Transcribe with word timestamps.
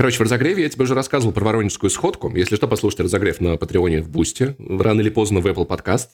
Короче, 0.00 0.16
в 0.16 0.22
разогреве 0.22 0.62
я 0.62 0.68
тебе 0.70 0.84
уже 0.84 0.94
рассказывал 0.94 1.34
про 1.34 1.44
воронежскую 1.44 1.90
сходку. 1.90 2.34
Если 2.34 2.56
что, 2.56 2.66
послушайте 2.66 3.02
разогрев 3.02 3.38
на 3.42 3.58
Патреоне 3.58 4.00
в 4.00 4.08
Бусте. 4.08 4.56
Рано 4.58 5.02
или 5.02 5.10
поздно 5.10 5.40
в 5.40 5.46
Apple 5.46 5.68
Podcast. 5.68 6.06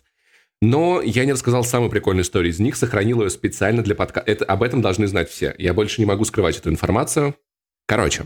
Но 0.61 1.01
я 1.01 1.25
не 1.25 1.33
рассказал 1.33 1.63
самую 1.63 1.89
прикольную 1.89 2.25
историю 2.25 2.51
из 2.51 2.59
них, 2.59 2.75
сохранил 2.75 3.23
ее 3.23 3.31
специально 3.31 3.85
для 3.85 3.95
подкаста. 3.95 4.45
Об 4.45 4.65
этом 4.65 4.83
должны 4.83 5.07
знать 5.07 5.31
все. 5.31 5.55
Я 5.57 5.73
больше 5.73 6.01
не 6.01 6.05
могу 6.05 6.25
скрывать 6.25 6.59
эту 6.59 6.69
информацию. 6.69 7.37
Короче, 7.87 8.25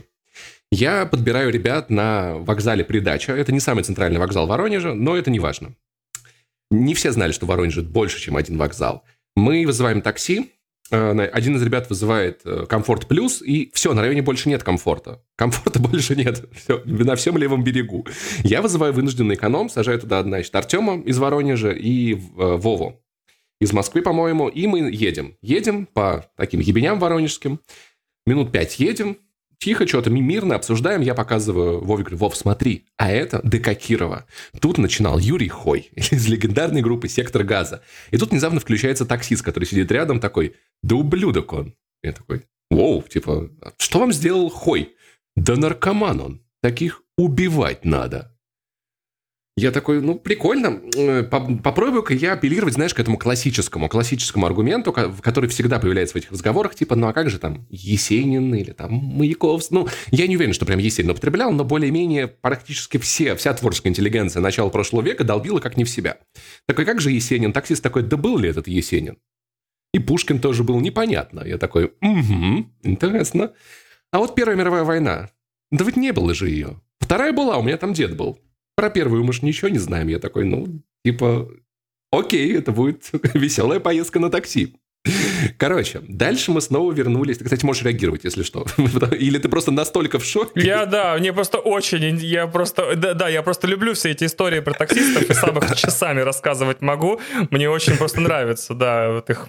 я 0.73 1.05
подбираю 1.05 1.51
ребят 1.53 1.91
на 1.91 2.39
вокзале 2.39 2.83
Придача. 2.83 3.35
Это 3.35 3.53
не 3.53 3.61
самый 3.61 3.85
центральный 3.85 4.19
вокзал 4.19 4.47
Воронежа, 4.47 4.95
но 4.95 5.15
это 5.15 5.31
не 5.31 5.41
важно. 5.41 5.75
Не 6.71 6.95
все 6.95 7.13
знали, 7.13 7.33
что 7.33 7.45
в 7.45 7.51
Воронеже 7.51 7.83
больше, 7.83 8.19
чем 8.19 8.39
один 8.39 8.57
вокзал. 8.57 9.05
Мы 9.37 9.67
вызываем 9.67 10.01
такси, 10.01 10.53
один 10.91 11.57
из 11.57 11.63
ребят 11.63 11.89
вызывает 11.89 12.41
э, 12.45 12.67
комфорт 12.67 13.07
плюс, 13.07 13.43
и 13.43 13.71
все, 13.75 13.95
на 13.95 14.03
районе 14.03 14.23
больше 14.23 14.49
нет 14.49 14.63
комфорта. 14.63 15.23
Комфорта 15.37 15.79
больше 15.81 16.17
нет. 16.17 16.45
Все, 16.53 16.83
на 16.85 17.15
всем 17.17 17.39
левом 17.39 17.63
берегу. 17.63 18.07
Я 18.43 18.61
вызываю 18.63 18.93
вынужденный 18.93 19.37
эконом, 19.37 19.69
сажаю 19.69 20.01
туда, 20.01 20.23
значит, 20.23 20.55
Артема 20.55 21.01
из 21.01 21.19
Воронежа 21.19 21.71
и 21.71 22.15
э, 22.15 22.19
Вову 22.37 23.01
из 23.61 23.73
Москвы, 23.73 24.03
по-моему, 24.03 24.49
и 24.49 24.67
мы 24.67 24.91
едем. 24.91 25.37
Едем 25.43 25.87
по 25.87 26.27
таким 26.37 26.61
ебеням 26.61 26.99
воронежским. 26.99 27.61
Минут 28.27 28.53
пять 28.53 28.79
едем, 28.81 29.19
тихо, 29.61 29.87
что-то 29.87 30.11
мирно 30.11 30.57
обсуждаем, 30.57 31.03
я 31.03 31.15
показываю 31.15 31.85
Вове, 31.85 32.03
говорю, 32.03 32.17
Вов, 32.17 32.37
смотри, 32.37 32.87
а 32.97 33.11
это 33.11 33.41
ДК 33.45 33.75
Кирова. 33.75 34.27
Тут 34.61 34.79
начинал 34.79 35.19
Юрий 35.19 35.49
Хой 35.49 35.91
из 35.95 36.27
легендарной 36.27 36.83
группы 36.83 37.09
«Сектор 37.09 37.45
газа». 37.45 37.83
И 38.11 38.17
тут 38.17 38.31
внезапно 38.31 38.59
включается 38.59 39.07
таксист, 39.07 39.45
который 39.45 39.65
сидит 39.65 39.93
рядом, 39.93 40.19
такой, 40.19 40.57
да 40.83 40.97
ублюдок 40.97 41.53
он. 41.53 41.75
Я 42.03 42.13
такой, 42.13 42.47
воу, 42.71 43.03
типа, 43.03 43.51
что 43.79 44.01
вам 44.01 44.13
сделал 44.13 44.49
Хой? 44.49 44.95
Да 45.37 45.57
наркоман 45.57 46.21
он, 46.21 46.43
таких 46.63 47.03
убивать 47.17 47.85
надо. 47.85 48.37
Я 49.61 49.73
такой, 49.73 50.01
ну, 50.01 50.15
прикольно. 50.15 50.81
Э, 50.97 51.23
попробую-ка 51.23 52.15
я 52.15 52.33
апеллировать, 52.33 52.75
знаешь, 52.75 52.95
к 52.95 52.99
этому 52.99 53.19
классическому, 53.19 53.91
классическому 53.91 54.47
аргументу, 54.47 54.91
который 54.91 55.51
всегда 55.51 55.79
появляется 55.79 56.15
в 56.15 56.17
этих 56.17 56.31
разговорах, 56.31 56.75
типа, 56.75 56.97
ну, 56.97 57.09
а 57.09 57.13
как 57.13 57.29
же 57.29 57.39
там 57.39 57.67
Есенин 57.69 58.55
или 58.55 58.73
там 58.73 58.91
Маяковский? 58.91 59.77
Ну, 59.77 59.89
я 60.11 60.27
не 60.27 60.37
уверен, 60.37 60.55
что 60.55 60.65
прям 60.65 60.79
Есенин 60.79 61.11
употреблял, 61.11 61.53
но 61.53 61.65
более-менее 61.65 62.27
практически 62.27 62.97
все, 62.97 63.37
вся 63.37 63.53
творческая 63.53 63.91
интеллигенция 63.91 64.41
начала 64.41 64.71
прошлого 64.71 65.03
века 65.03 65.25
долбила 65.25 65.61
как 65.61 65.77
не 65.77 65.85
в 65.85 65.91
себя. 65.91 66.17
Такой, 66.67 66.87
как 66.87 67.03
же 67.03 67.11
Есенин? 67.11 67.53
Таксист 67.53 67.83
такой, 67.83 68.03
да 68.03 68.17
был 68.17 68.39
ли 68.39 68.49
этот 68.49 68.67
Есенин? 68.67 69.19
И 69.93 69.99
Пушкин 69.99 70.39
тоже 70.39 70.65
был 70.65 70.81
непонятно. 70.81 71.43
Я 71.45 71.59
такой, 71.59 71.93
угу, 72.01 72.67
интересно. 72.83 73.53
А 74.11 74.21
вот 74.21 74.35
Первая 74.35 74.57
мировая 74.57 74.85
война, 74.85 75.29
да 75.71 75.85
ведь 75.85 75.99
не 75.99 76.15
было 76.15 76.33
же 76.33 76.49
ее. 76.49 76.81
Вторая 76.99 77.35
была, 77.35 77.59
у 77.59 77.63
меня 77.63 77.77
там 77.77 77.93
дед 77.93 78.17
был. 78.17 78.39
Про 78.81 78.89
первую 78.89 79.25
мы 79.25 79.35
же 79.35 79.41
ничего 79.43 79.69
не 79.69 79.77
знаем. 79.77 80.09
Я 80.09 80.19
такой, 80.19 80.47
ну, 80.47 80.67
типа, 81.05 81.51
окей, 82.11 82.57
это 82.57 82.73
будет 82.73 83.11
веселая 83.35 83.79
поездка 83.79 84.19
на 84.21 84.31
такси. 84.31 84.75
Короче, 85.59 86.01
дальше 86.09 86.51
мы 86.51 86.63
снова 86.63 86.91
вернулись. 86.91 87.37
Ты, 87.37 87.45
кстати, 87.45 87.63
можешь 87.63 87.83
реагировать, 87.83 88.25
если 88.25 88.43
что. 88.43 88.65
Или 89.19 89.37
ты 89.37 89.51
просто 89.51 89.71
настолько 89.71 90.19
в 90.19 90.25
шоке. 90.25 90.53
Я, 90.55 90.87
да, 90.87 91.15
мне 91.19 91.31
просто 91.35 91.59
очень, 91.59 92.17
я 92.21 92.47
просто, 92.47 92.97
да, 92.97 93.13
да, 93.13 93.29
я 93.29 93.43
просто 93.43 93.67
люблю 93.67 93.93
все 93.93 94.13
эти 94.13 94.25
истории 94.25 94.61
про 94.61 94.73
таксистов 94.73 95.29
и 95.29 95.35
сам 95.35 95.59
их 95.59 95.77
часами 95.77 96.21
рассказывать 96.21 96.81
могу. 96.81 97.21
Мне 97.51 97.69
очень 97.69 97.99
просто 97.99 98.23
нравится, 98.23 98.73
да, 98.73 99.11
вот 99.13 99.29
их 99.29 99.47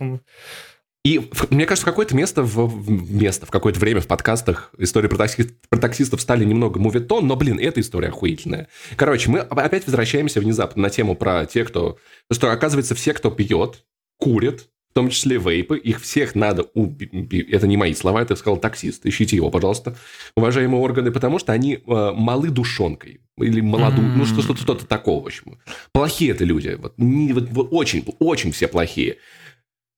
и 1.03 1.29
мне 1.49 1.65
кажется, 1.65 1.83
в 1.83 1.89
какое-то 1.89 2.15
место, 2.15 2.43
в, 2.43 3.11
место, 3.11 3.47
в 3.47 3.51
какое-то 3.51 3.79
время 3.79 4.01
в 4.01 4.07
подкастах 4.07 4.71
истории 4.77 5.07
про, 5.07 5.17
такси, 5.17 5.49
про 5.69 5.79
таксистов 5.79 6.21
стали 6.21 6.45
немного 6.45 6.79
мувитон, 6.79 7.25
но, 7.25 7.35
блин, 7.35 7.57
эта 7.59 7.81
история 7.81 8.09
охуительная. 8.09 8.67
Короче, 8.95 9.31
мы 9.31 9.39
опять 9.39 9.85
возвращаемся 9.87 10.39
внезапно 10.41 10.83
на 10.83 10.89
тему 10.91 11.15
про 11.15 11.45
те, 11.45 11.65
кто... 11.65 11.97
Что, 12.31 12.51
оказывается, 12.51 12.93
все, 12.93 13.13
кто 13.13 13.31
пьет, 13.31 13.83
курит, 14.19 14.67
в 14.91 14.93
том 14.93 15.09
числе 15.09 15.37
вейпы, 15.37 15.77
их 15.77 16.01
всех 16.01 16.35
надо 16.35 16.63
убить. 16.73 17.11
Это 17.49 17.65
не 17.65 17.77
мои 17.77 17.93
слова, 17.93 18.21
это 18.21 18.35
сказал 18.35 18.57
таксист. 18.57 19.05
Ищите 19.05 19.37
его, 19.37 19.49
пожалуйста, 19.49 19.95
уважаемые 20.35 20.81
органы, 20.81 21.11
потому 21.11 21.39
что 21.39 21.53
они 21.53 21.75
э, 21.75 22.11
малы 22.13 22.49
душонкой. 22.49 23.21
Или 23.37 23.61
молоду, 23.61 24.01
mm-hmm. 24.01 24.15
ну 24.17 24.25
что-то, 24.25 24.57
что-то 24.57 24.85
такого, 24.85 25.23
в 25.23 25.27
общем. 25.27 25.57
Плохие 25.93 26.31
это 26.31 26.43
люди. 26.43 26.77
Вот, 26.77 26.93
не, 26.97 27.31
вот, 27.31 27.47
вот 27.51 27.69
очень, 27.71 28.03
очень 28.19 28.51
все 28.51 28.67
плохие. 28.67 29.17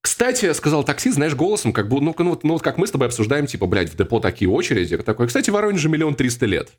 Кстати, 0.04 0.52
сказал 0.52 0.84
таксист, 0.84 1.16
знаешь, 1.16 1.34
голосом, 1.34 1.72
как 1.72 1.88
бы, 1.88 2.02
ну, 2.02 2.14
ну, 2.18 2.40
ну, 2.44 2.54
вот 2.54 2.62
как 2.62 2.78
мы 2.78 2.88
с 2.88 2.92
тобой 2.92 3.08
обсуждаем, 3.08 3.48
типа, 3.48 3.68
блядь, 3.68 3.90
в 3.90 3.96
депо 3.96 4.20
такие 4.20 4.52
очереди. 4.52 4.98
Такой, 4.98 5.28
кстати, 5.28 5.50
Воронеже 5.50 5.88
миллион 5.88 6.14
триста 6.14 6.46
лет. 6.46 6.74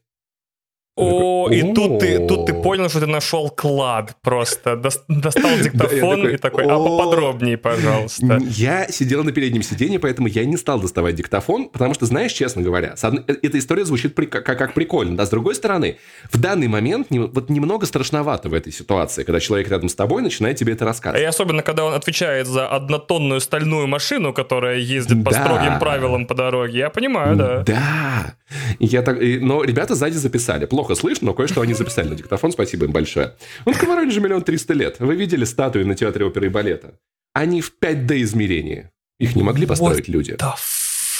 О, 0.97 1.49
и 1.50 1.75
тут 1.75 1.99
ты, 1.99 2.25
тут 2.25 2.47
ты 2.47 2.55
понял, 2.55 2.88
что 2.88 3.00
ты 3.00 3.06
нашел 3.06 3.50
клад 3.50 4.16
просто. 4.22 4.77
Достал 4.77 5.59
диктофон 5.62 6.28
и 6.28 6.37
такой, 6.37 6.65
а 6.65 6.78
поподробнее, 6.78 7.56
пожалуйста. 7.59 8.38
Я 8.41 8.87
сидел 8.88 9.25
на 9.25 9.32
переднем 9.32 9.62
сиденье, 9.62 9.99
поэтому 9.99 10.28
я 10.28 10.44
не 10.44 10.56
стал 10.56 10.81
доставать 10.81 11.16
диктофон, 11.16 11.69
потому 11.69 11.94
что, 11.94 12.06
знаешь, 12.06 12.32
честно 12.32 12.62
говоря, 12.62 12.94
э, 13.03 13.34
эта 13.43 13.59
история 13.59 13.84
звучит 13.84 14.15
как 14.15 14.75
прикольно. 14.75 15.16
Да, 15.16 15.27
с 15.27 15.31
другой 15.31 15.56
стороны, 15.56 15.99
в 16.31 16.41
данный 16.41 16.69
момент 16.69 17.09
вот 17.11 17.50
немного 17.50 17.87
страшновато 17.87 18.49
в 18.49 18.55
этой 18.55 18.72
ситуации, 18.72 19.25
когда 19.25 19.41
человек 19.41 19.69
рядом 19.69 19.88
с 19.88 19.94
тобой 19.97 20.22
начинает 20.22 20.59
тебе 20.59 20.75
это 20.75 20.84
рассказывать. 20.84 21.22
И 21.22 21.25
особенно, 21.25 21.62
когда 21.62 21.84
он 21.84 21.94
отвечает 21.94 22.47
за 22.47 22.69
однотонную 22.69 23.41
стальную 23.41 23.88
машину, 23.88 24.32
которая 24.32 24.78
ездит 24.78 25.25
по 25.25 25.32
строгим 25.32 25.81
правилам 25.81 26.26
по 26.26 26.34
дороге. 26.34 26.78
Я 26.78 26.91
понимаю, 26.91 27.37
да. 27.37 27.65
Да. 27.66 28.34
Я 28.78 29.03
так... 29.03 29.19
Но 29.21 29.65
ребята 29.65 29.94
сзади 29.94 30.16
записали. 30.16 30.66
Плохо 30.66 30.84
плохо 30.84 31.00
слышно, 31.00 31.28
но 31.28 31.34
кое-что 31.34 31.62
они 31.62 31.72
записали 31.72 32.09
на 32.09 32.15
диктофон, 32.15 32.53
спасибо 32.53 32.84
им 32.84 32.93
большое. 32.93 33.34
Он 33.65 33.72
в 33.72 33.83
Воронеже 33.83 34.21
миллион 34.21 34.43
триста 34.43 34.75
лет. 34.75 34.97
Вы 34.99 35.17
видели 35.17 35.45
статуи 35.45 35.83
на 35.83 35.95
театре 35.95 36.27
оперы 36.27 36.47
и 36.47 36.50
балета? 36.50 36.99
Они 37.33 37.62
в 37.62 37.72
5D 37.81 38.22
измерении. 38.22 38.91
Их 39.19 39.34
не 39.34 39.43
могли 39.43 39.67
построить 39.67 40.09
What 40.09 40.12
люди. 40.12 40.33
The 40.33 40.53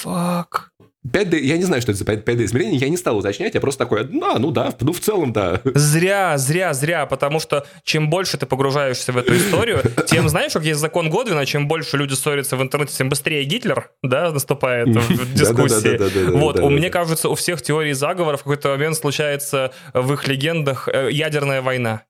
fuck? 0.05 0.69
5D, 1.07 1.39
я 1.41 1.57
не 1.59 1.65
знаю, 1.65 1.83
что 1.83 1.93
это 1.93 1.99
за 1.99 2.05
5D 2.05 2.45
измерение, 2.45 2.79
я 2.79 2.89
не 2.89 2.97
стал 2.97 3.19
уточнять, 3.19 3.55
я 3.55 3.61
просто 3.61 3.85
такой, 3.85 4.09
ну, 4.11 4.39
ну 4.39 4.51
да, 4.51 4.73
ну 4.81 4.93
в 4.93 5.01
целом 5.01 5.33
да. 5.33 5.61
Зря, 5.65 6.39
зря, 6.39 6.73
зря, 6.73 7.07
потому 7.07 7.41
что 7.41 7.67
чем 7.83 8.09
больше 8.09 8.39
ты 8.39 8.47
погружаешься 8.47 9.13
в 9.13 9.19
эту 9.19 9.37
историю, 9.37 9.83
тем, 10.07 10.29
знаешь, 10.29 10.53
как 10.53 10.65
есть 10.65 10.81
закон 10.81 11.11
Годвина, 11.11 11.45
чем 11.45 11.69
больше 11.69 11.99
люди 11.99 12.15
ссорятся 12.15 12.57
в 12.57 12.63
интернете, 12.63 12.95
тем 12.97 13.09
быстрее 13.11 13.45
Гитлер, 13.45 13.91
да, 14.03 14.31
наступает 14.31 14.89
в 14.89 15.35
дискуссии. 15.35 16.31
Вот, 16.31 16.59
у 16.61 16.71
меня 16.71 16.91
кажется, 16.95 17.29
у 17.29 17.35
всех 17.35 17.61
теорий 17.61 17.93
заговора 17.93 18.37
в 18.37 18.45
какой-то 18.45 18.71
момент 18.71 18.97
случается 18.97 19.73
в 19.93 20.13
их 20.13 20.27
легендах 20.27 20.89
э, 20.89 21.11
ядерная 21.11 21.61
война. 21.61 22.03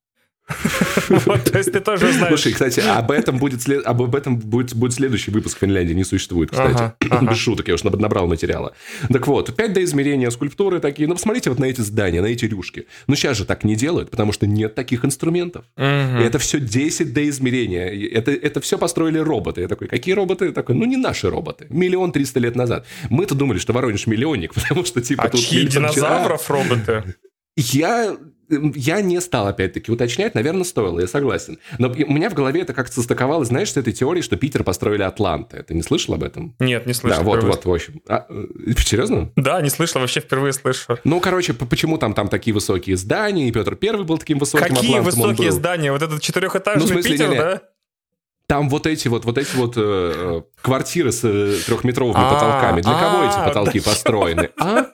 Вот, 1.09 1.45
то 1.45 1.59
есть 1.59 1.73
ты 1.73 1.81
тоже 1.81 2.13
знаешь. 2.13 2.29
Слушай, 2.29 2.53
кстати, 2.53 2.81
об 2.81 3.11
этом 3.11 3.39
будет, 3.39 3.63
след... 3.63 3.85
об 3.87 4.15
этом 4.15 4.37
будет, 4.37 4.75
будет 4.75 4.93
следующий 4.93 5.31
выпуск 5.31 5.57
в 5.57 5.61
Финляндии, 5.61 5.95
не 5.95 6.05
существует, 6.05 6.51
кстати. 6.51 6.75
Ага, 6.75 6.97
ага. 7.11 7.31
Без 7.31 7.39
шуток, 7.39 7.69
я 7.69 7.75
уж 7.75 7.85
набрал 7.85 8.27
материала. 8.27 8.75
Так 9.11 9.27
вот, 9.27 9.51
5D 9.51 9.85
измерения, 9.85 10.31
скульптуры 10.31 10.81
такие. 10.81 11.09
Ну, 11.09 11.15
посмотрите 11.15 11.51
вот 11.51 11.59
на 11.59 11.65
эти 11.65 11.81
здания, 11.81 12.21
на 12.21 12.27
эти 12.27 12.45
рюшки. 12.45 12.87
Ну, 13.07 13.15
сейчас 13.15 13.39
же 13.39 13.45
так 13.45 13.65
не 13.65 13.75
делают, 13.75 14.11
потому 14.11 14.33
что 14.33 14.47
нет 14.47 14.75
таких 14.75 15.05
инструментов. 15.05 15.65
Угу. 15.77 15.85
это 15.85 16.39
все 16.39 16.59
10D 16.59 17.29
измерения. 17.31 17.89
Это, 18.13 18.31
это 18.31 18.61
все 18.61 18.77
построили 18.79 19.19
роботы. 19.19 19.63
Я 19.63 19.69
такой, 19.69 19.89
какие 19.89 20.15
роботы? 20.15 20.47
Я 20.47 20.53
такой, 20.53 20.75
ну, 20.75 20.85
не 20.85 20.97
наши 20.97 21.31
роботы. 21.31 21.67
Миллион 21.71 22.13
триста 22.13 22.41
лет 22.41 22.55
назад. 22.55 22.87
Мы-то 23.09 23.35
думали, 23.35 23.59
что 23.59 23.73
Воронеж 23.73 24.07
миллионник, 24.07 24.55
потому 24.55 24.85
что, 24.85 25.01
типа, 25.01 25.25
а 25.25 25.29
тут... 25.29 25.41
чьи 25.41 25.67
динозавров 25.67 26.51
роботы? 26.51 27.15
Я 27.57 28.17
я 28.49 29.01
не 29.01 29.21
стал, 29.21 29.49
опять-таки, 29.49 29.91
уточнять, 29.91 30.35
наверное, 30.35 30.65
стоило, 30.65 31.01
я 31.01 31.07
согласен. 31.07 31.59
Но 31.79 31.89
у 31.89 32.13
меня 32.13 32.31
в 32.31 32.35
голове 32.35 32.63
это 32.63 32.75
как-то 32.75 32.95
состыковалось, 32.95 33.49
знаешь, 33.49 33.73
с 33.73 33.77
этой 33.77 33.93
теорией, 33.93 34.23
что 34.23 34.37
Питер 34.37 34.65
построили 34.65 35.03
Атланты. 35.03 35.63
Ты 35.63 35.75
не 35.75 35.83
слышал 35.83 36.15
об 36.15 36.23
этом? 36.23 36.55
Нет, 36.59 36.87
не 36.87 36.95
слышал. 36.95 37.19
Да, 37.19 37.25
вот, 37.25 37.43
вот, 37.43 37.65
в 37.65 37.73
общем. 37.73 38.03
А, 38.09 38.27
э, 38.29 38.73
серьезно? 38.79 39.31
Да, 39.37 39.61
не 39.61 39.71
слышал, 39.71 40.01
вообще 40.01 40.21
впервые 40.21 40.53
слышу. 40.53 40.99
Ну, 41.05 41.21
короче, 41.21 41.55
почему 41.55 41.99
там, 41.99 42.15
там 42.15 42.29
такие 42.29 42.55
высокие 42.55 42.97
здания, 42.97 43.49
и 43.49 43.53
Петр 43.53 43.77
Первый 43.77 44.05
был 44.05 44.19
таким 44.19 44.39
высоким 44.39 44.75
Какие 44.75 44.99
Атлантом 44.99 45.05
высокие 45.05 45.53
здания? 45.53 45.93
Вот 45.93 46.03
этот 46.03 46.21
четырехэтажный 46.21 46.83
ну, 46.83 46.89
смысле, 46.89 47.11
Питер, 47.11 47.29
не, 47.29 47.35
не. 47.35 47.41
да? 47.41 47.63
Там 48.47 48.69
вот 48.69 48.87
эти 48.87 49.09
вот, 49.09 49.25
вот 49.25 49.39
эти 49.39 49.57
вот 49.57 49.75
э, 49.77 49.81
э 49.81 50.43
квартиры 50.61 51.13
с 51.13 51.25
э, 51.25 51.57
трехметровыми 51.67 52.19
а, 52.19 52.35
потолками. 52.35 52.83
Для 52.83 52.93
кого 52.93 53.25
эти 53.25 53.37
а, 53.37 53.49
потолки 53.49 53.81
построены? 53.81 54.51
А? 54.59 54.87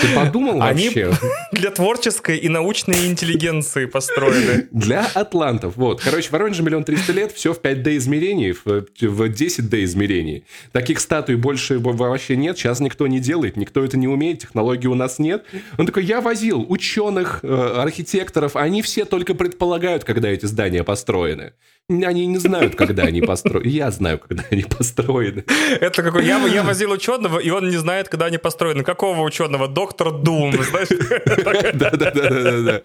Ты 0.00 0.14
подумал 0.14 0.58
вообще? 0.58 1.06
Они 1.06 1.16
для 1.52 1.70
творческой 1.70 2.38
и 2.38 2.48
научной 2.48 3.06
интеллигенции 3.06 3.86
построены. 3.86 4.68
Для 4.70 5.06
атлантов. 5.14 5.76
Вот. 5.76 6.00
Короче, 6.00 6.28
в 6.28 6.32
Воронеже 6.32 6.62
миллион 6.62 6.84
триста 6.84 7.12
лет, 7.12 7.32
все 7.32 7.52
в 7.52 7.60
5D 7.60 7.96
измерении, 7.96 8.52
в, 8.52 8.64
в 8.64 9.22
10D 9.22 9.84
измерении. 9.84 10.44
Таких 10.72 11.00
статуй 11.00 11.36
больше 11.36 11.78
вообще 11.78 12.36
нет, 12.36 12.58
сейчас 12.58 12.80
никто 12.80 13.06
не 13.06 13.20
делает, 13.20 13.56
никто 13.56 13.84
это 13.84 13.96
не 13.96 14.08
умеет, 14.08 14.40
технологий 14.40 14.88
у 14.88 14.94
нас 14.94 15.18
нет. 15.18 15.44
Он 15.78 15.86
такой, 15.86 16.04
я 16.04 16.20
возил 16.20 16.64
ученых, 16.68 17.40
э, 17.42 17.74
архитекторов, 17.76 18.56
они 18.56 18.82
все 18.82 19.04
только 19.04 19.34
предполагают, 19.34 20.04
когда 20.04 20.28
эти 20.28 20.46
здания 20.46 20.84
построены. 20.84 21.52
Они 21.90 22.26
не 22.26 22.38
знают, 22.38 22.76
когда 22.76 23.02
они 23.02 23.20
построены. 23.20 23.68
Я 23.68 23.90
знаю, 23.90 24.18
когда 24.18 24.44
они 24.50 24.62
построены. 24.62 25.44
Это 25.80 26.02
какой... 26.02 26.24
Я, 26.24 26.38
я 26.46 26.62
возил 26.62 26.92
ученого, 26.92 27.38
и 27.40 27.50
он 27.50 27.68
не 27.68 27.76
знает, 27.78 28.08
когда 28.08 28.26
они 28.26 28.38
построены. 28.38 28.84
Какого 28.84 29.22
ученого? 29.22 29.66
Доктор 29.66 30.12
Дум, 30.12 30.52
знаешь? 30.52 30.88
Да-да-да. 31.74 32.82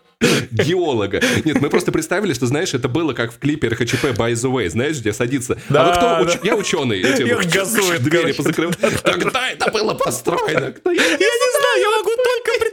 Геолога. 0.51 1.21
Нет, 1.43 1.61
мы 1.61 1.69
просто 1.69 1.91
представили, 1.91 2.33
что, 2.33 2.47
знаешь, 2.47 2.73
это 2.73 2.89
было 2.89 3.13
как 3.13 3.31
в 3.31 3.37
клипе 3.37 3.67
РХЧП 3.67 4.05
By 4.05 4.33
the 4.33 4.51
Way, 4.51 4.69
знаешь, 4.69 4.97
где 4.97 5.13
садится. 5.13 5.57
А 5.69 6.19
вот 6.19 6.35
кто? 6.35 6.45
Я 6.47 6.55
ученый. 6.55 6.99
Их 7.01 7.51
газует. 7.51 8.01
Двери 8.01 8.31
позакрывают. 8.31 8.77
Когда 9.03 9.49
это 9.51 9.71
было 9.71 9.93
построено? 9.93 10.73
Я 10.85 10.91
не 10.91 11.51
знаю, 11.57 11.81
я 11.81 11.89
могу 11.97 12.09
только 12.09 12.64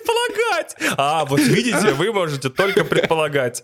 предполагать. 0.43 0.77
А, 0.97 1.25
вот 1.25 1.41
видите, 1.41 1.93
вы 1.95 2.13
можете 2.13 2.49
только 2.49 2.85
предполагать. 2.85 3.63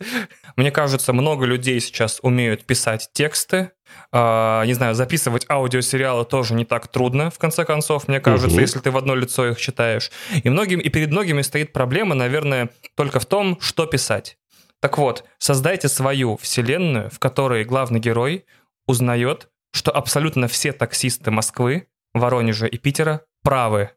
Мне 0.57 0.71
кажется, 0.71 1.13
много 1.13 1.45
людей 1.45 1.81
сейчас 1.81 2.19
умеют 2.23 2.65
писать 2.65 3.11
тексты, 3.13 3.73
Uh, 4.13 4.67
не 4.67 4.75
знаю, 4.75 4.95
записывать 4.95 5.47
аудиосериалы 5.49 6.27
тоже 6.27 6.53
не 6.53 6.67
так 6.67 6.89
трудно, 6.89 7.31
в 7.31 7.39
конце 7.39 7.65
концов, 7.65 8.07
мне 8.07 8.21
кажется, 8.21 8.55
угу. 8.55 8.61
если 8.61 8.81
ты 8.81 8.91
в 8.91 8.99
одно 8.99 9.15
лицо 9.15 9.49
их 9.49 9.59
читаешь. 9.59 10.11
И, 10.45 10.51
многим, 10.51 10.79
и 10.79 10.91
перед 10.91 11.11
многими 11.11 11.41
стоит 11.41 11.73
проблема, 11.73 12.15
наверное, 12.15 12.69
только 12.97 13.19
в 13.19 13.25
том, 13.25 13.59
что 13.63 13.87
писать. 13.87 14.37
Так 14.81 14.99
вот, 14.99 15.25
создайте 15.39 15.89
свою 15.89 16.37
вселенную, 16.37 17.09
в 17.11 17.19
которой 17.19 17.65
главный 17.65 17.99
герой 17.99 18.45
узнает, 18.87 19.49
что 19.73 19.91
абсолютно 19.91 20.49
все 20.49 20.73
таксисты 20.73 21.31
Москвы, 21.31 21.89
Воронежа 22.13 22.67
и 22.67 22.77
Питера 22.77 23.23
правы. 23.43 23.93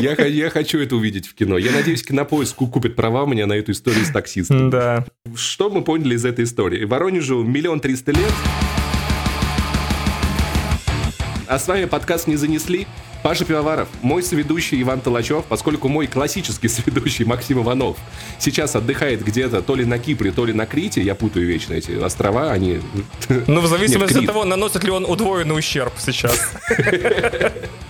Я, 0.00 0.26
я 0.26 0.50
хочу 0.50 0.78
это 0.78 0.96
увидеть 0.96 1.26
в 1.26 1.34
кино. 1.34 1.58
Я 1.58 1.72
надеюсь, 1.72 2.02
кинопоиск 2.02 2.56
купит 2.56 2.96
права 2.96 3.26
мне 3.26 3.46
на 3.46 3.52
эту 3.52 3.72
историю 3.72 4.04
с 4.04 4.10
таксистом. 4.10 4.70
Да. 4.70 5.04
Что 5.34 5.70
мы 5.70 5.82
поняли 5.82 6.14
из 6.14 6.24
этой 6.24 6.44
истории? 6.44 6.84
Воронежу 6.84 7.42
миллион 7.42 7.80
триста 7.80 8.12
лет. 8.12 8.32
А 11.46 11.58
с 11.58 11.66
вами 11.66 11.84
подкаст 11.86 12.26
«Не 12.28 12.36
занесли». 12.36 12.86
Паша 13.22 13.44
Пивоваров, 13.44 13.88
мой 14.00 14.22
соведущий 14.22 14.80
Иван 14.80 15.00
Толачев, 15.00 15.44
поскольку 15.44 15.88
мой 15.88 16.06
классический 16.06 16.68
соведущий 16.68 17.24
Максим 17.24 17.62
Иванов 17.62 17.98
сейчас 18.38 18.74
отдыхает 18.76 19.22
где-то 19.22 19.60
то 19.60 19.74
ли 19.74 19.84
на 19.84 19.98
Кипре, 19.98 20.32
то 20.32 20.46
ли 20.46 20.52
на 20.52 20.64
Крите, 20.66 21.02
я 21.02 21.14
путаю 21.14 21.46
вечно 21.46 21.74
эти 21.74 21.92
острова, 21.92 22.50
они... 22.50 22.80
Ну, 23.46 23.60
в 23.60 23.66
зависимости 23.68 24.14
Нет, 24.14 24.22
от 24.22 24.26
того, 24.26 24.44
наносит 24.44 24.84
ли 24.84 24.90
он 24.90 25.04
удвоенный 25.04 25.58
ущерб 25.58 25.92
сейчас. 25.98 26.52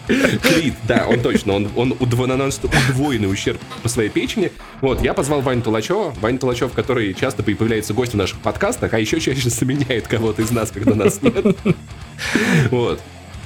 Крит, 0.07 0.75
да, 0.89 1.07
он 1.09 1.21
точно, 1.21 1.55
он, 1.55 1.69
он 1.77 1.95
удво, 2.01 2.27
наносит 2.27 2.65
удвоенный 2.65 3.31
ущерб 3.31 3.61
по 3.83 3.89
своей 3.89 4.11
печени. 4.11 4.51
Вот, 4.81 5.01
я 5.01 5.15
позвал 5.15 5.41
Ваню 5.43 5.63
Толачева, 5.63 6.13
Ваня 6.21 6.39
Толачев, 6.39 6.73
который 6.73 7.15
часто 7.15 7.45
появляется 7.45 7.95
гостем 7.95 8.19
в 8.19 8.23
наших 8.23 8.41
подкастах, 8.41 8.93
а 8.95 8.99
еще 8.99 9.21
чаще 9.21 9.49
заменяет 9.49 10.09
кого-то 10.09 10.43
из 10.43 10.51
нас, 10.51 10.71
когда 10.71 10.95
нас 10.95 11.23
нет. 11.23 11.57
Вот. 12.71 13.01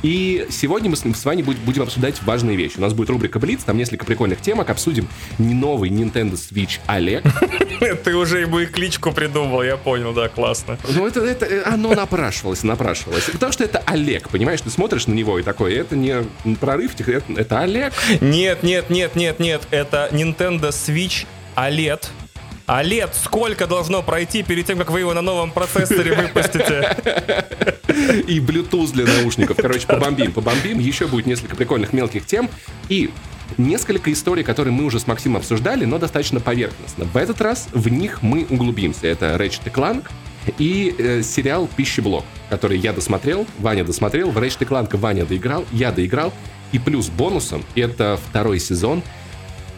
И 0.05 0.47
сегодня 0.51 0.91
мы 0.91 0.97
с 0.97 1.25
вами 1.25 1.41
будем 1.41 1.83
обсуждать 1.83 2.23
важные 2.25 2.59
вещи. 2.59 2.77
У 2.77 2.83
нас 2.83 2.93
будет 2.93 3.09
рубрика 3.09 3.39
Блиц, 3.39 3.62
там 3.65 3.79
несколько 3.79 4.05
прикольных 4.05 4.43
темок. 4.43 4.69
Обсудим 4.69 5.09
не 5.39 5.55
новый 5.55 5.89
Nintendo 5.89 6.35
Switch 6.35 6.79
Олег. 6.87 7.25
Ты 8.05 8.15
уже 8.15 8.41
ему 8.41 8.59
и 8.59 8.67
кличку 8.67 9.12
придумал, 9.12 9.62
я 9.62 9.79
понял, 9.79 10.12
да, 10.12 10.29
классно. 10.29 10.79
Ну, 10.91 11.06
это, 11.06 11.21
это 11.21 11.47
э, 11.47 11.62
оно 11.62 11.95
напрашивалось, 11.95 12.62
напрашивалось. 12.65 13.25
Потому 13.33 13.51
что 13.53 13.65
это 13.65 13.79
Олег, 13.87 14.29
понимаешь? 14.29 14.61
Ты 14.61 14.69
смотришь 14.69 15.06
на 15.06 15.15
него 15.15 15.39
и 15.39 15.43
такой, 15.43 15.73
это 15.73 15.97
не 15.97 16.23
прорыв, 16.57 16.93
это, 17.00 17.23
это 17.35 17.61
Олег. 17.61 17.95
Нет, 18.21 18.62
нет, 18.62 18.91
нет, 18.91 19.17
нет, 19.17 19.41
нет, 19.41 19.62
это 19.71 20.11
Nintendo 20.12 20.69
Switch 20.69 21.25
OLED 21.57 22.11
а 22.66 22.82
лет 22.82 23.14
сколько 23.14 23.66
должно 23.66 24.02
пройти 24.02 24.43
перед 24.43 24.66
тем, 24.66 24.78
как 24.78 24.90
вы 24.90 25.00
его 25.00 25.14
на 25.14 25.22
новом 25.22 25.50
процессоре 25.50 26.14
выпустите? 26.14 26.96
И 28.26 28.40
Bluetooth 28.40 28.93
для 28.93 29.06
наушников. 29.06 29.56
Короче, 29.56 29.87
побомбим, 29.87 30.32
побомбим. 30.32 30.78
Еще 30.78 31.06
будет 31.06 31.26
несколько 31.26 31.56
прикольных 31.56 31.93
мелких 31.93 32.26
тем. 32.26 32.49
И 32.88 33.11
несколько 33.58 34.12
историй, 34.12 34.43
которые 34.43 34.72
мы 34.72 34.84
уже 34.84 34.99
с 34.99 35.06
Максимом 35.06 35.38
обсуждали, 35.38 35.84
но 35.84 35.99
достаточно 35.99 36.40
поверхностно. 36.40 37.05
В 37.05 37.16
этот 37.16 37.40
раз 37.40 37.69
в 37.72 37.88
них 37.88 38.22
мы 38.22 38.46
углубимся. 38.49 39.06
Это 39.06 39.37
Ratchet 39.37 39.72
Clank 39.72 40.06
и 40.58 40.94
э, 40.99 41.22
сериал 41.22 41.69
«Пищеблок», 41.76 42.25
который 42.50 42.78
я 42.78 42.93
досмотрел, 42.93 43.46
Ваня 43.58 43.84
досмотрел, 43.84 44.31
в 44.31 44.38
Ratchet 44.38 44.66
Clank 44.66 44.96
Ваня 44.96 45.25
доиграл, 45.25 45.64
я 45.72 45.93
доиграл. 45.93 46.32
И 46.72 46.78
плюс 46.78 47.08
бонусом 47.08 47.64
это 47.75 48.19
второй 48.28 48.58
сезон 48.58 49.02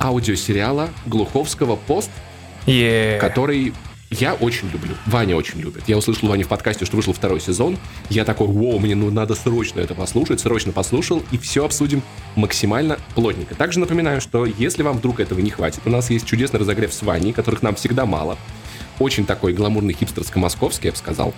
аудиосериала 0.00 0.90
Глуховского 1.06 1.76
«Пост», 1.76 2.10
yeah. 2.66 3.18
который 3.18 3.72
я 4.10 4.34
очень 4.34 4.70
люблю. 4.70 4.94
Ваня 5.06 5.34
очень 5.34 5.60
любит. 5.60 5.82
Я 5.88 5.96
услышал 5.96 6.28
Ваня 6.28 6.44
в 6.44 6.48
подкасте, 6.48 6.84
что 6.84 6.96
вышел 6.96 7.12
второй 7.12 7.40
сезон. 7.40 7.76
Я 8.08 8.24
такой, 8.24 8.46
вау, 8.46 8.78
мне 8.78 8.94
ну, 8.94 9.10
надо 9.10 9.34
срочно 9.34 9.80
это 9.80 9.94
послушать. 9.94 10.38
Срочно 10.38 10.70
послушал, 10.70 11.24
и 11.32 11.38
все 11.38 11.64
обсудим 11.64 12.02
максимально 12.36 12.98
плотненько. 13.16 13.56
Также 13.56 13.80
напоминаю, 13.80 14.20
что 14.20 14.46
если 14.46 14.84
вам 14.84 14.98
вдруг 14.98 15.18
этого 15.18 15.40
не 15.40 15.50
хватит, 15.50 15.80
у 15.86 15.90
нас 15.90 16.10
есть 16.10 16.24
чудесный 16.24 16.60
разогрев 16.60 16.94
с 16.94 17.02
Ваней, 17.02 17.32
которых 17.32 17.62
нам 17.62 17.74
всегда 17.74 18.06
мало. 18.06 18.38
Очень 19.00 19.26
такой 19.26 19.52
гламурный 19.52 19.92
хипстерско-московский, 19.92 20.86
я 20.86 20.92
бы 20.92 20.98
сказал. 20.98 21.34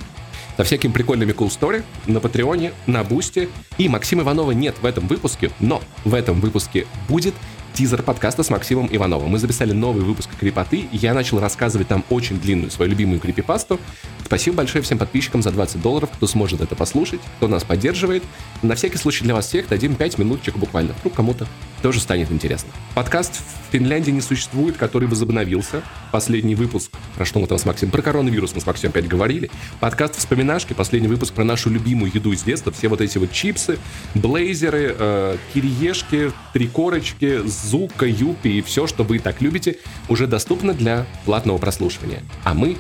Со 0.58 0.64
всякими 0.64 0.92
прикольными 0.92 1.32
cool 1.32 1.48
story 1.48 1.84
на 2.06 2.20
Патреоне, 2.20 2.72
на 2.86 3.02
Бусте. 3.02 3.48
И 3.78 3.88
Максима 3.88 4.22
Иванова 4.24 4.50
нет 4.50 4.76
в 4.82 4.84
этом 4.84 5.08
выпуске, 5.08 5.50
но 5.58 5.80
в 6.04 6.12
этом 6.12 6.40
выпуске 6.40 6.86
будет 7.08 7.34
тизер 7.78 8.02
подкаста 8.02 8.42
с 8.42 8.50
Максимом 8.50 8.88
Ивановым. 8.90 9.30
Мы 9.30 9.38
записали 9.38 9.70
новый 9.70 10.02
выпуск 10.02 10.30
крипоты, 10.36 10.78
и 10.78 10.96
я 10.96 11.14
начал 11.14 11.38
рассказывать 11.38 11.86
там 11.86 12.04
очень 12.10 12.40
длинную 12.40 12.72
свою 12.72 12.90
любимую 12.90 13.20
крипипасту. 13.20 13.78
Спасибо 14.24 14.56
большое 14.56 14.82
всем 14.82 14.98
подписчикам 14.98 15.42
за 15.42 15.52
20 15.52 15.80
долларов, 15.80 16.10
кто 16.12 16.26
сможет 16.26 16.60
это 16.60 16.74
послушать, 16.74 17.20
кто 17.36 17.46
нас 17.46 17.62
поддерживает. 17.62 18.24
На 18.62 18.74
всякий 18.74 18.98
случай 18.98 19.22
для 19.22 19.32
вас 19.32 19.46
всех 19.46 19.68
дадим 19.68 19.94
5 19.94 20.18
минуточек 20.18 20.56
буквально. 20.56 20.92
Вдруг 20.94 21.14
кому-то 21.14 21.46
тоже 21.82 22.00
станет 22.00 22.30
интересно. 22.30 22.70
Подкаст 22.94 23.34
в 23.34 23.72
Финляндии 23.72 24.10
не 24.10 24.20
существует, 24.20 24.76
который 24.76 25.08
возобновился. 25.08 25.82
Последний 26.10 26.54
выпуск, 26.54 26.90
про 27.16 27.24
что 27.24 27.38
мы 27.38 27.46
там 27.46 27.58
с 27.58 27.64
Максимом, 27.64 27.92
про 27.92 28.02
коронавирус 28.02 28.54
мы 28.54 28.60
с 28.60 28.66
Максимом 28.66 28.90
опять 28.90 29.08
говорили. 29.08 29.50
Подкаст 29.80 30.16
«Вспоминашки», 30.16 30.72
последний 30.72 31.08
выпуск 31.08 31.34
про 31.34 31.44
нашу 31.44 31.70
любимую 31.70 32.10
еду 32.14 32.32
из 32.32 32.42
детства. 32.42 32.72
Все 32.72 32.88
вот 32.88 33.00
эти 33.00 33.18
вот 33.18 33.32
чипсы, 33.32 33.78
блейзеры, 34.14 34.94
э, 34.98 35.36
кириешки, 35.54 36.32
три 36.52 36.66
корочки, 36.68 37.40
Зука, 37.46 38.06
Юпи 38.06 38.48
и 38.48 38.62
все, 38.62 38.86
что 38.86 39.04
вы 39.04 39.18
так 39.18 39.40
любите, 39.40 39.78
уже 40.08 40.26
доступно 40.26 40.72
для 40.72 41.06
платного 41.24 41.58
прослушивания. 41.58 42.22
А 42.44 42.54
мы 42.54 42.76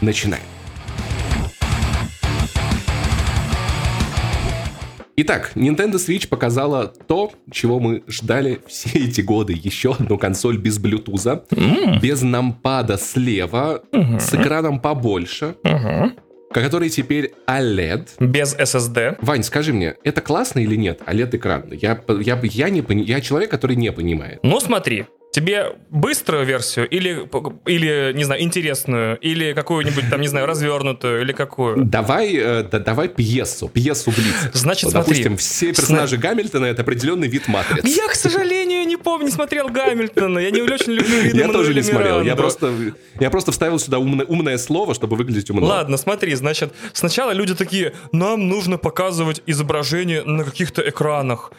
начинаем. 0.00 0.44
Итак, 5.16 5.52
Nintendo 5.54 5.94
Switch 5.94 6.26
показала 6.28 6.86
то, 6.86 7.32
чего 7.50 7.78
мы 7.80 8.02
ждали 8.06 8.60
все 8.66 8.98
эти 8.98 9.20
годы. 9.20 9.52
Еще 9.52 9.92
одну 9.92 10.16
консоль 10.18 10.56
без 10.56 10.78
Bluetooth, 10.80 11.48
mm. 11.50 12.00
без 12.00 12.22
нампада 12.22 12.96
слева, 12.96 13.82
mm-hmm. 13.92 14.20
с 14.20 14.34
экраном 14.34 14.80
побольше. 14.80 15.56
Mm-hmm 15.64 16.18
который 16.52 16.90
теперь 16.90 17.32
OLED. 17.46 18.08
Без 18.20 18.54
SSD. 18.54 19.16
Вань, 19.22 19.42
скажи 19.42 19.72
мне, 19.72 19.94
это 20.04 20.20
классно 20.20 20.58
или 20.58 20.76
нет, 20.76 21.00
OLED-экран? 21.06 21.72
Я, 21.72 21.98
я, 22.20 22.38
я, 22.42 22.68
не, 22.68 22.84
я 23.04 23.22
человек, 23.22 23.50
который 23.50 23.74
не 23.74 23.90
понимает. 23.90 24.40
Ну, 24.42 24.60
смотри, 24.60 25.06
Тебе 25.32 25.76
быструю 25.88 26.44
версию 26.44 26.86
или, 26.90 27.26
или, 27.64 28.12
не 28.14 28.24
знаю, 28.24 28.42
интересную, 28.42 29.16
или 29.16 29.54
какую-нибудь 29.54 30.10
там, 30.10 30.20
не 30.20 30.28
знаю, 30.28 30.46
развернутую, 30.46 31.22
или 31.22 31.32
какую? 31.32 31.86
Давай, 31.86 32.36
э, 32.36 32.62
да, 32.64 32.78
давай 32.78 33.08
пьесу, 33.08 33.70
пьесу 33.70 34.10
Блиц. 34.10 34.52
Значит, 34.52 34.84
вот, 34.84 34.92
смотри. 34.92 35.14
Допустим, 35.14 35.36
все 35.38 35.72
персонажи 35.72 36.18
Сна... 36.18 36.28
Гамильтона— 36.28 36.66
это 36.66 36.82
определенный 36.82 37.28
вид 37.28 37.48
матриц. 37.48 37.82
Я, 37.82 38.08
к 38.08 38.14
сожалению, 38.14 38.86
не 38.86 38.98
помню, 38.98 39.24
не 39.24 39.32
смотрел 39.32 39.70
Гамильтона. 39.70 40.38
Я 40.38 40.50
не 40.50 40.60
очень 40.60 40.92
люблю 40.92 41.20
виды 41.22 41.38
Я 41.38 41.48
тоже 41.48 41.72
не 41.72 41.82
смотрел. 41.82 42.20
Я 42.20 42.36
просто, 42.36 42.70
я 43.18 43.30
просто 43.30 43.52
вставил 43.52 43.78
сюда 43.78 44.00
умное, 44.00 44.26
умное 44.26 44.58
слово, 44.58 44.92
чтобы 44.92 45.16
выглядеть 45.16 45.48
умно. 45.48 45.66
Ладно, 45.66 45.96
смотри, 45.96 46.34
значит, 46.34 46.74
сначала 46.92 47.30
люди 47.30 47.54
такие, 47.54 47.94
нам 48.12 48.48
нужно 48.48 48.76
показывать 48.76 49.42
изображение 49.46 50.24
на 50.24 50.44
каких-то 50.44 50.86
экранах. 50.86 51.52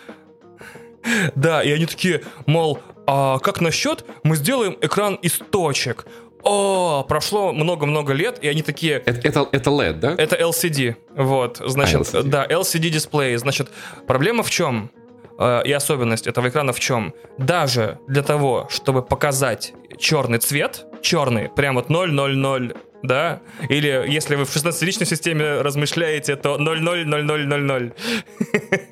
Да, 1.36 1.64
и 1.64 1.72
они 1.72 1.86
такие, 1.88 2.22
мол, 2.46 2.80
а 3.06 3.40
как 3.40 3.62
насчет 3.62 4.06
мы 4.24 4.36
сделаем 4.36 4.78
экран 4.82 5.16
из 5.16 5.40
точек? 5.52 6.06
О, 6.44 7.06
прошло 7.08 7.54
много-много 7.54 8.12
лет, 8.14 8.40
и 8.42 8.48
они 8.50 8.62
такие... 8.62 8.96
Это, 9.06 9.28
это, 9.28 9.48
это 9.52 9.70
LED, 9.70 9.94
да? 9.94 10.16
Это 10.18 10.36
LCD, 10.36 10.96
вот, 11.16 11.62
значит, 11.66 11.96
а, 11.96 12.18
LCD. 12.18 12.24
да, 12.24 12.46
LCD 12.46 12.90
дисплей. 12.90 13.36
Значит, 13.38 13.70
проблема 14.08 14.44
в 14.44 14.50
чем? 14.50 14.92
Э, 15.40 15.62
и 15.64 15.72
особенность 15.72 16.28
этого 16.28 16.50
экрана 16.50 16.74
в 16.74 16.80
чем? 16.80 17.14
Даже 17.38 18.00
для 18.08 18.24
того, 18.24 18.68
чтобы 18.70 19.02
показать 19.04 19.74
черный 19.98 20.40
цвет, 20.40 20.86
черный, 21.02 21.50
прям 21.50 21.76
вот 21.76 21.90
000, 21.90 22.74
да? 23.04 23.42
Или 23.70 24.06
если 24.08 24.36
вы 24.36 24.46
в 24.46 24.56
16-личной 24.56 25.06
системе 25.06 25.62
размышляете, 25.62 26.36
то 26.36 26.58
000000. 26.58 27.94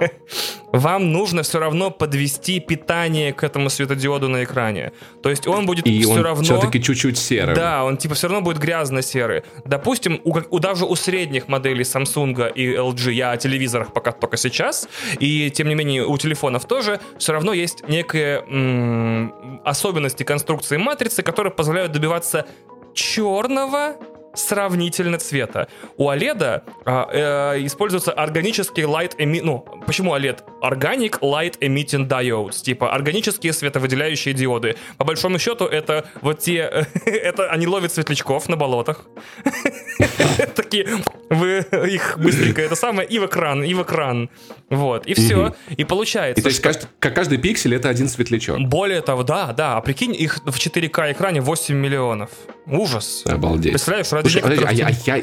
вам 0.72 1.12
нужно 1.12 1.44
все 1.44 1.60
равно 1.60 1.91
подвести 1.91 2.60
питание 2.60 3.34
к 3.34 3.44
этому 3.44 3.70
светодиоду 3.70 4.27
на 4.27 4.44
экране. 4.44 4.91
То 5.24 5.30
есть 5.30 5.48
он 5.48 5.65
будет 5.65 5.88
и 5.88 6.01
все 6.01 6.12
он 6.12 6.22
равно... 6.22 6.44
все-таки 6.44 6.82
чуть-чуть 6.82 7.18
серый. 7.18 7.56
Да, 7.56 7.84
он 7.84 7.98
типа 7.98 8.15
все 8.15 8.27
равно 8.27 8.41
будет 8.41 8.58
грязно-серый. 8.58 9.44
Допустим, 9.65 10.20
у, 10.24 10.38
у, 10.50 10.60
даже 10.60 10.86
у 10.86 10.96
средних 10.96 11.48
моделей 11.48 11.84
Samsung 11.84 12.51
и 12.53 12.75
LG, 12.75 13.12
я 13.13 13.32
о 13.32 13.38
телевизорах 13.38 13.94
пока 13.94 14.12
только 14.12 14.38
сейчас, 14.38 14.88
и 15.20 15.50
тем 15.51 15.68
не 15.70 15.75
менее 15.75 16.06
у 16.06 16.18
телефонов 16.18 16.65
тоже, 16.65 17.00
все 17.18 17.34
равно 17.34 17.53
есть 17.53 17.88
некие 17.88 18.44
м- 18.48 19.62
особенности 19.63 20.24
конструкции 20.24 20.77
матрицы, 20.77 21.24
которые 21.24 21.53
позволяют 21.53 21.91
добиваться 21.91 22.46
черного 22.94 23.96
сравнительно 24.34 25.18
цвета. 25.18 25.68
У 25.98 26.10
OLED 26.10 26.64
а, 26.86 27.10
э, 27.12 27.66
используется 27.66 28.12
органический 28.12 28.84
light 28.84 29.16
emitting... 29.18 29.42
Ну, 29.44 29.66
почему 29.86 30.16
OLED? 30.16 30.40
Organic 30.62 31.20
Light 31.22 31.60
Emitting 31.60 32.08
Diodes. 32.08 32.62
Типа 32.62 32.94
органические 32.94 33.54
световыделяющие 33.54 34.34
диоды. 34.34 34.76
По 34.98 35.06
большому 35.06 35.40
счету, 35.40 35.66
это 35.66 36.06
вот 36.22 36.40
те... 36.40 36.88
это 37.06 37.50
они 37.50 37.68
ловят 37.68 37.92
светлячков 37.92 38.48
на 38.50 38.58
болотах. 38.58 39.06
Такие, 40.56 40.88
вы 41.30 41.66
их 41.88 42.18
быстренько, 42.18 42.62
это 42.62 42.76
самое, 42.76 43.08
и 43.08 43.20
в 43.20 43.26
экран, 43.26 43.64
и 43.64 43.74
в 43.74 43.84
экран. 43.84 44.30
Вот, 44.70 45.06
и 45.08 45.14
все. 45.14 45.56
И 45.76 45.84
получается... 45.84 46.40
И 46.40 46.44
то 46.44 46.50
есть 46.50 46.62
каждый, 46.62 46.88
каждый 47.00 47.38
пиксель 47.38 47.76
это 47.76 47.90
один 47.90 48.08
светлячок. 48.08 48.60
Более 48.60 49.02
того, 49.02 49.24
да, 49.24 49.54
да. 49.54 49.78
А 49.78 49.82
прикинь, 49.82 50.14
их 50.14 50.40
в 50.46 50.58
4К 50.58 51.12
экране 51.12 51.42
8 51.42 51.76
миллионов. 51.76 52.30
Ужас. 52.68 53.24
Обалдеть. 53.26 53.72
Представляешь, 53.72 54.08
Слушай, 54.22 54.44
некоторых... 54.44 54.70
а 54.70 54.74
я, 54.74 54.90
я, 55.06 55.22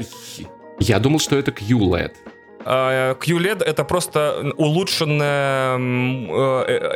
я 0.79 0.99
думал, 0.99 1.19
что 1.19 1.37
это 1.37 1.51
QLED. 1.51 2.13
QLED 2.65 3.63
это 3.65 3.85
просто 3.85 4.53
улучшенная 4.57 5.79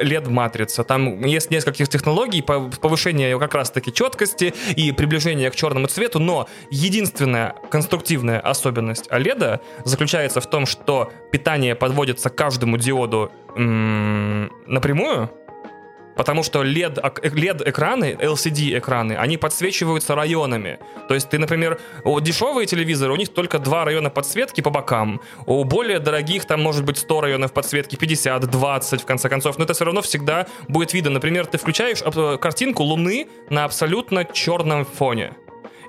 LED-матрица. 0.03 0.85
Там 0.85 1.25
есть 1.25 1.51
несколько 1.51 1.87
технологий 1.87 2.43
повышения 2.43 3.39
как 3.39 3.55
раз-таки 3.55 3.93
четкости 3.93 4.53
и 4.77 4.93
приближения 4.93 5.51
к 5.51 5.55
черному 5.55 5.87
цвету, 5.87 6.19
но 6.19 6.49
единственная 6.71 7.55
конструктивная 7.71 8.41
особенность 8.41 9.09
OLED 9.09 9.61
заключается 9.85 10.41
в 10.41 10.47
том, 10.51 10.67
что 10.67 11.11
питание 11.31 11.75
подводится 11.75 12.29
к 12.29 12.35
каждому 12.35 12.77
диоду 12.77 13.31
напрямую, 13.57 15.31
Потому 16.17 16.43
что 16.43 16.63
LED, 16.63 17.01
LED-экраны, 17.23 18.17
LCD-экраны, 18.21 19.15
они 19.17 19.37
подсвечиваются 19.37 20.15
районами. 20.15 20.79
То 21.09 21.15
есть 21.15 21.29
ты, 21.31 21.39
например, 21.39 21.81
у 22.05 22.21
дешевые 22.21 22.67
телевизоры, 22.67 23.13
у 23.13 23.17
них 23.17 23.29
только 23.31 23.59
два 23.59 23.85
района 23.85 24.11
подсветки 24.11 24.61
по 24.61 24.71
бокам. 24.71 25.21
У 25.47 25.65
более 25.65 25.99
дорогих 25.99 26.45
там 26.45 26.63
может 26.63 26.85
быть 26.85 26.99
100 26.99 27.21
районов 27.21 27.53
подсветки, 27.53 27.97
50, 27.97 28.43
20 28.43 29.03
в 29.03 29.07
конце 29.07 29.29
концов. 29.29 29.59
Но 29.59 29.65
это 29.65 29.75
все 29.75 29.85
равно 29.85 30.03
всегда 30.03 30.47
будет 30.69 30.93
видно. 30.93 31.11
Например, 31.11 31.47
ты 31.47 31.59
включаешь 31.59 32.03
э, 32.03 32.39
картинку 32.41 32.83
Луны 32.83 33.29
на 33.51 33.65
абсолютно 33.65 34.25
черном 34.25 34.85
фоне 34.85 35.35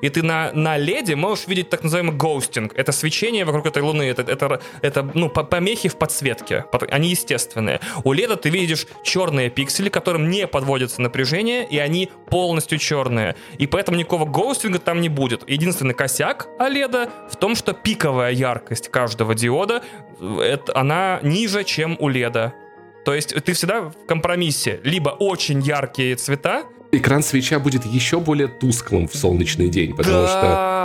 и 0.04 0.10
ты 0.10 0.22
на, 0.22 0.52
на 0.52 0.78
леде 0.78 1.16
можешь 1.16 1.48
видеть 1.48 1.70
так 1.70 1.82
называемый 1.82 2.14
гоустинг. 2.14 2.74
Это 2.76 2.92
свечение 2.92 3.46
вокруг 3.46 3.66
этой 3.66 3.82
луны, 3.82 4.04
это, 4.04 4.22
это, 4.22 4.60
это 4.82 5.10
ну, 5.14 5.30
помехи 5.30 5.88
в 5.88 5.96
подсветке, 5.96 6.66
они 6.90 7.12
естественные. 7.12 7.80
У 8.04 8.12
леда 8.12 8.36
ты 8.36 8.50
видишь 8.50 8.86
черные 9.06 9.50
пиксели, 9.50 9.88
которым 9.88 10.30
не 10.30 10.46
подводится 10.46 11.02
напряжение, 11.02 11.66
и 11.66 11.78
они 11.78 12.12
полностью 12.30 12.80
черные. 12.80 13.38
И 13.58 13.66
поэтому 13.66 13.98
никакого 13.98 14.26
гоустинга 14.26 14.80
там 14.80 15.00
не 15.00 15.08
будет. 15.08 15.50
Единственный 15.50 15.94
косяк 15.94 16.50
OLED 16.60 17.10
в 17.32 17.38
том, 17.38 17.56
что 17.56 17.72
пиковая 17.72 18.34
яркость 18.34 18.90
каждого 18.90 19.34
диода, 19.36 19.84
это, 20.20 20.78
она 20.78 21.20
ниже, 21.24 21.64
чем 21.64 21.96
у 22.02 22.10
леда. 22.10 22.54
То 23.06 23.14
есть 23.14 23.34
ты 23.44 23.54
всегда 23.54 23.82
в 23.82 24.06
компромиссе. 24.06 24.80
Либо 24.84 25.10
очень 25.10 25.62
яркие 25.62 26.16
цвета, 26.16 26.64
экран 26.98 27.24
свеча 27.24 27.60
будет 27.60 27.86
еще 27.86 28.20
более 28.20 28.48
тусклым 28.48 29.08
в 29.08 29.16
солнечный 29.16 29.70
день, 29.70 29.96
потому 29.96 30.24
да, 30.24 30.28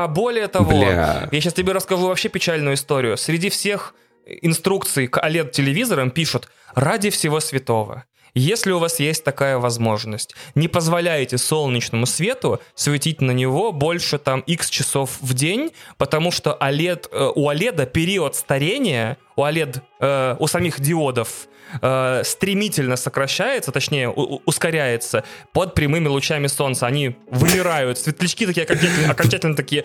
что... 0.06 0.12
более 0.14 0.48
того, 0.48 0.70
Бля. 0.70 1.28
я 1.30 1.40
сейчас 1.40 1.54
тебе 1.54 1.72
расскажу 1.72 2.06
вообще 2.06 2.28
печальную 2.28 2.74
историю. 2.74 3.16
Среди 3.16 3.50
всех 3.50 3.94
инструкций 4.26 5.06
к 5.06 5.18
OLED-телевизорам 5.18 6.10
пишут 6.10 6.48
«Ради 6.74 7.10
всего 7.10 7.40
святого». 7.40 8.04
Если 8.34 8.70
у 8.70 8.78
вас 8.78 9.00
есть 9.00 9.24
такая 9.24 9.58
возможность, 9.58 10.34
не 10.54 10.68
позволяйте 10.68 11.38
солнечному 11.38 12.06
свету 12.06 12.60
светить 12.74 13.20
на 13.20 13.32
него 13.32 13.72
больше 13.72 14.18
там 14.18 14.40
X 14.40 14.70
часов 14.70 15.18
в 15.20 15.34
день, 15.34 15.72
потому 15.96 16.30
что 16.30 16.56
OLED, 16.60 17.08
э, 17.10 17.32
у 17.34 17.50
OLED 17.50 17.86
период 17.86 18.36
старения, 18.36 19.16
у 19.34 19.42
OLED, 19.42 19.80
э, 20.00 20.36
у 20.38 20.46
самих 20.46 20.80
диодов 20.80 21.48
э, 21.80 22.22
стремительно 22.24 22.96
сокращается, 22.96 23.72
точнее, 23.72 24.08
у- 24.08 24.42
ускоряется 24.44 25.24
под 25.52 25.74
прямыми 25.74 26.08
лучами 26.08 26.46
солнца. 26.46 26.86
Они 26.86 27.16
вымирают, 27.30 27.98
светлячки 27.98 28.46
такие 28.46 28.64
окончательно, 28.64 29.10
окончательно 29.10 29.56
такие... 29.56 29.84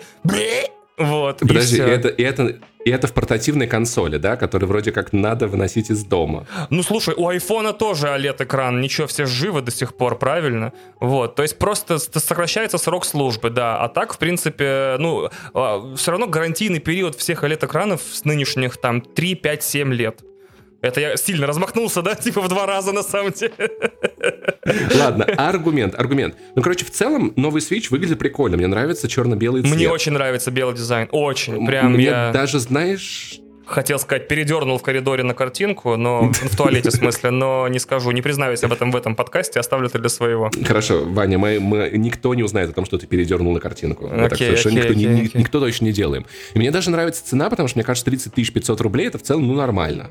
Вот, 0.96 1.40
Подожди, 1.40 1.78
и 1.78 1.80
это, 1.80 2.06
и, 2.06 2.22
это, 2.22 2.56
и 2.84 2.90
это 2.90 3.08
в 3.08 3.12
портативной 3.12 3.66
консоли, 3.66 4.18
да, 4.18 4.36
который 4.36 4.66
вроде 4.66 4.92
как 4.92 5.12
надо 5.12 5.48
выносить 5.48 5.90
из 5.90 6.04
дома. 6.04 6.46
Ну, 6.70 6.84
слушай, 6.84 7.14
у 7.16 7.26
айфона 7.26 7.72
тоже 7.72 8.06
OLED-экран, 8.06 8.80
ничего, 8.80 9.08
все 9.08 9.26
живы 9.26 9.60
до 9.60 9.72
сих 9.72 9.96
пор, 9.96 10.16
правильно? 10.16 10.72
Вот, 11.00 11.34
то 11.34 11.42
есть 11.42 11.58
просто 11.58 11.98
сокращается 11.98 12.78
срок 12.78 13.04
службы, 13.04 13.50
да, 13.50 13.76
а 13.78 13.88
так, 13.88 14.14
в 14.14 14.18
принципе, 14.18 14.94
ну, 15.00 15.30
а, 15.52 15.96
все 15.96 16.12
равно 16.12 16.28
гарантийный 16.28 16.78
период 16.78 17.16
всех 17.16 17.42
OLED-экранов 17.42 18.00
с 18.00 18.24
нынешних 18.24 18.76
там 18.76 19.00
3, 19.00 19.34
5, 19.34 19.62
7 19.64 19.92
лет. 19.92 20.22
Это 20.84 21.00
я 21.00 21.16
сильно 21.16 21.46
размахнулся, 21.46 22.02
да? 22.02 22.14
Типа 22.24 22.42
в 22.42 22.48
два 22.48 22.66
раза 22.66 22.92
на 22.92 23.02
самом 23.02 23.32
деле. 23.32 23.52
Ладно, 24.94 25.24
аргумент, 25.36 25.94
аргумент. 25.98 26.36
Ну, 26.54 26.62
короче, 26.62 26.84
в 26.84 26.90
целом 26.90 27.32
новый 27.36 27.62
Switch 27.62 27.88
выглядит 27.90 28.18
прикольно. 28.18 28.56
Мне 28.56 28.66
нравится 28.66 29.08
черно-белый 29.08 29.62
цвет. 29.62 29.74
Мне 29.74 29.88
очень 29.88 30.12
нравится 30.12 30.50
белый 30.50 30.74
дизайн. 30.74 31.08
Очень. 31.10 31.66
Прям 31.66 31.94
Мне 31.94 32.04
я... 32.04 32.30
даже, 32.32 32.58
знаешь, 32.58 33.40
хотел 33.64 33.98
сказать, 33.98 34.28
передернул 34.28 34.76
в 34.76 34.82
коридоре 34.82 35.22
на 35.22 35.32
картинку, 35.32 35.96
но 35.96 36.30
в 36.32 36.56
туалете 36.56 36.90
в 36.90 36.92
смысле, 36.92 37.30
но 37.30 37.66
не 37.68 37.78
скажу, 37.78 38.10
не 38.10 38.20
признаюсь 38.20 38.62
об 38.62 38.72
этом 38.72 38.90
в 38.90 38.96
этом 38.96 39.16
подкасте, 39.16 39.60
оставлю 39.60 39.88
это 39.88 39.98
для 39.98 40.10
своего. 40.10 40.50
Хорошо, 40.66 41.04
Ваня, 41.04 41.38
мы, 41.38 41.60
мы 41.60 41.90
никто 41.94 42.34
не 42.34 42.42
узнает 42.42 42.70
о 42.70 42.72
том, 42.74 42.84
что 42.84 42.98
ты 42.98 43.06
передернул 43.06 43.52
на 43.52 43.60
картинку. 43.60 44.06
Okay, 44.06 44.28
так 44.28 44.38
совершенно 44.38 44.74
okay, 44.74 44.76
никто, 44.76 44.92
okay, 44.92 44.96
не, 44.96 45.06
okay. 45.06 45.38
никто 45.38 45.60
точно 45.60 45.86
не 45.86 45.92
делаем. 45.92 46.26
И 46.52 46.58
мне 46.58 46.70
даже 46.70 46.90
нравится 46.90 47.24
цена, 47.24 47.48
потому 47.48 47.68
что 47.68 47.78
мне 47.78 47.84
кажется, 47.84 48.04
30 48.04 48.52
500 48.52 48.80
рублей 48.82 49.06
это 49.06 49.18
в 49.18 49.22
целом 49.22 49.46
ну 49.46 49.54
нормально 49.54 50.10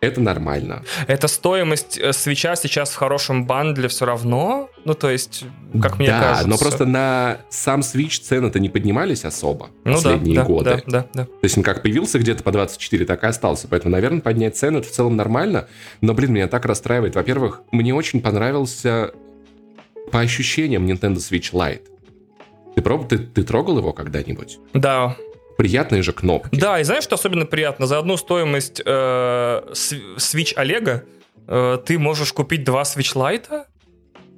это 0.00 0.20
нормально. 0.20 0.82
Это 1.08 1.28
стоимость 1.28 1.98
э, 1.98 2.12
свеча 2.12 2.56
сейчас 2.56 2.90
в 2.90 2.96
хорошем 2.96 3.46
бандле 3.46 3.88
все 3.88 4.06
равно? 4.06 4.70
Ну, 4.84 4.94
то 4.94 5.10
есть, 5.10 5.44
как 5.80 5.98
мне 5.98 6.08
да, 6.08 6.20
кажется. 6.20 6.48
но 6.48 6.56
просто 6.56 6.86
на 6.86 7.38
сам 7.50 7.80
Switch 7.80 8.22
цены-то 8.22 8.58
не 8.60 8.70
поднимались 8.70 9.26
особо 9.26 9.68
ну, 9.84 9.92
последние 9.92 10.36
да, 10.36 10.44
годы. 10.44 10.82
Да, 10.86 11.00
да, 11.00 11.06
да. 11.12 11.24
То 11.24 11.30
есть 11.42 11.58
он 11.58 11.62
как 11.62 11.82
появился 11.82 12.18
где-то 12.18 12.42
по 12.42 12.50
24, 12.50 13.04
так 13.04 13.22
и 13.22 13.26
остался. 13.26 13.68
Поэтому, 13.68 13.92
наверное, 13.92 14.22
поднять 14.22 14.56
цены 14.56 14.78
это 14.78 14.88
в 14.88 14.90
целом 14.90 15.16
нормально. 15.16 15.68
Но, 16.00 16.14
блин, 16.14 16.32
меня 16.32 16.48
так 16.48 16.64
расстраивает. 16.64 17.14
Во-первых, 17.14 17.60
мне 17.70 17.94
очень 17.94 18.22
понравился 18.22 19.12
по 20.10 20.20
ощущениям 20.20 20.86
Nintendo 20.86 21.16
Switch 21.16 21.52
Lite. 21.52 21.82
Ты, 22.74 22.80
проб... 22.80 23.06
ты, 23.08 23.18
ты 23.18 23.42
трогал 23.42 23.76
его 23.76 23.92
когда-нибудь? 23.92 24.58
Да, 24.72 25.16
приятные 25.60 26.02
же 26.02 26.14
кнопки. 26.14 26.58
Да, 26.58 26.80
и 26.80 26.84
знаешь, 26.84 27.04
что 27.04 27.16
особенно 27.16 27.44
приятно? 27.44 27.86
За 27.86 27.98
одну 27.98 28.16
стоимость 28.16 28.80
э, 28.82 29.62
Switch 30.16 30.54
Олега 30.56 31.04
э, 31.46 31.78
ты 31.84 31.98
можешь 31.98 32.32
купить 32.32 32.64
два 32.64 32.80
Switch 32.84 33.14
Lite, 33.14 33.64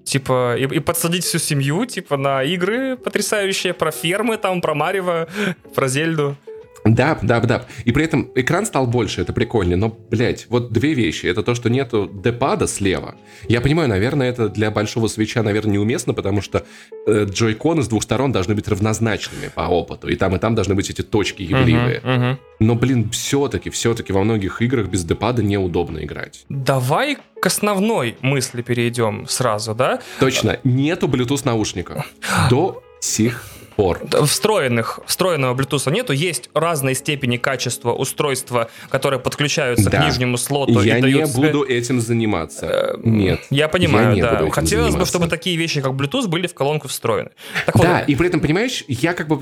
типа, 0.05 0.57
и, 0.59 0.65
и 0.65 0.81
подсадить 0.81 1.23
всю 1.23 1.39
семью, 1.39 1.87
типа, 1.87 2.17
на 2.17 2.43
игры 2.43 2.97
потрясающие 2.97 3.73
про 3.73 3.93
фермы, 3.93 4.37
там, 4.37 4.61
про 4.61 4.75
Марева, 4.75 5.29
про 5.77 5.87
Зельду. 5.87 6.37
Да, 6.85 7.19
да, 7.23 7.41
да. 7.41 7.65
И 7.85 7.93
при 7.93 8.05
этом 8.05 8.31
экран 8.35 8.67
стал 8.67 8.87
больше, 8.87 9.21
это 9.21 9.33
прикольно. 9.33 9.77
Но, 9.77 9.89
блядь, 9.89 10.47
вот 10.49 10.73
две 10.73 10.95
вещи. 10.95 11.27
Это 11.27 11.43
то, 11.43 11.55
что 11.55 11.71
нету 11.71 12.11
депада 12.13 12.67
слева. 12.67 13.15
Я 13.49 13.61
понимаю, 13.61 13.89
наверное, 13.89 14.29
это 14.29 14.49
для 14.49 14.71
большого 14.71 15.07
свеча, 15.07 15.43
наверное, 15.43 15.75
неуместно, 15.75 16.13
потому 16.13 16.41
что 16.41 16.65
э, 17.07 17.25
джойконы 17.25 17.83
с 17.83 17.89
двух 17.89 18.03
сторон 18.03 18.33
должны 18.33 18.55
быть 18.55 18.67
равнозначными 18.69 19.49
по 19.55 19.63
опыту. 19.63 20.09
И 20.09 20.17
там, 20.17 20.35
и 20.35 20.39
там 20.39 20.55
должны 20.55 20.75
быть 20.75 20.91
эти 20.91 21.03
точки 21.03 21.43
явливые. 21.43 22.01
Uh-huh, 22.01 22.19
uh-huh. 22.19 22.37
Но, 22.61 22.75
блин, 22.75 23.11
все-таки, 23.11 23.71
все-таки 23.71 24.13
во 24.13 24.25
многих 24.25 24.61
играх 24.63 24.89
без 24.89 25.05
депада 25.05 25.43
неудобно 25.43 25.99
играть. 26.05 26.45
Давай 26.49 27.17
к 27.41 27.47
основной 27.47 28.17
мысли 28.21 28.63
перейдем 28.63 29.27
сразу, 29.29 29.75
да? 29.75 30.01
Точно. 30.21 30.59
Нету 30.65 31.07
Bluetooth 31.07 31.43
наушников. 31.45 32.05
До 32.51 32.83
сих 33.01 33.45
порт. 33.83 34.15
Встроенных, 34.29 35.01
встроенного 35.07 35.55
Bluetooth 35.55 35.91
нету. 35.91 36.13
Есть 36.13 36.51
разные 36.55 36.95
степени 36.95 37.37
качества 37.37 37.93
устройства, 37.93 38.71
которые 38.89 39.19
подключаются 39.19 39.91
да. 39.91 40.01
к 40.01 40.07
нижнему 40.07 40.37
слоту. 40.37 40.81
Я 40.83 40.99
и 40.99 41.03
не 41.03 41.27
буду 41.27 41.65
этим 41.65 42.01
заниматься. 42.01 42.67
Э, 42.67 43.01
Нет. 43.03 43.41
Я 43.51 43.69
понимаю, 43.69 44.17
я 44.17 44.23
да. 44.23 44.51
Хотелось 44.51 44.93
заниматься. 44.93 44.99
бы, 44.99 45.07
чтобы 45.07 45.27
такие 45.29 45.57
вещи, 45.57 45.81
как 45.81 45.93
Bluetooth, 45.93 46.29
были 46.29 46.47
в 46.47 46.55
колонку 46.55 46.89
встроены. 46.89 47.31
Так 47.67 47.79
да, 47.81 47.99
вот, 47.99 48.09
и 48.09 48.15
при 48.15 48.29
этом, 48.29 48.41
понимаешь, 48.41 48.85
я 48.89 49.15
как 49.15 49.29
бы... 49.29 49.37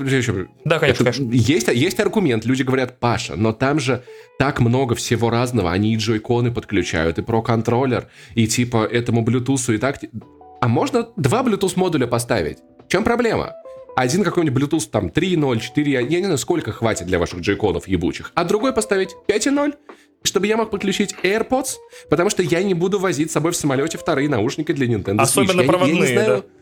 Да, 0.65 0.79
конечно, 0.79 1.03
это, 1.03 1.11
конечно. 1.11 1.31
Есть, 1.31 1.67
есть 1.67 1.99
аргумент, 1.99 2.45
люди 2.45 2.63
говорят, 2.63 2.99
Паша, 2.99 3.35
но 3.35 3.53
там 3.53 3.79
же 3.79 4.03
так 4.39 4.59
много 4.59 4.95
всего 4.95 5.29
разного. 5.29 5.71
Они 5.71 5.93
и 5.93 5.97
джойконы 5.97 6.51
подключают, 6.51 7.19
и 7.19 7.21
про-контроллер, 7.21 8.07
и 8.33 8.47
типа 8.47 8.85
этому 8.85 9.23
Bluetooth 9.23 9.75
и 9.75 9.77
так... 9.77 9.99
А 10.61 10.67
можно 10.67 11.07
два 11.15 11.43
Bluetooth 11.43 11.73
модуля 11.75 12.07
поставить? 12.07 12.57
В 12.87 12.91
чем 12.91 13.03
проблема? 13.03 13.53
Один 13.95 14.23
какой-нибудь 14.23 14.63
Bluetooth 14.63 14.89
там 14.89 15.07
3.0, 15.07 15.59
4, 15.59 15.91
я 15.91 16.01
не 16.01 16.23
знаю, 16.23 16.37
сколько 16.37 16.71
хватит 16.71 17.07
для 17.07 17.19
ваших 17.19 17.39
джейконов 17.39 17.87
ебучих. 17.87 18.31
А 18.35 18.43
другой 18.45 18.73
поставить 18.73 19.15
5.0, 19.27 19.73
чтобы 20.23 20.47
я 20.47 20.57
мог 20.57 20.69
подключить 20.69 21.15
AirPods, 21.23 21.75
потому 22.09 22.29
что 22.29 22.43
я 22.43 22.63
не 22.63 22.73
буду 22.73 22.99
возить 22.99 23.31
с 23.31 23.33
собой 23.33 23.51
в 23.51 23.55
самолете 23.55 23.97
вторые 23.97 24.29
наушники 24.29 24.71
для 24.71 24.87
Nintendo 24.87 25.17
Switch. 25.17 25.21
Особенно 25.23 25.61
я, 25.61 25.67
проводные, 25.67 25.97
я 25.97 26.01
не 26.01 26.13
знаю, 26.13 26.43
да? 26.43 26.60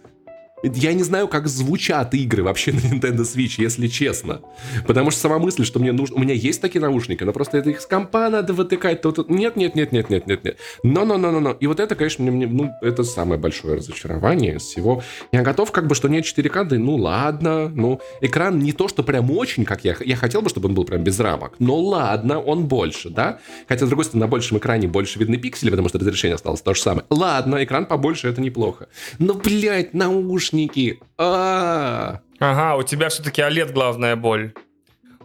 Я 0.63 0.93
не 0.93 1.03
знаю, 1.03 1.27
как 1.27 1.47
звучат 1.47 2.13
игры 2.13 2.43
вообще 2.43 2.71
на 2.71 2.79
Nintendo 2.79 3.21
Switch, 3.21 3.55
если 3.57 3.87
честно. 3.87 4.41
Потому 4.85 5.11
что 5.11 5.21
сама 5.21 5.39
мысль, 5.39 5.63
что 5.63 5.79
мне 5.79 5.91
нужно... 5.91 6.17
У 6.17 6.19
меня 6.19 6.33
есть 6.33 6.61
такие 6.61 6.81
наушники, 6.81 7.23
но 7.23 7.31
просто 7.31 7.57
это 7.57 7.69
их 7.69 7.81
с 7.81 7.85
компа 7.85 8.29
надо 8.29 8.53
вытыкать. 8.53 9.01
То, 9.01 9.11
то... 9.11 9.25
Нет, 9.29 9.55
нет, 9.55 9.75
нет, 9.75 9.91
нет, 9.91 10.09
нет, 10.09 10.27
нет, 10.27 10.43
нет. 10.43 10.57
Но, 10.83 11.05
но, 11.05 11.17
но, 11.17 11.31
но, 11.31 11.39
но. 11.39 11.51
И 11.51 11.67
вот 11.67 11.79
это, 11.79 11.95
конечно, 11.95 12.23
мне, 12.23 12.31
мне, 12.31 12.47
ну, 12.47 12.71
это 12.81 13.03
самое 13.03 13.39
большое 13.39 13.77
разочарование 13.77 14.55
из 14.55 14.63
всего. 14.63 15.01
Я 15.31 15.43
готов 15.43 15.71
как 15.71 15.87
бы, 15.87 15.95
что 15.95 16.09
нет 16.09 16.25
4К, 16.25 16.65
да 16.65 16.75
ну 16.77 16.95
ладно. 16.95 17.69
Ну, 17.69 18.01
экран 18.21 18.59
не 18.59 18.73
то, 18.73 18.87
что 18.87 19.03
прям 19.03 19.31
очень, 19.31 19.63
как 19.65 19.85
я... 19.85 19.95
Я 19.99 20.15
хотел 20.15 20.41
бы, 20.41 20.49
чтобы 20.49 20.67
он 20.67 20.75
был 20.75 20.83
прям 20.83 21.03
без 21.03 21.19
рамок. 21.19 21.55
Но 21.59 21.77
ладно, 21.77 22.39
он 22.39 22.65
больше, 22.65 23.09
да? 23.09 23.39
Хотя, 23.67 23.85
с 23.85 23.89
другой 23.89 24.05
стороны, 24.05 24.25
на 24.25 24.27
большем 24.27 24.57
экране 24.57 24.87
больше 24.87 25.19
видны 25.19 25.37
пиксели, 25.37 25.69
потому 25.69 25.87
что 25.87 25.99
разрешение 25.99 26.35
осталось 26.35 26.61
то 26.61 26.73
же 26.73 26.81
самое. 26.81 27.05
Ладно, 27.09 27.63
экран 27.63 27.85
побольше, 27.85 28.27
это 28.27 28.41
неплохо. 28.41 28.89
Но, 29.19 29.33
блядь, 29.35 29.93
наушники 29.93 30.48
наушники. 30.51 30.99
А, 31.17 32.19
Ага, 32.39 32.75
у 32.75 32.83
тебя 32.83 33.09
все-таки 33.09 33.41
OLED 33.41 33.73
главная 33.73 34.15
боль. 34.15 34.53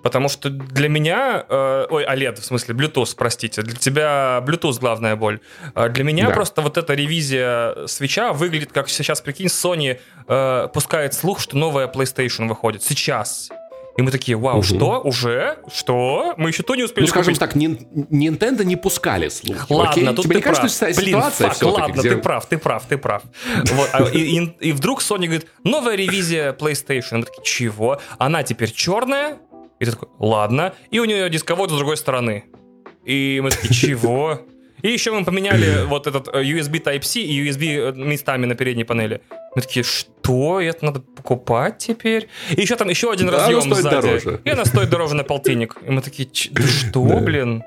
Потому 0.02 0.28
что 0.28 0.50
для 0.50 0.88
меня... 0.88 1.46
Э, 1.48 1.86
ой, 1.88 2.04
OLED, 2.04 2.40
в 2.40 2.44
смысле, 2.44 2.74
Bluetooth, 2.74 3.14
простите. 3.16 3.62
Для 3.62 3.76
тебя 3.76 4.42
Bluetooth 4.46 4.78
главная 4.78 5.16
боль. 5.16 5.40
А 5.74 5.88
для 5.88 6.04
меня 6.04 6.28
да. 6.28 6.34
просто 6.34 6.60
вот 6.60 6.76
эта 6.76 6.92
ревизия 6.92 7.86
свеча 7.86 8.34
выглядит 8.34 8.70
как 8.72 8.90
сейчас, 8.90 9.22
прикинь, 9.22 9.46
Sony 9.46 9.98
э, 10.28 10.68
пускает 10.74 11.14
слух, 11.14 11.40
что 11.40 11.56
новая 11.56 11.86
PlayStation 11.88 12.48
выходит. 12.48 12.82
Сейчас. 12.82 13.48
И 13.96 14.02
мы 14.02 14.10
такие, 14.10 14.36
вау, 14.36 14.58
угу. 14.58 14.62
что? 14.64 15.00
Уже? 15.00 15.58
Что? 15.72 16.34
Мы 16.36 16.50
еще 16.50 16.62
то 16.62 16.74
не 16.74 16.82
успели 16.82 17.04
Ну, 17.04 17.08
скажем 17.08 17.34
купить. 17.34 17.40
так, 17.40 17.56
Nintendo 17.56 18.64
не 18.64 18.76
пускали 18.76 19.28
слух. 19.28 19.70
Ладно, 19.70 19.90
окей? 19.90 20.06
тут 20.06 20.24
Тебе 20.24 20.34
ты 20.34 20.36
не 20.36 20.42
кажется, 20.42 20.78
прав. 20.78 20.92
что 20.92 21.00
Блин, 21.00 21.16
ситуация 21.16 21.50
фак, 21.50 21.62
ладно, 21.62 22.00
где... 22.00 22.10
ты 22.10 22.16
прав, 22.16 22.46
ты 22.46 22.58
прав, 22.58 22.86
ты 22.88 22.98
прав. 22.98 23.22
Вот, 23.72 23.88
а, 23.92 24.04
и, 24.10 24.18
и, 24.18 24.56
и 24.60 24.72
вдруг 24.72 25.00
Sony 25.00 25.26
говорит, 25.26 25.46
новая 25.62 25.94
ревизия 25.94 26.52
PlayStation. 26.52 27.18
Мы 27.18 27.22
такие, 27.24 27.44
чего? 27.44 28.00
Она 28.18 28.42
теперь 28.42 28.72
черная? 28.72 29.38
И 29.78 29.84
ты 29.84 29.92
такой, 29.92 30.08
ладно. 30.18 30.74
И 30.90 30.98
у 30.98 31.04
нее 31.04 31.30
дисковод 31.30 31.70
с 31.70 31.74
другой 31.74 31.96
стороны. 31.96 32.44
И 33.04 33.40
мы 33.42 33.50
такие, 33.50 33.72
чего? 33.72 34.40
И 34.84 34.88
еще 34.90 35.12
мы 35.12 35.24
поменяли 35.24 35.86
вот 35.86 36.06
этот 36.06 36.28
э, 36.28 36.42
USB 36.42 36.78
Type-C 36.82 37.20
и 37.20 37.48
USB 37.48 37.78
э, 37.78 37.92
местами 37.96 38.44
на 38.44 38.54
передней 38.54 38.84
панели. 38.84 39.22
Мы 39.56 39.62
такие, 39.62 39.82
что? 39.82 40.60
Это 40.60 40.84
надо 40.84 41.00
покупать 41.00 41.78
теперь? 41.78 42.28
И 42.50 42.60
еще 42.60 42.76
там 42.76 42.90
еще 42.90 43.10
один 43.10 43.28
да, 43.28 43.38
разъем 43.38 43.62
стоит 43.62 43.76
сзади. 43.76 43.94
дороже. 43.94 44.40
И 44.44 44.50
она 44.50 44.66
стоит 44.66 44.90
дороже 44.90 45.14
на 45.14 45.24
полтинник. 45.24 45.76
И 45.86 45.90
мы 45.90 46.02
такие, 46.02 46.28
что, 46.34 47.00
блин? 47.00 47.64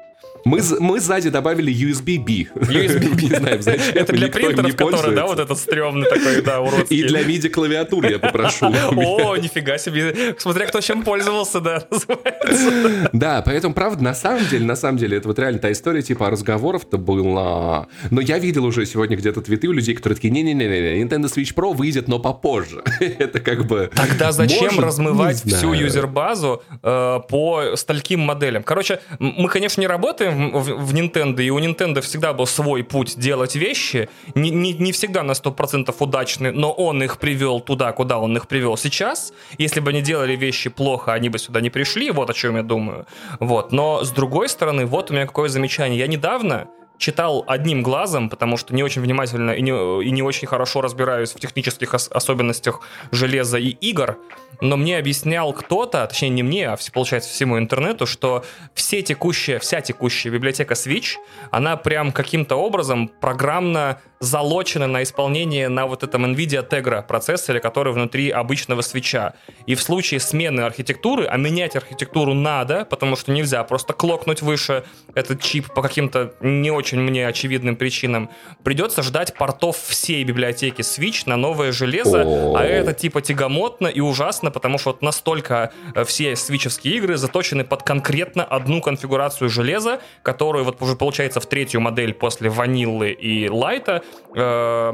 Мы, 0.48 0.62
мы 0.80 1.02
сзади 1.02 1.30
добавили 1.30 1.74
USB-B. 1.74 2.56
USB-B. 2.56 3.22
Не 3.28 3.36
знаю, 3.36 3.62
зачем. 3.62 3.96
Это 3.96 4.14
для 4.14 4.30
принтеров, 4.30 4.76
которые, 4.78 5.14
да, 5.14 5.26
вот 5.26 5.40
этот 5.40 5.58
стрёмный 5.58 6.10
такой, 6.10 6.42
да, 6.42 6.62
уродский. 6.62 7.02
И 7.02 7.04
для 7.04 7.22
MIDI-клавиатур 7.22 8.06
я 8.06 8.18
попрошу. 8.18 8.68
О, 8.96 9.36
нифига 9.36 9.78
себе. 9.78 10.36
Смотря 10.38 10.68
кто 10.68 10.80
чем 10.80 11.04
пользовался, 11.04 11.60
да, 11.60 11.84
называется. 11.92 13.10
Да, 13.12 13.42
поэтому, 13.46 13.74
правда, 13.74 14.02
на 14.02 14.14
самом 14.14 14.48
деле, 14.48 14.66
на 14.66 14.78
самом 14.78 14.98
деле, 14.98 15.18
это 15.18 15.28
вот 15.28 15.38
реально 15.38 15.60
та 15.60 15.72
история, 15.72 16.02
типа, 16.02 16.30
разговоров-то 16.30 16.98
было... 16.98 17.88
Но 18.10 18.22
я 18.22 18.40
видел 18.40 18.64
уже 18.64 18.86
сегодня 18.86 19.18
где-то 19.18 19.42
твиты 19.42 19.68
у 19.68 19.74
людей, 19.74 19.96
которые 19.96 20.16
такие, 20.16 20.32
не-не-не, 20.32 21.04
Nintendo 21.04 21.26
Switch 21.26 21.54
Pro 21.54 21.74
выйдет, 21.74 22.08
но 22.08 22.20
попозже. 22.20 22.84
это 23.00 23.42
как 23.42 23.66
бы... 23.66 23.92
Тогда 23.94 24.32
зачем 24.32 24.80
размывать 24.80 25.44
всю 25.44 25.74
юзер-базу 25.74 26.64
э, 26.82 27.20
по 27.28 27.76
стольким 27.76 28.22
моделям? 28.22 28.64
Короче, 28.64 29.02
мы, 29.20 29.50
конечно, 29.50 29.82
не 29.82 29.88
работаем 29.88 30.37
в, 30.38 30.94
Nintendo, 30.94 31.42
и 31.42 31.50
у 31.50 31.60
Nintendo 31.60 32.02
всегда 32.02 32.34
был 32.34 32.46
свой 32.46 32.84
путь 32.84 33.18
делать 33.18 33.56
вещи, 33.56 34.10
не, 34.36 34.50
не, 34.50 34.74
не 34.74 34.92
всегда 34.92 35.24
на 35.24 35.32
100% 35.32 35.94
удачный, 36.00 36.52
но 36.52 36.72
он 36.72 37.04
их 37.04 37.18
привел 37.18 37.60
туда, 37.60 37.92
куда 37.92 38.20
он 38.20 38.38
их 38.38 38.48
привел 38.48 38.78
сейчас. 38.78 39.34
Если 39.58 39.80
бы 39.80 39.90
они 39.90 40.02
делали 40.02 40.36
вещи 40.36 40.70
плохо, 40.70 41.14
они 41.14 41.30
бы 41.30 41.40
сюда 41.40 41.62
не 41.62 41.70
пришли, 41.70 42.12
вот 42.12 42.30
о 42.30 42.34
чем 42.34 42.56
я 42.56 42.64
думаю. 42.64 43.06
Вот. 43.40 43.72
Но 43.72 44.04
с 44.04 44.12
другой 44.12 44.50
стороны, 44.50 44.86
вот 44.86 45.12
у 45.12 45.14
меня 45.14 45.26
какое 45.26 45.50
замечание. 45.50 46.00
Я 46.00 46.08
недавно 46.08 46.68
читал 46.98 47.44
одним 47.48 47.84
глазом, 47.84 48.30
потому 48.30 48.58
что 48.58 48.74
не 48.74 48.84
очень 48.84 49.02
внимательно 49.02 49.52
и 49.52 49.62
не, 49.62 49.72
и 50.04 50.12
не 50.12 50.22
очень 50.22 50.48
хорошо 50.48 50.82
разбираюсь 50.82 51.34
в 51.34 51.40
технических 51.40 51.94
ос- 51.94 52.10
особенностях 52.12 52.82
железа 53.12 53.58
и 53.58 53.70
игр, 53.70 54.18
но 54.62 54.78
мне 54.78 54.98
объяснял 54.98 55.54
кто-то, 55.54 56.06
точнее 56.08 56.30
не 56.30 56.44
мне, 56.44 56.70
а 56.70 56.78
получается 56.94 57.30
всему 57.30 57.58
интернету, 57.60 58.06
что 58.06 58.44
все 58.74 59.02
текущая, 59.02 59.60
вся 59.60 59.82
текущая 59.82 60.30
библиотека 60.30 60.74
Switch, 60.74 61.16
она 61.52 61.78
прям 61.78 62.12
каким-то 62.12 62.56
образом 62.56 63.08
программно 63.08 64.00
залочена 64.20 64.88
на 64.88 65.04
исполнение 65.04 65.70
на 65.70 65.86
вот 65.86 66.04
этом 66.04 66.26
NVIDIA 66.26 66.68
Tegra 66.68 67.06
процессоре, 67.06 67.60
который 67.60 67.94
внутри 67.94 68.30
обычного 68.30 68.82
свеча. 68.82 69.34
И 69.66 69.76
в 69.76 69.82
случае 69.82 70.20
смены 70.20 70.62
архитектуры, 70.62 71.26
а 71.26 71.38
менять 71.38 71.76
архитектуру 71.76 72.34
надо, 72.34 72.86
потому 72.86 73.16
что 73.16 73.32
нельзя 73.32 73.64
просто 73.64 73.94
клокнуть 73.94 74.42
выше 74.42 74.84
этот 75.14 75.42
чип 75.42 75.74
по 75.74 75.82
каким-то 75.82 76.34
не 76.42 76.72
очень 76.72 77.00
мне 77.00 77.28
очевидным 77.28 77.76
причинам, 77.76 78.30
придется 78.64 79.04
ждать 79.04 79.36
портов 79.36 79.78
всей 79.78 80.24
библиотеки 80.24 80.82
Switch 80.82 81.24
на 81.26 81.38
новое 81.38 81.72
железо, 81.72 82.24
а 82.56 82.64
это 82.64 82.94
типа 82.94 83.22
тягомотно 83.22 83.88
и 83.88 84.00
ужасно, 84.00 84.52
потому 84.52 84.78
что 84.78 84.92
вот 84.92 85.02
настолько 85.02 85.72
э, 85.94 86.04
все 86.04 86.36
свичевские 86.36 86.98
игры 86.98 87.18
заточены 87.18 87.64
под 87.64 87.84
конкретно 87.84 88.44
одну 88.44 88.82
конфигурацию 88.82 89.50
железа, 89.50 90.00
которую 90.24 90.66
вот 90.66 90.82
уже 90.82 90.96
получается 90.96 91.40
в 91.40 91.46
третью 91.46 91.82
модель 91.82 92.14
после 92.14 92.50
ваниллы 92.50 93.12
и 93.12 93.50
лайта 93.50 94.04
Э, 94.36 94.94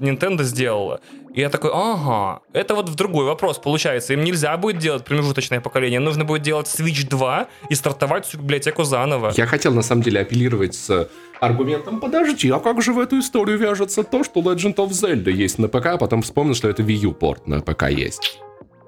Nintendo 0.00 0.42
сделала. 0.42 1.00
И 1.34 1.40
я 1.40 1.50
такой, 1.50 1.70
ага, 1.72 2.40
это 2.52 2.74
вот 2.74 2.88
в 2.88 2.94
другой 2.94 3.26
вопрос 3.26 3.58
получается. 3.58 4.14
Им 4.14 4.24
нельзя 4.24 4.56
будет 4.56 4.78
делать 4.78 5.04
промежуточное 5.04 5.60
поколение, 5.60 6.00
нужно 6.00 6.24
будет 6.24 6.42
делать 6.42 6.66
Switch 6.66 7.08
2 7.08 7.46
и 7.68 7.74
стартовать 7.74 8.26
всю 8.26 8.38
библиотеку 8.38 8.84
заново. 8.84 9.32
Я 9.36 9.46
хотел 9.46 9.72
на 9.72 9.82
самом 9.82 10.02
деле 10.02 10.20
апеллировать 10.20 10.74
с 10.74 11.08
аргументом, 11.40 12.00
подожди, 12.00 12.50
а 12.50 12.58
как 12.58 12.82
же 12.82 12.92
в 12.92 12.98
эту 12.98 13.20
историю 13.20 13.58
вяжется 13.58 14.02
то, 14.02 14.24
что 14.24 14.40
Legend 14.40 14.76
of 14.76 14.88
Zelda 14.88 15.30
есть 15.30 15.58
на 15.58 15.68
ПК, 15.68 15.86
а 15.86 15.96
потом 15.98 16.22
вспомнил, 16.22 16.54
что 16.54 16.68
это 16.68 16.82
Wii 16.82 16.96
U 16.96 17.12
порт 17.12 17.46
на 17.46 17.60
ПК 17.60 17.90
есть. 17.90 18.40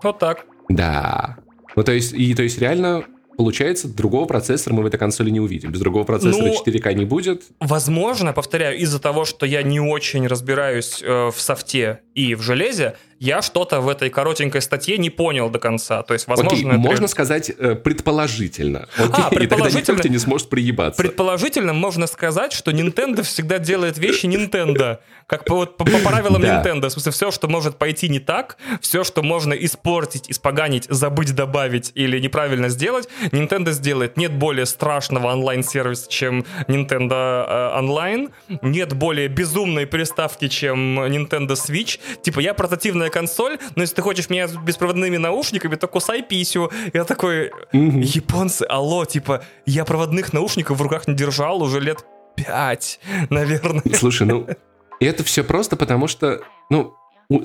Вот 0.03 0.19
так. 0.19 0.47
Да. 0.69 1.37
Ну, 1.77 1.85
то 1.85 1.93
есть, 1.93 2.15
и 2.15 2.35
то 2.35 2.43
есть 2.43 2.59
реально 2.59 3.05
Получается, 3.39 3.87
другого 3.87 4.25
процессора 4.25 4.75
мы 4.75 4.83
в 4.83 4.87
этой 4.87 4.99
консоли 4.99 5.31
не 5.31 5.39
увидим. 5.39 5.71
Без 5.71 5.79
другого 5.79 6.03
процессора 6.03 6.49
ну, 6.49 6.55
4К 6.67 6.93
не 6.95 7.05
будет. 7.05 7.45
Возможно, 7.61 8.33
повторяю, 8.33 8.77
из-за 8.79 8.99
того, 8.99 9.25
что 9.25 9.47
я 9.47 9.63
не 9.63 9.79
очень 9.79 10.27
разбираюсь 10.27 11.01
э, 11.05 11.31
в 11.31 11.41
софте 11.41 12.01
и 12.17 12.35
в 12.35 12.43
железе, 12.43 12.97
я 13.21 13.43
что-то 13.43 13.81
в 13.81 13.89
этой 13.89 14.11
коротенькой 14.11 14.63
статье 14.63 14.99
не 14.99 15.11
понял 15.11 15.51
до 15.51 15.59
конца. 15.59 16.03
То 16.03 16.15
есть, 16.15 16.27
возможно, 16.29 16.57
Окей, 16.57 16.69
это... 16.69 16.79
можно 16.79 17.09
сказать 17.09 17.51
э, 17.51 17.75
предположительно. 17.75 18.89
Окей, 18.97 19.11
а, 19.13 19.31
предположительно. 19.31 19.79
И 19.83 19.87
тогда 19.87 19.93
никто 19.93 20.09
не 20.09 20.19
сможет 20.19 20.49
приебаться. 20.49 21.03
Предположительно 21.03 21.73
можно 21.73 22.07
сказать, 22.07 22.53
что 22.53 22.71
Nintendo 22.71 23.23
всегда 23.23 23.59
делает 23.59 23.99
вещи 23.99 24.27
Nintendo. 24.27 24.99
Как 25.27 25.45
по, 25.45 25.57
вот, 25.57 25.77
по, 25.77 25.85
по 25.85 25.99
правилам 25.99 26.41
да. 26.41 26.63
Nintendo. 26.63 26.89
В 26.89 26.93
смысле, 26.93 27.13
все, 27.13 27.31
что 27.31 27.49
может 27.49 27.77
пойти 27.77 28.09
не 28.09 28.19
так, 28.19 28.57
все, 28.81 29.05
что 29.05 29.23
можно 29.23 29.53
испортить, 29.53 30.31
испоганить, 30.31 30.87
забыть 30.89 31.35
добавить 31.35 31.93
или 31.95 32.19
неправильно 32.19 32.69
сделать, 32.71 33.09
Nintendo 33.33 33.73
сделает. 33.73 34.17
Нет 34.17 34.33
более 34.33 34.65
страшного 34.65 35.33
онлайн-сервиса, 35.33 36.09
чем 36.09 36.47
Nintendo 36.67 37.45
э, 37.47 37.79
Online. 37.79 38.31
Нет 38.63 38.95
более 38.95 39.29
безумной 39.29 39.87
приставки, 39.87 40.49
чем 40.49 41.01
Nintendo 41.01 41.51
Switch. 41.53 41.99
Типа, 42.23 42.41
я 42.41 42.55
портативная 42.55 43.08
беспроводная 43.09 43.11
консоль, 43.11 43.59
но 43.75 43.83
если 43.83 43.97
ты 43.97 44.03
хочешь 44.03 44.31
меня 44.31 44.49
с 44.49 44.57
беспроводными 44.57 45.17
наушниками, 45.17 45.77
то 45.77 45.89
кусай 45.89 46.23
писю. 46.23 46.71
Я 46.93 47.05
такой, 47.05 47.51
японцы, 47.73 48.67
алло, 48.69 49.05
типа, 49.05 49.43
я 49.67 49.85
проводных 49.85 50.33
наушников 50.33 50.79
в 50.79 50.83
руках 50.83 51.09
не 51.09 51.15
держал 51.15 51.63
уже 51.63 51.81
лет 51.81 52.05
пять, 52.37 53.01
наверное. 53.31 53.83
Слушай, 53.95 54.27
ну, 54.27 54.47
это 55.01 55.25
все 55.25 55.43
просто 55.43 55.77
потому, 55.77 56.09
что, 56.09 56.41
ну, 56.71 56.95
у, 57.29 57.43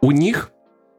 у 0.00 0.10
них 0.12 0.50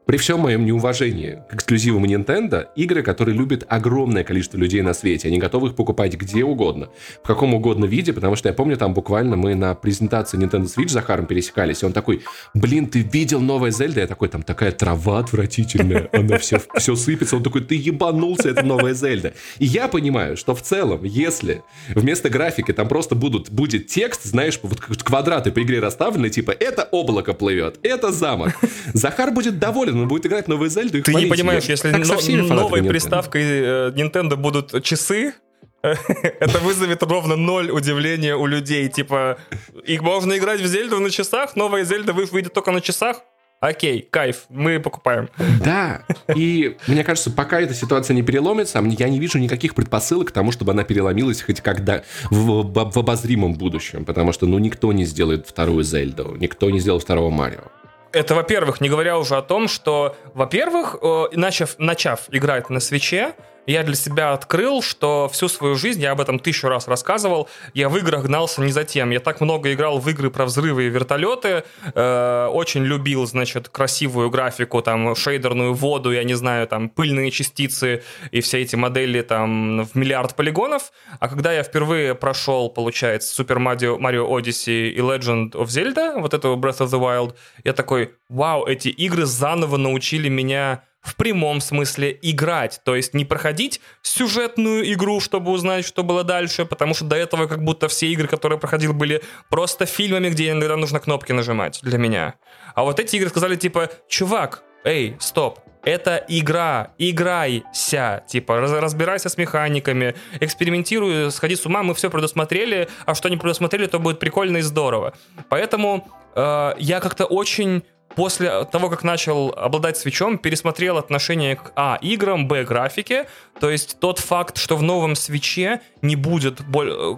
при 0.06 0.16
всем 0.16 0.40
моем 0.40 0.66
неуважении 0.66 1.42
к 1.48 1.54
эксклюзивам 1.54 2.04
Nintendo, 2.04 2.66
игры, 2.74 3.02
которые 3.02 3.36
любят 3.36 3.64
огромное 3.68 4.24
количество 4.24 4.56
людей 4.56 4.82
на 4.82 4.94
свете, 4.94 5.28
они 5.28 5.38
готовы 5.38 5.68
их 5.68 5.76
покупать 5.76 6.14
где 6.14 6.44
угодно, 6.44 6.88
в 7.22 7.26
каком 7.26 7.54
угодно 7.54 7.84
виде, 7.84 8.12
потому 8.12 8.34
что 8.34 8.48
я 8.48 8.54
помню, 8.54 8.76
там 8.76 8.94
буквально 8.94 9.36
мы 9.36 9.54
на 9.54 9.74
презентации 9.74 10.38
Nintendo 10.38 10.64
Switch 10.64 10.88
с 10.88 10.92
Захаром 10.92 11.26
пересекались, 11.26 11.82
и 11.82 11.86
он 11.86 11.92
такой, 11.92 12.22
блин, 12.52 12.86
ты 12.86 13.00
видел 13.00 13.40
новое 13.40 13.70
Зельда? 13.70 14.00
Я 14.00 14.06
такой, 14.06 14.28
там 14.28 14.42
такая 14.42 14.72
трава 14.72 15.20
отвратительная, 15.20 16.08
она 16.12 16.38
все, 16.38 16.60
все 16.76 16.96
сыпется. 16.96 17.36
Он 17.36 17.42
такой, 17.42 17.62
ты 17.62 17.76
ебанулся, 17.76 18.48
это 18.48 18.62
новая 18.62 18.94
Зельда. 18.94 19.34
И 19.58 19.66
я 19.66 19.88
понимаю, 19.88 20.36
что 20.36 20.54
в 20.54 20.62
целом, 20.62 21.04
если 21.04 21.62
вместо 21.88 22.28
графики 22.28 22.72
там 22.72 22.88
просто 22.88 23.14
будут, 23.14 23.50
будет 23.50 23.86
текст, 23.86 24.24
знаешь, 24.24 24.58
вот 24.62 24.80
квадраты 24.80 25.52
по 25.52 25.62
игре 25.62 25.80
расставлены, 25.80 26.28
типа, 26.28 26.50
это 26.50 26.88
облако 26.90 27.34
плывет, 27.34 27.78
это 27.82 28.10
замок. 28.12 28.52
Захар 28.94 29.30
будет 29.30 29.58
доволен 29.58 29.91
доволен, 29.92 30.02
он 30.02 30.08
будет 30.08 30.26
играть 30.26 30.48
новую 30.48 30.70
Зельду 30.70 30.98
и 30.98 31.02
Ты 31.02 31.14
не 31.14 31.26
понимаешь, 31.26 31.64
если 31.64 31.90
но, 31.90 32.54
новой 32.54 32.82
приставкой 32.82 33.42
э, 33.42 33.90
Nintendo 33.94 34.36
будут 34.36 34.82
часы, 34.82 35.34
это 35.82 36.58
вызовет 36.60 37.02
ровно 37.02 37.36
ноль 37.36 37.70
удивления 37.70 38.36
у 38.36 38.46
людей. 38.46 38.88
Типа, 38.88 39.38
их 39.84 40.02
можно 40.02 40.36
играть 40.36 40.60
в 40.60 40.66
Зельду 40.66 41.00
на 41.00 41.10
часах, 41.10 41.56
новая 41.56 41.84
Зельда 41.84 42.12
выйдет 42.12 42.52
только 42.52 42.70
на 42.70 42.80
часах. 42.80 43.18
Окей, 43.60 44.08
кайф, 44.10 44.46
мы 44.48 44.80
покупаем. 44.80 45.28
Да, 45.64 46.04
и 46.34 46.76
мне 46.88 47.04
кажется, 47.04 47.30
пока 47.30 47.60
эта 47.60 47.74
ситуация 47.74 48.12
не 48.12 48.22
переломится, 48.22 48.82
я 48.98 49.08
не 49.08 49.20
вижу 49.20 49.38
никаких 49.38 49.76
предпосылок 49.76 50.28
к 50.28 50.32
тому, 50.32 50.50
чтобы 50.50 50.72
она 50.72 50.82
переломилась 50.82 51.42
хоть 51.42 51.60
когда 51.60 52.02
в, 52.28 52.62
в, 52.62 52.90
в 52.90 52.98
обозримом 52.98 53.54
будущем, 53.54 54.04
потому 54.04 54.32
что, 54.32 54.46
ну, 54.46 54.58
никто 54.58 54.92
не 54.92 55.04
сделает 55.04 55.46
вторую 55.46 55.84
Зельду, 55.84 56.34
никто 56.40 56.70
не 56.70 56.80
сделал 56.80 56.98
второго 56.98 57.30
Марио. 57.30 57.70
Это, 58.12 58.34
во-первых, 58.34 58.80
не 58.80 58.88
говоря 58.88 59.18
уже 59.18 59.36
о 59.36 59.42
том, 59.42 59.68
что, 59.68 60.14
во-первых, 60.34 60.96
э, 61.00 61.24
начав, 61.32 61.78
начав 61.78 62.26
играть 62.30 62.68
на 62.68 62.78
свече, 62.78 63.34
я 63.66 63.82
для 63.82 63.94
себя 63.94 64.32
открыл, 64.32 64.82
что 64.82 65.28
всю 65.32 65.48
свою 65.48 65.74
жизнь, 65.76 66.02
я 66.02 66.12
об 66.12 66.20
этом 66.20 66.38
тысячу 66.38 66.68
раз 66.68 66.88
рассказывал, 66.88 67.48
я 67.74 67.88
в 67.88 67.96
играх 67.96 68.24
гнался 68.24 68.60
не 68.62 68.72
за 68.72 68.84
тем. 68.84 69.10
Я 69.10 69.20
так 69.20 69.40
много 69.40 69.72
играл 69.72 69.98
в 69.98 70.08
игры 70.08 70.30
про 70.30 70.46
взрывы 70.46 70.86
и 70.86 70.88
вертолеты, 70.88 71.64
э, 71.94 72.48
очень 72.50 72.84
любил, 72.84 73.26
значит, 73.26 73.68
красивую 73.68 74.30
графику, 74.30 74.82
там, 74.82 75.14
шейдерную 75.14 75.74
воду, 75.74 76.12
я 76.12 76.24
не 76.24 76.34
знаю, 76.34 76.66
там, 76.66 76.88
пыльные 76.88 77.30
частицы 77.30 78.02
и 78.30 78.40
все 78.40 78.62
эти 78.62 78.76
модели 78.76 79.22
там 79.22 79.84
в 79.84 79.94
миллиард 79.94 80.34
полигонов. 80.34 80.92
А 81.20 81.28
когда 81.28 81.52
я 81.52 81.62
впервые 81.62 82.14
прошел, 82.14 82.68
получается, 82.68 83.42
Super 83.42 83.58
Mario, 83.58 83.98
Mario 83.98 84.28
Odyssey 84.28 84.90
и 84.90 84.98
Legend 84.98 85.52
of 85.52 85.66
Zelda, 85.66 86.20
вот 86.20 86.34
эту 86.34 86.56
Breath 86.56 86.78
of 86.78 86.88
the 86.88 87.00
Wild, 87.00 87.34
я 87.64 87.72
такой, 87.72 88.14
вау, 88.28 88.66
эти 88.66 88.88
игры 88.88 89.24
заново 89.24 89.76
научили 89.76 90.28
меня 90.28 90.82
в 91.02 91.16
прямом 91.16 91.60
смысле 91.60 92.16
играть, 92.22 92.80
то 92.84 92.94
есть 92.94 93.12
не 93.12 93.24
проходить 93.24 93.80
сюжетную 94.02 94.90
игру, 94.92 95.20
чтобы 95.20 95.50
узнать, 95.50 95.84
что 95.84 96.04
было 96.04 96.22
дальше, 96.22 96.64
потому 96.64 96.94
что 96.94 97.04
до 97.04 97.16
этого 97.16 97.46
как 97.46 97.62
будто 97.64 97.88
все 97.88 98.06
игры, 98.06 98.28
которые 98.28 98.58
проходил, 98.58 98.92
были 98.92 99.22
просто 99.50 99.84
фильмами, 99.84 100.30
где 100.30 100.50
иногда 100.50 100.76
нужно 100.76 101.00
кнопки 101.00 101.32
нажимать 101.32 101.80
для 101.82 101.98
меня. 101.98 102.34
А 102.74 102.84
вот 102.84 103.00
эти 103.00 103.16
игры 103.16 103.28
сказали 103.28 103.56
типа, 103.56 103.90
чувак, 104.08 104.62
эй, 104.84 105.16
стоп, 105.18 105.58
это 105.84 106.24
игра, 106.28 106.92
играйся, 106.98 108.22
типа, 108.28 108.60
разбирайся 108.60 109.28
с 109.28 109.36
механиками, 109.36 110.14
экспериментируй, 110.38 111.32
сходи 111.32 111.56
с 111.56 111.66
ума, 111.66 111.82
мы 111.82 111.94
все 111.94 112.08
предусмотрели, 112.10 112.88
а 113.04 113.14
что 113.16 113.28
не 113.28 113.36
предусмотрели, 113.36 113.86
то 113.86 113.98
будет 113.98 114.20
прикольно 114.20 114.58
и 114.58 114.62
здорово. 114.62 115.14
Поэтому 115.48 116.06
э, 116.36 116.74
я 116.78 117.00
как-то 117.00 117.24
очень 117.24 117.82
после 118.14 118.64
того, 118.64 118.88
как 118.90 119.02
начал 119.04 119.52
обладать 119.56 119.96
свечом, 119.96 120.38
пересмотрел 120.38 120.98
отношение 120.98 121.56
к 121.56 121.72
А 121.76 121.98
играм, 122.00 122.48
Б 122.48 122.64
графике. 122.64 123.26
То 123.60 123.70
есть 123.70 123.98
тот 124.00 124.18
факт, 124.18 124.56
что 124.56 124.76
в 124.76 124.82
новом 124.82 125.14
свече 125.14 125.80
не 126.00 126.16
будет 126.16 126.60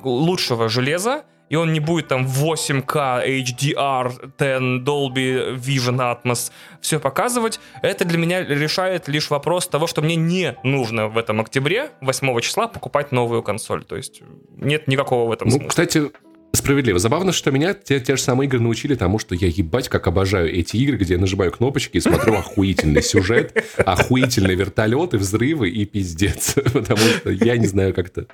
лучшего 0.05 0.69
железа, 0.69 1.25
и 1.49 1.57
он 1.57 1.73
не 1.73 1.81
будет 1.81 2.09
там 2.09 2.27
8К, 2.27 3.25
HDR, 3.27 4.33
10, 4.39 4.87
Dolby 4.87 5.57
Vision 5.57 5.99
Atmos 5.99 6.51
все 6.81 6.99
показывать, 6.99 7.61
это 7.83 8.05
для 8.05 8.19
меня 8.19 8.43
решает 8.43 9.09
лишь 9.09 9.31
вопрос 9.31 9.69
того, 9.69 9.87
что 9.87 10.03
мне 10.03 10.17
не 10.17 10.57
нужно 10.63 11.09
в 11.09 11.19
этом 11.19 11.41
октябре, 11.41 11.91
8 12.01 12.41
числа, 12.41 12.67
покупать 12.67 13.13
новую 13.13 13.43
консоль. 13.43 13.85
То 13.85 13.97
есть 13.97 14.23
нет 14.57 14.89
никакого 14.89 15.29
в 15.29 15.33
этом 15.33 15.49
ну, 15.49 15.57
смысла. 15.57 15.69
Кстати, 15.69 16.11
Справедливо. 16.55 16.99
Забавно, 16.99 17.33
что 17.33 17.51
меня 17.51 17.75
те, 17.75 17.99
те 18.01 18.17
же 18.17 18.23
самые 18.23 18.47
игры 18.47 18.61
научили 18.61 18.95
тому, 18.95 19.19
что 19.19 19.35
я 19.35 19.49
ебать 19.49 19.89
как 19.89 20.07
обожаю 20.07 20.53
эти 20.55 20.77
игры, 20.77 20.97
где 20.97 21.15
я 21.15 21.21
нажимаю 21.21 21.51
кнопочки 21.51 21.97
и 21.97 22.01
смотрю 22.01 22.35
охуительный 22.35 23.03
сюжет, 23.03 23.65
охуительные 23.77 24.57
вертолеты, 24.57 25.19
взрывы 25.19 25.69
и 25.71 25.85
пиздец. 25.85 26.55
Потому 26.73 27.01
что 27.01 27.31
я 27.31 27.57
не 27.57 27.67
знаю 27.67 27.93
как-то... 27.93 28.27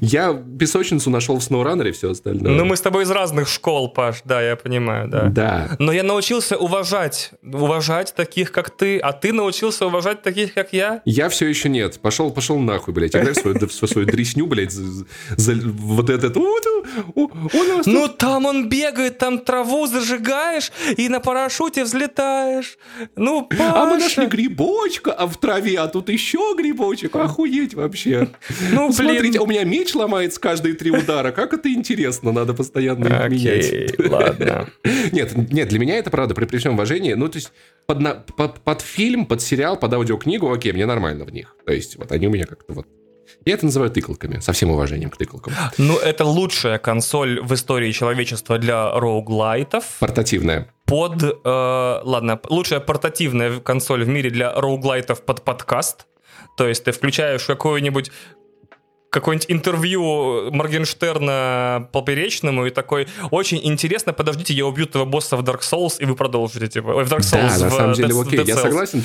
Я 0.00 0.34
песочницу 0.34 1.08
нашел 1.10 1.38
в 1.38 1.40
SnowRunner 1.40 1.88
и 1.88 1.92
все 1.92 2.10
остальное. 2.10 2.52
Ну, 2.52 2.64
мы 2.64 2.76
с 2.76 2.80
тобой 2.80 3.04
из 3.04 3.10
разных 3.10 3.48
школ, 3.48 3.88
Паш, 3.88 4.20
да, 4.24 4.42
я 4.42 4.56
понимаю, 4.56 5.08
да. 5.08 5.28
Да. 5.28 5.76
Но 5.78 5.92
я 5.92 6.02
научился 6.02 6.56
уважать, 6.58 7.30
уважать 7.42 8.14
таких, 8.14 8.52
как 8.52 8.70
ты, 8.70 8.98
а 8.98 9.12
ты 9.12 9.32
научился 9.32 9.86
уважать 9.86 10.22
таких, 10.22 10.52
как 10.52 10.72
я? 10.72 11.00
Я 11.04 11.28
все 11.30 11.46
еще 11.46 11.68
нет. 11.68 11.98
Пошел, 12.00 12.30
пошел 12.30 12.58
нахуй, 12.58 12.92
блядь. 12.92 13.16
Играй 13.16 13.34
свою, 13.34 13.56
свою 13.68 14.06
дресню, 14.06 14.46
блядь, 14.46 14.72
за, 14.72 15.04
за, 15.36 15.54
вот 15.54 16.10
этот 16.10 16.36
нас 17.64 17.86
ну 17.86 18.08
там 18.08 18.46
он 18.46 18.68
бегает, 18.68 19.18
там 19.18 19.38
траву 19.38 19.86
зажигаешь 19.86 20.72
и 20.96 21.08
на 21.08 21.20
парашюте 21.20 21.84
взлетаешь. 21.84 22.78
Ну, 23.16 23.42
Паша. 23.42 23.82
А 23.82 23.86
мы 23.86 23.98
нашли 23.98 24.26
грибочка, 24.26 25.12
а 25.12 25.26
в 25.26 25.36
траве, 25.36 25.78
а 25.78 25.88
тут 25.88 26.08
еще 26.08 26.54
грибочек. 26.56 27.14
Охуеть 27.16 27.74
вообще. 27.74 28.28
Ну, 28.70 28.92
Смотрите, 28.92 29.40
у 29.40 29.46
меня 29.46 29.64
меч 29.64 29.94
ломается 29.94 30.40
каждые 30.40 30.74
три 30.74 30.90
удара. 30.90 31.32
Как 31.32 31.52
это 31.52 31.72
интересно, 31.72 32.32
надо 32.32 32.54
постоянно 32.54 33.06
их 33.06 33.30
менять. 33.30 34.10
ладно. 34.10 34.68
Нет, 35.12 35.32
нет, 35.34 35.68
для 35.68 35.78
меня 35.78 35.98
это 35.98 36.10
правда, 36.10 36.34
при, 36.34 36.56
всем 36.56 36.74
уважении. 36.74 37.12
Ну, 37.14 37.28
то 37.28 37.36
есть, 37.36 37.52
под, 37.86 38.26
под, 38.36 38.60
под 38.60 38.80
фильм, 38.80 39.26
под 39.26 39.42
сериал, 39.42 39.76
под 39.76 39.92
аудиокнигу, 39.92 40.50
окей, 40.50 40.72
мне 40.72 40.86
нормально 40.86 41.24
в 41.24 41.32
них. 41.32 41.56
То 41.66 41.72
есть, 41.72 41.96
вот 41.96 42.12
они 42.12 42.28
у 42.28 42.30
меня 42.30 42.46
как-то 42.46 42.72
вот 42.72 42.86
я 43.44 43.54
это 43.54 43.66
называю 43.66 43.90
тыкалками, 43.90 44.40
со 44.40 44.52
всем 44.52 44.70
уважением 44.70 45.10
к 45.10 45.16
тыкалкам. 45.16 45.52
Ну, 45.78 45.98
это 45.98 46.24
лучшая 46.24 46.78
консоль 46.78 47.40
в 47.40 47.52
истории 47.54 47.92
человечества 47.92 48.58
для 48.58 48.90
роуглайтов. 48.98 49.84
Портативная. 50.00 50.68
Под, 50.86 51.22
э, 51.22 51.30
ладно, 51.44 52.40
лучшая 52.48 52.80
портативная 52.80 53.60
консоль 53.60 54.04
в 54.04 54.08
мире 54.08 54.30
для 54.30 54.52
роуглайтов 54.52 55.24
под 55.24 55.44
подкаст. 55.44 56.06
То 56.56 56.68
есть 56.68 56.84
ты 56.84 56.92
включаешь 56.92 57.44
какую-нибудь 57.44 58.10
какое-нибудь 59.12 59.50
интервью 59.50 60.50
Моргенштерна 60.52 61.88
поперечному 61.92 62.66
и 62.66 62.70
такой, 62.70 63.08
очень 63.30 63.60
интересно, 63.62 64.14
подождите, 64.14 64.54
я 64.54 64.64
убью 64.64 64.86
этого 64.86 65.04
босса 65.04 65.36
в 65.36 65.42
Dark 65.42 65.60
Souls, 65.60 65.96
и 65.98 66.06
вы 66.06 66.16
продолжите, 66.16 66.66
типа, 66.66 67.04
в 67.04 67.12
Dark 67.12 67.20
Souls. 67.20 67.58
Да, 67.58 67.64
на 67.66 67.70
самом 67.70 67.92
деле, 67.92 68.08
Dead, 68.08 68.22
окей, 68.22 68.38
Dead 68.38 68.46
я 68.46 68.56
согласен, 68.56 69.04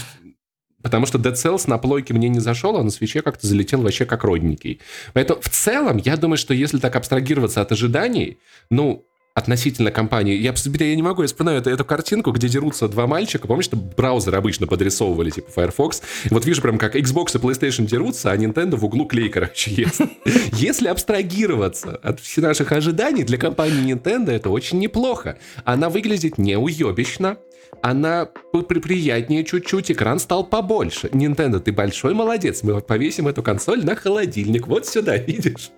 Потому 0.88 1.06
что 1.06 1.18
Dead 1.18 1.34
Cells 1.34 1.66
на 1.68 1.78
плойке 1.78 2.14
мне 2.14 2.30
не 2.30 2.40
зашел, 2.40 2.78
а 2.78 2.84
на 2.84 2.92
свече 2.92 3.22
как-то 3.22 3.46
залетел 3.46 3.82
вообще 3.82 4.06
как 4.06 4.24
родненький. 4.24 4.80
Поэтому 5.12 5.42
в 5.42 5.50
целом, 5.50 5.98
я 5.98 6.16
думаю, 6.16 6.38
что 6.38 6.54
если 6.54 6.78
так 6.78 6.96
абстрагироваться 6.96 7.60
от 7.60 7.74
ожиданий, 7.74 8.38
ну, 8.70 9.06
относительно 9.38 9.92
компании. 9.92 10.36
Я, 10.36 10.56
я 10.80 10.96
не 10.96 11.04
могу, 11.04 11.22
я 11.22 11.28
вспоминаю 11.28 11.60
эту, 11.60 11.70
эту 11.70 11.86
картинку, 11.86 12.32
где 12.32 12.48
дерутся 12.48 12.88
два 12.88 13.06
мальчика. 13.06 13.48
Помнишь, 13.48 13.66
что 13.66 13.76
браузер 13.76 14.34
обычно 14.34 14.66
подрисовывали, 14.66 15.30
типа 15.30 15.52
Firefox? 15.52 16.02
Вот 16.32 16.46
вижу 16.46 16.62
прям, 16.64 16.80
как 16.80 16.96
Xbox 16.96 17.36
и 17.36 17.40
PlayStation 17.40 17.86
дерутся, 17.86 18.32
а 18.32 18.38
Nintendo 18.38 18.78
в 18.78 18.86
углу 18.86 19.06
клей, 19.06 19.30
короче, 19.30 19.72
есть. 19.72 20.02
Если 20.54 20.88
абстрагироваться 20.88 21.98
от 21.98 22.20
всех 22.20 22.46
наших 22.46 22.72
ожиданий, 22.72 23.24
для 23.24 23.38
компании 23.38 23.94
Nintendo 23.94 24.32
это 24.32 24.50
очень 24.50 24.80
неплохо. 24.80 25.38
Она 25.66 25.90
выглядит 25.90 26.40
неуебищно, 26.40 27.38
она 27.82 28.26
приятнее 28.26 29.44
чуть-чуть, 29.44 29.92
экран 29.92 30.20
стал 30.20 30.46
побольше. 30.46 31.08
Nintendo, 31.08 31.60
ты 31.60 31.72
большой 31.72 32.14
молодец, 32.14 32.64
мы 32.64 32.80
повесим 32.82 33.28
эту 33.28 33.44
консоль 33.44 33.84
на 33.84 33.96
холодильник, 33.96 34.68
вот 34.68 34.86
сюда, 34.86 35.18
видишь? 35.18 35.72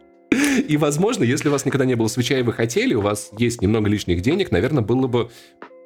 И, 0.68 0.78
возможно, 0.78 1.24
если 1.24 1.50
у 1.50 1.52
вас 1.52 1.66
никогда 1.66 1.86
не 1.86 1.96
было 1.96 2.08
свеча 2.08 2.38
и 2.38 2.44
вы 2.44 2.54
хотели, 2.54 2.94
у 2.94 3.02
вас 3.02 3.32
есть 3.38 3.62
немного 3.62 3.90
лишних 3.90 4.22
денег, 4.22 4.52
наверное, 4.52 4.84
было 4.84 5.08
бы 5.08 5.30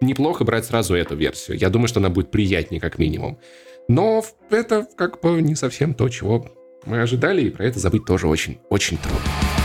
неплохо 0.01 0.43
брать 0.43 0.65
сразу 0.65 0.95
эту 0.95 1.15
версию. 1.15 1.57
Я 1.57 1.69
думаю, 1.69 1.87
что 1.87 1.99
она 1.99 2.09
будет 2.09 2.31
приятнее, 2.31 2.81
как 2.81 2.99
минимум. 2.99 3.39
Но 3.87 4.23
это 4.49 4.87
как 4.97 5.21
бы 5.21 5.41
не 5.41 5.55
совсем 5.55 5.93
то, 5.93 6.09
чего 6.09 6.45
мы 6.85 7.01
ожидали, 7.01 7.43
и 7.43 7.49
про 7.49 7.65
это 7.65 7.79
забыть 7.79 8.05
тоже 8.05 8.27
очень-очень 8.27 8.97
трудно. 8.97 9.62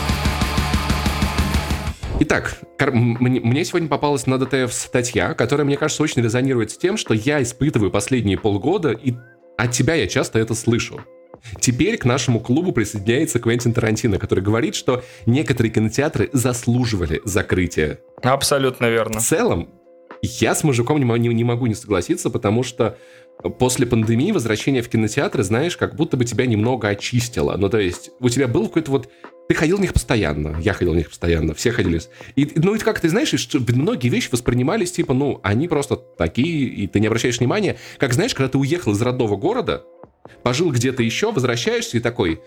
Итак, 2.21 2.59
мне 2.91 3.65
сегодня 3.65 3.89
попалась 3.89 4.27
на 4.27 4.39
ДТФ 4.39 4.73
статья, 4.73 5.35
которая, 5.35 5.65
мне 5.65 5.77
кажется, 5.77 6.03
очень 6.03 6.21
резонирует 6.21 6.73
с 6.73 6.77
тем, 6.77 6.97
что 6.97 7.15
я 7.15 7.41
испытываю 7.41 7.93
последние 7.93 8.37
полгода, 8.37 8.91
и 8.91 9.15
от 9.57 9.71
тебя 9.71 9.95
я 9.95 10.09
часто 10.09 10.41
это 10.41 10.55
слышу. 10.55 11.01
Теперь 11.61 11.97
к 11.97 12.05
нашему 12.05 12.41
клубу 12.41 12.73
присоединяется 12.73 13.39
Квентин 13.39 13.73
Тарантино, 13.73 14.19
который 14.19 14.43
говорит, 14.43 14.75
что 14.75 15.05
некоторые 15.27 15.73
кинотеатры 15.73 16.29
заслуживали 16.33 17.21
закрытия. 17.25 18.01
Абсолютно 18.23 18.87
верно. 18.91 19.21
В 19.21 19.23
целом, 19.23 19.69
я 20.21 20.57
с 20.57 20.65
мужиком 20.65 20.99
не, 20.99 21.45
могу 21.45 21.67
не 21.67 21.75
согласиться, 21.75 22.31
потому 22.31 22.65
что 22.65 22.99
после 23.61 23.87
пандемии 23.87 24.33
возвращение 24.33 24.83
в 24.83 24.89
кинотеатры, 24.89 25.45
знаешь, 25.45 25.77
как 25.77 25.95
будто 25.95 26.17
бы 26.17 26.25
тебя 26.25 26.47
немного 26.47 26.89
очистило. 26.89 27.57
Ну, 27.57 27.69
то 27.69 27.79
есть 27.79 28.11
у 28.19 28.29
тебя 28.29 28.49
был 28.49 28.67
какой-то 28.67 28.91
вот... 28.91 29.09
Ты 29.49 29.55
ходил 29.55 29.79
в 29.79 29.81
них 29.81 29.95
постоянно, 29.95 30.57
я 30.61 30.75
ходил 30.75 30.93
в 30.93 30.97
них 30.97 31.09
постоянно, 31.09 31.55
все 31.55 31.73
ходили. 31.73 32.01
И, 32.37 32.53
ну, 32.57 32.75
и 32.75 32.79
как 32.79 33.01
ты 33.01 33.09
знаешь, 33.09 33.29
что 33.29 33.59
многие 33.61 34.09
вещи 34.09 34.29
воспринимались, 34.31 34.93
типа, 34.93 35.15
ну, 35.15 35.41
они 35.43 35.69
просто 35.69 35.97
такие, 35.97 36.69
и 36.69 36.87
ты 36.87 37.01
не 37.01 37.07
обращаешь 37.07 37.39
внимания. 37.39 37.79
Как 37.97 38.13
знаешь, 38.13 38.35
когда 38.35 38.51
ты 38.51 38.59
уехал 38.59 38.93
из 38.93 39.01
родного 39.01 39.37
города, 39.37 39.85
пожил 40.43 40.71
где-то 40.71 41.03
еще, 41.03 41.33
возвращаешься 41.33 41.97
и 41.97 42.01
такой, 42.01 42.43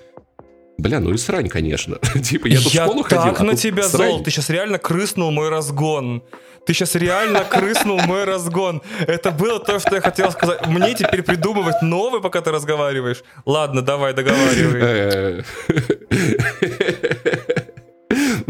Бля, 0.77 0.99
ну 0.99 1.13
и 1.13 1.17
срань, 1.17 1.47
конечно. 1.47 1.97
типа, 2.23 2.47
я 2.47 2.59
тут 2.59 2.73
я 2.73 2.85
в 2.85 2.87
школу 2.87 3.03
ходил, 3.03 3.33
так 3.33 3.41
а 3.41 3.43
на 3.43 3.55
тебя 3.55 3.83
срань. 3.83 4.11
зол, 4.11 4.23
ты 4.23 4.31
сейчас 4.31 4.49
реально 4.49 4.79
крыснул 4.79 5.31
мой 5.31 5.49
разгон. 5.49 6.23
Ты 6.65 6.73
сейчас 6.73 6.95
реально 6.95 7.43
крыснул 7.43 7.99
мой 7.99 8.23
разгон. 8.23 8.81
Это 9.07 9.31
было 9.31 9.59
то, 9.59 9.79
что 9.79 9.95
я 9.95 10.01
хотел 10.01 10.31
сказать. 10.31 10.67
Мне 10.67 10.93
теперь 10.93 11.23
придумывать 11.23 11.81
новый, 11.81 12.21
пока 12.21 12.41
ты 12.41 12.51
разговариваешь. 12.51 13.23
Ладно, 13.45 13.81
давай, 13.81 14.13
договаривай. 14.13 15.43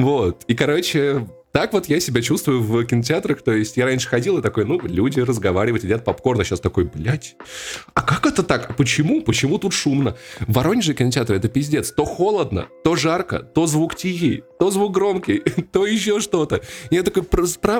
Вот. 0.01 0.43
И, 0.47 0.55
короче, 0.55 1.27
так 1.51 1.73
вот 1.73 1.87
я 1.87 1.99
себя 1.99 2.21
чувствую 2.21 2.61
в 2.61 2.83
кинотеатрах. 2.85 3.41
То 3.41 3.51
есть 3.51 3.75
я 3.77 3.85
раньше 3.85 4.07
ходил 4.07 4.37
и 4.37 4.41
такой, 4.41 4.65
ну, 4.65 4.79
люди 4.81 5.19
разговаривают, 5.19 5.83
едят 5.83 6.05
попкорн, 6.05 6.41
а 6.41 6.43
сейчас 6.43 6.59
такой, 6.59 6.85
блядь, 6.85 7.35
а 7.93 8.01
как 8.01 8.25
это 8.25 8.41
так? 8.43 8.75
Почему? 8.77 9.21
Почему 9.21 9.57
тут 9.57 9.73
шумно? 9.73 10.15
В 10.39 10.53
Воронеже 10.53 10.93
кинотеатр 10.93 11.33
это 11.33 11.49
пиздец. 11.49 11.91
То 11.91 12.05
холодно, 12.05 12.67
то 12.83 12.95
жарко, 12.95 13.39
то 13.39 13.67
звук 13.67 13.95
тихий, 13.95 14.43
то 14.59 14.71
звук 14.71 14.93
громкий, 14.93 15.39
то 15.71 15.85
еще 15.85 16.19
что-то. 16.19 16.61
Я 16.89 17.03
такой, 17.03 17.23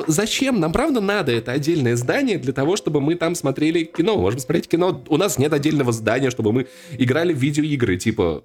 зачем? 0.08 0.60
Нам 0.60 0.74
правда 0.74 1.00
надо 1.00 1.32
это 1.32 1.54
отдельное 1.54 1.96
здание 1.96 2.38
для 2.38 2.54
того, 2.54 2.76
чтобы 2.76 3.00
мы 3.00 3.16
там 3.16 3.36
смотрели 3.36 3.86
кино. 3.86 4.18
Можем 4.18 4.42
смотреть 4.42 4.68
кино. 4.68 5.02
У 5.08 5.18
нас 5.18 5.38
нет 5.38 5.54
отдельного 5.54 5.94
здания, 5.94 6.30
чтобы 6.30 6.52
мы 6.52 6.68
играли 6.98 7.34
в 7.34 7.38
видеоигры. 7.38 7.98
Типа, 7.98 8.44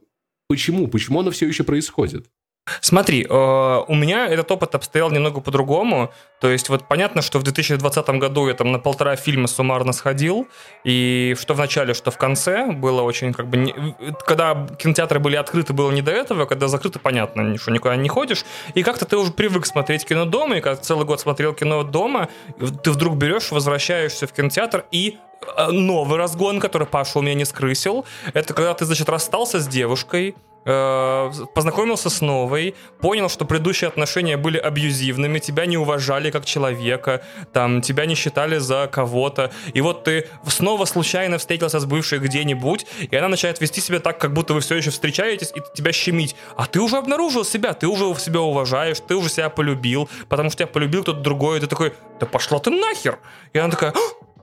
почему? 0.49 0.87
Почему 0.87 1.21
оно 1.21 1.33
все 1.33 1.49
еще 1.49 1.65
происходит? 1.65 2.27
Смотри, 2.81 3.25
э, 3.25 3.29
у 3.29 3.95
меня 3.95 4.27
этот 4.27 4.51
опыт 4.51 4.75
обстоял 4.75 5.11
немного 5.11 5.41
по-другому. 5.41 6.11
То 6.41 6.51
есть 6.51 6.69
вот 6.69 6.87
понятно, 6.89 7.23
что 7.23 7.39
в 7.39 7.43
2020 7.45 8.09
году 8.11 8.49
я 8.49 8.55
там 8.55 8.73
на 8.73 8.79
полтора 8.79 9.17
фильма 9.17 9.47
суммарно 9.47 9.93
сходил, 9.93 10.49
и 10.85 11.37
что 11.39 11.55
в 11.55 11.59
начале, 11.59 11.95
что 11.95 12.11
в 12.11 12.19
конце 12.19 12.67
было 12.73 13.03
очень 13.03 13.33
как 13.33 13.47
бы... 13.47 13.57
Не... 13.57 13.75
Когда 14.27 14.67
кинотеатры 14.79 15.21
были 15.21 15.37
открыты, 15.37 15.73
было 15.73 15.91
не 15.93 16.03
до 16.03 16.11
этого, 16.11 16.47
когда 16.47 16.67
закрыты, 16.69 16.99
понятно, 16.99 17.57
что 17.57 17.71
никуда 17.71 17.97
не 17.97 18.09
ходишь, 18.09 18.45
и 18.75 18.83
как-то 18.83 19.05
ты 19.05 19.17
уже 19.17 19.33
привык 19.33 19.65
смотреть 19.65 20.05
кино 20.05 20.25
дома, 20.25 20.59
и 20.59 20.61
когда 20.61 20.81
целый 20.81 21.07
год 21.07 21.21
смотрел 21.21 21.55
кино 21.55 21.85
дома, 21.85 22.29
ты 22.83 22.91
вдруг 22.91 23.17
берешь, 23.17 23.53
возвращаешься 23.53 24.27
в 24.27 24.33
кинотеатр 24.33 24.85
и 24.91 25.19
э, 25.57 25.71
новый 25.71 26.19
разгон, 26.19 26.61
который 26.61 26.87
Паша 26.87 27.21
у 27.21 27.23
меня 27.23 27.35
не 27.35 27.45
скрысил, 27.45 28.05
это 28.35 28.55
когда 28.55 28.75
ты, 28.75 28.85
значит, 28.85 29.09
расстался 29.09 29.61
с 29.61 29.69
девушкой, 29.69 30.35
Э, 30.69 31.31
познакомился 31.55 32.11
с 32.11 32.21
новой, 32.21 32.75
понял, 33.01 33.29
что 33.29 33.45
предыдущие 33.45 33.87
отношения 33.87 34.37
были 34.37 34.59
абьюзивными, 34.59 35.39
тебя 35.39 35.65
не 35.65 35.79
уважали 35.79 36.33
как 36.33 36.45
человека, 36.45 37.23
там, 37.53 37.81
тебя 37.83 38.05
не 38.05 38.17
считали 38.17 38.59
за 38.59 38.89
кого-то, 38.91 39.53
и 39.75 39.81
вот 39.81 40.03
ты 40.03 40.29
снова 40.49 40.85
случайно 40.85 41.39
встретился 41.39 41.79
с 41.79 41.85
бывшей 41.85 42.19
где-нибудь, 42.19 42.85
и 42.99 43.15
она 43.15 43.29
начинает 43.29 43.61
вести 43.61 43.81
себя 43.81 44.01
так, 44.01 44.19
как 44.19 44.33
будто 44.33 44.55
вы 44.55 44.61
все 44.61 44.75
еще 44.75 44.91
встречаетесь, 44.91 45.53
и 45.55 45.61
тебя 45.73 45.93
щемить. 45.93 46.35
А 46.57 46.67
ты 46.67 46.81
уже 46.81 46.97
обнаружил 46.97 47.45
себя, 47.45 47.73
ты 47.73 47.87
уже 47.87 48.13
себя 48.17 48.41
уважаешь, 48.41 48.99
ты 48.99 49.15
уже 49.15 49.29
себя 49.29 49.51
полюбил, 49.51 50.09
потому 50.29 50.51
что 50.51 50.59
тебя 50.59 50.67
полюбил 50.67 51.03
кто-то 51.03 51.21
другой, 51.21 51.59
и 51.59 51.61
ты 51.61 51.69
такой, 51.69 51.93
да 52.19 52.27
пошла 52.27 52.59
ты 52.59 52.71
нахер! 52.71 53.21
И 53.53 53.59
она 53.61 53.71
такая, 53.71 53.95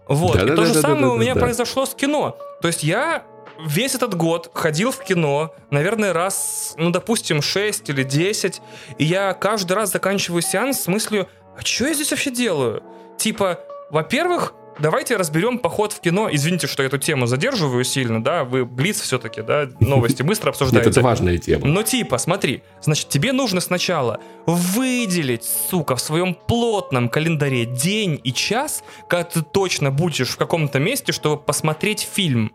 вот, 0.08 0.36
да, 0.36 0.44
и 0.44 0.46
да, 0.46 0.56
то 0.56 0.62
да, 0.62 0.68
же 0.68 0.74
да, 0.76 0.82
самое 0.82 1.02
да, 1.02 1.10
у 1.10 1.18
меня 1.18 1.34
да. 1.34 1.42
произошло 1.42 1.86
с 1.86 1.94
кино. 1.94 2.38
То 2.62 2.70
есть 2.70 2.84
я 2.84 3.26
весь 3.60 3.96
этот 3.96 4.16
год 4.16 4.52
ходил 4.54 4.92
в 4.92 5.04
кино, 5.04 5.54
наверное, 5.70 6.14
раз, 6.14 6.74
ну, 6.78 6.90
допустим, 6.90 7.42
6 7.42 7.90
или 7.90 8.04
10, 8.04 8.62
и 8.98 9.04
я 9.04 9.34
каждый 9.34 9.74
раз 9.74 9.92
заканчиваю 9.92 10.42
сеанс 10.42 10.82
с 10.82 10.88
мыслью, 10.88 11.28
а 11.58 11.62
что 11.62 11.88
я 11.88 11.94
здесь 11.94 12.12
вообще 12.12 12.32
делаю? 12.32 12.84
Типа, 13.18 13.60
во-первых, 13.92 14.54
давайте 14.80 15.16
разберем 15.16 15.60
поход 15.60 15.94
в 15.94 16.00
кино. 16.00 16.30
Извините, 16.32 16.68
что 16.68 16.84
я 16.84 16.88
эту 16.88 16.98
тему 16.98 17.28
задерживаю 17.28 17.84
сильно, 17.84 18.24
да, 18.24 18.44
вы 18.44 18.66
Блиц 18.66 19.02
все-таки, 19.02 19.42
да, 19.42 19.70
новости 19.80 20.24
быстро 20.24 20.50
обсуждаете. 20.50 20.90
это 20.90 21.02
важная 21.02 21.38
тема. 21.38 21.68
Но 21.68 21.84
типа, 21.84 22.18
смотри, 22.18 22.64
значит, 22.82 23.10
тебе 23.10 23.32
нужно 23.34 23.62
сначала 23.62 24.20
выделить, 24.46 25.44
сука, 25.44 25.96
в 25.96 26.02
своем 26.02 26.34
плотном 26.34 27.10
календаре 27.10 27.66
день 27.66 28.20
и 28.24 28.34
час, 28.34 28.84
когда 29.08 29.24
ты 29.24 29.42
точно 29.42 29.92
будешь 29.92 30.30
в 30.30 30.38
каком-то 30.38 30.80
месте, 30.80 31.12
чтобы 31.12 31.42
посмотреть 31.42 32.08
фильм. 32.12 32.52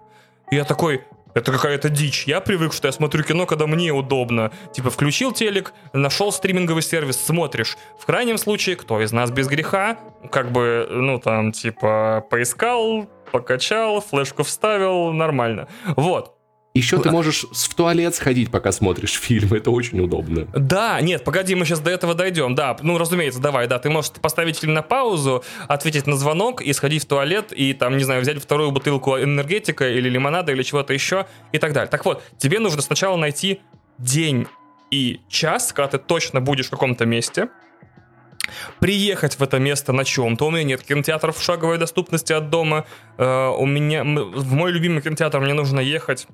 И 0.50 0.56
я 0.56 0.64
такой, 0.64 1.04
это 1.34 1.52
какая-то 1.52 1.88
дичь. 1.88 2.24
Я 2.26 2.40
привык, 2.40 2.72
что 2.72 2.88
я 2.88 2.92
смотрю 2.92 3.22
кино, 3.22 3.46
когда 3.46 3.66
мне 3.66 3.92
удобно. 3.92 4.50
Типа, 4.72 4.90
включил 4.90 5.32
телек, 5.32 5.72
нашел 5.92 6.32
стриминговый 6.32 6.82
сервис, 6.82 7.16
смотришь. 7.16 7.76
В 8.00 8.06
крайнем 8.06 8.38
случае, 8.38 8.76
кто 8.76 9.00
из 9.00 9.12
нас 9.12 9.30
без 9.30 9.46
греха? 9.46 9.98
Как 10.30 10.50
бы, 10.50 10.88
ну, 10.90 11.18
там, 11.18 11.52
типа, 11.52 12.24
поискал, 12.30 13.08
покачал, 13.30 14.00
флешку 14.00 14.42
вставил, 14.42 15.12
нормально. 15.12 15.68
Вот. 15.96 16.37
Еще 16.78 16.98
ты 17.00 17.10
можешь 17.10 17.44
в 17.50 17.74
туалет 17.74 18.14
сходить, 18.14 18.50
пока 18.50 18.72
смотришь 18.72 19.12
фильм, 19.20 19.52
это 19.52 19.70
очень 19.70 20.00
удобно. 20.00 20.46
Да, 20.54 21.00
нет, 21.00 21.24
погоди, 21.24 21.54
мы 21.54 21.64
сейчас 21.64 21.80
до 21.80 21.90
этого 21.90 22.14
дойдем. 22.14 22.54
Да, 22.54 22.76
ну, 22.82 22.98
разумеется, 22.98 23.40
давай, 23.40 23.66
да, 23.66 23.78
ты 23.78 23.90
можешь 23.90 24.12
поставить 24.12 24.58
фильм 24.58 24.74
на 24.74 24.82
паузу, 24.82 25.44
ответить 25.66 26.06
на 26.06 26.16
звонок 26.16 26.62
и 26.62 26.72
сходить 26.72 27.04
в 27.04 27.06
туалет, 27.06 27.52
и 27.52 27.72
там, 27.72 27.96
не 27.96 28.04
знаю, 28.04 28.22
взять 28.22 28.40
вторую 28.40 28.70
бутылку 28.70 29.18
энергетика 29.18 29.90
или 29.90 30.08
лимонада 30.08 30.52
или 30.52 30.62
чего-то 30.62 30.92
еще 30.92 31.26
и 31.52 31.58
так 31.58 31.72
далее. 31.72 31.90
Так 31.90 32.04
вот, 32.04 32.22
тебе 32.38 32.60
нужно 32.60 32.80
сначала 32.82 33.16
найти 33.16 33.60
день 33.98 34.46
и 34.90 35.20
час, 35.28 35.72
когда 35.72 35.88
ты 35.88 35.98
точно 35.98 36.40
будешь 36.40 36.66
в 36.66 36.70
каком-то 36.70 37.04
месте, 37.04 37.48
приехать 38.80 39.38
в 39.38 39.42
это 39.42 39.58
место 39.58 39.92
на 39.92 40.04
чем-то. 40.04 40.46
У 40.46 40.50
меня 40.50 40.64
нет 40.64 40.82
кинотеатров 40.82 41.36
в 41.36 41.42
шаговой 41.42 41.78
доступности 41.78 42.32
от 42.32 42.50
дома. 42.50 42.86
Uh, 43.18 43.54
у 43.56 43.66
меня 43.66 44.04
в 44.04 44.52
мой 44.52 44.72
любимый 44.72 45.02
кинотеатр 45.02 45.40
мне 45.40 45.54
нужно 45.54 45.80
ехать 45.80 46.26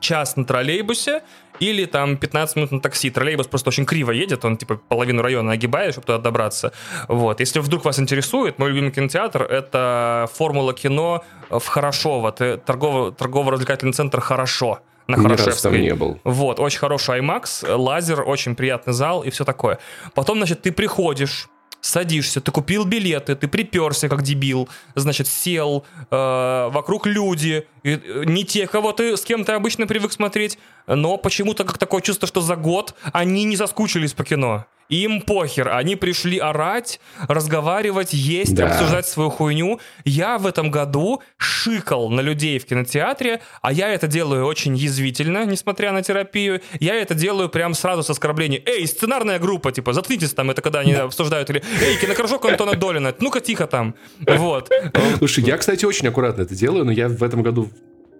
час 0.00 0.36
на 0.36 0.44
троллейбусе 0.44 1.22
или 1.58 1.86
там 1.86 2.16
15 2.16 2.56
минут 2.56 2.72
на 2.72 2.80
такси. 2.80 3.10
Троллейбус 3.10 3.46
просто 3.46 3.68
очень 3.70 3.86
криво 3.86 4.10
едет, 4.10 4.44
он 4.44 4.56
типа 4.56 4.76
половину 4.76 5.22
района 5.22 5.52
огибает, 5.52 5.92
чтобы 5.94 6.06
туда 6.06 6.18
добраться. 6.18 6.72
Вот. 7.08 7.40
Если 7.40 7.60
вдруг 7.60 7.84
вас 7.84 7.98
интересует, 7.98 8.58
мой 8.58 8.70
любимый 8.70 8.90
кинотеатр— 8.90 9.42
это 9.50 10.28
формула 10.34 10.74
кино 10.74 11.24
в 11.50 11.66
Хорошово. 11.66 12.30
Торгово- 12.32 13.12
торгово-развлекательный 13.12 13.92
центр 13.92 14.20
«Хорошо» 14.20 14.80
на 15.06 15.16
Хорошевской. 15.16 15.70
там 15.72 15.80
не 15.80 15.94
был. 15.94 16.18
Вот, 16.24 16.58
очень 16.60 16.78
хороший 16.80 17.20
IMAX, 17.20 17.74
лазер, 17.76 18.22
очень 18.26 18.56
приятный 18.56 18.92
зал 18.92 19.22
и 19.22 19.30
все 19.30 19.44
такое. 19.44 19.78
Потом, 20.14 20.38
значит, 20.38 20.62
ты 20.62 20.72
приходишь, 20.72 21.48
садишься, 21.86 22.40
ты 22.40 22.50
купил 22.50 22.84
билеты, 22.84 23.34
ты 23.36 23.48
приперся 23.48 24.08
как 24.08 24.22
дебил, 24.22 24.68
значит, 24.94 25.26
сел, 25.28 25.84
э, 26.10 26.68
вокруг 26.70 27.06
люди, 27.06 27.66
и, 27.82 27.90
э, 27.90 28.24
не 28.26 28.44
те, 28.44 28.66
кого 28.66 28.92
ты, 28.92 29.16
с 29.16 29.22
кем 29.22 29.44
ты 29.44 29.52
обычно 29.52 29.86
привык 29.86 30.12
смотреть, 30.12 30.58
но 30.86 31.16
почему-то 31.16 31.64
как 31.64 31.78
такое 31.78 32.02
чувство, 32.02 32.26
что 32.26 32.40
за 32.40 32.56
год 32.56 32.94
они 33.12 33.44
не 33.44 33.56
заскучились 33.56 34.12
по 34.12 34.24
кино. 34.24 34.66
Им 34.88 35.20
похер, 35.20 35.68
они 35.68 35.96
пришли 35.96 36.38
орать, 36.38 37.00
разговаривать, 37.28 38.12
есть, 38.12 38.54
да. 38.54 38.68
обсуждать 38.68 39.06
свою 39.06 39.30
хуйню. 39.30 39.80
Я 40.04 40.38
в 40.38 40.46
этом 40.46 40.70
году 40.70 41.22
шикал 41.36 42.08
на 42.08 42.20
людей 42.20 42.58
в 42.58 42.66
кинотеатре, 42.66 43.40
а 43.62 43.72
я 43.72 43.88
это 43.92 44.06
делаю 44.06 44.46
очень 44.46 44.76
язвительно, 44.76 45.44
несмотря 45.44 45.92
на 45.92 46.02
терапию. 46.02 46.60
Я 46.78 46.94
это 46.94 47.14
делаю 47.14 47.48
прям 47.48 47.74
сразу 47.74 48.02
с 48.02 48.10
оскорблением. 48.10 48.62
Эй, 48.66 48.86
сценарная 48.86 49.38
группа, 49.38 49.72
типа, 49.72 49.92
заткнитесь 49.92 50.34
там, 50.34 50.50
это 50.50 50.62
когда 50.62 50.80
они 50.80 50.94
обсуждают. 50.94 51.50
Или, 51.50 51.62
эй, 51.82 51.96
кинокружок 51.98 52.44
Антона 52.44 52.74
Долина, 52.74 53.14
ну-ка 53.20 53.40
тихо 53.40 53.66
там. 53.66 53.94
Вот. 54.20 54.70
Слушай, 55.18 55.44
я, 55.44 55.56
кстати, 55.56 55.84
очень 55.84 56.08
аккуратно 56.08 56.42
это 56.42 56.54
делаю, 56.54 56.84
но 56.84 56.92
я 56.92 57.08
в 57.08 57.22
этом 57.22 57.42
году 57.42 57.68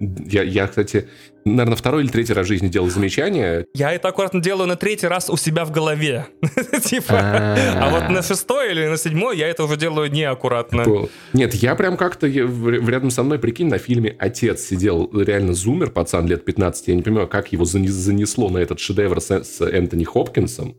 я, 0.00 0.42
я, 0.42 0.66
кстати, 0.66 1.08
наверное, 1.44 1.76
второй 1.76 2.02
или 2.02 2.10
третий 2.10 2.32
раз 2.32 2.46
в 2.46 2.48
жизни 2.48 2.68
делал 2.68 2.90
замечание. 2.90 3.66
Я 3.74 3.92
это 3.92 4.08
аккуратно 4.08 4.40
делаю 4.40 4.68
на 4.68 4.76
третий 4.76 5.06
раз 5.06 5.30
у 5.30 5.36
себя 5.36 5.64
в 5.64 5.70
голове. 5.70 6.26
Типа. 6.84 7.14
А 7.18 7.90
вот 7.90 8.10
на 8.10 8.22
шестой 8.22 8.72
или 8.72 8.86
на 8.86 8.96
седьмой 8.96 9.38
я 9.38 9.48
это 9.48 9.64
уже 9.64 9.76
делаю 9.76 10.10
неаккуратно. 10.10 10.84
Нет, 11.32 11.54
я 11.54 11.74
прям 11.74 11.96
как-то 11.96 12.26
рядом 12.26 13.10
со 13.10 13.22
мной, 13.22 13.38
прикинь, 13.38 13.68
на 13.68 13.78
фильме 13.78 14.14
«Отец» 14.18 14.62
сидел 14.62 15.10
реально 15.12 15.54
зумер, 15.54 15.90
пацан 15.90 16.26
лет 16.26 16.44
15. 16.44 16.88
Я 16.88 16.94
не 16.94 17.02
понимаю, 17.02 17.28
как 17.28 17.52
его 17.52 17.64
занесло 17.64 18.50
на 18.50 18.58
этот 18.58 18.78
шедевр 18.80 19.20
с 19.20 19.60
Энтони 19.60 20.04
Хопкинсом. 20.04 20.76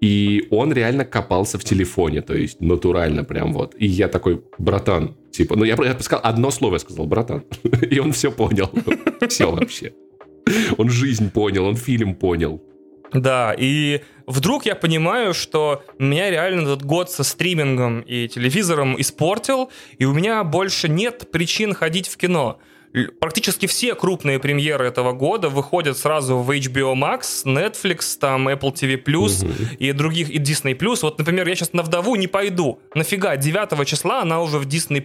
И 0.00 0.46
он 0.50 0.72
реально 0.72 1.04
копался 1.04 1.58
в 1.58 1.64
телефоне, 1.64 2.22
то 2.22 2.34
есть 2.34 2.60
натурально 2.60 3.24
прям 3.24 3.52
вот. 3.52 3.74
И 3.78 3.86
я 3.86 4.08
такой, 4.08 4.42
братан, 4.58 5.16
типа, 5.32 5.56
ну 5.56 5.64
я, 5.64 5.76
я 5.82 5.98
сказал, 5.98 6.20
одно 6.24 6.50
слово 6.50 6.74
я 6.74 6.78
сказал, 6.78 7.06
братан. 7.06 7.44
И 7.90 7.98
он 7.98 8.12
все 8.12 8.30
понял. 8.30 8.70
Все 9.28 9.50
вообще. 9.50 9.92
Он 10.78 10.88
жизнь 10.88 11.30
понял, 11.30 11.66
он 11.66 11.76
фильм 11.76 12.14
понял. 12.14 12.62
Да, 13.12 13.54
и 13.58 14.02
вдруг 14.26 14.66
я 14.66 14.74
понимаю, 14.74 15.34
что 15.34 15.82
меня 15.98 16.30
реально 16.30 16.62
этот 16.62 16.84
год 16.84 17.10
со 17.10 17.24
стримингом 17.24 18.00
и 18.00 18.28
телевизором 18.28 19.00
испортил, 19.00 19.70
и 19.98 20.04
у 20.04 20.12
меня 20.12 20.44
больше 20.44 20.88
нет 20.88 21.30
причин 21.30 21.74
ходить 21.74 22.08
в 22.08 22.16
кино 22.16 22.58
практически 23.20 23.66
все 23.66 23.94
крупные 23.94 24.38
премьеры 24.38 24.86
этого 24.86 25.12
года 25.12 25.48
выходят 25.48 25.96
сразу 25.96 26.38
в 26.38 26.50
HBO 26.50 26.94
Max, 26.94 27.44
Netflix, 27.44 28.18
там 28.18 28.48
Apple 28.48 28.72
TV+, 28.72 28.96
угу. 28.96 29.52
и 29.78 29.92
других, 29.92 30.30
и 30.30 30.38
Disney+. 30.38 30.76
Вот, 31.02 31.18
например, 31.18 31.46
я 31.48 31.54
сейчас 31.54 31.72
на 31.72 31.82
«Вдову» 31.82 32.16
не 32.16 32.26
пойду. 32.26 32.80
Нафига? 32.94 33.36
9 33.36 33.86
числа 33.86 34.22
она 34.22 34.40
уже 34.40 34.58
в 34.58 34.66
Disney+, 34.66 35.02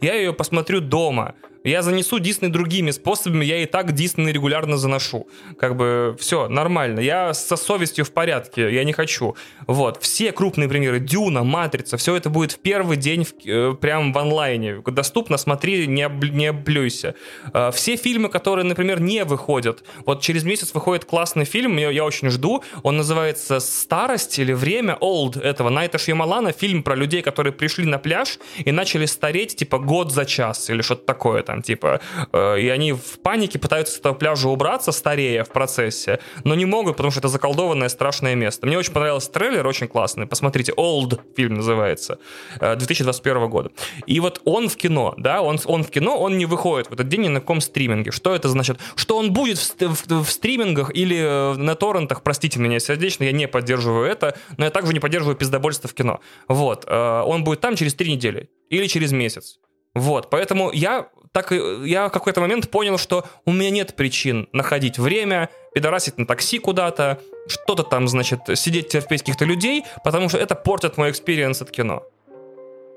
я 0.00 0.14
ее 0.14 0.32
посмотрю 0.32 0.80
дома. 0.80 1.34
Я 1.64 1.80
занесу 1.80 2.18
Дисней 2.18 2.50
другими 2.50 2.90
способами, 2.90 3.42
я 3.42 3.62
и 3.62 3.64
так 3.64 3.92
Дисней 3.92 4.32
регулярно 4.32 4.76
заношу. 4.76 5.26
Как 5.58 5.76
бы 5.76 6.14
все, 6.20 6.46
нормально. 6.48 7.00
Я 7.00 7.32
со 7.32 7.56
совестью 7.56 8.04
в 8.04 8.12
порядке, 8.12 8.70
я 8.70 8.84
не 8.84 8.92
хочу. 8.92 9.34
Вот, 9.66 10.02
все 10.02 10.32
крупные 10.32 10.68
примеры, 10.68 11.00
Дюна, 11.00 11.42
Матрица, 11.42 11.96
все 11.96 12.16
это 12.16 12.28
будет 12.28 12.52
в 12.52 12.58
первый 12.58 12.98
день 12.98 13.24
в, 13.24 13.32
э, 13.46 13.74
прям 13.80 14.12
в 14.12 14.18
онлайне. 14.18 14.82
Доступно, 14.84 15.38
смотри, 15.38 15.86
не, 15.86 16.02
об, 16.02 16.22
не 16.22 16.48
облюйся. 16.48 17.14
Э, 17.54 17.70
все 17.72 17.96
фильмы, 17.96 18.28
которые, 18.28 18.66
например, 18.66 19.00
не 19.00 19.24
выходят. 19.24 19.84
Вот 20.04 20.20
через 20.20 20.44
месяц 20.44 20.74
выходит 20.74 21.06
классный 21.06 21.46
фильм, 21.46 21.78
я, 21.78 21.88
я 21.90 22.04
очень 22.04 22.28
жду. 22.28 22.62
Он 22.82 22.98
называется 22.98 23.58
«Старость» 23.58 24.38
или 24.38 24.52
«Время», 24.52 24.98
«Old» 25.00 25.40
этого 25.40 25.70
Найта 25.70 25.96
Шьямалана. 25.96 26.52
Фильм 26.52 26.82
про 26.82 26.94
людей, 26.94 27.22
которые 27.22 27.54
пришли 27.54 27.86
на 27.86 27.98
пляж 27.98 28.38
и 28.58 28.70
начали 28.70 29.06
стареть, 29.06 29.56
типа, 29.56 29.78
год 29.78 30.12
за 30.12 30.26
час 30.26 30.68
или 30.68 30.82
что-то 30.82 31.06
такое 31.06 31.42
там 31.54 31.62
типа, 31.62 32.00
э, 32.32 32.60
и 32.60 32.68
они 32.68 32.92
в 32.92 33.20
панике 33.22 33.58
пытаются 33.58 33.94
с 33.94 33.98
этого 33.98 34.14
пляжа 34.14 34.48
убраться, 34.48 34.90
старея 34.90 35.44
в 35.44 35.50
процессе, 35.50 36.18
но 36.42 36.54
не 36.54 36.64
могут, 36.64 36.96
потому 36.96 37.12
что 37.12 37.20
это 37.20 37.28
заколдованное 37.28 37.88
страшное 37.88 38.34
место. 38.34 38.66
Мне 38.66 38.76
очень 38.76 38.92
понравился 38.92 39.30
трейлер, 39.30 39.66
очень 39.66 39.86
классный. 39.86 40.26
Посмотрите, 40.26 40.72
Old 40.76 41.20
фильм 41.36 41.54
называется, 41.54 42.18
2021 42.60 43.36
э, 43.36 43.46
года. 43.46 43.70
И 44.06 44.18
вот 44.18 44.40
он 44.44 44.68
в 44.68 44.76
кино, 44.76 45.14
да, 45.16 45.42
он, 45.42 45.60
он 45.64 45.84
в 45.84 45.90
кино, 45.90 46.18
он 46.18 46.38
не 46.38 46.46
выходит 46.46 46.90
в 46.90 46.92
этот 46.92 47.08
день 47.08 47.22
ни 47.22 47.28
на 47.28 47.40
каком 47.40 47.60
стриминге. 47.60 48.10
Что 48.10 48.34
это 48.34 48.48
значит? 48.48 48.78
Что 48.96 49.16
он 49.16 49.32
будет 49.32 49.58
в, 49.58 49.80
в, 49.80 50.24
в 50.24 50.30
стримингах 50.30 50.90
или 50.94 51.18
э, 51.18 51.54
на 51.54 51.76
торрентах, 51.76 52.22
простите 52.22 52.58
меня 52.58 52.80
сердечно, 52.80 53.24
я 53.24 53.32
не 53.32 53.46
поддерживаю 53.46 54.06
это, 54.06 54.36
но 54.56 54.64
я 54.64 54.70
также 54.70 54.92
не 54.92 55.00
поддерживаю 55.00 55.36
пиздобольство 55.36 55.88
в 55.88 55.94
кино. 55.94 56.20
Вот, 56.48 56.84
он 56.90 57.44
будет 57.44 57.60
там 57.60 57.76
через 57.76 57.94
три 57.94 58.12
недели 58.12 58.48
или 58.70 58.86
через 58.86 59.12
месяц. 59.12 59.58
Вот, 59.94 60.30
поэтому 60.30 60.72
я 60.72 61.08
так 61.34 61.50
я 61.50 62.08
в 62.08 62.12
какой-то 62.12 62.40
момент 62.40 62.70
понял, 62.70 62.96
что 62.96 63.24
у 63.44 63.50
меня 63.50 63.70
нет 63.70 63.96
причин 63.96 64.48
находить 64.52 65.00
время, 65.00 65.50
пидорасить 65.74 66.16
на 66.16 66.26
такси 66.26 66.60
куда-то, 66.60 67.20
что-то 67.48 67.82
там, 67.82 68.06
значит, 68.06 68.38
сидеть 68.54 68.88
терпеть 68.88 69.22
каких-то 69.22 69.44
людей, 69.44 69.84
потому 70.04 70.28
что 70.28 70.38
это 70.38 70.54
портит 70.54 70.96
мой 70.96 71.10
experience 71.10 71.60
от 71.60 71.72
кино. 71.72 72.04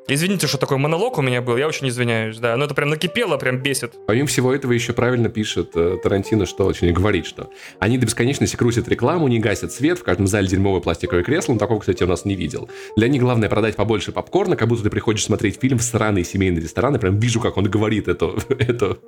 Извините, 0.10 0.48
что 0.48 0.58
такой 0.58 0.78
монолог 0.78 1.18
у 1.18 1.22
меня 1.22 1.42
был, 1.42 1.58
я 1.58 1.68
очень 1.68 1.90
извиняюсь, 1.90 2.38
да. 2.38 2.56
Но 2.56 2.64
это 2.64 2.74
прям 2.74 2.90
накипело, 2.90 3.36
прям 3.38 3.58
бесит. 3.58 3.94
Помимо 4.08 4.28
всего 4.28 4.54
этого 4.54 4.72
еще 4.72 4.94
правильно 4.94 5.28
пишет 5.28 5.72
э, 5.76 5.98
Тарантино, 6.02 6.46
что 6.46 6.66
очень 6.66 6.94
говорит, 6.94 7.26
что 7.26 7.50
они 7.80 7.98
до 7.98 8.06
бесконечности 8.06 8.56
крутят 8.56 8.88
рекламу, 8.88 9.28
не 9.28 9.40
гасят 9.40 9.74
свет, 9.74 10.00
в 10.00 10.04
каждом 10.04 10.28
зале 10.28 10.48
дерьмовое 10.48 10.80
пластиковое 10.80 11.24
кресло, 11.24 11.54
но 11.54 11.60
такого, 11.60 11.80
кстати, 11.80 12.04
у 12.04 12.08
нас 12.08 12.24
не 12.24 12.36
видел. 12.36 12.70
Для 12.96 13.10
них 13.10 13.22
главное 13.22 13.50
продать 13.50 13.76
побольше 13.76 14.14
попкорна, 14.14 14.56
как 14.56 14.70
будто 14.70 14.84
ты 14.84 14.90
приходишь 14.90 15.26
смотреть 15.26 15.60
фильм 15.60 15.78
в 15.78 15.84
сраный 15.84 16.24
семейный 16.24 16.62
ресторан, 16.62 16.96
и 16.96 17.00
прям 17.00 17.20
вижу, 17.20 17.42
как 17.42 17.58
он 17.58 17.66
говорит 17.66 18.08
эту, 18.08 18.40
эту 18.60 19.00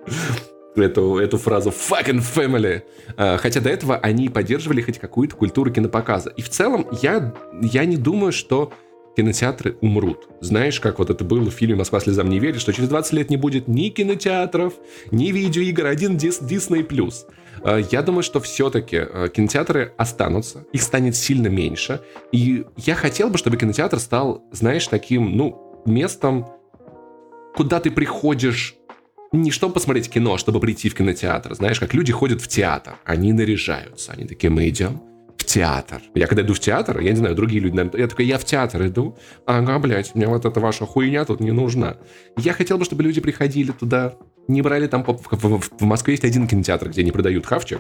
эту, 0.76 1.18
эту 1.18 1.38
фразу 1.38 1.70
fucking 1.70 2.22
family. 2.22 2.84
А, 3.18 3.38
хотя 3.38 3.62
до 3.62 3.70
этого 3.70 3.98
они 3.98 4.30
поддерживали 4.30 4.82
хоть 4.82 5.00
какую-то 5.00 5.36
культуру 5.36 5.72
кинопоказа. 5.72 6.30
И 6.32 6.42
в 6.42 6.50
целом 6.50 6.88
я, 7.02 7.34
я 7.62 7.86
не 7.86 7.98
думаю, 7.98 8.32
что 8.32 8.72
кинотеатры 9.16 9.78
умрут. 9.82 10.28
Знаешь, 10.42 10.80
как 10.80 11.00
вот 11.00 11.10
это 11.10 11.24
было 11.24 11.50
в 11.50 11.54
фильме 11.54 11.76
«Москва 11.76 12.00
слезам 12.00 12.30
не 12.30 12.40
верит», 12.40 12.62
что 12.62 12.74
через 12.74 12.90
20 12.90 13.14
лет 13.14 13.30
не 13.30 13.38
будет 13.38 13.68
ни 13.68 13.90
кинотеатров, 13.90 14.74
ни 15.12 15.32
видеоигр, 15.32 15.86
один 15.86 16.18
Дис 16.18 16.42
Disney+. 16.42 16.86
А, 17.62 17.78
я 17.78 18.02
думаю, 18.02 18.24
что 18.24 18.40
все-таки 18.40 18.98
а, 18.98 19.28
кинотеатры 19.30 19.94
останутся, 19.98 20.66
их 20.72 20.82
станет 20.82 21.16
сильно 21.16 21.48
меньше. 21.48 22.02
И 22.32 22.66
я 22.78 22.96
хотел 22.96 23.30
бы, 23.30 23.38
чтобы 23.38 23.58
кинотеатр 23.58 24.00
стал, 24.00 24.44
знаешь, 24.52 24.88
таким, 24.88 25.36
ну, 25.36 25.84
местом, 25.86 26.48
куда 27.56 27.80
ты 27.80 27.92
приходишь 27.92 28.76
не 29.32 29.52
чтобы 29.52 29.76
посмотреть 29.76 30.10
кино, 30.10 30.34
а 30.34 30.38
чтобы 30.40 30.60
прийти 30.60 30.90
в 30.90 30.96
кинотеатр. 30.96 31.54
Знаешь, 31.54 31.80
как 31.80 31.94
люди 31.94 32.12
ходят 32.12 32.42
в 32.42 32.48
театр, 32.48 32.96
они 33.06 33.32
наряжаются, 33.32 34.12
они 34.12 34.26
такие, 34.26 34.50
мы 34.50 34.68
идем 34.70 35.04
театр. 35.50 36.02
Я 36.14 36.28
когда 36.28 36.44
иду 36.44 36.54
в 36.54 36.60
театр, 36.60 37.00
я 37.00 37.10
не 37.10 37.18
знаю, 37.18 37.36
другие 37.36 37.60
люди, 37.60 37.76
наверное, 37.76 38.02
я 38.02 38.08
такой, 38.08 38.26
я 38.26 38.38
в 38.38 38.46
театр 38.46 38.86
иду, 38.86 39.18
ага, 39.48 39.80
блядь, 39.80 40.14
мне 40.14 40.28
вот 40.28 40.46
эта 40.46 40.60
ваша 40.60 40.86
хуйня 40.86 41.26
тут 41.26 41.40
не 41.40 41.52
нужна. 41.52 41.98
Я 42.38 42.54
хотел 42.54 42.78
бы, 42.78 42.86
чтобы 42.86 43.02
люди 43.02 43.20
приходили 43.20 43.72
туда, 43.72 44.14
не 44.48 44.62
брали 44.62 44.86
там... 44.86 45.04
В, 45.04 45.18
в, 45.32 45.70
в 45.80 45.84
Москве 45.84 46.14
есть 46.14 46.24
один 46.24 46.48
кинотеатр, 46.48 46.90
где 46.90 47.04
не 47.04 47.12
продают 47.12 47.48
хавчик, 47.48 47.80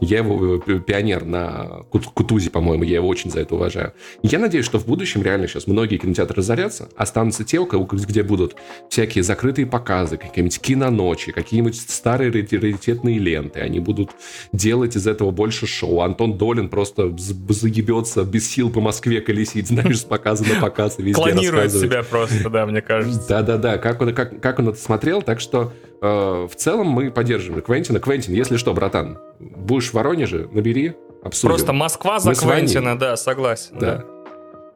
я 0.00 0.18
его 0.18 0.62
э, 0.66 0.80
пионер 0.80 1.24
на 1.24 1.84
Кутузе, 1.90 2.50
по-моему, 2.50 2.84
я 2.84 2.96
его 2.96 3.08
очень 3.08 3.30
за 3.30 3.40
это 3.40 3.54
уважаю. 3.54 3.92
Я 4.22 4.38
надеюсь, 4.38 4.64
что 4.64 4.78
в 4.78 4.86
будущем 4.86 5.22
реально 5.22 5.48
сейчас 5.48 5.66
многие 5.66 5.98
кинотеатры 5.98 6.36
разорятся, 6.36 6.88
останутся 6.96 7.44
те, 7.44 7.58
где 7.62 8.22
будут 8.22 8.56
всякие 8.88 9.24
закрытые 9.24 9.66
показы, 9.66 10.16
какие-нибудь 10.16 10.60
киноночи, 10.60 11.32
какие-нибудь 11.32 11.76
старые 11.76 12.30
раритетные 12.30 13.18
ленты. 13.18 13.60
Они 13.60 13.80
будут 13.80 14.10
делать 14.52 14.96
из 14.96 15.06
этого 15.06 15.30
больше 15.30 15.66
шоу. 15.66 16.00
Антон 16.00 16.38
Долин 16.38 16.68
просто 16.68 17.14
заебется 17.16 18.24
без 18.24 18.50
сил 18.50 18.70
по 18.70 18.80
Москве 18.80 19.20
колесить, 19.20 19.68
знаешь, 19.68 20.00
с 20.00 20.04
показа 20.04 20.44
на 20.44 20.60
показ 20.60 20.98
и 20.98 21.02
везде 21.02 21.22
Клонирует 21.22 21.72
себя 21.72 22.02
просто, 22.02 22.50
да, 22.50 22.66
мне 22.66 22.82
кажется. 22.82 23.28
Да-да-да, 23.28 23.78
как 23.78 24.00
он, 24.00 24.14
как, 24.14 24.40
как 24.40 24.58
он 24.58 24.68
это 24.70 24.78
смотрел, 24.78 25.22
так 25.22 25.40
что 25.40 25.72
э, 26.02 26.48
в 26.50 26.54
целом 26.56 26.88
мы 26.88 27.10
поддерживаем 27.10 27.62
Квентина. 27.62 28.00
Квентин, 28.00 28.34
если 28.34 28.56
что, 28.56 28.74
братан, 28.74 29.18
будешь 29.38 29.90
в 29.90 29.94
Воронеже, 29.94 30.48
набери, 30.52 30.94
обсудим. 31.22 31.54
Просто 31.54 31.72
Москва 31.72 32.18
за 32.18 32.30
мы 32.30 32.34
Квентина, 32.34 32.84
Ваней, 32.90 32.98
да, 32.98 33.16
согласен. 33.16 33.78
Да. 33.78 33.96
да. 33.96 34.04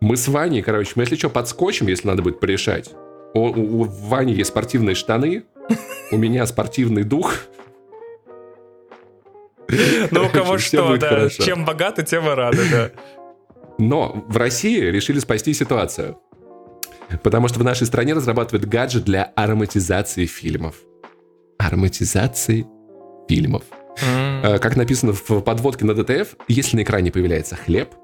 Мы 0.01 0.17
с 0.17 0.29
Ваней, 0.29 0.63
короче, 0.63 0.93
мы, 0.95 1.03
если 1.03 1.17
что, 1.17 1.31
подскочим, 1.31 1.89
если 1.89 2.07
надо 2.09 2.23
будет 2.23 2.41
порешать. 2.41 2.91
У, 3.35 3.41
у, 3.41 3.81
у 3.81 3.85
Вани 3.85 4.33
есть 4.33 4.51
спортивные 4.51 4.95
штаны, 4.95 5.45
у 6.11 6.17
меня 6.17 6.47
спортивный 6.47 7.03
дух. 7.03 7.35
Ну, 10.11 10.27
у 10.27 10.29
кого 10.29 10.59
что, 10.59 10.97
да. 10.97 11.29
Чем 11.29 11.65
богаты, 11.65 12.03
тем 12.05 12.29
и 12.29 12.35
рады, 12.35 12.63
да. 12.71 12.91
Но 13.79 14.25
в 14.29 14.37
России 14.37 14.81
решили 14.81 15.19
спасти 15.19 15.53
ситуацию. 15.53 16.19
Потому 17.23 17.49
что 17.49 17.61
в 17.61 17.65
нашей 17.65 17.87
стране 17.87 18.15
разрабатывают 18.15 18.67
гаджет 18.67 19.05
для 19.05 19.25
ароматизации 19.37 20.27
фильмов. 20.27 20.77
Ароматизации 21.59 22.67
фильмов. 23.29 23.65
Mm. 24.03 24.59
Как 24.59 24.77
написано 24.77 25.13
в 25.13 25.41
подводке 25.41 25.85
на 25.85 25.95
ДТФ, 25.95 26.37
если 26.49 26.77
на 26.77 26.83
экране 26.83 27.11
появляется 27.11 27.57
хлеб, 27.57 27.95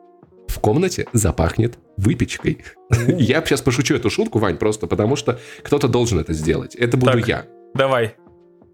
в 0.49 0.59
комнате 0.59 1.07
запахнет 1.13 1.79
выпечкой. 1.97 2.65
Mm. 2.93 3.21
Я 3.21 3.43
сейчас 3.45 3.63
пошучу 3.63 3.95
эту 3.95 4.11
шутку, 4.11 4.39
Вань, 4.39 4.57
просто 4.57 4.87
потому 4.87 5.17
что 5.17 5.39
кто-то 5.63 5.89
должен 5.89 6.19
это 6.19 6.33
сделать. 6.33 6.75
Это 6.75 6.97
буду 6.97 7.13
так, 7.13 7.29
я. 7.29 7.47
Давай. 7.75 8.15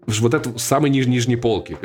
Вот 0.07 0.33
это 0.33 0.57
самой 0.57 0.89
ниж 0.89 1.07
нижней 1.07 1.35
полки. 1.35 1.77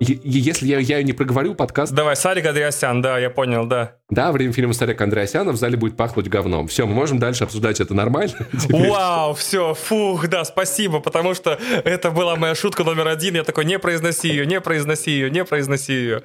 Если 0.00 0.66
я, 0.66 0.78
я 0.78 1.02
не 1.02 1.12
проговорю 1.12 1.54
подкаст... 1.54 1.92
Давай, 1.92 2.14
Сарик 2.16 2.46
Андреасян, 2.46 3.02
да, 3.02 3.18
я 3.18 3.30
понял, 3.30 3.66
да. 3.66 3.96
Да, 4.10 4.32
время 4.32 4.52
фильма 4.52 4.72
Сарик 4.72 5.00
Андреасяна 5.00 5.52
в 5.52 5.56
зале 5.56 5.76
будет 5.76 5.96
пахнуть 5.96 6.28
говном. 6.28 6.68
Все, 6.68 6.86
мы 6.86 6.94
можем 6.94 7.18
дальше 7.18 7.44
обсуждать 7.44 7.80
это 7.80 7.94
нормально. 7.94 8.34
Вау, 8.68 9.34
все, 9.34 9.74
фух, 9.74 10.28
да, 10.28 10.44
спасибо, 10.44 11.00
потому 11.00 11.34
что 11.34 11.58
это 11.84 12.10
была 12.10 12.36
моя 12.36 12.54
шутка 12.54 12.84
номер 12.84 13.08
один. 13.08 13.34
Я 13.34 13.44
такой, 13.44 13.64
не 13.64 13.78
произноси 13.78 14.28
ее, 14.28 14.46
не 14.46 14.60
произноси 14.60 15.10
ее, 15.10 15.30
не 15.30 15.44
произноси 15.44 15.92
ее. 15.92 16.22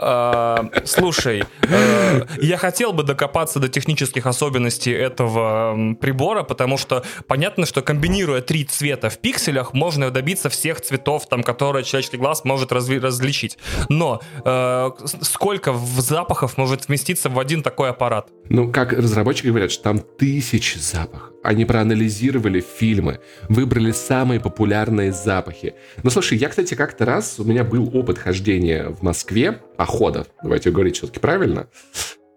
А, 0.00 0.70
слушай, 0.84 1.42
э, 1.62 2.20
я 2.40 2.56
хотел 2.56 2.92
бы 2.92 3.02
докопаться 3.02 3.58
до 3.58 3.68
технических 3.68 4.26
особенностей 4.26 4.92
этого 4.92 5.96
прибора, 6.00 6.44
потому 6.44 6.78
что 6.78 7.04
понятно, 7.26 7.66
что 7.66 7.82
комбинируя 7.82 8.40
три 8.40 8.64
цвета 8.64 9.10
в 9.10 9.18
пикселях, 9.18 9.74
можно 9.74 10.12
добиться 10.12 10.50
всех 10.50 10.80
цветов, 10.80 11.28
там, 11.28 11.42
которые 11.42 11.82
человеческий 11.82 12.16
глаз 12.16 12.44
может 12.44 12.70
разви- 12.70 13.00
различить. 13.08 13.58
Но 13.88 14.20
э, 14.44 14.90
сколько 15.22 15.74
запахов 15.98 16.56
может 16.56 16.88
вместиться 16.88 17.28
в 17.28 17.38
один 17.38 17.62
такой 17.62 17.90
аппарат? 17.90 18.30
Ну, 18.48 18.70
как 18.70 18.92
разработчики 18.92 19.48
говорят, 19.48 19.70
что 19.70 19.82
там 19.82 19.98
тысячи 19.98 20.78
запахов. 20.78 21.32
Они 21.42 21.64
проанализировали 21.64 22.60
фильмы, 22.60 23.20
выбрали 23.48 23.92
самые 23.92 24.40
популярные 24.40 25.12
запахи. 25.12 25.74
Ну, 26.02 26.10
слушай, 26.10 26.38
я, 26.38 26.48
кстати, 26.48 26.74
как-то 26.74 27.04
раз, 27.04 27.38
у 27.38 27.44
меня 27.44 27.64
был 27.64 27.90
опыт 27.96 28.18
хождения 28.18 28.88
в 28.88 29.02
Москве, 29.02 29.60
похода, 29.76 30.26
давайте 30.42 30.70
говорить 30.70 30.96
все-таки 30.96 31.20
правильно, 31.20 31.68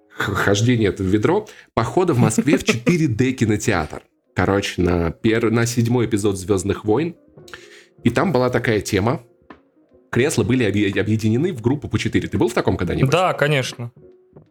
хождение 0.09 0.89
это 0.89 1.03
в 1.03 1.07
ведро, 1.07 1.47
похода 1.73 2.13
в 2.13 2.19
Москве 2.19 2.57
в 2.57 2.63
4D 2.63 3.31
кинотеатр. 3.31 4.03
Короче, 4.35 4.81
на, 4.81 5.11
пер... 5.11 5.51
на 5.51 5.65
седьмой 5.65 6.05
эпизод 6.05 6.37
«Звездных 6.37 6.85
войн». 6.85 7.15
И 8.03 8.09
там 8.09 8.31
была 8.31 8.49
такая 8.49 8.81
тема, 8.81 9.21
кресла 10.11 10.43
были 10.43 10.63
объединены 10.63 11.53
в 11.53 11.61
группу 11.61 11.87
по 11.87 11.97
4. 11.97 12.27
Ты 12.27 12.37
был 12.37 12.49
в 12.49 12.53
таком 12.53 12.77
когда-нибудь? 12.77 13.09
Да, 13.09 13.33
конечно. 13.33 13.91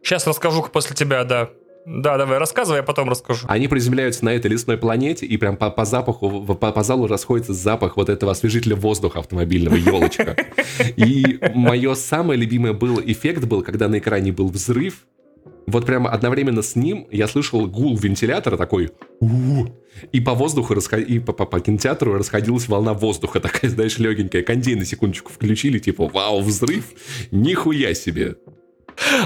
Сейчас 0.03 0.27
расскажу 0.27 0.63
после 0.63 0.95
тебя, 0.95 1.23
да. 1.23 1.51
Да, 1.85 2.17
давай, 2.17 2.37
рассказывай, 2.37 2.77
я 2.77 2.83
потом 2.83 3.09
расскажу. 3.09 3.47
Они 3.49 3.67
приземляются 3.67 4.23
на 4.23 4.29
этой 4.35 4.51
лесной 4.51 4.77
планете, 4.77 5.25
и 5.25 5.37
прям 5.37 5.57
по, 5.57 5.71
по 5.71 5.83
запаху, 5.83 6.41
по, 6.43 6.71
по 6.71 6.83
залу 6.83 7.07
расходится 7.07 7.53
запах 7.53 7.97
вот 7.97 8.09
этого 8.09 8.33
освежителя 8.33 8.75
воздуха 8.75 9.19
автомобильного, 9.19 9.75
елочка. 9.75 10.35
И 10.95 11.39
мое 11.55 11.95
самое 11.95 12.39
любимое 12.39 12.73
был 12.73 13.01
эффект 13.03 13.45
был, 13.45 13.63
когда 13.63 13.87
на 13.87 13.97
экране 13.97 14.31
был 14.31 14.49
взрыв, 14.49 15.05
вот 15.71 15.85
прямо 15.85 16.09
одновременно 16.09 16.61
с 16.61 16.75
ним 16.75 17.07
я 17.11 17.27
слышал 17.27 17.65
гул 17.67 17.97
вентилятора 17.97 18.57
такой 18.57 18.91
и 20.11 20.19
по 20.19 20.33
воздуху 20.33 20.73
расход... 20.73 20.99
и 20.99 21.19
по, 21.19 21.33
по, 21.33 21.45
по 21.45 21.59
кинотеатру 21.59 22.13
расходилась 22.13 22.67
волна 22.67 22.93
воздуха 22.93 23.39
такая, 23.39 23.69
знаешь, 23.71 23.97
легенькая. 23.97 24.41
Кондей 24.41 24.75
на 24.75 24.85
секундочку 24.85 25.31
включили, 25.31 25.79
типа, 25.79 26.07
вау, 26.07 26.41
взрыв, 26.41 26.85
нихуя 27.31 27.93
себе. 27.93 28.35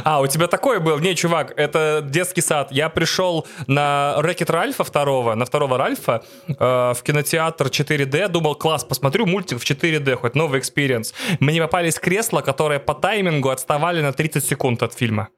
А, 0.03 0.21
у 0.21 0.27
тебя 0.27 0.47
такое 0.47 0.79
был? 0.79 0.99
Не, 0.99 1.15
чувак, 1.15 1.53
это 1.57 2.05
детский 2.07 2.41
сад. 2.41 2.71
Я 2.71 2.89
пришел 2.89 3.47
на 3.67 4.15
Wreck-It 4.21 4.49
Ральфа 4.49 4.83
второго, 4.83 5.35
на 5.35 5.45
второго 5.45 5.77
Ральфа 5.77 6.23
э, 6.47 6.53
в 6.53 6.97
кинотеатр 7.03 7.67
4D. 7.67 8.29
Думал, 8.29 8.55
класс, 8.55 8.83
посмотрю 8.83 9.25
мультик 9.25 9.59
в 9.59 9.63
4D, 9.63 10.15
хоть 10.15 10.35
новый 10.35 10.59
experience. 10.59 11.13
Мне 11.39 11.61
попались 11.61 11.99
кресла, 11.99 12.41
которые 12.41 12.79
по 12.79 12.93
таймингу 12.93 13.49
отставали 13.49 14.01
на 14.01 14.13
30 14.13 14.45
секунд 14.45 14.83
от 14.83 14.93
фильма. 14.93 15.29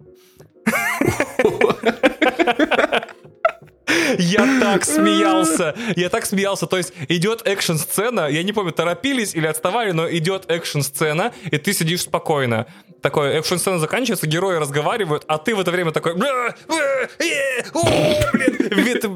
Я 4.17 4.59
так 4.59 4.85
смеялся. 4.85 5.75
Я 5.95 6.09
так 6.09 6.25
смеялся. 6.25 6.65
То 6.65 6.77
есть 6.77 6.93
идет 7.07 7.41
экшн-сцена. 7.45 8.27
Я 8.29 8.43
не 8.43 8.53
помню, 8.53 8.71
торопились 8.71 9.35
или 9.35 9.47
отставали, 9.47 9.91
но 9.91 10.09
идет 10.09 10.49
экшн-сцена, 10.49 11.33
и 11.51 11.57
ты 11.57 11.73
сидишь 11.73 12.01
спокойно. 12.01 12.67
Такой 13.01 13.33
экшн-сцена 13.37 13.79
заканчивается, 13.79 14.27
герои 14.27 14.57
разговаривают, 14.57 15.23
а 15.27 15.37
ты 15.37 15.55
в 15.55 15.59
это 15.59 15.71
время 15.71 15.91
такой... 15.91 16.15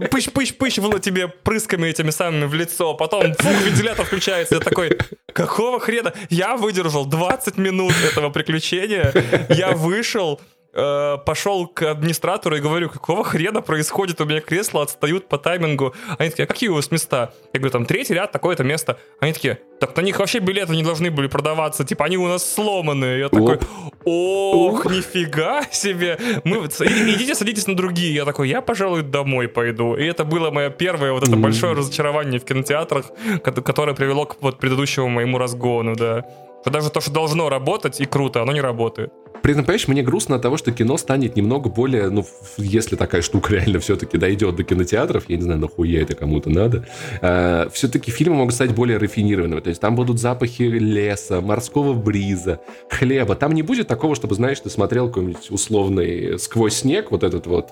Пыщ-пыщ-пыщ 0.09 0.79
было 0.79 0.99
тебе 0.99 1.27
прысками 1.27 1.87
этими 1.87 2.11
самыми 2.11 2.45
в 2.45 2.53
лицо. 2.53 2.93
Потом 2.93 3.33
фух, 3.33 3.61
вентилятор 3.65 4.05
включается. 4.05 4.55
Я 4.55 4.61
такой, 4.61 4.97
какого 5.33 5.79
хрена? 5.79 6.13
Я 6.29 6.55
выдержал 6.57 7.05
20 7.05 7.57
минут 7.57 7.93
этого 8.09 8.29
приключения. 8.29 9.13
Я 9.49 9.71
вышел, 9.71 10.39
э, 10.73 11.17
пошел 11.25 11.67
к 11.67 11.83
администратору 11.83 12.55
и 12.55 12.59
говорю, 12.59 12.89
какого 12.89 13.23
хрена 13.23 13.61
происходит, 13.61 14.21
у 14.21 14.25
меня 14.25 14.41
кресла 14.41 14.83
отстают 14.83 15.27
по 15.27 15.37
таймингу. 15.37 15.93
Они 16.17 16.29
такие, 16.29 16.45
а 16.45 16.47
какие 16.47 16.69
у 16.69 16.75
вас 16.75 16.91
места? 16.91 17.33
Я 17.53 17.59
говорю, 17.59 17.71
там 17.71 17.85
третий 17.85 18.13
ряд, 18.13 18.31
такое-то 18.31 18.63
место. 18.63 18.97
Они 19.19 19.33
такие, 19.33 19.59
так 19.79 19.95
на 19.95 20.01
них 20.01 20.19
вообще 20.19 20.39
билеты 20.39 20.75
не 20.75 20.83
должны 20.83 21.11
были 21.11 21.27
продаваться, 21.27 21.83
типа 21.83 22.05
они 22.05 22.17
у 22.17 22.27
нас 22.27 22.49
сломанные. 22.53 23.19
Я 23.19 23.29
такой, 23.29 23.59
ох, 24.05 24.85
нифига 24.85 25.63
себе. 25.71 26.17
Мы, 26.43 26.57
идите 26.57 27.35
садитесь 27.35 27.67
на 27.67 27.75
другие. 27.75 28.13
Я 28.13 28.25
такой, 28.25 28.49
я, 28.49 28.61
пожалуй, 28.61 29.01
домой 29.01 29.47
пойду. 29.47 29.95
И 29.95 30.05
это 30.05 30.23
было 30.23 30.51
мое 30.51 30.69
первое 30.69 31.13
вот 31.13 31.23
это 31.23 31.35
большое 31.35 31.73
разочарование 31.73 32.39
в 32.39 32.45
кинотеатрах, 32.45 33.05
которое 33.43 33.93
привело 33.93 34.25
к 34.25 34.41
вот 34.41 34.59
предыдущему 34.59 35.09
моему 35.09 35.37
разгону, 35.37 35.95
да. 35.95 36.25
Что 36.61 36.69
даже 36.69 36.89
то, 36.91 37.01
что 37.01 37.11
должно 37.11 37.49
работать 37.49 37.99
и 37.99 38.05
круто, 38.05 38.41
оно 38.41 38.53
не 38.53 38.61
работает. 38.61 39.11
При 39.41 39.53
этом, 39.53 39.65
понимаешь, 39.65 39.87
мне 39.87 40.03
грустно 40.03 40.35
от 40.35 40.43
того, 40.43 40.57
что 40.57 40.71
кино 40.71 40.97
станет 40.97 41.35
немного 41.35 41.69
более, 41.69 42.09
ну, 42.09 42.23
если 42.57 42.95
такая 42.95 43.23
штука 43.23 43.53
реально 43.55 43.79
все-таки 43.79 44.17
дойдет 44.17 44.55
до 44.55 44.63
кинотеатров, 44.63 45.23
я 45.27 45.37
не 45.37 45.41
знаю, 45.41 45.59
нахуя 45.59 46.01
это 46.01 46.15
кому-то 46.15 46.51
надо, 46.51 46.85
э, 47.21 47.67
все-таки 47.73 48.11
фильмы 48.11 48.35
могут 48.35 48.53
стать 48.53 48.75
более 48.75 48.97
рафинированными. 48.97 49.59
То 49.59 49.69
есть 49.69 49.81
там 49.81 49.95
будут 49.95 50.19
запахи 50.19 50.63
леса, 50.63 51.41
морского 51.41 51.93
бриза, 51.93 52.59
хлеба. 52.89 53.35
Там 53.35 53.53
не 53.53 53.63
будет 53.63 53.87
такого, 53.87 54.13
чтобы, 54.15 54.35
знаешь, 54.35 54.59
ты 54.59 54.69
смотрел 54.69 55.07
какой-нибудь 55.07 55.49
условный 55.49 56.37
«Сквозь 56.37 56.75
снег», 56.75 57.09
вот 57.09 57.23
этот 57.23 57.47
вот, 57.47 57.69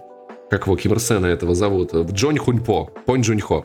как 0.49 0.65
его, 0.65 0.75
Ким 0.75 0.93
Ир 0.93 1.25
этого 1.25 1.53
зовут, 1.53 1.93
Джонни 1.93 2.39
Хуньпо, 2.39 2.89
Понь 3.05 3.21
Джуньхо. 3.21 3.63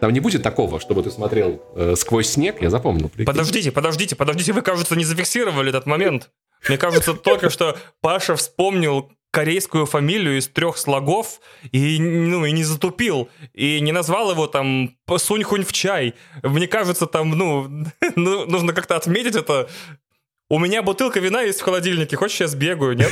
Там 0.00 0.12
не 0.12 0.20
будет 0.20 0.42
такого, 0.42 0.80
чтобы 0.80 1.02
ты 1.02 1.10
смотрел 1.10 1.62
э, 1.74 1.94
сквозь 1.96 2.28
снег, 2.28 2.62
я 2.62 2.70
запомнил. 2.70 3.08
Прикинь. 3.08 3.26
Подождите, 3.26 3.72
подождите, 3.72 4.16
подождите, 4.16 4.52
вы, 4.52 4.62
кажется, 4.62 4.96
не 4.96 5.04
зафиксировали 5.04 5.70
этот 5.70 5.86
момент. 5.86 6.30
Мне 6.68 6.78
кажется, 6.78 7.14
только 7.14 7.50
что 7.50 7.76
Паша 8.00 8.36
вспомнил 8.36 9.10
корейскую 9.34 9.84
фамилию 9.84 10.38
из 10.38 10.46
трех 10.46 10.78
слогов 10.78 11.40
и, 11.72 11.98
ну, 11.98 12.44
и 12.44 12.52
не 12.52 12.62
затупил, 12.62 13.28
и 13.52 13.80
не 13.80 13.90
назвал 13.90 14.30
его 14.30 14.46
там 14.46 14.96
Сунь-Хунь 15.08 15.64
в 15.64 15.72
чай. 15.72 16.14
Мне 16.44 16.68
кажется, 16.68 17.06
там, 17.06 17.30
ну, 17.30 17.68
ну 18.16 18.46
нужно 18.46 18.72
как-то 18.72 18.96
отметить 18.96 19.34
это. 19.34 19.68
У 20.48 20.58
меня 20.60 20.82
бутылка 20.82 21.18
вина 21.18 21.42
есть 21.42 21.60
в 21.60 21.64
холодильнике, 21.64 22.16
хочешь 22.16 22.40
я 22.40 22.46
сбегаю, 22.46 22.96
нет? 22.96 23.10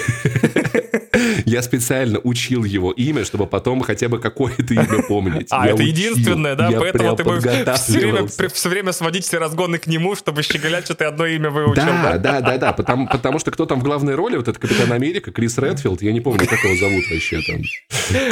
Я 1.44 1.62
специально 1.62 2.18
учил 2.18 2.64
его 2.64 2.90
имя, 2.92 3.24
чтобы 3.24 3.46
потом 3.46 3.82
хотя 3.82 4.08
бы 4.08 4.18
какое-то 4.18 4.74
имя 4.74 5.02
помнить. 5.08 5.48
А, 5.50 5.68
это 5.68 5.82
единственное, 5.82 6.54
да? 6.54 6.70
Поэтому 6.70 7.16
ты 7.16 8.48
все 8.48 8.68
время, 8.68 8.92
сводить 8.92 9.24
все 9.24 9.38
разгоны 9.38 9.78
к 9.78 9.86
нему, 9.86 10.14
чтобы 10.14 10.42
щеголять, 10.42 10.84
что 10.84 10.94
ты 10.94 11.04
одно 11.04 11.26
имя 11.26 11.50
выучил. 11.50 11.82
Да, 11.82 12.18
да, 12.18 12.40
да, 12.40 12.58
да, 12.58 12.72
потому, 12.72 13.38
что 13.38 13.50
кто 13.50 13.66
там 13.66 13.80
в 13.80 13.84
главной 13.84 14.14
роли, 14.14 14.36
вот 14.36 14.48
этот 14.48 14.60
Капитан 14.60 14.92
Америка, 14.92 15.32
Крис 15.32 15.58
Редфилд, 15.58 16.02
я 16.02 16.12
не 16.12 16.20
помню, 16.20 16.46
как 16.46 16.62
его 16.62 16.76
зовут 16.76 17.04
вообще 17.10 17.40
там. 17.42 17.62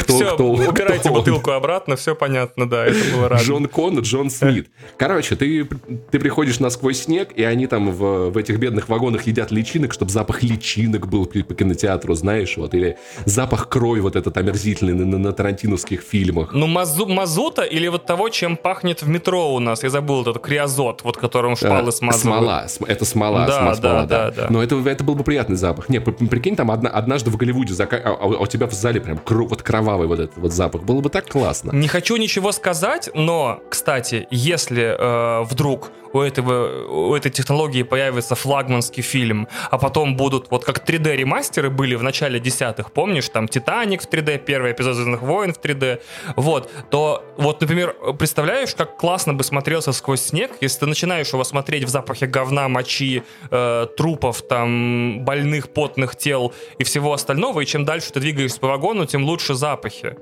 Все, 0.06 0.36
убирайте 0.36 1.10
бутылку 1.10 1.50
обратно, 1.52 1.96
все 1.96 2.14
понятно, 2.14 2.68
да, 2.68 2.86
это 2.86 2.98
было 3.14 3.28
рад. 3.28 3.42
Джон 3.42 3.66
Кон, 3.66 4.00
Джон 4.00 4.30
Смит. 4.30 4.70
Короче, 4.96 5.36
ты, 5.36 5.66
ты 6.10 6.18
приходишь 6.18 6.60
на 6.60 6.70
сквозь 6.70 7.02
снег, 7.02 7.30
и 7.34 7.42
они 7.42 7.66
там 7.66 7.90
в, 7.90 8.30
в 8.30 8.36
этих 8.36 8.58
бедных 8.58 8.88
вагонах 8.88 9.26
едят 9.26 9.50
личинок, 9.50 9.92
чтобы 9.92 10.10
запах 10.10 10.42
личинок 10.42 11.08
был 11.08 11.26
по 11.26 11.54
кинотеатру, 11.54 12.14
знаешь, 12.14 12.29
вот, 12.56 12.74
или 12.74 12.96
запах 13.24 13.68
крови 13.68 14.00
вот 14.00 14.16
этот 14.16 14.36
омерзительный 14.36 14.94
на, 14.94 15.04
на, 15.04 15.18
на 15.18 15.32
тарантиновских 15.32 16.02
фильмах. 16.02 16.52
Ну, 16.52 16.66
мазу, 16.66 17.06
мазута 17.06 17.62
или 17.62 17.88
вот 17.88 18.06
того, 18.06 18.28
чем 18.28 18.56
пахнет 18.56 19.02
в 19.02 19.08
метро 19.08 19.54
у 19.54 19.58
нас, 19.58 19.82
я 19.82 19.90
забыл, 19.90 20.22
этот 20.22 20.38
криозот, 20.38 21.02
вот 21.04 21.16
которым 21.16 21.56
шпалы 21.56 21.88
а, 21.88 21.92
смазывают. 21.92 22.70
Смола, 22.70 22.90
это 22.90 23.04
смола, 23.04 23.46
да, 23.46 23.58
смола, 23.58 23.76
да, 23.76 24.06
да, 24.06 24.30
да, 24.30 24.46
Но 24.50 24.62
это, 24.62 24.76
это 24.88 25.04
был 25.04 25.14
бы 25.14 25.24
приятный 25.24 25.56
запах. 25.56 25.88
Не, 25.88 26.00
прикинь, 26.00 26.56
там 26.56 26.70
одна, 26.70 26.90
однажды 26.90 27.30
в 27.30 27.36
Голливуде, 27.36 27.74
зака... 27.74 27.96
а, 27.96 28.16
а 28.20 28.26
у 28.26 28.46
тебя 28.46 28.66
в 28.66 28.72
зале 28.72 29.00
прям 29.00 29.18
кру... 29.18 29.46
вот 29.46 29.62
кровавый 29.62 30.06
вот 30.06 30.20
этот 30.20 30.36
вот 30.36 30.52
запах, 30.52 30.82
было 30.82 31.00
бы 31.00 31.10
так 31.10 31.26
классно. 31.28 31.72
Не 31.72 31.88
хочу 31.88 32.16
ничего 32.16 32.52
сказать, 32.52 33.10
но, 33.14 33.60
кстати, 33.68 34.26
если 34.30 34.96
э, 34.98 35.44
вдруг 35.44 35.90
у, 36.12 36.20
этого, 36.20 36.86
у 36.88 37.14
этой 37.14 37.30
технологии 37.30 37.82
появится 37.82 38.34
флагманский 38.34 39.02
фильм, 39.02 39.48
а 39.70 39.78
потом 39.78 40.16
будут, 40.16 40.50
вот 40.50 40.64
как 40.64 40.88
3D-ремастеры 40.88 41.70
были 41.70 41.94
в 41.94 42.02
начале 42.02 42.19
десятых, 42.28 42.92
помнишь, 42.92 43.28
там 43.28 43.48
«Титаник» 43.48 44.02
в 44.02 44.08
3D, 44.08 44.38
первый 44.38 44.72
эпизод 44.72 44.94
«Звездных 44.94 45.22
войн» 45.22 45.54
в 45.54 45.60
3D, 45.60 46.00
вот, 46.36 46.70
то 46.90 47.24
вот, 47.36 47.60
например, 47.60 47.94
представляешь, 48.18 48.74
как 48.74 48.96
классно 48.96 49.34
бы 49.34 49.44
смотрелся 49.44 49.92
«Сквозь 49.92 50.22
снег», 50.22 50.52
если 50.60 50.80
ты 50.80 50.86
начинаешь 50.86 51.32
его 51.32 51.44
смотреть 51.44 51.84
в 51.84 51.88
запахе 51.88 52.26
говна, 52.26 52.68
мочи, 52.68 53.22
э, 53.50 53.86
трупов, 53.96 54.42
там, 54.42 55.24
больных, 55.24 55.70
потных 55.70 56.16
тел 56.16 56.52
и 56.78 56.84
всего 56.84 57.12
остального, 57.12 57.60
и 57.60 57.66
чем 57.66 57.84
дальше 57.84 58.12
ты 58.12 58.20
двигаешься 58.20 58.60
по 58.60 58.68
вагону, 58.68 59.06
тем 59.06 59.24
лучше 59.24 59.54
запахи. 59.54 60.16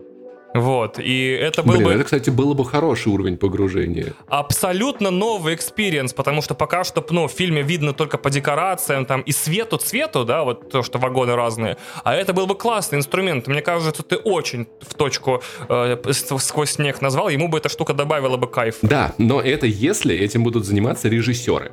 Вот, 0.54 0.98
и 0.98 1.28
это 1.28 1.62
был 1.62 1.74
Блин, 1.74 1.84
бы... 1.84 1.92
это, 1.92 2.04
кстати, 2.04 2.30
было 2.30 2.54
бы 2.54 2.64
хороший 2.64 3.12
уровень 3.12 3.36
погружения. 3.36 4.14
Абсолютно 4.28 5.10
новый 5.10 5.54
experience, 5.54 6.12
потому 6.12 6.42
что 6.42 6.54
пока 6.54 6.84
что, 6.84 7.04
ну, 7.10 7.28
в 7.28 7.32
фильме 7.32 7.62
видно 7.62 7.92
только 7.92 8.18
по 8.18 8.30
декорациям, 8.30 9.04
там, 9.04 9.20
и 9.20 9.32
свету, 9.32 9.76
цвету, 9.76 10.24
да, 10.24 10.44
вот 10.44 10.70
то, 10.70 10.82
что 10.82 10.98
вагоны 10.98 11.34
разные. 11.34 11.76
А 12.02 12.14
это 12.14 12.32
был 12.32 12.46
бы 12.46 12.54
классный 12.54 12.98
инструмент. 12.98 13.46
Мне 13.46 13.60
кажется, 13.60 14.02
ты 14.02 14.16
очень 14.16 14.66
в 14.80 14.94
точку 14.94 15.42
э, 15.68 15.96
сквозь 16.12 16.70
снег 16.70 17.02
назвал, 17.02 17.28
ему 17.28 17.48
бы 17.48 17.58
эта 17.58 17.68
штука 17.68 17.92
добавила 17.92 18.36
бы 18.36 18.46
кайф. 18.46 18.76
Да, 18.82 19.14
но 19.18 19.40
это 19.40 19.66
если 19.66 20.16
этим 20.16 20.42
будут 20.42 20.64
заниматься 20.64 21.08
режиссеры. 21.08 21.72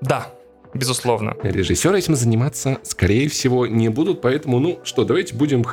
Да, 0.00 0.35
Безусловно. 0.76 1.36
Режиссеры 1.42 1.98
этим 1.98 2.14
заниматься, 2.14 2.78
скорее 2.82 3.28
всего, 3.28 3.66
не 3.66 3.88
будут, 3.88 4.20
поэтому, 4.20 4.58
ну 4.58 4.80
что, 4.84 5.04
давайте 5.04 5.34
будем, 5.34 5.64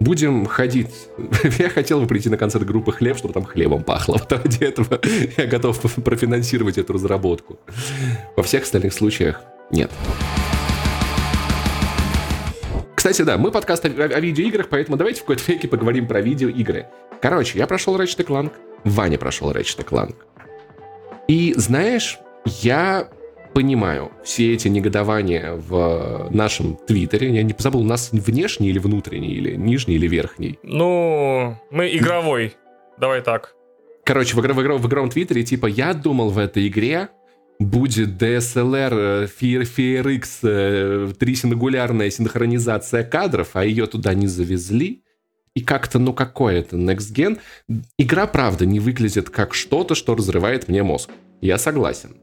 будем 0.00 0.46
ходить. 0.46 0.88
я 1.58 1.68
хотел 1.68 2.00
бы 2.00 2.06
прийти 2.06 2.28
на 2.28 2.36
концерт 2.36 2.64
группы 2.64 2.92
«Хлеб», 2.92 3.16
чтобы 3.16 3.34
там 3.34 3.44
хлебом 3.44 3.82
пахло. 3.82 4.18
Вот 4.18 4.32
ради 4.32 4.64
этого 4.64 5.00
я 5.36 5.46
готов 5.46 5.80
профинансировать 6.04 6.78
эту 6.78 6.94
разработку. 6.94 7.58
Во 8.36 8.42
всех 8.42 8.62
остальных 8.62 8.92
случаях 8.92 9.40
нет. 9.70 9.90
Кстати, 12.94 13.22
да, 13.22 13.38
мы 13.38 13.50
подкаст 13.50 13.84
о, 13.84 13.88
о 13.88 14.20
видеоиграх, 14.20 14.68
поэтому 14.68 14.96
давайте 14.96 15.20
в 15.20 15.22
какой-то 15.22 15.52
веке 15.52 15.68
поговорим 15.68 16.08
про 16.08 16.20
видеоигры. 16.20 16.86
Короче, 17.20 17.58
я 17.58 17.66
прошел 17.66 17.96
Ratchet 17.96 18.26
Clank, 18.26 18.52
Ваня 18.84 19.18
прошел 19.18 19.50
Ratchet 19.52 19.84
Clank. 19.84 20.16
И 21.28 21.54
знаешь, 21.56 22.18
я 22.44 23.08
понимаю 23.58 24.12
все 24.22 24.54
эти 24.54 24.68
негодования 24.68 25.54
в 25.54 26.28
нашем 26.30 26.76
твиттере. 26.76 27.34
Я 27.34 27.42
не 27.42 27.52
забыл, 27.58 27.80
у 27.80 27.84
нас 27.84 28.10
внешний 28.12 28.68
или 28.68 28.78
внутренний, 28.78 29.34
или 29.34 29.56
нижний, 29.56 29.96
или 29.96 30.06
верхний? 30.06 30.60
Ну, 30.62 31.56
мы 31.72 31.88
игровой. 31.88 32.54
Давай 32.98 33.20
так. 33.20 33.56
Короче, 34.04 34.36
в, 34.36 34.38
игр, 34.38 34.52
в, 34.52 34.60
игр, 34.60 34.74
в 34.74 34.86
игровом 34.86 35.10
твиттере, 35.10 35.42
типа, 35.42 35.66
я 35.66 35.92
думал 35.92 36.30
в 36.30 36.38
этой 36.38 36.68
игре, 36.68 37.08
будет 37.58 38.22
DSLR, 38.22 39.28
FRX, 39.40 41.14
трисингулярная 41.14 42.10
синхронизация 42.10 43.02
кадров, 43.02 43.48
а 43.54 43.64
ее 43.64 43.86
туда 43.86 44.14
не 44.14 44.28
завезли. 44.28 45.02
И 45.56 45.62
как-то, 45.62 45.98
ну 45.98 46.12
какой 46.12 46.60
это 46.60 46.76
Next 46.76 47.12
Gen? 47.12 47.40
Игра, 47.98 48.28
правда, 48.28 48.66
не 48.66 48.78
выглядит 48.78 49.30
как 49.30 49.52
что-то, 49.52 49.96
что 49.96 50.14
разрывает 50.14 50.68
мне 50.68 50.84
мозг. 50.84 51.10
Я 51.40 51.58
согласен. 51.58 52.18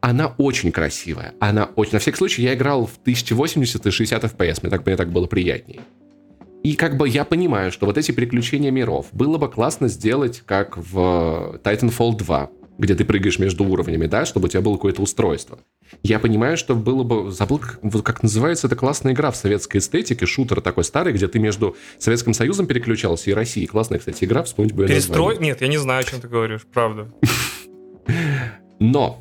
Она 0.00 0.34
очень 0.38 0.70
красивая. 0.70 1.34
Она 1.40 1.70
очень... 1.76 1.92
На 1.92 1.98
всякий 1.98 2.16
случай, 2.16 2.42
я 2.42 2.54
играл 2.54 2.86
в 2.86 2.98
1080 3.02 3.86
и 3.86 3.90
60 3.90 4.24
FPS. 4.24 4.58
Мне 4.62 4.70
так, 4.70 4.86
мне 4.86 4.96
так 4.96 5.10
было 5.10 5.26
приятнее. 5.26 5.80
И 6.62 6.74
как 6.74 6.96
бы 6.96 7.08
я 7.08 7.24
понимаю, 7.24 7.72
что 7.72 7.86
вот 7.86 7.98
эти 7.98 8.12
приключения 8.12 8.70
миров 8.70 9.06
было 9.12 9.38
бы 9.38 9.48
классно 9.48 9.88
сделать, 9.88 10.42
как 10.44 10.76
в 10.76 11.60
Titanfall 11.64 12.16
2, 12.16 12.50
где 12.78 12.94
ты 12.94 13.04
прыгаешь 13.04 13.38
между 13.38 13.64
уровнями, 13.64 14.06
да, 14.06 14.24
чтобы 14.24 14.46
у 14.46 14.48
тебя 14.48 14.60
было 14.60 14.74
какое-то 14.74 15.02
устройство. 15.02 15.58
Я 16.02 16.18
понимаю, 16.18 16.56
что 16.56 16.74
было 16.74 17.02
бы... 17.02 17.32
Забыл, 17.32 17.58
как, 17.58 17.80
как 18.04 18.22
называется 18.22 18.66
эта 18.66 18.76
классная 18.76 19.12
игра 19.14 19.30
в 19.30 19.36
советской 19.36 19.78
эстетике, 19.78 20.26
шутер 20.26 20.60
такой 20.60 20.84
старый, 20.84 21.12
где 21.12 21.26
ты 21.26 21.38
между 21.38 21.76
Советским 21.98 22.34
Союзом 22.34 22.66
переключался 22.66 23.30
и 23.30 23.32
Россией. 23.32 23.66
Классная, 23.66 23.98
кстати, 23.98 24.24
игра, 24.24 24.42
вспомнить 24.44 24.74
бы 24.74 24.86
Перестрой? 24.86 25.34
Название. 25.34 25.52
Нет, 25.52 25.60
я 25.62 25.68
не 25.68 25.78
знаю, 25.78 26.00
о 26.00 26.04
чем 26.04 26.20
ты 26.20 26.28
говоришь, 26.28 26.66
правда. 26.72 27.08
Но 28.78 29.20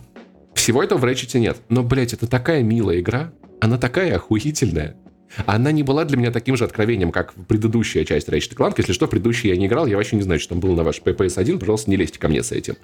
всего 0.67 0.83
этого 0.83 0.99
в 0.99 1.05
Ratchet 1.05 1.39
нет. 1.39 1.61
Но, 1.69 1.81
блядь, 1.81 2.11
это 2.11 2.27
такая 2.27 2.61
милая 2.61 2.99
игра. 2.99 3.31
Она 3.61 3.77
такая 3.77 4.17
охуительная. 4.17 4.97
Она 5.45 5.71
не 5.71 5.81
была 5.81 6.03
для 6.03 6.17
меня 6.17 6.29
таким 6.29 6.57
же 6.57 6.65
откровением, 6.65 7.13
как 7.13 7.33
предыдущая 7.47 8.03
часть 8.03 8.27
Ratchet 8.27 8.53
Clank. 8.53 8.73
Если 8.75 8.91
что, 8.91 9.07
предыдущий 9.07 9.49
я 9.49 9.55
не 9.55 9.67
играл, 9.67 9.85
я 9.85 9.95
вообще 9.95 10.17
не 10.17 10.23
знаю, 10.23 10.41
что 10.41 10.49
там 10.49 10.59
было 10.59 10.75
на 10.75 10.83
ваш 10.83 10.99
PS1. 10.99 11.59
Пожалуйста, 11.59 11.89
не 11.89 11.95
лезьте 11.95 12.19
ко 12.19 12.27
мне 12.27 12.43
с 12.43 12.51
этим. 12.51 12.75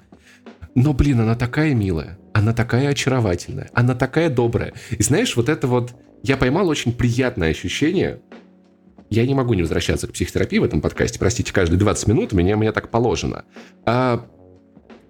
Но, 0.74 0.94
блин, 0.94 1.20
она 1.20 1.34
такая 1.34 1.74
милая, 1.74 2.18
она 2.32 2.54
такая 2.54 2.88
очаровательная, 2.88 3.68
она 3.74 3.94
такая 3.94 4.30
добрая. 4.30 4.72
И 4.88 5.02
знаешь, 5.02 5.36
вот 5.36 5.50
это 5.50 5.66
вот... 5.66 5.92
Я 6.22 6.38
поймал 6.38 6.66
очень 6.68 6.94
приятное 6.94 7.50
ощущение. 7.50 8.22
Я 9.10 9.26
не 9.26 9.34
могу 9.34 9.52
не 9.52 9.60
возвращаться 9.60 10.06
к 10.06 10.12
психотерапии 10.12 10.56
в 10.56 10.64
этом 10.64 10.80
подкасте. 10.80 11.18
Простите, 11.18 11.52
каждые 11.52 11.78
20 11.78 12.08
минут 12.08 12.32
меня, 12.32 12.54
меня 12.54 12.72
так 12.72 12.90
положено. 12.90 13.44
А, 13.84 14.26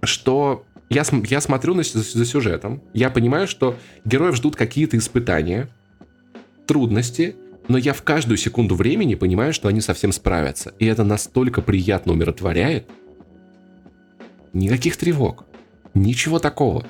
что 0.03 0.64
я, 0.89 1.05
я 1.28 1.41
смотрю 1.41 1.74
на, 1.74 1.82
за, 1.82 2.01
за 2.01 2.24
сюжетом, 2.24 2.82
я 2.93 3.11
понимаю, 3.11 3.47
что 3.47 3.76
героев 4.05 4.37
ждут 4.37 4.57
какие-то 4.57 4.97
испытания, 4.97 5.68
трудности, 6.66 7.37
но 7.68 7.78
я 7.78 7.93
в 7.93 8.03
каждую 8.03 8.37
секунду 8.37 8.74
времени 8.74 9.14
понимаю, 9.14 9.53
что 9.53 9.68
они 9.68 9.80
совсем 9.80 10.12
справятся. 10.12 10.74
И 10.78 10.87
это 10.87 11.05
настолько 11.05 11.62
приятно 11.62 12.12
умиротворяет. 12.12 12.89
Никаких 14.53 14.97
тревог. 14.97 15.47
Ничего 15.95 16.39
такого. 16.39 16.87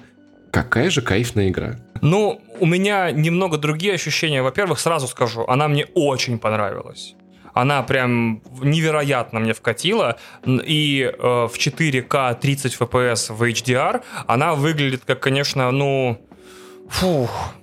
Какая 0.51 0.91
же 0.91 1.03
кайфная 1.03 1.49
игра. 1.49 1.77
Ну, 2.03 2.41
у 2.61 2.67
меня 2.67 3.11
немного 3.11 3.57
другие 3.57 3.95
ощущения. 3.95 4.43
Во-первых, 4.43 4.79
сразу 4.79 5.07
скажу, 5.07 5.45
она 5.47 5.69
мне 5.69 5.87
очень 5.95 6.39
понравилась. 6.39 7.15
Она 7.55 7.83
прям 7.83 8.43
невероятно 8.61 9.41
мне 9.41 9.55
вкатила. 9.55 10.19
И 10.45 11.03
э, 11.03 11.19
в 11.19 11.53
4К 11.57 12.39
30 12.39 12.77
FPS 12.79 13.33
в 13.33 13.43
HDR 13.43 14.03
она 14.27 14.55
выглядит 14.55 15.03
как, 15.07 15.21
конечно, 15.21 15.71
ну... 15.71 16.21
Фух, 16.91 17.55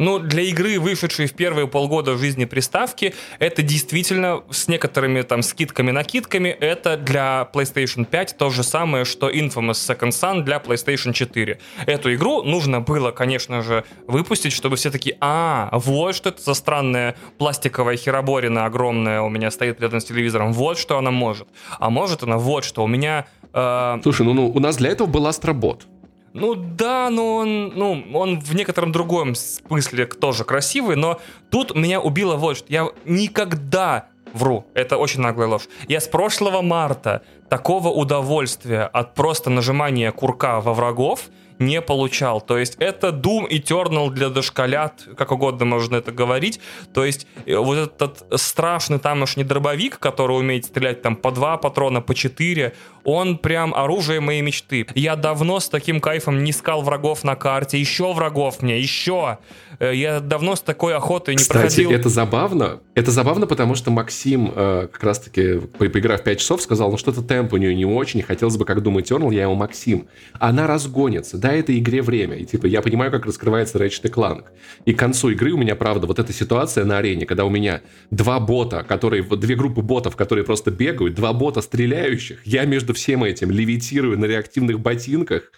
ну, 0.00 0.18
для 0.18 0.42
игры, 0.44 0.80
вышедшей 0.80 1.26
в 1.26 1.34
первые 1.34 1.68
полгода 1.68 2.16
жизни 2.16 2.46
приставки, 2.46 3.14
это 3.38 3.62
действительно 3.62 4.42
с 4.50 4.66
некоторыми 4.66 5.20
там 5.20 5.42
скидками-накидками, 5.42 6.48
это 6.48 6.96
для 6.96 7.48
PlayStation 7.52 8.06
5 8.06 8.36
то 8.38 8.48
же 8.48 8.62
самое, 8.62 9.04
что 9.04 9.30
Infamous 9.30 9.72
Second 9.72 10.10
Son 10.10 10.42
для 10.42 10.56
PlayStation 10.56 11.12
4. 11.12 11.58
Эту 11.86 12.14
игру 12.14 12.42
нужно 12.42 12.80
было, 12.80 13.10
конечно 13.10 13.62
же, 13.62 13.84
выпустить, 14.06 14.54
чтобы 14.54 14.76
все 14.76 14.90
таки 14.90 15.16
а, 15.20 15.68
вот 15.72 16.14
что 16.14 16.30
это 16.30 16.40
за 16.40 16.54
странная 16.54 17.14
пластиковая 17.36 17.96
хероборина 17.96 18.64
огромная 18.64 19.20
у 19.20 19.28
меня 19.28 19.50
стоит 19.50 19.80
рядом 19.82 20.00
с 20.00 20.04
телевизором, 20.06 20.54
вот 20.54 20.78
что 20.78 20.96
она 20.96 21.10
может. 21.10 21.48
А 21.78 21.90
может 21.90 22.22
она 22.22 22.38
вот 22.38 22.64
что, 22.64 22.82
у 22.82 22.86
меня... 22.86 23.26
Э... 23.52 23.98
Слушай, 24.02 24.24
ну, 24.24 24.32
ну 24.32 24.48
у 24.48 24.60
нас 24.60 24.78
для 24.78 24.90
этого 24.90 25.06
был 25.06 25.26
Астробот. 25.26 25.86
Ну 26.32 26.54
да, 26.54 27.10
но 27.10 27.36
он, 27.36 27.68
ну, 27.74 28.04
он 28.14 28.40
в 28.40 28.54
некотором 28.54 28.92
другом 28.92 29.34
смысле 29.34 30.06
тоже 30.06 30.44
красивый, 30.44 30.96
но 30.96 31.20
тут 31.50 31.74
меня 31.74 32.00
убило 32.00 32.36
вот 32.36 32.58
что. 32.58 32.66
Я 32.68 32.88
никогда 33.04 34.06
Вру, 34.32 34.64
это 34.74 34.96
очень 34.96 35.20
наглая 35.20 35.48
ложь. 35.48 35.68
Я 35.88 36.00
с 36.00 36.06
прошлого 36.06 36.62
марта 36.62 37.22
такого 37.48 37.88
удовольствия 37.88 38.84
от 38.84 39.14
просто 39.14 39.50
нажимания 39.50 40.12
курка 40.12 40.60
во 40.60 40.72
врагов 40.72 41.30
не 41.60 41.80
получал. 41.80 42.40
То 42.40 42.58
есть 42.58 42.76
это 42.78 43.08
Doom 43.08 43.48
Eternal 43.48 44.10
для 44.10 44.30
дошколят, 44.30 45.06
как 45.16 45.30
угодно 45.30 45.66
можно 45.66 45.96
это 45.96 46.10
говорить. 46.10 46.58
То 46.92 47.04
есть 47.04 47.26
э, 47.46 47.56
вот 47.56 47.76
этот 47.76 48.40
страшный 48.40 48.98
тамошний 48.98 49.44
дробовик, 49.44 49.98
который 49.98 50.38
умеет 50.38 50.64
стрелять 50.64 51.02
там 51.02 51.14
по 51.14 51.30
два 51.30 51.58
патрона, 51.58 52.00
по 52.00 52.14
четыре, 52.14 52.72
он 53.04 53.38
прям 53.38 53.74
оружие 53.74 54.20
моей 54.20 54.42
мечты. 54.42 54.86
Я 54.94 55.16
давно 55.16 55.60
с 55.60 55.68
таким 55.68 56.00
кайфом 56.00 56.42
не 56.42 56.50
искал 56.50 56.82
врагов 56.82 57.24
на 57.24 57.36
карте. 57.36 57.78
Еще 57.78 58.12
врагов 58.12 58.62
мне, 58.62 58.80
еще. 58.80 59.38
Э, 59.78 59.94
я 59.94 60.20
давно 60.20 60.56
с 60.56 60.60
такой 60.60 60.94
охотой 60.94 61.34
не 61.34 61.42
Кстати, 61.42 61.60
проходил. 61.60 61.90
это 61.92 62.08
забавно. 62.08 62.80
Это 62.94 63.10
забавно, 63.10 63.46
потому 63.46 63.74
что 63.74 63.90
Максим 63.90 64.52
э, 64.54 64.88
как 64.90 65.02
раз-таки, 65.04 65.58
по 65.58 65.88
поиграв 65.88 66.22
5 66.22 66.40
часов, 66.40 66.62
сказал, 66.62 66.90
ну 66.90 66.96
что-то 66.96 67.22
темп 67.22 67.52
у 67.52 67.56
нее 67.58 67.74
не 67.74 67.84
очень, 67.84 68.22
хотелось 68.22 68.56
бы, 68.56 68.64
как 68.64 68.82
думает 68.82 69.10
Eternal, 69.10 69.32
я 69.34 69.42
его 69.42 69.54
Максим. 69.54 70.06
Она 70.38 70.66
разгонится. 70.66 71.36
Да, 71.38 71.49
это 71.52 71.76
игре 71.78 72.02
время. 72.02 72.36
И 72.36 72.44
типа 72.44 72.66
я 72.66 72.82
понимаю, 72.82 73.10
как 73.10 73.26
раскрывается 73.26 73.78
Ratchet 73.78 74.10
Clank. 74.10 74.44
И 74.84 74.92
к 74.92 74.98
концу 74.98 75.30
игры 75.30 75.52
у 75.52 75.56
меня, 75.56 75.76
правда, 75.76 76.06
вот 76.06 76.18
эта 76.18 76.32
ситуация 76.32 76.84
на 76.84 76.98
арене, 76.98 77.26
когда 77.26 77.44
у 77.44 77.50
меня 77.50 77.82
два 78.10 78.40
бота, 78.40 78.82
которые, 78.82 79.22
две 79.22 79.54
группы 79.54 79.82
ботов, 79.82 80.16
которые 80.16 80.44
просто 80.44 80.70
бегают, 80.70 81.14
два 81.14 81.32
бота 81.32 81.60
стреляющих, 81.60 82.46
я 82.46 82.64
между 82.64 82.94
всем 82.94 83.24
этим 83.24 83.50
левитирую 83.50 84.18
на 84.18 84.24
реактивных 84.24 84.80
ботинках, 84.80 85.50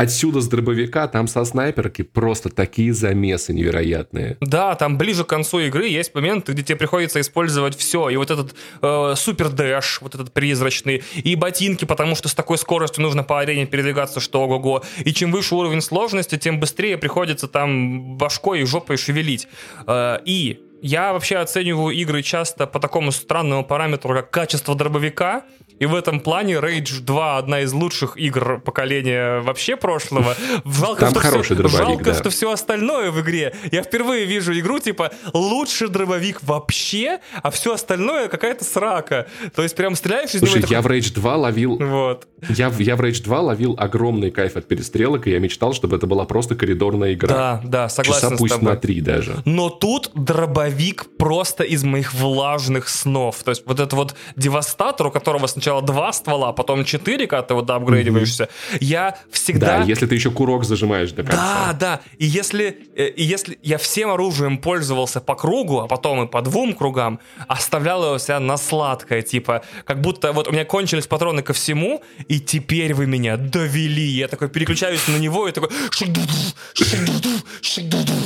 Отсюда 0.00 0.40
с 0.40 0.48
дробовика, 0.48 1.08
там 1.08 1.28
со 1.28 1.44
снайперки 1.44 2.00
просто 2.00 2.48
такие 2.48 2.94
замесы 2.94 3.52
невероятные. 3.52 4.38
Да, 4.40 4.74
там 4.74 4.96
ближе 4.96 5.24
к 5.24 5.26
концу 5.26 5.58
игры 5.58 5.88
есть 5.88 6.14
моменты, 6.14 6.52
где 6.52 6.62
тебе 6.62 6.76
приходится 6.76 7.20
использовать 7.20 7.76
все. 7.76 8.08
И 8.08 8.16
вот 8.16 8.30
этот 8.30 8.54
э, 8.80 9.12
супер 9.14 9.50
дэш, 9.50 9.98
вот 10.00 10.14
этот 10.14 10.32
призрачный, 10.32 11.02
и 11.16 11.36
ботинки, 11.36 11.84
потому 11.84 12.14
что 12.14 12.30
с 12.30 12.34
такой 12.34 12.56
скоростью 12.56 13.02
нужно 13.02 13.24
по 13.24 13.40
арене 13.40 13.66
передвигаться, 13.66 14.20
что 14.20 14.40
ого-го. 14.40 14.82
И 15.04 15.12
чем 15.12 15.32
выше 15.32 15.54
уровень 15.54 15.82
сложности, 15.82 16.38
тем 16.38 16.60
быстрее 16.60 16.96
приходится 16.96 17.46
там 17.46 18.16
башкой 18.16 18.62
и 18.62 18.64
жопой 18.64 18.96
шевелить. 18.96 19.48
Э, 19.86 20.16
и 20.24 20.60
я 20.80 21.12
вообще 21.12 21.36
оцениваю 21.36 21.94
игры 21.94 22.22
часто 22.22 22.66
по 22.66 22.80
такому 22.80 23.12
странному 23.12 23.66
параметру, 23.66 24.14
как 24.14 24.30
качество 24.30 24.74
дробовика. 24.74 25.44
И 25.80 25.86
в 25.86 25.94
этом 25.94 26.20
плане 26.20 26.54
Rage 26.56 27.00
2 27.00 27.38
одна 27.38 27.62
из 27.62 27.72
лучших 27.72 28.18
игр 28.18 28.60
поколения 28.60 29.40
вообще 29.40 29.76
прошлого. 29.76 30.36
Жалко, 30.64 31.00
Там 31.00 31.10
что 31.10 31.20
хороший 31.20 31.44
все, 31.44 31.54
дробовик, 31.54 31.78
жалко, 31.78 32.04
да. 32.04 32.14
что 32.14 32.30
все 32.30 32.52
остальное 32.52 33.10
в 33.10 33.20
игре. 33.22 33.54
Я 33.72 33.82
впервые 33.82 34.26
вижу 34.26 34.52
игру, 34.58 34.78
типа, 34.78 35.10
лучший 35.32 35.88
дробовик 35.88 36.42
вообще, 36.42 37.20
а 37.42 37.50
все 37.50 37.72
остальное 37.72 38.28
какая-то 38.28 38.62
срака. 38.62 39.26
То 39.56 39.62
есть 39.62 39.74
прям 39.74 39.96
стреляешь 39.96 40.34
из 40.34 40.40
Слушай, 40.40 40.58
него... 40.58 40.68
я 40.70 40.82
в 40.82 40.86
Rage 40.86 41.14
2 41.14 41.36
ловил... 41.36 41.78
Вот. 41.78 42.28
Я, 42.50 42.70
я 42.78 42.96
в 42.96 43.00
Rage 43.00 43.22
2 43.22 43.40
ловил 43.40 43.74
огромный 43.78 44.30
кайф 44.30 44.56
от 44.56 44.68
перестрелок, 44.68 45.26
и 45.26 45.30
я 45.30 45.38
мечтал, 45.38 45.72
чтобы 45.72 45.96
это 45.96 46.06
была 46.06 46.26
просто 46.26 46.56
коридорная 46.56 47.14
игра. 47.14 47.28
Да, 47.28 47.60
да, 47.64 47.88
согласен 47.88 48.20
Часа 48.20 48.36
пусть 48.36 48.60
на 48.60 48.76
три 48.76 49.00
даже. 49.00 49.42
Но 49.46 49.70
тут 49.70 50.10
дробовик 50.14 51.06
просто 51.16 51.64
из 51.64 51.84
моих 51.84 52.12
влажных 52.12 52.90
снов. 52.90 53.42
То 53.42 53.50
есть 53.50 53.62
вот 53.64 53.80
этот 53.80 53.94
вот 53.94 54.14
девастатор, 54.36 55.06
у 55.06 55.10
которого 55.10 55.46
сначала 55.46 55.69
сначала 55.70 55.82
два 55.82 56.12
ствола, 56.12 56.48
а 56.48 56.52
потом 56.52 56.84
четыре, 56.84 57.26
когда 57.26 57.42
ты 57.42 57.54
вот 57.54 57.66
доапгрейдиваешься, 57.66 58.44
mm-hmm. 58.44 58.78
я 58.80 59.16
всегда... 59.30 59.78
Да, 59.78 59.84
если 59.84 60.06
ты 60.06 60.14
еще 60.14 60.30
курок 60.30 60.64
зажимаешь 60.64 61.12
до 61.12 61.22
конца. 61.22 61.72
Да, 61.72 61.76
да. 61.78 62.00
И 62.18 62.26
если, 62.26 62.78
э, 62.96 63.08
и 63.08 63.22
если 63.22 63.58
я 63.62 63.78
всем 63.78 64.10
оружием 64.10 64.58
пользовался 64.58 65.20
по 65.20 65.34
кругу, 65.34 65.80
а 65.80 65.86
потом 65.86 66.24
и 66.24 66.26
по 66.26 66.42
двум 66.42 66.74
кругам, 66.74 67.20
оставлял 67.48 68.04
его 68.04 68.18
себя 68.18 68.40
на 68.40 68.56
сладкое, 68.56 69.22
типа, 69.22 69.62
как 69.84 70.00
будто 70.00 70.32
вот 70.32 70.48
у 70.48 70.52
меня 70.52 70.64
кончились 70.64 71.06
патроны 71.06 71.42
ко 71.42 71.52
всему, 71.52 72.02
и 72.28 72.40
теперь 72.40 72.94
вы 72.94 73.06
меня 73.06 73.36
довели. 73.36 74.02
Я 74.02 74.26
такой 74.28 74.48
переключаюсь 74.48 75.06
на 75.08 75.18
него 75.18 75.48
и 75.48 75.52
такой... 75.52 75.70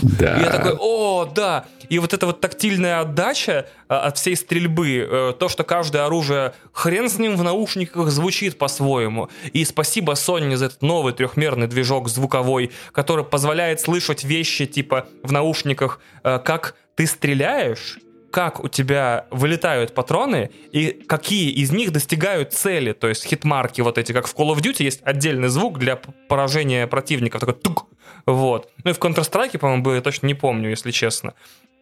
Да. 0.03 0.40
Я 0.40 0.51
такой, 0.51 0.76
о, 0.78 1.26
да. 1.26 1.66
И 1.90 1.99
вот 1.99 2.14
эта 2.14 2.26
вот 2.26 2.40
тактильная 2.40 3.01
отдача 3.01 3.66
от 3.89 4.18
всей 4.18 4.37
стрельбы, 4.37 4.99
э, 4.99 5.32
то, 5.39 5.49
что 5.49 5.64
каждое 5.64 6.07
оружие, 6.07 6.55
хрен 6.72 7.09
с 7.09 7.18
ним 7.18 7.37
в 7.37 7.43
наушниках 7.43 8.11
звучит 8.11 8.59
по-своему. 8.59 9.28
И 9.53 9.64
спасибо 9.64 10.12
Sony 10.12 10.57
за 10.57 10.66
этот 10.66 10.82
новый 10.82 11.12
трехмерный 11.12 11.66
движок 11.66 12.09
звуковой, 12.09 12.72
который 12.93 13.24
позволяет 13.24 13.80
слышать 13.80 14.24
вещи 14.24 14.66
типа 14.66 15.07
в 15.22 15.32
наушниках, 15.32 16.01
э, 16.22 16.39
как 16.45 16.76
ты 16.97 17.07
стреляешь, 17.07 17.99
как 18.35 18.64
у 18.64 18.68
тебя 18.68 19.26
вылетают 19.30 19.95
патроны 19.95 20.51
и 20.72 20.91
какие 21.07 21.53
из 21.53 21.70
них 21.70 21.93
достигают 21.93 22.53
цели, 22.53 22.93
то 22.93 23.09
есть 23.09 23.24
хитмарки 23.24 23.80
вот 23.80 23.97
эти, 23.97 24.11
как 24.11 24.26
в 24.26 24.35
Call 24.35 24.53
of 24.53 24.61
Duty 24.61 24.82
есть 24.82 25.01
отдельный 25.05 25.47
звук 25.47 25.78
для 25.78 26.01
поражения 26.28 26.89
противников, 26.89 27.41
такой 27.41 27.55
тук, 27.55 27.87
вот. 28.26 28.70
Ну 28.82 28.91
и 28.91 28.95
в 28.95 28.99
Counter-Strike, 28.99 29.59
по-моему, 29.59 29.85
было, 29.85 29.95
я 29.95 30.01
точно 30.01 30.26
не 30.26 30.35
помню, 30.35 30.70
если 30.70 30.91
честно. 30.91 31.35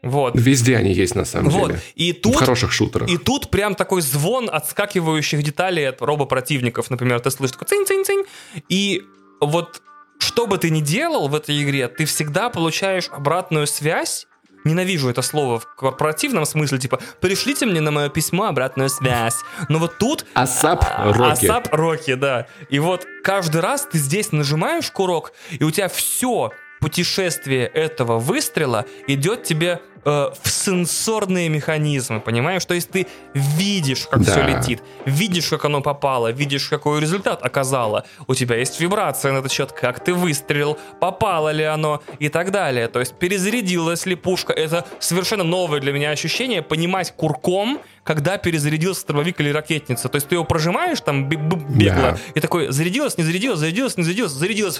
Вот. 0.03 0.35
Везде 0.35 0.77
они 0.77 0.93
есть, 0.93 1.15
на 1.15 1.25
самом 1.25 1.51
вот. 1.51 1.69
деле. 1.69 1.81
И 1.95 2.13
тут, 2.13 2.35
в 2.35 2.39
хороших 2.39 2.73
шутерах. 2.73 3.09
И 3.09 3.19
тут 3.19 3.51
прям 3.51 3.75
такой 3.75 4.03
звон 4.03 4.51
отскакивающих 4.53 5.43
деталей 5.43 5.89
от 5.89 6.03
робопротивников. 6.03 6.91
Например, 6.91 7.21
ты 7.21 7.31
слышишь 7.31 7.57
такой 7.57 7.69
цинь-цинь-цинь. 7.69 8.25
И 8.69 9.03
вот 9.41 9.83
что 10.19 10.47
бы 10.47 10.59
ты 10.59 10.71
ни 10.71 10.81
делал 10.81 11.29
в 11.29 11.35
этой 11.35 11.63
игре, 11.63 11.89
ты 11.89 12.05
всегда 12.05 12.49
получаешь 12.49 13.09
обратную 13.11 13.67
связь 13.67 14.27
ненавижу 14.65 15.09
это 15.09 15.23
слово 15.23 15.59
в 15.59 15.67
корпоративном 15.75 16.45
смысле, 16.47 16.79
типа, 16.79 17.01
пришлите 17.21 17.67
мне 17.67 17.81
на 17.81 17.91
мое 17.91 18.09
письмо 18.09 18.45
обратную 18.45 18.89
связь. 18.91 19.35
Но 19.69 19.79
вот 19.79 19.99
тут... 19.99 20.25
A$AP 20.35 20.85
а, 20.89 21.13
Rocky. 21.13 21.47
A$AP 21.47 21.69
Rocky, 21.73 22.15
да. 22.15 22.47
И 22.69 22.79
вот 22.79 23.07
каждый 23.25 23.61
раз 23.61 23.89
ты 23.91 23.99
здесь 23.99 24.33
нажимаешь 24.33 24.91
курок, 24.91 25.33
и 25.51 25.65
у 25.65 25.71
тебя 25.71 25.89
все 25.89 26.53
путешествие 26.81 27.67
этого 27.67 28.19
выстрела 28.19 28.87
идет 29.07 29.45
тебе 29.45 29.81
э, 30.05 30.31
в 30.43 30.51
сенсорные 30.51 31.49
механизмы, 31.49 32.21
понимаешь? 32.21 32.65
То 32.65 32.75
есть 32.75 32.91
ты 32.91 33.07
видишь, 33.35 34.07
как 34.11 34.23
да. 34.25 34.33
все 34.33 34.43
летит, 34.43 34.83
видишь, 35.05 35.49
как 35.49 35.65
оно 35.65 35.81
попало, 35.81 36.33
видишь, 36.33 36.69
какой 36.69 37.01
результат 37.01 37.43
оказало. 37.43 38.05
У 38.27 38.35
тебя 38.35 38.57
есть 38.57 38.81
вибрация 38.81 39.33
на 39.33 39.39
этот 39.39 39.53
счет, 39.53 39.73
как 39.73 40.05
ты 40.05 40.15
выстрелил, 40.15 40.79
попало 41.01 41.51
ли 41.51 41.65
оно 41.65 42.03
и 42.19 42.29
так 42.29 42.51
далее. 42.51 42.89
То 42.89 43.01
есть 43.01 43.15
перезарядилась 43.15 44.07
ли 44.07 44.15
пушка. 44.15 44.53
Это 44.53 44.87
совершенно 44.99 45.45
новое 45.45 45.81
для 45.81 45.93
меня 45.93 46.11
ощущение, 46.11 46.63
понимать 46.63 47.13
курком, 47.17 47.81
когда 48.05 48.37
перезарядился 48.37 49.07
дробовик 49.07 49.41
или 49.41 49.51
ракетница. 49.51 50.09
То 50.09 50.17
есть 50.17 50.29
ты 50.29 50.35
его 50.35 50.45
прожимаешь 50.45 51.01
там 51.01 51.29
бегло 51.29 51.61
да. 51.79 52.19
и 52.35 52.41
такой 52.41 52.73
зарядилась, 52.73 53.17
не 53.17 53.25
зарядилась, 53.25 53.61
зарядилась, 53.61 53.97
не 53.97 54.03
зарядилась, 54.03 54.33
зарядилась. 54.33 54.79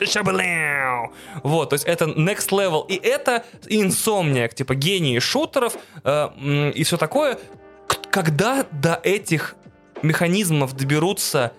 Вот, 1.43 1.71
то 1.71 1.75
есть 1.75 1.85
это 1.85 2.07
next 2.07 2.51
level. 2.51 2.85
И 2.89 2.95
это 2.95 3.45
инсомниак, 3.69 4.55
типа 4.55 4.75
гений 4.75 5.12
шутеров 5.21 5.77
э, 6.05 6.71
и 6.75 6.83
все 6.85 6.97
такое. 6.97 7.39
Когда 8.11 8.67
до 8.71 9.01
этих 9.03 9.57
механизмов 10.03 10.77
доберутся 10.77 11.53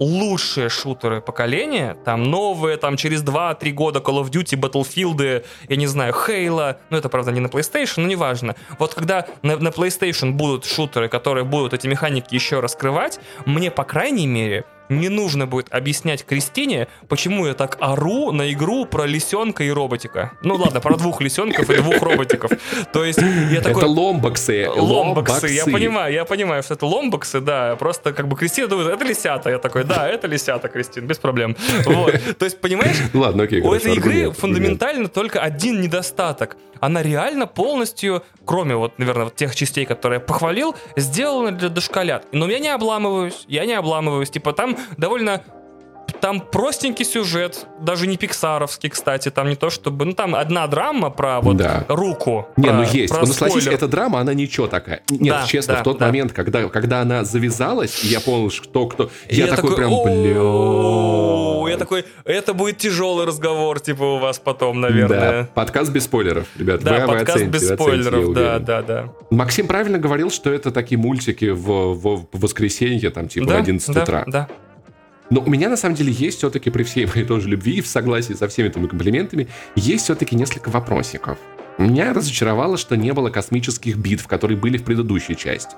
лучшие 0.00 0.70
шутеры 0.70 1.20
поколения, 1.20 1.96
там 2.04 2.24
новые, 2.24 2.78
там 2.78 2.96
через 2.96 3.22
2-3 3.22 3.70
года 3.72 4.00
Call 4.00 4.22
of 4.22 4.30
Duty, 4.30 4.58
Battlefield, 4.58 5.44
я 5.68 5.76
не 5.76 5.86
знаю, 5.86 6.14
Halo, 6.14 6.76
ну 6.88 6.96
это 6.96 7.08
правда 7.08 7.30
не 7.30 7.40
на 7.40 7.48
PlayStation, 7.48 8.00
но 8.00 8.08
неважно. 8.08 8.56
Вот 8.78 8.94
когда 8.94 9.26
на, 9.42 9.58
на 9.58 9.68
PlayStation 9.68 10.32
будут 10.32 10.64
шутеры, 10.64 11.08
которые 11.08 11.44
будут 11.44 11.74
эти 11.74 11.86
механики 11.86 12.34
еще 12.34 12.60
раскрывать, 12.60 13.20
мне 13.44 13.70
по 13.70 13.84
крайней 13.84 14.26
мере 14.26 14.64
не 14.90 15.08
нужно 15.08 15.46
будет 15.46 15.72
объяснять 15.72 16.24
Кристине, 16.24 16.88
почему 17.08 17.46
я 17.46 17.54
так 17.54 17.78
ору 17.80 18.32
на 18.32 18.52
игру 18.52 18.84
про 18.84 19.06
лисенка 19.06 19.64
и 19.64 19.70
роботика. 19.70 20.32
Ну 20.42 20.56
ладно, 20.56 20.80
про 20.80 20.96
двух 20.96 21.20
лисенков 21.20 21.70
и 21.70 21.76
двух 21.76 22.02
роботиков. 22.02 22.50
То 22.92 23.04
есть 23.04 23.20
я 23.50 23.60
такой... 23.60 23.82
Это 23.82 23.86
ломбоксы. 23.86 24.68
Ломбоксы, 24.68 25.48
я 25.48 25.64
понимаю, 25.64 26.12
я 26.12 26.24
понимаю, 26.24 26.62
что 26.62 26.74
это 26.74 26.86
ломбоксы, 26.86 27.40
да. 27.40 27.76
Просто 27.76 28.12
как 28.12 28.28
бы 28.28 28.36
Кристина 28.36 28.68
думает, 28.68 28.88
это 28.88 29.04
лисята. 29.04 29.50
Я 29.50 29.58
такой, 29.58 29.84
да, 29.84 30.08
это 30.08 30.26
лисята, 30.26 30.68
Кристин, 30.68 31.06
без 31.06 31.18
проблем. 31.18 31.56
Вот. 31.84 32.14
То 32.38 32.44
есть, 32.44 32.60
понимаешь, 32.60 32.96
Ладно, 33.14 33.44
окей, 33.44 33.60
у 33.60 33.72
этой 33.72 33.94
игры 33.94 34.32
фундаментально 34.32 35.08
только 35.08 35.40
один 35.40 35.80
недостаток. 35.80 36.56
Она 36.80 37.02
реально 37.02 37.46
полностью, 37.46 38.22
кроме 38.46 38.74
вот, 38.74 38.98
наверное, 38.98 39.24
вот 39.24 39.36
тех 39.36 39.54
частей, 39.54 39.84
которые 39.84 40.18
я 40.18 40.24
похвалил, 40.24 40.74
сделана 40.96 41.52
для 41.52 41.68
дошколят. 41.68 42.26
Но 42.32 42.48
я 42.48 42.58
не 42.58 42.68
обламываюсь, 42.68 43.44
я 43.48 43.66
не 43.66 43.74
обламываюсь. 43.74 44.30
Типа 44.30 44.54
там 44.54 44.76
довольно 44.96 45.42
там 46.20 46.40
простенький 46.40 47.04
сюжет, 47.04 47.66
даже 47.80 48.06
не 48.06 48.16
пиксаровский, 48.16 48.90
кстати, 48.90 49.30
там 49.30 49.48
не 49.48 49.56
то 49.56 49.70
чтобы, 49.70 50.04
ну 50.04 50.12
там 50.12 50.34
одна 50.34 50.66
драма 50.66 51.10
про 51.10 51.40
вот 51.40 51.56
да. 51.56 51.84
руку. 51.88 52.48
Не, 52.56 52.68
про, 52.68 52.72
ну 52.74 52.82
есть. 52.82 53.12
Про 53.12 53.26
ну, 53.26 53.32
согласись, 53.32 53.66
эта 53.66 53.88
драма, 53.88 54.20
она 54.20 54.34
ничего 54.34 54.66
такая. 54.66 55.02
Нет, 55.08 55.34
да, 55.34 55.46
честно, 55.46 55.74
да, 55.74 55.80
в 55.80 55.84
тот 55.84 55.98
да. 55.98 56.06
момент, 56.06 56.32
когда, 56.32 56.68
когда 56.68 57.00
она 57.00 57.24
завязалась, 57.24 58.04
я 58.04 58.20
понял, 58.20 58.50
что 58.50 58.86
кто... 58.86 59.10
Я, 59.28 59.46
я 59.46 59.56
такой, 59.56 59.70
такой 59.70 59.76
прям, 59.76 59.90
бля... 60.04 61.70
Я 61.70 61.76
такой, 61.78 62.04
это 62.24 62.52
будет 62.54 62.78
тяжелый 62.78 63.26
разговор, 63.26 63.80
типа, 63.80 64.02
у 64.02 64.18
вас 64.18 64.38
потом, 64.38 64.80
наверное. 64.80 65.42
Да, 65.42 65.48
подкаст 65.54 65.90
без 65.90 66.04
спойлеров, 66.04 66.46
ребят. 66.56 66.82
Да, 66.82 67.00
вы, 67.00 67.06
подкаст 67.06 67.36
оцените, 67.36 67.52
без 67.52 67.68
спойлеров, 67.68 68.32
да, 68.34 68.58
да, 68.58 68.82
да. 68.82 69.08
Максим 69.30 69.66
правильно 69.66 69.98
говорил, 69.98 70.30
что 70.30 70.52
это 70.52 70.70
такие 70.70 70.98
мультики 70.98 71.50
в, 71.50 71.94
в, 71.94 72.26
в 72.32 72.40
воскресенье, 72.40 73.10
там, 73.10 73.28
типа, 73.28 73.46
да, 73.46 73.56
в 73.56 73.60
11 73.60 73.94
да, 73.94 74.02
утра. 74.02 74.24
Да, 74.26 74.48
но 75.30 75.40
у 75.40 75.48
меня, 75.48 75.68
на 75.68 75.76
самом 75.76 75.94
деле, 75.94 76.12
есть 76.12 76.38
все-таки 76.38 76.70
при 76.70 76.82
всей 76.82 77.06
моей 77.06 77.24
тоже 77.24 77.48
любви 77.48 77.74
и 77.74 77.80
в 77.80 77.86
согласии 77.86 78.34
со 78.34 78.48
всеми 78.48 78.68
этими 78.68 78.86
комплиментами, 78.86 79.48
есть 79.76 80.04
все-таки 80.04 80.36
несколько 80.36 80.68
вопросиков. 80.70 81.38
Меня 81.78 82.12
разочаровало, 82.12 82.76
что 82.76 82.96
не 82.96 83.12
было 83.12 83.30
космических 83.30 83.96
битв, 83.96 84.26
которые 84.26 84.58
были 84.58 84.76
в 84.76 84.84
предыдущей 84.84 85.36
части. 85.36 85.76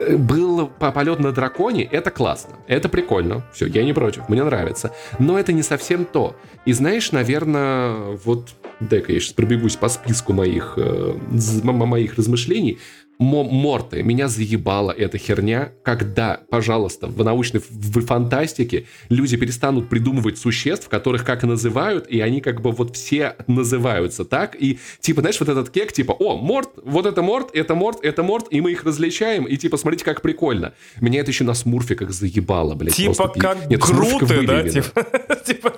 Э, 0.00 0.16
был 0.16 0.66
полет 0.66 1.20
на 1.20 1.32
драконе, 1.32 1.84
это 1.84 2.10
классно, 2.10 2.56
это 2.66 2.88
прикольно, 2.88 3.44
все, 3.52 3.66
я 3.66 3.84
не 3.84 3.92
против, 3.92 4.28
мне 4.28 4.44
нравится. 4.44 4.92
Но 5.18 5.38
это 5.38 5.52
не 5.52 5.62
совсем 5.62 6.04
то. 6.04 6.36
И 6.64 6.72
знаешь, 6.72 7.12
наверное, 7.12 8.18
вот, 8.24 8.50
дай-ка 8.80 9.12
я 9.12 9.20
сейчас 9.20 9.32
пробегусь 9.32 9.76
по 9.76 9.88
списку 9.88 10.32
моих, 10.32 10.74
э, 10.76 11.14
моих 11.62 12.16
размышлений, 12.16 12.78
Морты, 13.18 14.04
меня 14.04 14.28
заебала 14.28 14.92
эта 14.92 15.18
херня, 15.18 15.72
когда, 15.82 16.40
пожалуйста, 16.50 17.08
в 17.08 17.24
научной 17.24 17.60
в 17.68 18.06
фантастике 18.06 18.86
люди 19.08 19.36
перестанут 19.36 19.88
придумывать 19.88 20.38
существ, 20.38 20.88
которых 20.88 21.24
как 21.24 21.42
называют, 21.42 22.06
и 22.08 22.20
они 22.20 22.40
как 22.40 22.60
бы 22.60 22.70
вот 22.70 22.94
все 22.94 23.34
называются 23.48 24.24
так, 24.24 24.54
и 24.54 24.78
типа, 25.00 25.22
знаешь, 25.22 25.40
вот 25.40 25.48
этот 25.48 25.70
кек, 25.70 25.92
типа, 25.92 26.12
о, 26.12 26.36
Морт, 26.36 26.70
вот 26.84 27.06
это 27.06 27.20
Морт, 27.22 27.50
это 27.54 27.74
Морт, 27.74 27.98
это 28.02 28.22
Морт, 28.22 28.46
и 28.50 28.60
мы 28.60 28.70
их 28.70 28.84
различаем, 28.84 29.46
и 29.46 29.56
типа, 29.56 29.78
смотрите, 29.78 30.04
как 30.04 30.22
прикольно. 30.22 30.74
Меня 31.00 31.20
это 31.20 31.32
еще 31.32 31.42
на 31.42 31.54
смурфиках 31.54 32.12
заебало, 32.12 32.76
блядь. 32.76 32.94
Типа 32.94 33.14
просто, 33.14 33.40
как 33.40 33.68
Нет, 33.68 33.80
груты, 33.80 34.46
да? 34.46 34.68
Типа, 34.68 35.06
типа 35.44 35.74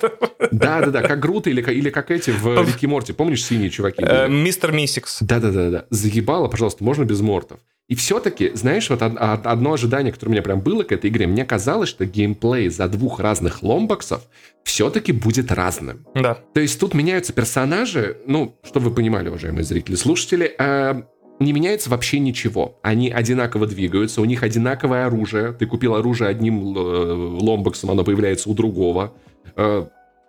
Да-да-да, 0.50 1.00
как 1.02 1.20
груты 1.20 1.50
или, 1.50 1.62
или 1.62 1.88
как 1.88 2.10
эти 2.10 2.30
в 2.30 2.66
Рике 2.66 2.86
Морти, 2.86 3.14
помнишь, 3.14 3.44
синие 3.44 3.70
чуваки? 3.70 4.02
Э, 4.02 4.28
мистер 4.28 4.72
Миссикс. 4.72 5.18
Да-да-да, 5.22 5.86
заебало, 5.88 6.48
пожалуйста, 6.48 6.84
можно 6.84 7.04
без 7.04 7.20
мортов. 7.30 7.60
И 7.88 7.96
все-таки, 7.96 8.52
знаешь, 8.54 8.88
вот 8.88 9.02
одно 9.02 9.72
ожидание, 9.72 10.12
которое 10.12 10.30
у 10.30 10.32
меня 10.32 10.42
прям 10.42 10.60
было 10.60 10.84
к 10.84 10.92
этой 10.92 11.10
игре, 11.10 11.26
мне 11.26 11.44
казалось, 11.44 11.88
что 11.88 12.06
геймплей 12.06 12.68
за 12.68 12.86
двух 12.88 13.18
разных 13.18 13.64
ломбоксов 13.64 14.22
все-таки 14.62 15.12
будет 15.12 15.50
разным. 15.50 16.06
Да. 16.14 16.38
То 16.54 16.60
есть 16.60 16.78
тут 16.78 16.94
меняются 16.94 17.32
персонажи, 17.32 18.18
ну, 18.26 18.54
чтобы 18.62 18.90
вы 18.90 18.94
понимали, 18.94 19.28
уважаемые 19.28 19.64
зрители, 19.64 19.96
слушатели, 19.96 20.54
э, 20.56 21.02
не 21.40 21.52
меняется 21.52 21.90
вообще 21.90 22.20
ничего. 22.20 22.78
Они 22.82 23.10
одинаково 23.10 23.66
двигаются, 23.66 24.20
у 24.20 24.24
них 24.24 24.44
одинаковое 24.44 25.06
оружие. 25.06 25.52
Ты 25.52 25.66
купил 25.66 25.96
оружие 25.96 26.30
одним 26.30 26.76
э, 26.76 27.40
ломбоксом, 27.42 27.90
оно 27.90 28.04
появляется 28.04 28.50
у 28.50 28.54
другого. 28.54 29.14
Э, 29.56 29.86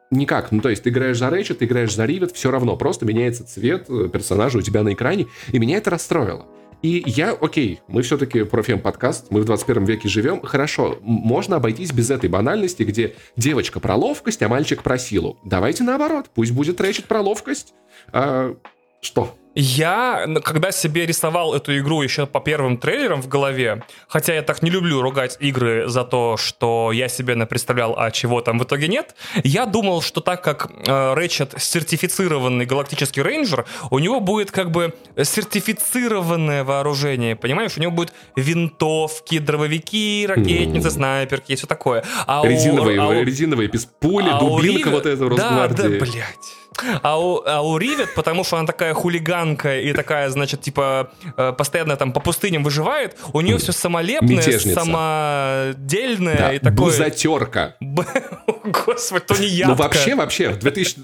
никак. 0.09 0.51
Ну, 0.51 0.61
то 0.61 0.69
есть 0.69 0.81
ты 0.81 0.89
играешь 0.89 1.19
за 1.19 1.29
Рэйчет, 1.29 1.59
ты 1.59 1.65
играешь 1.65 1.93
за 1.93 2.05
Ривет, 2.05 2.31
все 2.31 2.49
равно. 2.49 2.75
Просто 2.75 3.05
меняется 3.05 3.45
цвет 3.45 3.85
э, 3.89 4.09
персонажа 4.11 4.57
у 4.57 4.61
тебя 4.61 4.81
на 4.81 4.93
экране. 4.93 5.27
И 5.51 5.59
меня 5.59 5.77
это 5.77 5.91
расстроило. 5.91 6.47
И 6.81 7.03
я, 7.05 7.31
окей, 7.31 7.81
мы 7.87 8.01
все-таки 8.01 8.43
профем-подкаст, 8.43 9.27
мы 9.29 9.41
в 9.41 9.45
21 9.45 9.85
веке 9.85 10.09
живем, 10.09 10.41
хорошо, 10.41 10.97
можно 11.01 11.57
обойтись 11.57 11.91
без 11.91 12.09
этой 12.09 12.29
банальности, 12.29 12.83
где 12.83 13.15
девочка 13.35 13.79
про 13.79 13.95
ловкость, 13.95 14.41
а 14.41 14.49
мальчик 14.49 14.81
про 14.81 14.97
силу. 14.97 15.37
Давайте 15.43 15.83
наоборот, 15.83 16.27
пусть 16.33 16.51
будет 16.51 16.81
рэчет 16.81 17.05
про 17.05 17.21
ловкость. 17.21 17.73
А, 18.11 18.55
что? 19.01 19.35
Я, 19.53 20.27
когда 20.43 20.71
себе 20.71 21.05
рисовал 21.05 21.53
эту 21.53 21.77
игру 21.77 22.01
еще 22.01 22.25
по 22.25 22.39
первым 22.39 22.77
трейлерам 22.77 23.21
в 23.21 23.27
голове, 23.27 23.83
хотя 24.07 24.33
я 24.33 24.43
так 24.43 24.63
не 24.63 24.69
люблю 24.69 25.01
ругать 25.01 25.37
игры 25.39 25.87
за 25.87 26.05
то, 26.05 26.37
что 26.37 26.91
я 26.93 27.09
себе 27.09 27.35
представлял, 27.45 27.95
а 27.97 28.11
чего 28.11 28.41
там 28.41 28.59
в 28.59 28.63
итоге 28.63 28.87
нет, 28.87 29.15
я 29.43 29.65
думал, 29.65 30.01
что 30.01 30.21
так 30.21 30.41
как 30.43 30.71
э, 30.87 31.13
Рэчет 31.13 31.53
сертифицированный 31.57 32.65
галактический 32.65 33.21
рейнджер, 33.21 33.65
у 33.89 33.99
него 33.99 34.21
будет 34.21 34.51
как 34.51 34.71
бы 34.71 34.93
сертифицированное 35.21 36.63
вооружение, 36.63 37.35
понимаешь? 37.35 37.77
У 37.77 37.81
него 37.81 37.91
будут 37.91 38.13
винтовки, 38.35 39.39
дробовики, 39.39 40.25
ракетницы, 40.27 40.87
mm. 40.87 40.91
снайперки 40.91 41.51
и 41.51 41.55
все 41.55 41.67
такое. 41.67 42.05
А 42.25 42.45
резиновые, 42.45 42.99
у, 42.99 43.09
а 43.09 43.23
резиновые 43.23 43.67
без 43.67 43.85
пули, 43.85 44.29
а 44.31 44.39
дубинка 44.39 44.89
Ривер... 44.89 44.91
вот 44.91 45.05
в 45.05 45.35
Да, 45.35 45.67
да, 45.67 45.89
блядь. 45.89 46.60
А 47.03 47.19
у, 47.19 47.43
а 47.45 47.61
у 47.61 47.77
Ривет, 47.77 48.13
потому 48.15 48.43
что 48.43 48.57
она 48.57 48.65
такая 48.65 48.93
хулиганка 48.93 49.79
и 49.79 49.93
такая, 49.93 50.29
значит, 50.29 50.61
типа, 50.61 51.11
э, 51.35 51.53
постоянно 51.57 51.97
там 51.97 52.13
по 52.13 52.19
пустыням 52.21 52.63
выживает, 52.63 53.17
у 53.33 53.41
нее 53.41 53.57
все 53.57 53.73
самолепное, 53.73 54.37
Мятежница. 54.37 54.79
самодельное 54.79 56.37
да, 56.37 56.53
и 56.53 56.59
такое... 56.59 56.85
Бузатерка. 56.85 57.75
Господи, 58.63 59.25
то 59.25 59.37
не 59.37 59.47
я. 59.47 59.67
Ну 59.67 59.75
вообще, 59.75 60.15
вообще, 60.15 60.49
в 60.51 60.59
2000... 60.59 61.01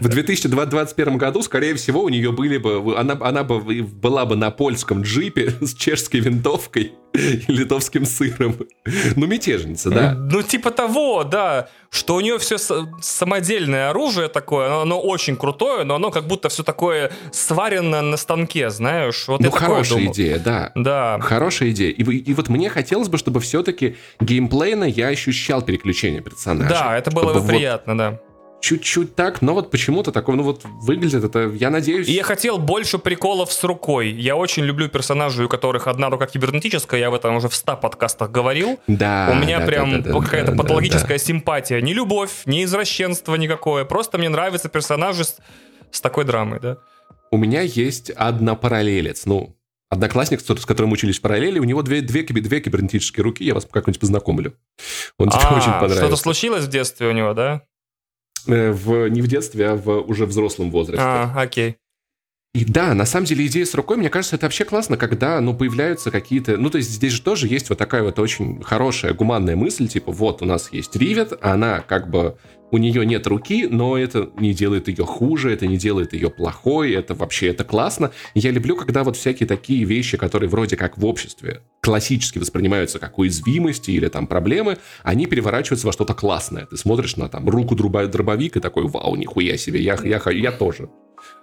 в 0.00 0.08
2021 0.08 1.18
году, 1.18 1.42
скорее 1.42 1.74
всего, 1.74 2.02
у 2.02 2.08
нее 2.08 2.30
были 2.32 2.58
бы, 2.58 2.94
она, 2.96 3.16
она 3.20 3.42
бы 3.42 3.60
была 3.60 4.26
бы 4.26 4.36
на 4.36 4.50
польском 4.50 5.02
джипе 5.02 5.50
с 5.60 5.74
чешской 5.74 6.20
винтовкой 6.20 6.92
и 7.14 7.44
литовским 7.48 8.04
сыром. 8.04 8.56
Ну, 9.16 9.26
мятежница, 9.26 9.90
да? 9.90 10.12
Ну, 10.14 10.42
типа 10.42 10.70
того, 10.70 11.24
да. 11.24 11.68
Что 11.88 12.16
у 12.16 12.20
нее 12.20 12.38
все 12.38 12.58
самодельное 13.00 13.90
оружие 13.90 14.28
такое, 14.28 14.66
оно, 14.66 14.82
оно 14.82 15.05
очень 15.06 15.36
крутое, 15.36 15.84
но 15.84 15.94
оно 15.94 16.10
как 16.10 16.26
будто 16.26 16.48
все 16.48 16.62
такое 16.62 17.10
сварено 17.32 18.02
на 18.02 18.16
станке, 18.16 18.70
знаешь? 18.70 19.26
Вот 19.28 19.40
ну, 19.40 19.50
хорошая 19.50 20.06
идея, 20.06 20.38
да. 20.38 20.72
Да. 20.74 21.18
Хорошая 21.20 21.70
идея. 21.70 21.90
И, 21.90 22.02
и 22.02 22.34
вот 22.34 22.48
мне 22.48 22.68
хотелось 22.68 23.08
бы, 23.08 23.18
чтобы 23.18 23.40
все-таки 23.40 23.96
геймплейно 24.20 24.84
я 24.84 25.08
ощущал 25.08 25.62
переключение 25.62 26.20
персонажа. 26.20 26.68
Да, 26.68 26.98
это 26.98 27.10
было 27.10 27.34
бы 27.34 27.46
приятно, 27.46 27.94
вот... 27.94 27.98
да 27.98 28.20
чуть-чуть 28.66 29.14
так, 29.14 29.42
но 29.42 29.54
вот 29.54 29.70
почему-то 29.70 30.10
такое, 30.10 30.34
ну 30.34 30.42
вот 30.42 30.62
выглядит 30.64 31.22
это, 31.22 31.52
я 31.54 31.70
надеюсь... 31.70 32.08
И 32.08 32.12
я 32.12 32.24
хотел 32.24 32.58
больше 32.58 32.98
приколов 32.98 33.52
с 33.52 33.62
рукой. 33.62 34.10
Я 34.10 34.34
очень 34.34 34.64
люблю 34.64 34.88
персонажей, 34.88 35.44
у 35.44 35.48
которых 35.48 35.86
одна 35.86 36.10
рука 36.10 36.26
кибернетическая, 36.26 36.98
я 36.98 37.10
в 37.10 37.14
этом 37.14 37.36
уже 37.36 37.48
в 37.48 37.54
100 37.54 37.76
подкастах 37.76 38.32
говорил. 38.32 38.80
Да. 38.88 39.28
У 39.30 39.36
меня 39.36 39.60
да, 39.60 39.66
прям 39.66 40.02
да, 40.02 40.12
да, 40.12 40.20
какая-то 40.20 40.50
да, 40.50 40.58
патологическая 40.58 41.16
да, 41.16 41.24
симпатия. 41.24 41.80
Не 41.80 41.94
любовь, 41.94 42.42
не 42.44 42.64
извращенство 42.64 43.36
никакое, 43.36 43.84
просто 43.84 44.18
мне 44.18 44.28
нравятся 44.28 44.68
персонажи 44.68 45.22
с, 45.22 45.36
с 45.92 46.00
такой 46.00 46.24
драмой, 46.24 46.58
да. 46.58 46.78
У 47.30 47.36
меня 47.36 47.60
есть 47.60 48.10
однопараллелец, 48.10 49.26
ну, 49.26 49.56
одноклассник, 49.90 50.40
с 50.40 50.66
которым 50.66 50.90
учились 50.90 51.20
в 51.20 51.22
параллели, 51.22 51.60
у 51.60 51.64
него 51.64 51.82
две, 51.82 52.00
две, 52.00 52.24
две 52.24 52.60
кибернетические 52.60 53.22
руки, 53.22 53.44
я 53.44 53.54
вас 53.54 53.64
как-нибудь 53.70 54.00
познакомлю. 54.00 54.54
Он 55.18 55.28
тебе 55.28 55.40
а, 55.44 55.54
очень 55.56 55.70
понравится. 55.70 55.98
Что-то 55.98 56.16
случилось 56.16 56.64
в 56.64 56.68
детстве 56.68 57.06
у 57.06 57.12
него, 57.12 57.32
да? 57.32 57.62
Э, 58.46 58.70
в, 58.70 59.08
не 59.08 59.22
в 59.22 59.28
детстве, 59.28 59.68
а 59.68 59.76
в 59.76 59.88
уже 60.08 60.26
взрослом 60.26 60.70
возрасте. 60.70 61.02
А, 61.02 61.32
окей. 61.36 61.76
И 62.56 62.64
да, 62.64 62.94
на 62.94 63.04
самом 63.04 63.26
деле 63.26 63.46
идея 63.48 63.66
с 63.66 63.74
рукой, 63.74 63.98
мне 63.98 64.08
кажется, 64.08 64.36
это 64.36 64.46
вообще 64.46 64.64
классно, 64.64 64.96
когда, 64.96 65.38
ну, 65.42 65.52
появляются 65.52 66.10
какие-то... 66.10 66.56
Ну, 66.56 66.70
то 66.70 66.78
есть 66.78 66.90
здесь 66.90 67.12
же 67.12 67.20
тоже 67.20 67.48
есть 67.48 67.68
вот 67.68 67.76
такая 67.76 68.02
вот 68.02 68.18
очень 68.18 68.62
хорошая, 68.62 69.12
гуманная 69.12 69.56
мысль, 69.56 69.88
типа, 69.88 70.10
вот 70.10 70.40
у 70.40 70.46
нас 70.46 70.72
есть 70.72 70.96
Ривет, 70.96 71.34
она 71.42 71.80
как 71.80 72.08
бы 72.08 72.38
у 72.70 72.78
нее 72.78 73.04
нет 73.04 73.26
руки, 73.26 73.68
но 73.70 73.98
это 73.98 74.30
не 74.38 74.54
делает 74.54 74.88
ее 74.88 75.04
хуже, 75.04 75.52
это 75.52 75.66
не 75.66 75.76
делает 75.76 76.14
ее 76.14 76.30
плохой, 76.30 76.92
это 76.92 77.14
вообще 77.14 77.48
это 77.48 77.62
классно. 77.62 78.10
Я 78.32 78.52
люблю, 78.52 78.74
когда 78.74 79.04
вот 79.04 79.18
всякие 79.18 79.46
такие 79.46 79.84
вещи, 79.84 80.16
которые 80.16 80.48
вроде 80.48 80.78
как 80.78 80.96
в 80.96 81.04
обществе 81.04 81.60
классически 81.82 82.38
воспринимаются 82.38 82.98
как 82.98 83.18
уязвимости 83.18 83.90
или 83.90 84.08
там 84.08 84.26
проблемы, 84.26 84.78
они 85.02 85.26
переворачиваются 85.26 85.88
во 85.88 85.92
что-то 85.92 86.14
классное. 86.14 86.64
Ты 86.64 86.78
смотришь 86.78 87.16
на 87.16 87.28
там 87.28 87.46
руку 87.50 87.76
дробовик 87.76 88.56
и 88.56 88.60
такой, 88.60 88.88
вау, 88.88 89.14
нихуя 89.14 89.58
себе, 89.58 89.82
я, 89.82 89.98
я, 90.02 90.22
я 90.30 90.52
тоже 90.52 90.88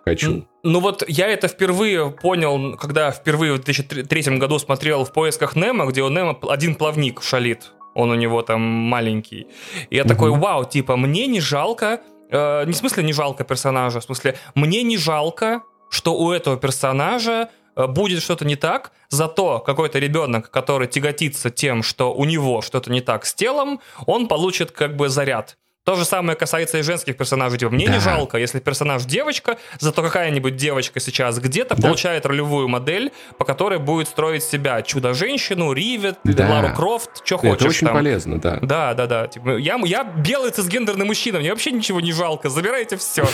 хочу. 0.05 0.47
Ну 0.63 0.79
вот 0.79 1.03
я 1.07 1.27
это 1.27 1.47
впервые 1.47 2.11
понял, 2.11 2.77
когда 2.77 3.11
впервые 3.11 3.53
в 3.53 3.63
2003 3.63 4.37
году 4.37 4.59
смотрел 4.59 5.05
в 5.05 5.13
поисках 5.13 5.55
Немо, 5.55 5.85
где 5.85 6.01
у 6.03 6.09
Немо 6.09 6.37
один 6.49 6.75
плавник 6.75 7.21
шалит 7.21 7.71
он 7.93 8.11
у 8.11 8.15
него 8.15 8.41
там 8.41 8.61
маленький. 8.61 9.47
И 9.89 9.95
я 9.95 10.03
угу. 10.03 10.09
такой, 10.09 10.31
вау, 10.31 10.65
типа, 10.65 10.97
мне 10.97 11.27
не 11.27 11.39
жалко, 11.39 12.01
э, 12.29 12.65
не 12.65 12.73
в 12.73 12.75
смысле 12.75 13.03
не 13.03 13.13
жалко 13.13 13.43
персонажа, 13.43 13.99
в 13.99 14.03
смысле, 14.03 14.35
мне 14.55 14.83
не 14.83 14.97
жалко, 14.97 15.61
что 15.89 16.15
у 16.15 16.31
этого 16.31 16.57
персонажа 16.57 17.49
э, 17.75 17.87
будет 17.87 18.21
что-то 18.23 18.45
не 18.45 18.55
так, 18.55 18.91
зато 19.09 19.59
какой-то 19.59 19.99
ребенок, 19.99 20.49
который 20.49 20.87
тяготится 20.87 21.49
тем, 21.49 21.83
что 21.83 22.13
у 22.13 22.25
него 22.25 22.61
что-то 22.61 22.91
не 22.91 23.01
так 23.01 23.25
с 23.25 23.33
телом, 23.33 23.79
он 24.07 24.27
получит 24.27 24.71
как 24.71 24.95
бы 24.95 25.09
заряд. 25.09 25.57
То 25.83 25.95
же 25.95 26.05
самое 26.05 26.37
касается 26.37 26.77
и 26.77 26.81
женских 26.81 27.17
персонажей. 27.17 27.59
Типа, 27.59 27.71
мне 27.71 27.87
да. 27.87 27.93
не 27.93 27.99
жалко, 27.99 28.37
если 28.37 28.59
персонаж 28.59 29.03
девочка, 29.03 29.57
зато 29.79 30.01
какая-нибудь 30.01 30.55
девочка 30.55 31.01
сейчас 31.01 31.39
где-то 31.39 31.75
да. 31.75 31.87
получает 31.87 32.25
ролевую 32.25 32.69
модель, 32.69 33.11
по 33.37 33.43
которой 33.43 33.79
будет 33.79 34.07
строить 34.07 34.43
себя 34.43 34.81
чудо-женщину, 34.81 35.73
Ривет, 35.73 36.19
да. 36.23 36.49
Лару 36.49 36.73
Крофт, 36.73 37.09
что 37.25 37.37
хочешь. 37.37 37.55
Это 37.55 37.67
очень 37.67 37.87
там. 37.87 37.97
полезно, 37.97 38.39
да. 38.39 38.59
Да, 38.61 38.93
да, 38.93 39.07
да. 39.07 39.27
Типа, 39.27 39.57
я, 39.57 39.77
я 39.83 40.03
белый 40.03 40.51
цисгендерный 40.51 41.05
мужчина, 41.05 41.39
мне 41.39 41.49
вообще 41.49 41.71
ничего 41.71 41.99
не 41.99 42.13
жалко, 42.13 42.49
забирайте 42.49 42.95
все. 42.95 43.27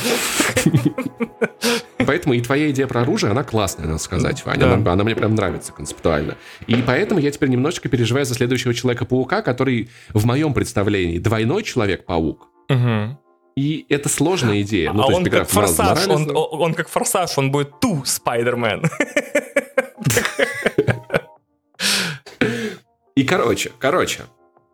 Поэтому 2.10 2.34
и 2.34 2.42
твоя 2.42 2.72
идея 2.72 2.88
про 2.88 3.02
оружие, 3.02 3.30
она 3.30 3.44
классная, 3.44 3.86
надо 3.86 4.00
сказать, 4.00 4.44
Ваня. 4.44 4.74
Она, 4.74 4.94
она 4.94 5.04
мне 5.04 5.16
прям 5.16 5.36
нравится 5.36 5.72
концептуально. 5.72 6.38
И 6.66 6.82
поэтому 6.82 7.20
я 7.20 7.30
теперь 7.30 7.50
немножечко 7.50 7.88
переживаю 7.90 8.26
за 8.26 8.34
следующего 8.34 8.74
Человека-паука, 8.74 9.44
который 9.44 9.92
в 10.14 10.26
моем 10.26 10.56
представлении 10.56 11.20
двойной 11.20 11.62
Человек-паук, 11.62 12.39
Угу. 12.70 13.18
И 13.56 13.86
это 13.90 14.08
сложная 14.10 14.62
идея. 14.62 14.94
Ну, 14.94 15.04
а 15.04 15.08
он 15.08 15.26
как 15.26 15.50
форсаж, 15.50 16.08
он, 16.08 16.30
он, 16.30 16.62
он 16.62 16.74
как 16.74 16.88
форсаж, 16.88 17.38
он 17.38 17.52
будет 17.52 17.80
ту 17.80 18.04
Спайдермен. 18.06 18.84
И 23.16 23.24
короче, 23.26 23.72
короче. 23.80 24.24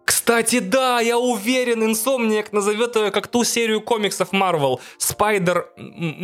Кстати, 0.06 0.60
да, 0.60 1.00
я 1.00 1.18
уверен, 1.18 1.84
Инсомниак 1.84 2.54
назовет 2.54 2.96
ее 2.96 3.10
как 3.10 3.28
ту 3.28 3.44
серию 3.44 3.82
комиксов 3.82 4.34
Marvel. 4.34 4.80
Спайдер, 5.00 5.68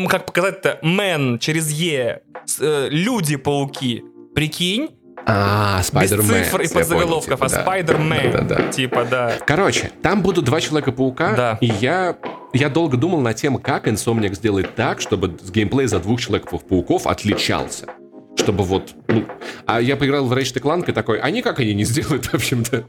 как 0.07 0.28
показать-то, 0.28 0.78
Men 0.84 1.39
через 1.39 1.72
Е. 1.72 2.22
Э, 2.59 2.88
Люди-пауки. 2.91 4.03
Прикинь? 4.36 4.89
А, 5.26 5.82
Spider-Men. 5.84 6.27
Без 6.28 6.45
цифр 6.45 6.61
и 6.61 6.67
подзаголовков, 6.67 7.39
типа, 7.39 7.45
а 7.45 7.49
да. 7.49 7.61
Spider-Men. 7.61 8.32
Да, 8.32 8.41
да, 8.41 8.55
да. 8.55 8.72
Типа, 8.72 9.05
да. 9.09 9.34
Короче, 9.45 9.91
там 10.01 10.22
будут 10.22 10.45
два 10.45 10.59
Человека-паука, 10.61 11.36
да. 11.36 11.57
и 11.61 11.67
я, 11.67 12.17
я 12.53 12.69
долго 12.69 12.97
думал 12.97 13.22
над 13.22 13.36
тем, 13.36 13.57
как 13.57 13.88
Insomniac 13.88 14.34
сделать 14.36 14.76
так, 14.76 15.01
чтобы 15.01 15.38
геймплей 15.53 15.88
за 15.88 15.99
двух 15.99 16.19
Человеков-пауков 16.19 17.07
отличался. 17.07 17.88
Чтобы 18.38 18.63
вот, 18.63 18.93
ну... 19.07 19.26
А 19.65 19.82
я 19.82 19.97
поиграл 19.97 20.26
в 20.26 20.34
Ratchet 20.34 20.61
Clank 20.61 20.89
и 20.89 20.93
такой, 20.93 21.19
они 21.19 21.41
как 21.41 21.59
они 21.59 21.74
не 21.74 21.84
сделают, 21.84 22.26
в 22.26 22.34
общем-то? 22.34 22.86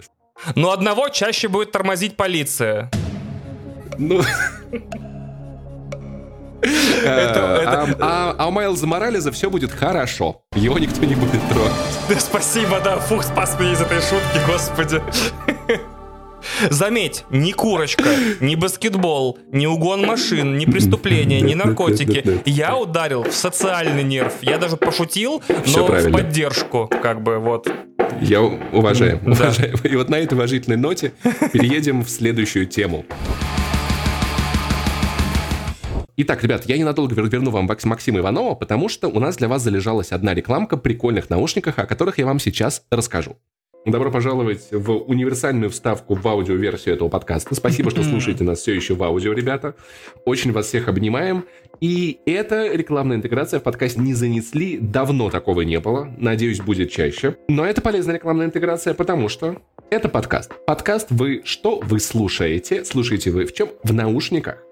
Ну, 0.55 0.71
одного 0.71 1.09
чаще 1.09 1.49
будет 1.49 1.73
тормозить 1.73 2.17
полиция. 2.17 2.91
Ну... 3.99 4.23
А, 7.05 7.87
а, 8.01 8.35
а 8.39 8.49
у 8.49 8.51
Майлза 8.51 8.87
Морализа 8.87 9.33
все 9.33 9.51
будет 9.51 9.73
хорошо. 9.73 10.43
Его 10.55 10.79
никто 10.79 11.05
не 11.05 11.15
будет 11.15 11.41
трогать. 11.49 11.73
Да 12.09 12.21
спасибо, 12.21 12.81
да, 12.81 12.99
фух, 12.99 13.25
спас 13.25 13.59
меня 13.59 13.73
из 13.73 13.81
этой 13.81 14.01
шутки, 14.01 14.41
господи. 14.47 15.03
Заметь, 16.71 17.25
ни 17.31 17.53
курочка, 17.53 18.05
ни 18.41 18.55
баскетбол, 18.55 19.39
ни 19.53 19.67
угон 19.67 20.05
машин, 20.05 20.59
ни 20.59 20.65
преступления, 20.65 21.41
ни 21.41 21.55
наркотики. 21.55 22.41
Я 22.45 22.77
ударил 22.77 23.25
в 23.25 23.33
социальный 23.33 24.03
нерв. 24.03 24.35
Я 24.43 24.59
даже 24.59 24.77
пошутил, 24.77 25.43
но 25.49 25.87
в 25.87 26.11
поддержку, 26.11 26.91
как 27.03 27.23
бы, 27.23 27.39
вот. 27.39 27.69
Я 28.21 28.43
уважаю, 28.43 29.21
уважаю. 29.25 29.75
И 29.85 29.97
вот 29.97 30.09
на 30.09 30.17
этой 30.17 30.35
уважительной 30.35 30.77
ноте 30.77 31.13
переедем 31.53 32.03
в 32.03 32.11
следующую 32.11 32.67
тему. 32.67 33.05
Итак, 36.15 36.43
ребят, 36.43 36.65
я 36.67 36.77
ненадолго 36.77 37.15
верну 37.15 37.51
вам 37.51 37.71
Максима 37.85 38.19
Иванова, 38.19 38.55
потому 38.55 38.91
что 38.91 39.09
у 39.09 39.19
нас 39.19 39.37
для 39.39 39.49
вас 39.49 39.63
залежалась 39.63 40.13
одна 40.13 40.35
рекламка 40.35 40.77
прикольных 40.77 41.31
наушниках, 41.31 41.79
о 41.79 41.87
которых 41.87 42.19
я 42.19 42.27
вам 42.27 42.39
сейчас 42.39 42.85
расскажу. 42.91 43.39
Добро 43.87 44.13
пожаловать 44.13 44.69
в 44.71 44.93
универсальную 44.93 45.71
вставку 45.71 46.15
в 46.15 46.29
аудиоверсию 46.29 46.95
этого 46.95 47.09
подкаста. 47.09 47.55
Спасибо, 47.55 47.91
что 47.91 48.05
слушаете 48.05 48.45
нас 48.45 48.61
все 48.61 48.75
еще 48.75 48.95
в 48.95 49.03
аудио, 49.03 49.33
ребята. 49.33 49.75
Очень 50.27 50.53
вас 50.53 50.67
всех 50.67 50.87
обнимаем. 50.87 51.47
И 51.81 52.21
эта 52.27 52.73
рекламная 52.73 53.17
интеграция 53.17 53.59
в 53.59 53.63
подкаст 53.65 53.97
не 53.97 54.13
занесли. 54.15 54.79
Давно 54.79 55.31
такого 55.31 55.63
не 55.63 55.81
было. 55.81 56.15
Надеюсь, 56.19 56.61
будет 56.61 56.91
чаще. 56.91 57.37
Но 57.49 57.65
это 57.65 57.81
полезная 57.81 58.17
рекламная 58.17 58.47
интеграция, 58.47 58.95
потому 58.95 59.29
что 59.29 59.61
это 59.91 60.09
подкаст. 60.09 60.53
Подкаст 60.67 61.09
вы 61.11 61.41
что? 61.45 61.81
Вы 61.81 61.99
слушаете. 61.99 62.85
Слушаете 62.85 63.31
вы 63.31 63.47
в 63.47 63.55
чем? 63.55 63.71
В 63.83 63.93
наушниках. 63.93 64.63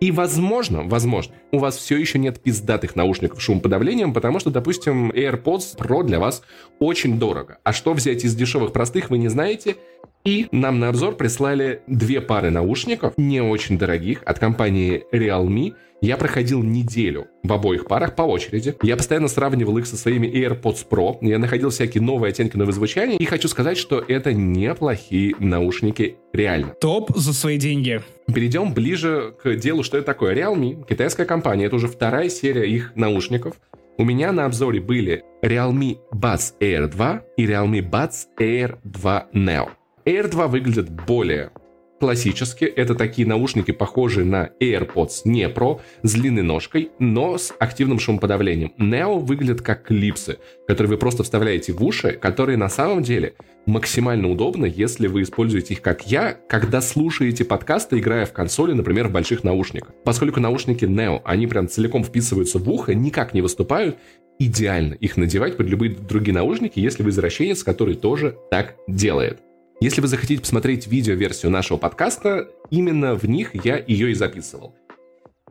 И 0.00 0.10
возможно, 0.10 0.82
возможно, 0.82 1.34
у 1.52 1.58
вас 1.58 1.76
все 1.76 1.96
еще 1.96 2.18
нет 2.18 2.40
пиздатых 2.40 2.96
наушников 2.96 3.40
с 3.40 3.42
шумоподавлением, 3.42 4.12
потому 4.12 4.38
что, 4.38 4.50
допустим, 4.50 5.10
AirPods 5.10 5.76
Pro 5.78 6.02
для 6.02 6.18
вас 6.20 6.42
очень 6.78 7.18
дорого. 7.18 7.58
А 7.64 7.72
что 7.72 7.92
взять 7.92 8.24
из 8.24 8.34
дешевых 8.34 8.72
простых, 8.72 9.10
вы 9.10 9.18
не 9.18 9.28
знаете. 9.28 9.76
И 10.24 10.48
нам 10.52 10.78
на 10.80 10.88
обзор 10.88 11.16
прислали 11.16 11.82
две 11.86 12.22
пары 12.22 12.48
наушников, 12.48 13.12
не 13.18 13.42
очень 13.42 13.76
дорогих, 13.76 14.22
от 14.24 14.38
компании 14.38 15.04
Realme. 15.12 15.74
Я 16.00 16.16
проходил 16.16 16.62
неделю 16.62 17.26
в 17.42 17.52
обоих 17.52 17.84
парах 17.84 18.14
по 18.14 18.22
очереди. 18.22 18.74
Я 18.82 18.96
постоянно 18.96 19.28
сравнивал 19.28 19.76
их 19.76 19.86
со 19.86 19.98
своими 19.98 20.26
AirPods 20.26 20.86
Pro. 20.88 21.18
Я 21.20 21.38
находил 21.38 21.68
всякие 21.68 22.02
новые 22.02 22.30
оттенки 22.30 22.56
нового 22.56 22.72
звучания. 22.72 23.18
И 23.18 23.24
хочу 23.26 23.48
сказать, 23.48 23.76
что 23.76 24.02
это 24.06 24.32
неплохие 24.32 25.34
наушники 25.40 26.16
реально. 26.32 26.74
Топ 26.80 27.14
за 27.14 27.34
свои 27.34 27.58
деньги. 27.58 28.00
Перейдем 28.26 28.72
ближе 28.72 29.34
к 29.42 29.54
делу, 29.56 29.82
что 29.82 29.98
это 29.98 30.06
такое. 30.06 30.34
Realme, 30.34 30.86
китайская 30.88 31.26
компания, 31.26 31.66
это 31.66 31.76
уже 31.76 31.88
вторая 31.88 32.30
серия 32.30 32.64
их 32.64 32.92
наушников. 32.94 33.56
У 33.98 34.04
меня 34.04 34.32
на 34.32 34.46
обзоре 34.46 34.80
были 34.80 35.22
Realme 35.42 35.98
Buds 36.14 36.54
Air 36.60 36.88
2 36.88 37.22
и 37.36 37.46
Realme 37.46 37.80
Buds 37.80 38.24
Air 38.40 38.78
2 38.84 39.28
Neo. 39.34 39.68
Air 40.06 40.28
2 40.28 40.48
выглядит 40.48 40.90
более 40.90 41.50
классически 41.98 42.64
это 42.64 42.94
такие 42.94 43.26
наушники, 43.26 43.70
похожие 43.70 44.26
на 44.26 44.50
AirPods 44.60 45.22
не 45.24 45.48
Pro, 45.48 45.80
с 46.02 46.12
длинной 46.12 46.42
ножкой, 46.42 46.90
но 46.98 47.38
с 47.38 47.54
активным 47.58 47.98
шумоподавлением. 47.98 48.74
Neo 48.78 49.18
выглядят 49.20 49.62
как 49.62 49.84
клипсы, 49.84 50.36
которые 50.68 50.90
вы 50.90 50.98
просто 50.98 51.22
вставляете 51.22 51.72
в 51.72 51.82
уши, 51.82 52.12
которые 52.12 52.58
на 52.58 52.68
самом 52.68 53.02
деле 53.02 53.34
максимально 53.64 54.28
удобно, 54.30 54.66
если 54.66 55.06
вы 55.06 55.22
используете 55.22 55.72
их 55.72 55.80
как 55.80 56.06
я, 56.06 56.36
когда 56.46 56.82
слушаете 56.82 57.46
подкасты, 57.46 57.98
играя 57.98 58.26
в 58.26 58.34
консоли, 58.34 58.72
например, 58.74 59.08
в 59.08 59.12
больших 59.12 59.42
наушниках. 59.42 59.94
Поскольку 60.04 60.40
наушники 60.40 60.84
Neo, 60.84 61.22
они 61.24 61.46
прям 61.46 61.68
целиком 61.68 62.04
вписываются 62.04 62.58
в 62.58 62.68
ухо, 62.68 62.94
никак 62.94 63.32
не 63.32 63.40
выступают, 63.40 63.96
идеально 64.38 64.92
их 64.92 65.16
надевать 65.16 65.56
под 65.56 65.68
любые 65.68 65.94
другие 65.94 66.34
наушники, 66.34 66.80
если 66.80 67.02
вы 67.02 67.10
извращенец, 67.10 67.62
который 67.62 67.94
тоже 67.94 68.36
так 68.50 68.76
делает. 68.86 69.40
Если 69.84 70.00
вы 70.00 70.08
захотите 70.08 70.40
посмотреть 70.40 70.86
видео-версию 70.86 71.52
нашего 71.52 71.76
подкаста, 71.76 72.48
именно 72.70 73.16
в 73.16 73.24
них 73.24 73.50
я 73.66 73.76
ее 73.76 74.12
и 74.12 74.14
записывал. 74.14 74.74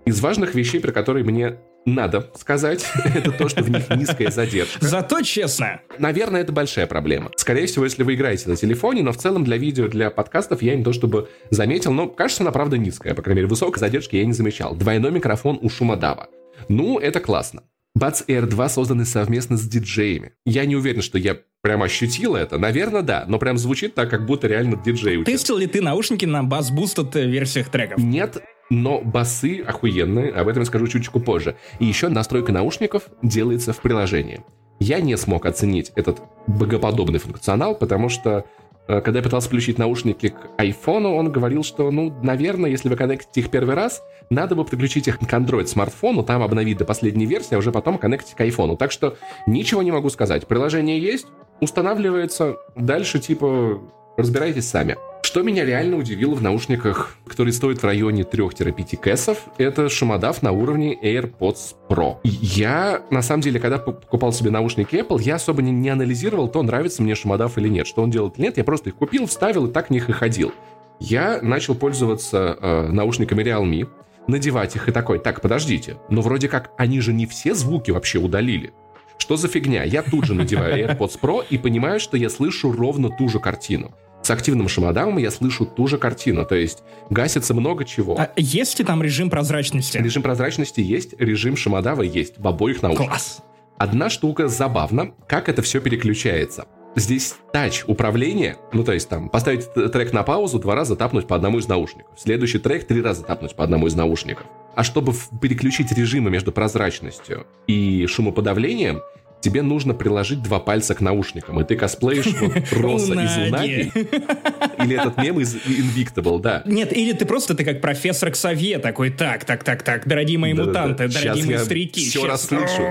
Из 0.05 0.19
важных 0.21 0.55
вещей, 0.55 0.79
про 0.79 0.91
которые 0.91 1.23
мне 1.23 1.59
надо 1.85 2.31
сказать, 2.35 2.83
это 3.05 3.31
то, 3.31 3.47
что 3.47 3.61
в 3.61 3.69
них 3.69 3.87
низкая 3.91 4.31
задержка. 4.31 4.83
Зато 4.83 5.21
честно. 5.21 5.81
Наверное, 5.99 6.41
это 6.41 6.51
большая 6.51 6.87
проблема. 6.87 7.29
Скорее 7.35 7.67
всего, 7.67 7.83
если 7.85 8.01
вы 8.01 8.15
играете 8.15 8.49
на 8.49 8.55
телефоне, 8.55 9.03
но 9.03 9.11
в 9.11 9.17
целом 9.17 9.43
для 9.43 9.57
видео, 9.57 9.87
для 9.87 10.09
подкастов 10.09 10.63
я 10.63 10.75
не 10.75 10.83
то 10.83 10.93
чтобы 10.93 11.29
заметил, 11.51 11.93
но 11.93 12.07
кажется, 12.07 12.41
она 12.41 12.51
правда 12.51 12.79
низкая. 12.79 13.13
По 13.13 13.21
крайней 13.21 13.41
мере, 13.41 13.49
высокой 13.49 13.77
задержки 13.77 14.15
я 14.15 14.25
не 14.25 14.33
замечал. 14.33 14.75
Двойной 14.75 15.11
микрофон 15.11 15.59
у 15.61 15.69
шумодава. 15.69 16.27
Ну, 16.69 16.97
это 16.97 17.19
классно. 17.19 17.61
Buds 17.97 18.25
Air 18.27 18.47
2 18.47 18.69
созданы 18.69 19.05
совместно 19.05 19.55
с 19.55 19.67
диджеями. 19.67 20.31
Я 20.45 20.65
не 20.65 20.75
уверен, 20.75 21.03
что 21.03 21.19
я 21.19 21.37
прям 21.61 21.83
ощутил 21.83 22.35
это. 22.35 22.57
Наверное, 22.57 23.03
да, 23.03 23.25
но 23.27 23.37
прям 23.37 23.57
звучит 23.57 23.93
так, 23.93 24.09
как 24.09 24.25
будто 24.25 24.47
реально 24.47 24.81
диджей. 24.83 25.23
Тестил 25.23 25.57
ли 25.57 25.67
ты 25.67 25.79
наушники 25.79 26.25
на 26.25 26.43
бас 26.43 26.71
boosted 26.71 27.25
версиях 27.27 27.69
треков? 27.69 27.99
Нет, 27.99 28.43
но 28.71 28.99
басы 28.99 29.61
охуенные, 29.61 30.31
об 30.31 30.47
этом 30.47 30.61
я 30.61 30.65
скажу 30.65 30.87
чуточку 30.87 31.19
позже. 31.19 31.55
И 31.79 31.85
еще 31.85 32.09
настройка 32.09 32.51
наушников 32.51 33.03
делается 33.21 33.73
в 33.73 33.81
приложении. 33.81 34.41
Я 34.79 34.99
не 34.99 35.15
смог 35.15 35.45
оценить 35.45 35.91
этот 35.95 36.19
богоподобный 36.47 37.19
функционал, 37.19 37.75
потому 37.75 38.09
что 38.09 38.45
когда 38.87 39.19
я 39.19 39.23
пытался 39.23 39.47
включить 39.47 39.77
наушники 39.77 40.29
к 40.29 40.49
айфону, 40.57 41.15
он 41.15 41.31
говорил, 41.31 41.63
что, 41.63 41.89
ну, 41.91 42.13
наверное, 42.21 42.69
если 42.69 42.89
вы 42.89 42.95
коннектите 42.95 43.41
их 43.41 43.49
первый 43.49 43.75
раз, 43.75 44.03
надо 44.29 44.55
бы 44.55 44.65
подключить 44.65 45.07
их 45.07 45.19
к 45.19 45.23
Android 45.23 45.67
смартфону, 45.67 46.23
там 46.23 46.41
обновить 46.41 46.77
до 46.77 46.85
последней 46.85 47.25
версии, 47.25 47.55
а 47.55 47.57
уже 47.57 47.71
потом 47.71 47.97
коннектить 47.97 48.35
к 48.35 48.41
айфону. 48.41 48.75
Так 48.75 48.91
что 48.91 49.17
ничего 49.47 49.83
не 49.83 49.91
могу 49.91 50.09
сказать. 50.09 50.47
Приложение 50.47 50.99
есть, 50.99 51.27
устанавливается, 51.61 52.57
дальше 52.75 53.19
типа 53.19 53.79
разбирайтесь 54.17 54.67
сами. 54.67 54.97
Что 55.23 55.41
меня 55.41 55.65
реально 55.65 55.97
удивило 55.97 56.35
в 56.35 56.41
наушниках, 56.41 57.15
которые 57.25 57.53
стоят 57.53 57.81
в 57.81 57.85
районе 57.85 58.23
3-5 58.23 58.97
кэсов, 58.97 59.39
это 59.57 59.87
шумодав 59.87 60.43
на 60.43 60.51
уровне 60.51 60.95
AirPods 61.01 61.75
Pro. 61.89 62.17
Я, 62.23 63.01
на 63.09 63.21
самом 63.21 63.41
деле, 63.41 63.59
когда 63.59 63.77
покупал 63.79 64.33
себе 64.33 64.51
наушники 64.51 64.95
Apple, 64.95 65.21
я 65.21 65.35
особо 65.35 65.61
не, 65.61 65.71
не 65.71 65.89
анализировал, 65.89 66.49
то 66.49 66.61
нравится 66.61 67.01
мне 67.01 67.15
шумодав 67.15 67.57
или 67.57 67.69
нет, 67.69 67.87
что 67.87 68.03
он 68.03 68.11
делает 68.11 68.37
или 68.37 68.45
нет. 68.45 68.57
Я 68.57 68.65
просто 68.65 68.89
их 68.89 68.95
купил, 68.95 69.25
вставил 69.25 69.67
и 69.67 69.71
так 69.71 69.87
в 69.87 69.89
них 69.91 70.09
и 70.09 70.11
ходил. 70.11 70.51
Я 70.99 71.39
начал 71.41 71.73
пользоваться 71.73 72.57
э, 72.61 72.87
наушниками 72.89 73.41
Realme, 73.43 73.87
надевать 74.27 74.75
их 74.75 74.89
и 74.89 74.91
такой, 74.91 75.19
так, 75.19 75.41
подождите, 75.41 75.97
но 76.09 76.21
вроде 76.21 76.49
как 76.49 76.71
они 76.77 76.99
же 76.99 77.13
не 77.13 77.25
все 77.25 77.55
звуки 77.55 77.91
вообще 77.91 78.19
удалили. 78.19 78.73
Что 79.17 79.37
за 79.37 79.47
фигня? 79.47 79.83
Я 79.83 80.03
тут 80.03 80.25
же 80.25 80.33
надеваю 80.33 80.85
AirPods 80.85 81.19
Pro 81.19 81.45
и 81.49 81.57
понимаю, 81.57 82.01
что 82.01 82.17
я 82.17 82.29
слышу 82.29 82.73
ровно 82.73 83.09
ту 83.09 83.29
же 83.29 83.39
картину 83.39 83.95
с 84.23 84.31
активным 84.31 84.69
шумодавом 84.69 85.17
я 85.17 85.29
слышу 85.31 85.65
ту 85.65 85.87
же 85.87 85.97
картину, 85.97 86.45
то 86.45 86.55
есть 86.55 86.83
гасится 87.09 87.53
много 87.53 87.83
чего. 87.83 88.17
А 88.17 88.31
есть 88.37 88.79
ли 88.79 88.85
там 88.85 89.03
режим 89.03 89.29
прозрачности? 89.29 89.97
Режим 89.97 90.23
прозрачности 90.23 90.79
есть, 90.79 91.13
режим 91.19 91.57
шумодава 91.57 92.01
есть 92.03 92.37
в 92.37 92.47
обоих 92.47 92.81
наушниках. 92.81 93.09
Класс! 93.09 93.39
Одна 93.77 94.09
штука 94.09 94.47
забавно, 94.47 95.11
как 95.27 95.49
это 95.49 95.61
все 95.61 95.81
переключается. 95.81 96.65
Здесь 96.95 97.35
тач 97.51 97.83
управление, 97.87 98.57
ну 98.71 98.83
то 98.83 98.93
есть 98.93 99.09
там 99.09 99.27
поставить 99.27 99.73
трек 99.73 100.13
на 100.13 100.23
паузу, 100.23 100.59
два 100.59 100.75
раза 100.75 100.95
тапнуть 100.95 101.27
по 101.27 101.35
одному 101.35 101.57
из 101.57 101.67
наушников. 101.67 102.11
Следующий 102.17 102.59
трек 102.59 102.85
три 102.85 103.01
раза 103.01 103.23
тапнуть 103.23 103.55
по 103.55 103.63
одному 103.63 103.87
из 103.87 103.95
наушников. 103.95 104.45
А 104.75 104.83
чтобы 104.83 105.13
переключить 105.41 105.91
режимы 105.91 106.29
между 106.29 106.51
прозрачностью 106.51 107.47
и 107.67 108.05
шумоподавлением, 108.05 109.01
тебе 109.43 109.61
нужно 109.61 109.93
приложить 109.93 110.41
два 110.41 110.59
пальца 110.59 110.95
к 110.95 111.01
наушникам, 111.01 111.59
и 111.59 111.65
ты 111.65 111.75
косплеишь 111.75 112.27
вот 112.39 112.53
Роса 112.71 113.13
из 113.13 113.49
Унаги, 113.49 113.91
или 114.83 114.95
этот 114.95 115.17
мем 115.17 115.39
из 115.39 115.55
Invictable, 115.55 116.39
да. 116.39 116.63
Нет, 116.65 116.95
или 116.95 117.11
ты 117.11 117.25
просто, 117.25 117.53
ты 117.53 117.65
как 117.65 117.81
профессор 117.81 118.31
Ксавье 118.31 118.79
такой, 118.79 119.09
так, 119.09 119.43
так, 119.43 119.63
так, 119.63 119.83
так, 119.83 120.07
дорогие 120.07 120.37
мои 120.37 120.53
мутанты, 120.53 121.09
дорогие 121.09 121.45
мои 121.45 121.57
старики. 121.57 122.09
все 122.09 122.25
расслышу, 122.25 122.87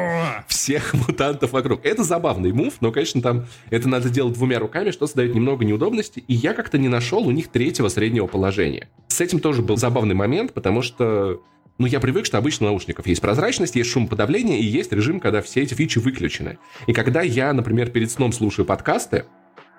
всех 0.47 0.93
мутантов 1.09 1.53
вокруг. 1.53 1.85
Это 1.85 2.05
забавный 2.05 2.53
мув, 2.53 2.75
но, 2.81 2.93
конечно, 2.93 3.23
там 3.23 3.47
это 3.71 3.89
надо 3.89 4.11
делать 4.11 4.35
двумя 4.35 4.59
руками, 4.59 4.91
что 4.91 5.07
создает 5.07 5.35
немного 5.35 5.65
неудобности, 5.65 6.23
и 6.29 6.35
я 6.35 6.53
как-то 6.53 6.77
не 6.77 6.89
нашел 6.89 7.27
у 7.27 7.31
них 7.31 7.49
третьего 7.49 7.89
среднего 7.89 8.27
положения. 8.27 8.89
С 9.09 9.23
этим 9.23 9.41
тоже 9.41 9.63
был 9.63 9.79
забавный 9.79 10.15
момент, 10.15 10.53
потому 10.53 10.83
что 10.83 11.41
ну, 11.79 11.87
я 11.87 12.01
привык, 12.01 12.27
что 12.27 12.39
обычно 12.39 12.67
у 12.67 12.71
наушников 12.71 13.07
есть 13.07 13.21
прозрачность, 13.21 13.77
есть 13.77 13.91
шумоподавление 13.91 14.61
и 14.61 14.65
есть 14.65 14.93
режим, 14.93 15.21
когда 15.21 15.43
все 15.43 15.63
эти 15.63 15.75
фичи 15.75 15.99
выключены. 15.99 16.59
И 16.87 16.93
когда 16.93 17.23
я, 17.23 17.53
например, 17.53 17.91
перед 17.91 18.11
сном 18.11 18.33
слушаю 18.33 18.67
подкасты, 18.67 19.25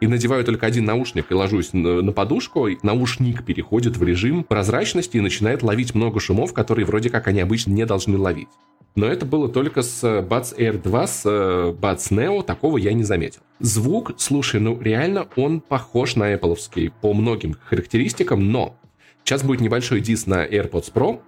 и 0.01 0.07
надеваю 0.07 0.43
только 0.43 0.65
один 0.65 0.83
наушник 0.83 1.31
и 1.31 1.33
ложусь 1.33 1.71
на, 1.71 2.11
подушку, 2.11 2.67
наушник 2.81 3.45
переходит 3.45 3.95
в 3.95 4.03
режим 4.03 4.43
прозрачности 4.43 5.17
и 5.17 5.21
начинает 5.21 5.63
ловить 5.63 5.95
много 5.95 6.19
шумов, 6.19 6.51
которые 6.51 6.85
вроде 6.85 7.09
как 7.09 7.27
они 7.27 7.39
обычно 7.39 7.71
не 7.71 7.85
должны 7.85 8.17
ловить. 8.17 8.49
Но 8.95 9.07
это 9.07 9.25
было 9.25 9.47
только 9.47 9.81
с 9.81 10.03
Buds 10.03 10.57
Air 10.57 10.81
2, 10.81 11.07
с 11.07 11.21
э, 11.25 11.73
Buds 11.79 12.11
Neo, 12.11 12.43
такого 12.43 12.77
я 12.77 12.93
не 12.93 13.03
заметил. 13.03 13.41
Звук, 13.59 14.11
слушай, 14.17 14.59
ну 14.59 14.79
реально 14.79 15.27
он 15.35 15.61
похож 15.61 16.15
на 16.15 16.33
Apple 16.33 16.91
по 17.01 17.13
многим 17.13 17.55
характеристикам, 17.65 18.51
но 18.51 18.75
сейчас 19.23 19.41
будет 19.41 19.61
небольшой 19.61 20.01
дис 20.01 20.27
на 20.27 20.45
AirPods 20.45 20.93
Pro, 20.93 21.21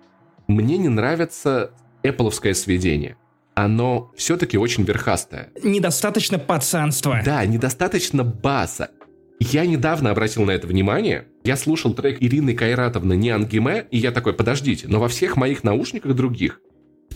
мне 0.48 0.78
не 0.78 0.90
нравится 0.90 1.72
Apple 2.04 2.54
сведение. 2.54 3.18
Оно 3.56 4.12
все-таки 4.16 4.58
очень 4.58 4.84
верхастое. 4.84 5.52
Недостаточно 5.64 6.38
пацанства. 6.38 7.22
Да, 7.24 7.46
недостаточно 7.46 8.24
баса. 8.24 8.90
Я 9.40 9.66
недавно 9.66 10.12
обратил 10.12 10.44
на 10.44 10.52
это 10.52 10.68
внимание. 10.68 11.28
Я 11.44 11.58
слушал 11.58 11.94
трек 11.94 12.22
Ирины 12.22 12.54
Кайратовны 12.54 13.16
«Не 13.16 13.30
ангиме», 13.30 13.86
и 13.92 13.98
я 13.98 14.12
такой, 14.12 14.34
подождите, 14.34 14.88
но 14.88 15.00
во 15.00 15.08
всех 15.08 15.38
моих 15.38 15.64
наушниках 15.64 16.16
других 16.16 16.62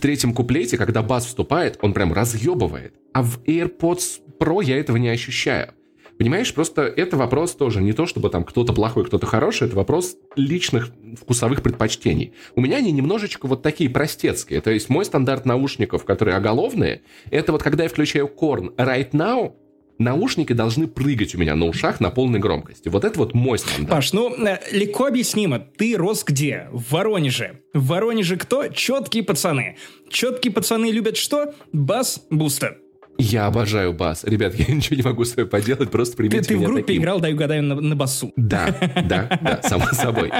третьем 0.00 0.32
куплете, 0.32 0.78
когда 0.78 1.02
бас 1.02 1.26
вступает, 1.26 1.78
он 1.82 1.92
прям 1.92 2.14
разъебывает. 2.14 2.94
А 3.12 3.22
в 3.22 3.42
AirPods 3.42 4.20
Pro 4.38 4.64
я 4.64 4.78
этого 4.78 4.96
не 4.96 5.10
ощущаю. 5.10 5.74
Понимаешь, 6.20 6.52
просто 6.52 6.82
это 6.82 7.16
вопрос 7.16 7.54
тоже 7.54 7.80
не 7.80 7.94
то, 7.94 8.04
чтобы 8.04 8.28
там 8.28 8.44
кто-то 8.44 8.74
плохой, 8.74 9.06
кто-то 9.06 9.24
хороший, 9.24 9.68
это 9.68 9.76
вопрос 9.76 10.18
личных 10.36 10.90
вкусовых 11.18 11.62
предпочтений. 11.62 12.34
У 12.54 12.60
меня 12.60 12.76
они 12.76 12.92
немножечко 12.92 13.46
вот 13.46 13.62
такие 13.62 13.88
простецкие. 13.88 14.60
То 14.60 14.70
есть 14.70 14.90
мой 14.90 15.06
стандарт 15.06 15.46
наушников, 15.46 16.04
которые 16.04 16.36
оголовные, 16.36 17.00
это 17.30 17.52
вот 17.52 17.62
когда 17.62 17.84
я 17.84 17.88
включаю 17.88 18.26
Korn 18.28 18.76
Right 18.76 19.12
Now, 19.12 19.54
наушники 19.96 20.52
должны 20.52 20.88
прыгать 20.88 21.34
у 21.34 21.38
меня 21.38 21.56
на 21.56 21.64
ушах 21.64 22.00
на 22.00 22.10
полной 22.10 22.38
громкости. 22.38 22.90
Вот 22.90 23.06
это 23.06 23.18
вот 23.18 23.32
мой 23.32 23.58
стандарт. 23.58 23.88
Паш, 23.88 24.12
ну, 24.12 24.30
э, 24.44 24.58
легко 24.72 25.06
объяснимо. 25.06 25.58
Ты 25.58 25.96
рос 25.96 26.22
где? 26.22 26.68
В 26.70 26.92
Воронеже. 26.92 27.62
В 27.72 27.86
Воронеже 27.86 28.36
кто? 28.36 28.68
Четкие 28.68 29.22
пацаны. 29.22 29.78
Четкие 30.10 30.52
пацаны 30.52 30.90
любят 30.90 31.16
что? 31.16 31.54
Бас-бустер. 31.72 32.76
Я 33.20 33.46
обожаю 33.46 33.92
бас. 33.92 34.24
Ребят, 34.24 34.54
я 34.58 34.74
ничего 34.74 34.96
не 34.96 35.02
могу 35.02 35.24
с 35.24 35.30
собой 35.30 35.46
поделать, 35.46 35.90
просто 35.90 36.16
примите 36.16 36.40
ты, 36.40 36.48
ты 36.48 36.56
в 36.56 36.62
группе 36.62 36.82
таким. 36.82 37.02
играл, 37.02 37.20
дай 37.20 37.32
угадаю, 37.32 37.62
на, 37.62 37.74
на 37.74 37.96
басу. 37.96 38.32
Да, 38.36 38.74
да, 39.04 39.38
да, 39.40 39.60
само 39.68 39.86
собой. 39.92 40.32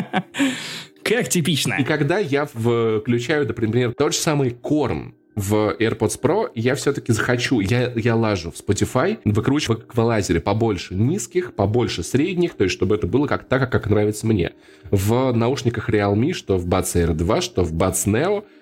Как 1.02 1.28
типично. 1.28 1.74
И 1.78 1.84
когда 1.84 2.18
я 2.18 2.46
включаю, 2.46 3.46
например, 3.46 3.94
тот 3.96 4.14
же 4.14 4.18
самый 4.18 4.50
корм 4.50 5.14
в 5.34 5.76
AirPods 5.78 6.20
Pro, 6.20 6.50
я 6.54 6.74
все-таки 6.74 7.12
захочу, 7.12 7.60
я, 7.60 7.92
я 7.94 8.16
лажу 8.16 8.50
в 8.50 8.54
Spotify, 8.54 9.18
выкручиваю 9.24 9.80
в 9.80 9.84
эквалайзере 9.84 10.40
побольше 10.40 10.94
низких, 10.94 11.54
побольше 11.54 12.02
средних, 12.02 12.54
то 12.54 12.64
есть 12.64 12.74
чтобы 12.74 12.96
это 12.96 13.06
было 13.06 13.26
как 13.26 13.44
так, 13.44 13.70
как 13.70 13.88
нравится 13.88 14.26
мне. 14.26 14.52
В 14.90 15.32
наушниках 15.32 15.88
Realme, 15.88 16.32
что 16.32 16.58
в 16.58 16.66
Buds 16.66 16.94
Air 16.94 17.14
2, 17.14 17.40
что 17.40 17.64
в 17.64 17.72
Buds 17.72 18.06
Neo— 18.06 18.44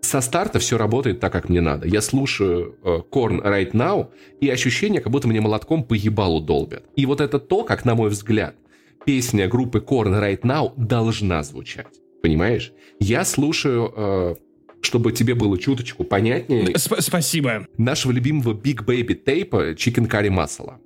со 0.00 0.20
старта 0.20 0.58
все 0.58 0.78
работает 0.78 1.20
так, 1.20 1.32
как 1.32 1.48
мне 1.48 1.60
надо. 1.60 1.86
Я 1.86 2.00
слушаю 2.00 2.76
э, 2.82 3.00
Korn 3.10 3.42
Right 3.42 3.72
Now, 3.72 4.08
и 4.40 4.48
ощущение, 4.48 5.00
как 5.00 5.12
будто 5.12 5.28
мне 5.28 5.40
молотком 5.40 5.84
по 5.84 5.94
ебалу 5.94 6.40
долбят. 6.40 6.84
И 6.96 7.06
вот 7.06 7.20
это 7.20 7.38
то, 7.38 7.64
как, 7.64 7.84
на 7.84 7.94
мой 7.94 8.10
взгляд, 8.10 8.56
песня 9.04 9.48
группы 9.48 9.78
Korn 9.78 10.20
Right 10.20 10.40
Now 10.40 10.72
должна 10.76 11.42
звучать. 11.42 12.00
Понимаешь? 12.22 12.72
Я 12.98 13.24
слушаю, 13.24 13.92
э, 13.96 14.34
чтобы 14.82 15.12
тебе 15.12 15.34
было 15.34 15.58
чуточку 15.58 16.04
понятнее. 16.04 16.76
Сп 16.76 16.94
спасибо. 17.00 17.66
Нашего 17.76 18.12
любимого 18.12 18.54
Big 18.54 18.84
Baby 18.84 19.14
тейпа 19.14 19.72
Chicken 19.72 20.08
Curry 20.10 20.28
Masala. 20.28 20.78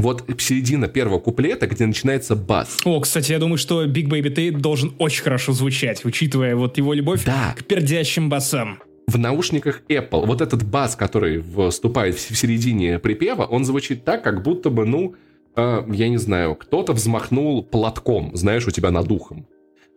Вот 0.00 0.24
середина 0.38 0.88
первого 0.88 1.18
куплета, 1.18 1.66
где 1.66 1.86
начинается 1.86 2.36
бас. 2.36 2.78
О, 2.84 3.00
кстати, 3.00 3.32
я 3.32 3.38
думаю, 3.38 3.58
что 3.58 3.84
Big 3.84 4.08
Baby 4.08 4.34
Tape 4.34 4.58
должен 4.58 4.94
очень 4.98 5.22
хорошо 5.22 5.52
звучать, 5.52 6.04
учитывая 6.04 6.56
вот 6.56 6.78
его 6.78 6.92
любовь 6.94 7.24
да. 7.24 7.54
к 7.58 7.64
пердящим 7.64 8.28
басам 8.28 8.80
в 9.10 9.18
наушниках 9.18 9.82
Apple. 9.88 10.26
Вот 10.26 10.40
этот 10.40 10.62
бас, 10.62 10.96
который 10.96 11.42
вступает 11.70 12.14
в 12.14 12.36
середине 12.36 12.98
припева, 12.98 13.44
он 13.44 13.64
звучит 13.64 14.04
так, 14.04 14.22
как 14.22 14.42
будто 14.42 14.70
бы, 14.70 14.86
ну, 14.86 15.14
э, 15.56 15.82
я 15.92 16.08
не 16.08 16.16
знаю, 16.16 16.54
кто-то 16.54 16.92
взмахнул 16.92 17.64
платком, 17.64 18.30
знаешь, 18.34 18.66
у 18.66 18.70
тебя 18.70 18.90
над 18.90 19.10
ухом. 19.10 19.46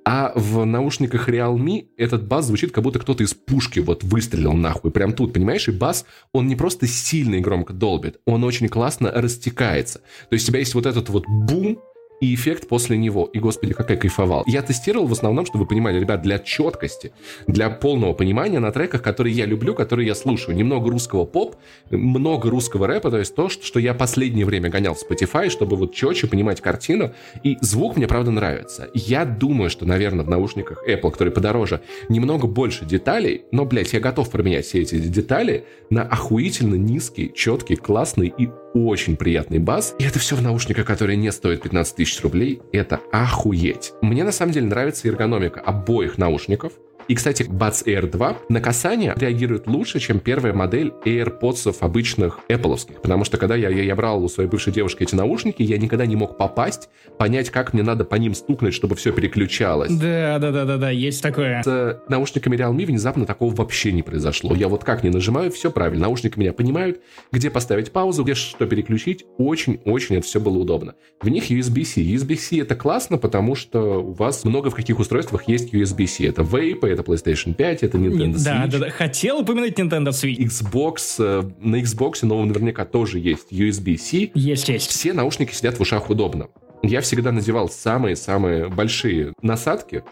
А 0.05 0.33
в 0.35 0.65
наушниках 0.65 1.29
Realme 1.29 1.87
этот 1.97 2.27
бас 2.27 2.45
звучит, 2.45 2.71
как 2.71 2.83
будто 2.83 2.99
кто-то 2.99 3.23
из 3.23 3.33
пушки 3.33 3.79
вот 3.79 4.03
выстрелил 4.03 4.53
нахуй. 4.53 4.91
Прям 4.91 5.13
тут, 5.13 5.33
понимаешь? 5.33 5.67
И 5.67 5.71
бас, 5.71 6.05
он 6.33 6.47
не 6.47 6.55
просто 6.55 6.87
сильно 6.87 7.35
и 7.35 7.39
громко 7.39 7.73
долбит, 7.73 8.19
он 8.25 8.43
очень 8.43 8.67
классно 8.67 9.11
растекается. 9.11 9.99
То 10.29 10.33
есть 10.33 10.45
у 10.45 10.47
тебя 10.49 10.59
есть 10.59 10.75
вот 10.75 10.85
этот 10.85 11.09
вот 11.09 11.25
бум, 11.27 11.79
и 12.23 12.33
эффект 12.33 12.69
после 12.69 12.97
него. 12.97 13.25
И, 13.33 13.39
господи, 13.39 13.73
как 13.73 13.89
я 13.89 13.97
кайфовал. 13.97 14.43
Я 14.47 14.61
тестировал 14.61 15.07
в 15.07 15.11
основном, 15.11 15.45
чтобы 15.45 15.65
вы 15.65 15.69
понимали, 15.69 15.99
ребят, 15.99 16.21
для 16.21 16.39
четкости, 16.39 17.11
для 17.47 17.69
полного 17.69 18.13
понимания 18.13 18.59
на 18.59 18.71
треках, 18.71 19.01
которые 19.01 19.35
я 19.35 19.45
люблю, 19.45 19.75
которые 19.75 20.07
я 20.07 20.15
слушаю. 20.15 20.55
Немного 20.55 20.89
русского 20.89 21.25
поп, 21.25 21.57
много 21.91 22.49
русского 22.49 22.87
рэпа, 22.87 23.11
то 23.11 23.19
есть 23.19 23.35
то, 23.35 23.49
что 23.49 23.77
я 23.77 23.93
последнее 23.93 24.45
время 24.45 24.69
гонял 24.69 24.93
в 24.93 24.99
Spotify, 25.03 25.49
чтобы 25.49 25.75
вот 25.75 25.93
четче 25.93 26.27
понимать 26.27 26.61
картину. 26.61 27.11
И 27.43 27.57
звук 27.59 27.97
мне, 27.97 28.07
правда, 28.07 28.31
нравится. 28.31 28.89
Я 28.93 29.25
думаю, 29.25 29.69
что, 29.69 29.85
наверное, 29.85 30.23
в 30.23 30.29
наушниках 30.29 30.87
Apple, 30.87 31.11
которые 31.11 31.33
подороже, 31.33 31.81
немного 32.07 32.47
больше 32.47 32.85
деталей, 32.85 33.43
но, 33.51 33.65
блядь, 33.65 33.91
я 33.91 33.99
готов 33.99 34.31
променять 34.31 34.65
все 34.65 34.81
эти 34.81 34.97
детали 34.97 35.65
на 35.89 36.03
охуительно 36.03 36.75
низкий, 36.75 37.33
четкий, 37.35 37.75
классный 37.75 38.33
и 38.37 38.49
очень 38.73 39.15
приятный 39.15 39.59
бас. 39.59 39.95
И 39.99 40.03
это 40.03 40.19
все 40.19 40.35
в 40.35 40.41
наушниках, 40.41 40.85
которые 40.85 41.17
не 41.17 41.31
стоят 41.31 41.61
15 41.61 41.95
тысяч 41.95 42.21
рублей. 42.21 42.61
Это 42.71 42.99
охуеть. 43.11 43.93
Мне 44.01 44.23
на 44.23 44.31
самом 44.31 44.51
деле 44.51 44.67
нравится 44.67 45.07
эргономика 45.07 45.59
обоих 45.59 46.17
наушников. 46.17 46.73
И, 47.07 47.15
кстати, 47.15 47.43
Buds 47.43 47.85
Air 47.85 48.09
2 48.09 48.37
на 48.49 48.61
касание 48.61 49.13
реагирует 49.15 49.67
лучше, 49.67 49.99
чем 49.99 50.19
первая 50.19 50.53
модель 50.53 50.93
AirPods 51.05 51.75
обычных 51.79 52.39
Apple. 52.49 52.73
Потому 53.01 53.23
что 53.23 53.37
когда 53.37 53.55
я, 53.55 53.69
я, 53.69 53.83
я 53.83 53.95
брал 53.95 54.23
у 54.23 54.29
своей 54.29 54.49
бывшей 54.49 54.73
девушки 54.73 55.03
эти 55.03 55.15
наушники, 55.15 55.61
я 55.61 55.77
никогда 55.77 56.05
не 56.05 56.15
мог 56.15 56.37
попасть, 56.37 56.89
понять, 57.17 57.49
как 57.49 57.73
мне 57.73 57.83
надо 57.83 58.05
по 58.05 58.15
ним 58.15 58.33
стукнуть, 58.33 58.73
чтобы 58.73 58.95
все 58.95 59.11
переключалось. 59.11 59.91
Да, 59.91 60.39
да, 60.39 60.51
да, 60.51 60.65
да, 60.65 60.77
да, 60.77 60.89
есть 60.89 61.21
такое. 61.21 61.61
С 61.63 62.01
наушниками 62.07 62.55
Realme 62.55 62.85
внезапно 62.85 63.25
такого 63.25 63.53
вообще 63.53 63.91
не 63.91 64.01
произошло. 64.01 64.55
Я 64.55 64.67
вот 64.67 64.83
как 64.83 65.03
не 65.03 65.09
нажимаю, 65.09 65.51
все 65.51 65.71
правильно. 65.71 66.03
Наушники 66.03 66.39
меня 66.39 66.53
понимают, 66.53 67.01
где 67.31 67.49
поставить 67.49 67.91
паузу, 67.91 68.23
где 68.23 68.33
что 68.33 68.65
переключить. 68.65 69.25
Очень-очень 69.37 70.17
это 70.17 70.25
все 70.25 70.39
было 70.39 70.57
удобно. 70.57 70.95
В 71.21 71.29
них 71.29 71.51
USB-C. 71.51 72.01
USB-C 72.01 72.59
это 72.61 72.75
классно, 72.75 73.17
потому 73.17 73.55
что 73.55 74.03
у 74.03 74.13
вас 74.13 74.43
много 74.43 74.69
в 74.69 74.75
каких 74.75 74.99
устройствах 74.99 75.47
есть 75.47 75.73
USB-C. 75.73 76.27
Это 76.27 76.41
Vape, 76.41 76.92
это 76.93 77.03
PlayStation 77.03 77.53
5, 77.53 77.83
это 77.83 77.97
Nintendo 77.97 78.35
Switch. 78.35 78.43
Да, 78.43 78.67
да, 78.67 78.79
да. 78.79 78.89
Хотел 78.89 79.39
упомянуть 79.39 79.77
Nintendo 79.77 80.09
Switch. 80.09 80.37
Xbox, 80.37 81.15
э, 81.19 81.43
на 81.59 81.81
Xbox 81.81 82.25
новом 82.25 82.47
наверняка 82.47 82.85
тоже 82.85 83.19
есть 83.19 83.51
USB-C. 83.51 84.31
Есть, 84.33 84.69
есть. 84.69 84.89
Все 84.89 85.13
наушники 85.13 85.53
сидят 85.53 85.77
в 85.77 85.81
ушах 85.81 86.09
удобно. 86.09 86.47
Я 86.81 87.01
всегда 87.01 87.31
надевал 87.31 87.69
самые-самые 87.69 88.67
большие 88.67 89.33
насадки, 89.41 90.03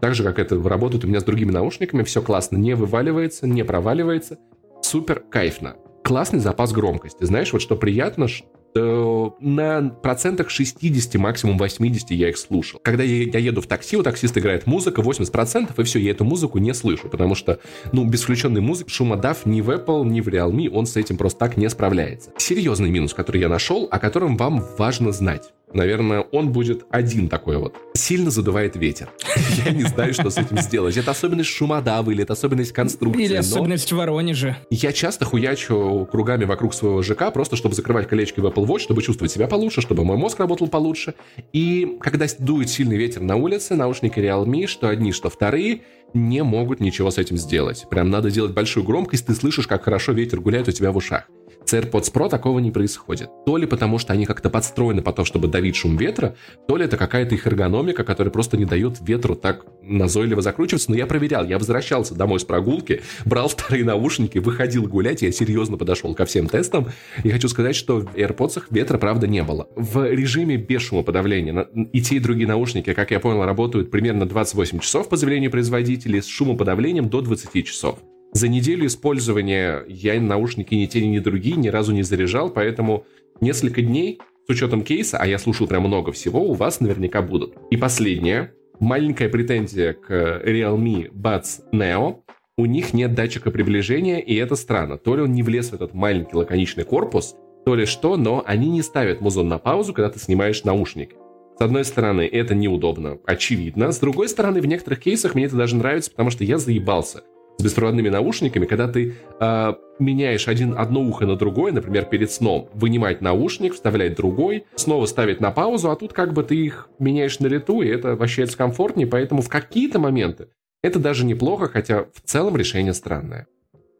так 0.00 0.14
же, 0.14 0.22
как 0.22 0.38
это 0.38 0.60
работает 0.62 1.04
у 1.04 1.08
меня 1.08 1.20
с 1.20 1.24
другими 1.24 1.50
наушниками, 1.50 2.02
все 2.02 2.22
классно, 2.22 2.56
не 2.56 2.74
вываливается, 2.74 3.46
не 3.46 3.64
проваливается, 3.64 4.38
супер 4.82 5.20
кайфно. 5.20 5.76
Классный 6.02 6.40
запас 6.40 6.72
громкости. 6.72 7.24
Знаешь, 7.24 7.52
вот 7.52 7.62
что 7.62 7.76
приятно, 7.76 8.28
что 8.28 8.46
на 8.80 9.90
процентах 10.02 10.50
60, 10.50 11.14
максимум 11.14 11.58
80 11.58 12.10
я 12.10 12.30
их 12.30 12.38
слушал. 12.38 12.80
Когда 12.82 13.02
я, 13.02 13.24
я 13.24 13.38
еду 13.38 13.60
в 13.60 13.66
такси, 13.66 13.96
у 13.96 14.02
таксиста 14.02 14.40
играет 14.40 14.66
музыка, 14.66 15.00
80%, 15.00 15.72
и 15.76 15.82
все, 15.84 15.98
я 15.98 16.10
эту 16.10 16.24
музыку 16.24 16.58
не 16.58 16.74
слышу, 16.74 17.08
потому 17.08 17.34
что, 17.34 17.60
ну, 17.92 18.04
без 18.04 18.22
включенной 18.22 18.60
музыки 18.60 18.90
шумодав 18.90 19.46
ни 19.46 19.60
в 19.60 19.70
Apple, 19.70 20.04
ни 20.04 20.20
в 20.20 20.28
Realme, 20.28 20.68
он 20.68 20.86
с 20.86 20.96
этим 20.96 21.16
просто 21.16 21.38
так 21.38 21.56
не 21.56 21.68
справляется. 21.70 22.30
Серьезный 22.36 22.90
минус, 22.90 23.14
который 23.14 23.40
я 23.40 23.48
нашел, 23.48 23.88
о 23.90 23.98
котором 23.98 24.36
вам 24.36 24.64
важно 24.78 25.12
знать. 25.12 25.52
Наверное, 25.74 26.20
он 26.20 26.52
будет 26.52 26.86
один 26.88 27.28
такой 27.28 27.58
вот. 27.58 27.74
Сильно 27.94 28.30
задувает 28.30 28.76
ветер. 28.76 29.10
Я 29.66 29.72
не 29.72 29.82
знаю, 29.82 30.14
что 30.14 30.30
с 30.30 30.38
этим 30.38 30.58
сделать. 30.58 30.96
Это 30.96 31.10
особенность 31.10 31.50
шумодавы, 31.50 32.12
или 32.12 32.22
это 32.22 32.32
особенность 32.34 32.72
конструкции. 32.72 33.24
Или 33.24 33.34
особенность 33.34 33.92
в 33.92 33.96
Воронеже. 33.96 34.56
Я 34.70 34.92
часто 34.92 35.24
хуячу 35.24 36.08
кругами 36.10 36.44
вокруг 36.44 36.74
своего 36.74 37.02
ЖК, 37.02 37.32
просто 37.32 37.56
чтобы 37.56 37.74
закрывать 37.74 38.08
колечки 38.08 38.38
в 38.38 38.46
Apple 38.46 38.66
Watch, 38.66 38.80
чтобы 38.80 39.02
чувствовать 39.02 39.32
себя 39.32 39.48
получше, 39.48 39.80
чтобы 39.80 40.04
мой 40.04 40.16
мозг 40.16 40.38
работал 40.38 40.68
получше. 40.68 41.14
И 41.52 41.98
когда 42.00 42.26
дует 42.38 42.70
сильный 42.70 42.96
ветер 42.96 43.22
на 43.22 43.36
улице, 43.36 43.74
наушники 43.74 44.20
Realme, 44.20 44.68
что 44.68 44.88
одни, 44.88 45.12
что 45.12 45.28
вторые, 45.28 45.82
не 46.14 46.44
могут 46.44 46.78
ничего 46.78 47.10
с 47.10 47.18
этим 47.18 47.36
сделать. 47.36 47.86
Прям 47.90 48.08
надо 48.08 48.30
делать 48.30 48.52
большую 48.52 48.84
громкость, 48.84 49.26
ты 49.26 49.34
слышишь, 49.34 49.66
как 49.66 49.82
хорошо 49.82 50.12
ветер 50.12 50.40
гуляет 50.40 50.68
у 50.68 50.72
тебя 50.72 50.92
в 50.92 50.96
ушах. 50.96 51.28
С 51.66 51.72
AirPods 51.72 52.12
Pro 52.12 52.28
такого 52.28 52.58
не 52.58 52.70
происходит. 52.70 53.30
То 53.46 53.56
ли 53.56 53.66
потому, 53.66 53.98
что 53.98 54.12
они 54.12 54.26
как-то 54.26 54.50
подстроены 54.50 55.00
по 55.00 55.12
то, 55.12 55.24
чтобы 55.24 55.48
давить 55.48 55.76
шум 55.76 55.96
ветра, 55.96 56.36
то 56.68 56.76
ли 56.76 56.84
это 56.84 56.96
какая-то 56.96 57.34
их 57.34 57.46
эргономика, 57.46 58.04
которая 58.04 58.30
просто 58.30 58.56
не 58.56 58.66
дает 58.66 58.98
ветру 59.00 59.34
так 59.34 59.64
назойливо 59.82 60.42
закручиваться. 60.42 60.90
Но 60.90 60.96
я 60.96 61.06
проверял, 61.06 61.44
я 61.44 61.58
возвращался 61.58 62.14
домой 62.14 62.40
с 62.40 62.44
прогулки, 62.44 63.02
брал 63.24 63.48
вторые 63.48 63.84
наушники, 63.84 64.38
выходил 64.38 64.86
гулять, 64.86 65.22
я 65.22 65.32
серьезно 65.32 65.78
подошел 65.78 66.14
ко 66.14 66.26
всем 66.26 66.48
тестам. 66.48 66.88
И 67.22 67.30
хочу 67.30 67.48
сказать, 67.48 67.76
что 67.76 68.00
в 68.00 68.14
AirPods 68.14 68.64
ветра, 68.70 68.98
правда, 68.98 69.26
не 69.26 69.42
было. 69.42 69.68
В 69.74 70.10
режиме 70.10 70.56
без 70.56 70.82
шумоподавления 70.82 71.66
и 71.92 72.02
те, 72.02 72.16
и 72.16 72.20
другие 72.20 72.46
наушники, 72.46 72.92
как 72.92 73.10
я 73.10 73.20
понял, 73.20 73.44
работают 73.44 73.90
примерно 73.90 74.26
28 74.26 74.80
часов 74.80 75.08
по 75.08 75.16
заявлению 75.16 75.50
производителей 75.50 76.20
с 76.20 76.26
шумоподавлением 76.26 77.08
до 77.08 77.22
20 77.22 77.66
часов. 77.66 77.98
За 78.34 78.48
неделю 78.48 78.86
использования 78.86 79.84
я 79.86 80.20
наушники 80.20 80.74
ни 80.74 80.86
те, 80.86 81.06
ни 81.06 81.20
другие 81.20 81.54
ни 81.54 81.68
разу 81.68 81.92
не 81.92 82.02
заряжал, 82.02 82.50
поэтому 82.50 83.06
несколько 83.40 83.80
дней 83.80 84.18
с 84.48 84.50
учетом 84.50 84.82
кейса, 84.82 85.18
а 85.18 85.26
я 85.26 85.38
слушал 85.38 85.68
прям 85.68 85.84
много 85.84 86.10
всего, 86.10 86.42
у 86.42 86.52
вас 86.52 86.80
наверняка 86.80 87.22
будут. 87.22 87.54
И 87.70 87.76
последнее. 87.76 88.52
Маленькая 88.80 89.28
претензия 89.28 89.92
к 89.92 90.10
Realme 90.44 91.12
Buds 91.12 91.60
Neo. 91.72 92.22
У 92.56 92.66
них 92.66 92.92
нет 92.92 93.14
датчика 93.14 93.52
приближения, 93.52 94.18
и 94.18 94.34
это 94.34 94.56
странно. 94.56 94.98
То 94.98 95.14
ли 95.14 95.22
он 95.22 95.32
не 95.32 95.44
влез 95.44 95.70
в 95.70 95.74
этот 95.74 95.94
маленький 95.94 96.34
лаконичный 96.34 96.82
корпус, 96.82 97.36
то 97.64 97.76
ли 97.76 97.86
что, 97.86 98.16
но 98.16 98.42
они 98.44 98.68
не 98.68 98.82
ставят 98.82 99.20
музон 99.20 99.46
на 99.46 99.58
паузу, 99.58 99.94
когда 99.94 100.10
ты 100.10 100.18
снимаешь 100.18 100.64
наушники. 100.64 101.14
С 101.56 101.62
одной 101.62 101.84
стороны, 101.84 102.22
это 102.22 102.56
неудобно, 102.56 103.18
очевидно. 103.26 103.92
С 103.92 104.00
другой 104.00 104.28
стороны, 104.28 104.60
в 104.60 104.66
некоторых 104.66 104.98
кейсах 104.98 105.36
мне 105.36 105.44
это 105.44 105.54
даже 105.54 105.76
нравится, 105.76 106.10
потому 106.10 106.30
что 106.30 106.42
я 106.42 106.58
заебался 106.58 107.22
с 107.58 107.62
беспроводными 107.62 108.08
наушниками, 108.08 108.66
когда 108.66 108.88
ты 108.88 109.14
э, 109.40 109.74
меняешь 109.98 110.48
один, 110.48 110.74
одно 110.76 111.02
ухо 111.02 111.26
на 111.26 111.36
другое, 111.36 111.72
например, 111.72 112.04
перед 112.06 112.30
сном, 112.30 112.68
вынимать 112.74 113.20
наушник, 113.20 113.74
вставлять 113.74 114.16
другой, 114.16 114.64
снова 114.74 115.06
ставить 115.06 115.40
на 115.40 115.50
паузу, 115.50 115.90
а 115.90 115.96
тут 115.96 116.12
как 116.12 116.32
бы 116.32 116.42
ты 116.42 116.56
их 116.56 116.88
меняешь 116.98 117.38
на 117.40 117.46
лету, 117.46 117.82
и 117.82 117.88
это 117.88 118.16
вообще 118.16 118.46
комфортнее, 118.46 119.06
поэтому 119.06 119.42
в 119.42 119.48
какие-то 119.48 119.98
моменты 119.98 120.48
это 120.82 120.98
даже 120.98 121.24
неплохо, 121.24 121.68
хотя 121.68 122.04
в 122.12 122.20
целом 122.24 122.56
решение 122.56 122.92
странное. 122.92 123.46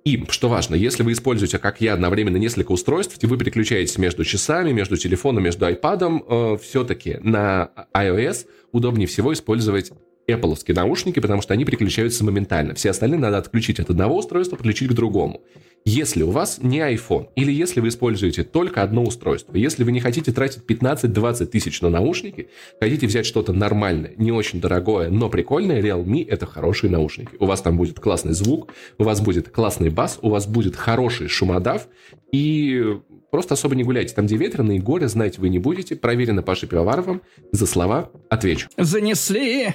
И, 0.04 0.22
что 0.28 0.50
важно, 0.50 0.74
если 0.74 1.02
вы 1.02 1.12
используете, 1.12 1.58
как 1.58 1.80
я, 1.80 1.94
одновременно 1.94 2.36
несколько 2.36 2.72
устройств, 2.72 3.16
и 3.22 3.26
вы 3.26 3.38
переключаетесь 3.38 3.96
между 3.96 4.22
часами, 4.22 4.70
между 4.70 4.98
телефоном, 4.98 5.44
между 5.44 5.66
iPad, 5.66 6.24
э, 6.28 6.58
все-таки 6.58 7.16
на 7.22 7.70
iOS 7.94 8.46
удобнее 8.72 9.06
всего 9.06 9.32
использовать 9.32 9.92
Apple 10.28 10.56
наушники, 10.72 11.20
потому 11.20 11.42
что 11.42 11.54
они 11.54 11.64
переключаются 11.64 12.24
моментально. 12.24 12.74
Все 12.74 12.90
остальные 12.90 13.20
надо 13.20 13.38
отключить 13.38 13.80
от 13.80 13.90
одного 13.90 14.16
устройства, 14.18 14.56
подключить 14.56 14.90
к 14.90 14.94
другому. 14.94 15.42
Если 15.86 16.22
у 16.22 16.30
вас 16.30 16.60
не 16.62 16.78
iPhone, 16.78 17.28
или 17.36 17.52
если 17.52 17.80
вы 17.80 17.88
используете 17.88 18.42
только 18.42 18.82
одно 18.82 19.04
устройство, 19.04 19.54
если 19.54 19.84
вы 19.84 19.92
не 19.92 20.00
хотите 20.00 20.32
тратить 20.32 20.62
15-20 20.66 21.46
тысяч 21.46 21.82
на 21.82 21.90
наушники, 21.90 22.48
хотите 22.80 23.06
взять 23.06 23.26
что-то 23.26 23.52
нормальное, 23.52 24.14
не 24.16 24.32
очень 24.32 24.62
дорогое, 24.62 25.10
но 25.10 25.28
прикольное, 25.28 25.82
Realme— 25.82 26.26
это 26.28 26.46
хорошие 26.46 26.90
наушники. 26.90 27.32
У 27.38 27.44
вас 27.44 27.60
там 27.60 27.76
будет 27.76 28.00
классный 28.00 28.32
звук, 28.32 28.72
у 28.96 29.04
вас 29.04 29.20
будет 29.20 29.50
классный 29.50 29.90
бас, 29.90 30.18
у 30.22 30.30
вас 30.30 30.46
будет 30.46 30.74
хороший 30.74 31.28
шумодав, 31.28 31.86
и 32.32 32.96
просто 33.30 33.52
особо 33.52 33.74
не 33.74 33.84
гуляйте. 33.84 34.14
Там, 34.14 34.24
где 34.24 34.38
ветрено 34.38 34.72
и 34.72 34.78
горе, 34.78 35.06
знать 35.08 35.38
вы 35.38 35.50
не 35.50 35.58
будете. 35.58 35.96
Проверено 35.96 36.42
Пашей 36.42 36.66
Пивоваровым. 36.66 37.20
За 37.52 37.66
слова 37.66 38.10
отвечу. 38.30 38.68
Занесли! 38.78 39.74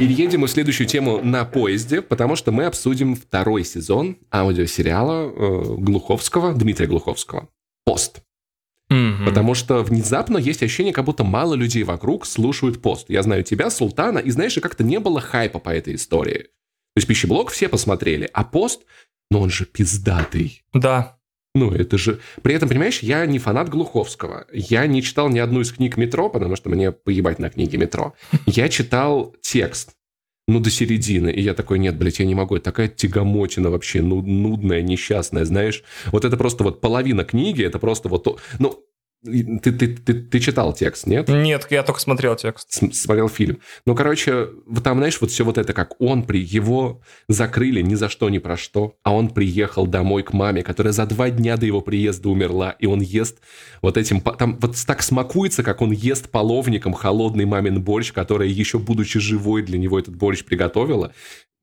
Переедем 0.00 0.40
мы 0.40 0.46
в 0.46 0.50
следующую 0.50 0.86
тему 0.86 1.20
на 1.22 1.44
поезде, 1.44 2.00
потому 2.00 2.34
что 2.34 2.52
мы 2.52 2.64
обсудим 2.64 3.14
второй 3.14 3.64
сезон 3.64 4.16
аудиосериала 4.32 5.30
э, 5.30 5.74
Глуховского, 5.76 6.54
Дмитрия 6.54 6.86
Глуховского 6.86 7.48
«Пост». 7.84 8.22
Mm-hmm. 8.90 9.24
Потому 9.26 9.54
что 9.54 9.82
внезапно 9.82 10.38
есть 10.38 10.62
ощущение, 10.62 10.92
как 10.92 11.04
будто 11.04 11.22
мало 11.22 11.54
людей 11.54 11.84
вокруг 11.84 12.26
слушают 12.26 12.82
пост. 12.82 13.10
Я 13.10 13.22
знаю 13.22 13.44
тебя, 13.44 13.70
Султана, 13.70 14.18
и 14.18 14.30
знаешь, 14.30 14.58
как-то 14.60 14.82
не 14.82 14.98
было 14.98 15.20
хайпа 15.20 15.58
по 15.58 15.68
этой 15.68 15.94
истории. 15.94 16.38
То 16.38 16.96
есть 16.96 17.06
пищеблок 17.06 17.50
все 17.50 17.68
посмотрели, 17.68 18.28
а 18.32 18.42
пост 18.42 18.80
но 19.30 19.40
он 19.40 19.50
же 19.50 19.64
пиздатый. 19.64 20.62
Да. 20.72 21.18
Ну, 21.54 21.72
это 21.72 21.98
же... 21.98 22.20
При 22.42 22.54
этом, 22.54 22.68
понимаешь, 22.68 23.00
я 23.00 23.26
не 23.26 23.38
фанат 23.38 23.68
Глуховского. 23.68 24.46
Я 24.52 24.86
не 24.86 25.02
читал 25.02 25.28
ни 25.28 25.40
одну 25.40 25.62
из 25.62 25.72
книг 25.72 25.96
«Метро», 25.96 26.30
потому 26.30 26.54
что 26.54 26.70
мне 26.70 26.92
поебать 26.92 27.40
на 27.40 27.50
книги 27.50 27.76
«Метро». 27.76 28.14
Я 28.46 28.68
читал 28.68 29.34
текст, 29.40 29.90
ну, 30.46 30.60
до 30.60 30.70
середины. 30.70 31.30
И 31.30 31.40
я 31.40 31.54
такой, 31.54 31.80
нет, 31.80 31.98
блядь, 31.98 32.20
я 32.20 32.26
не 32.26 32.36
могу. 32.36 32.54
Это 32.54 32.66
такая 32.66 32.88
тягомотина 32.88 33.70
вообще, 33.70 34.00
ну, 34.00 34.22
нудная, 34.22 34.82
несчастная, 34.82 35.44
знаешь. 35.44 35.82
Вот 36.12 36.24
это 36.24 36.36
просто 36.36 36.62
вот 36.62 36.80
половина 36.80 37.24
книги, 37.24 37.64
это 37.64 37.80
просто 37.80 38.08
вот... 38.08 38.40
Ну, 38.60 38.84
ты, 39.22 39.72
ты, 39.72 39.88
ты, 39.88 40.14
ты 40.14 40.40
читал 40.40 40.72
текст, 40.72 41.06
нет? 41.06 41.28
Нет, 41.28 41.66
я 41.70 41.82
только 41.82 42.00
смотрел 42.00 42.36
текст. 42.36 42.72
С 42.72 43.02
смотрел 43.02 43.28
фильм. 43.28 43.60
Ну, 43.84 43.94
короче, 43.94 44.48
вот 44.66 44.82
там, 44.82 44.98
знаешь, 44.98 45.20
вот 45.20 45.30
все 45.30 45.44
вот 45.44 45.58
это, 45.58 45.72
как 45.72 46.00
он 46.00 46.22
при... 46.22 46.40
Его 46.40 47.02
закрыли 47.28 47.82
ни 47.82 47.94
за 47.94 48.08
что, 48.08 48.30
ни 48.30 48.38
про 48.38 48.56
что, 48.56 48.96
а 49.02 49.14
он 49.14 49.28
приехал 49.28 49.86
домой 49.86 50.22
к 50.22 50.32
маме, 50.32 50.62
которая 50.62 50.92
за 50.92 51.04
два 51.06 51.30
дня 51.30 51.56
до 51.56 51.66
его 51.66 51.80
приезда 51.82 52.30
умерла, 52.30 52.76
и 52.78 52.86
он 52.86 53.00
ест 53.00 53.38
вот 53.82 53.96
этим... 53.96 54.20
Там 54.20 54.58
вот 54.58 54.76
так 54.86 55.02
смакуется, 55.02 55.62
как 55.62 55.82
он 55.82 55.92
ест 55.92 56.30
половником 56.30 56.94
холодный 56.94 57.44
мамин 57.44 57.82
борщ, 57.82 58.12
которая 58.12 58.48
еще 58.48 58.78
будучи 58.78 59.20
живой 59.20 59.62
для 59.62 59.78
него 59.78 59.98
этот 59.98 60.16
борщ 60.16 60.44
приготовила. 60.44 61.12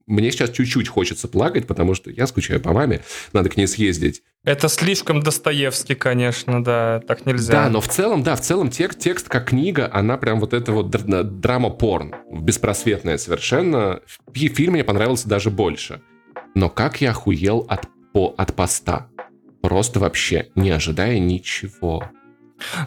Мне 0.08 0.30
сейчас 0.30 0.50
чуть-чуть 0.50 0.88
хочется 0.88 1.28
плакать, 1.28 1.66
потому 1.66 1.94
что 1.94 2.10
я 2.10 2.26
скучаю 2.26 2.60
по 2.60 2.72
маме, 2.72 3.02
надо 3.34 3.50
к 3.50 3.56
ней 3.58 3.66
съездить. 3.66 4.22
Это 4.42 4.68
слишком 4.68 5.20
Достоевский, 5.20 5.94
конечно, 5.94 6.64
да, 6.64 7.02
так 7.06 7.26
нельзя. 7.26 7.52
Да, 7.52 7.68
но 7.68 7.82
в 7.82 7.88
целом, 7.88 8.22
да, 8.22 8.34
в 8.34 8.40
целом 8.40 8.70
текст, 8.70 8.98
текст 8.98 9.28
как 9.28 9.48
книга, 9.48 9.90
она 9.92 10.16
прям 10.16 10.40
вот 10.40 10.54
это 10.54 10.72
вот 10.72 10.90
драма-порн, 10.90 12.14
беспросветная 12.32 13.18
совершенно. 13.18 14.00
Фильм 14.32 14.72
мне 14.72 14.84
понравился 14.84 15.28
даже 15.28 15.50
больше. 15.50 16.00
Но 16.54 16.70
как 16.70 17.02
я 17.02 17.10
охуел 17.10 17.66
от, 17.68 17.86
по, 18.14 18.34
от 18.38 18.54
поста. 18.54 19.08
Просто 19.60 20.00
вообще, 20.00 20.48
не 20.54 20.70
ожидая 20.70 21.18
ничего. 21.18 22.10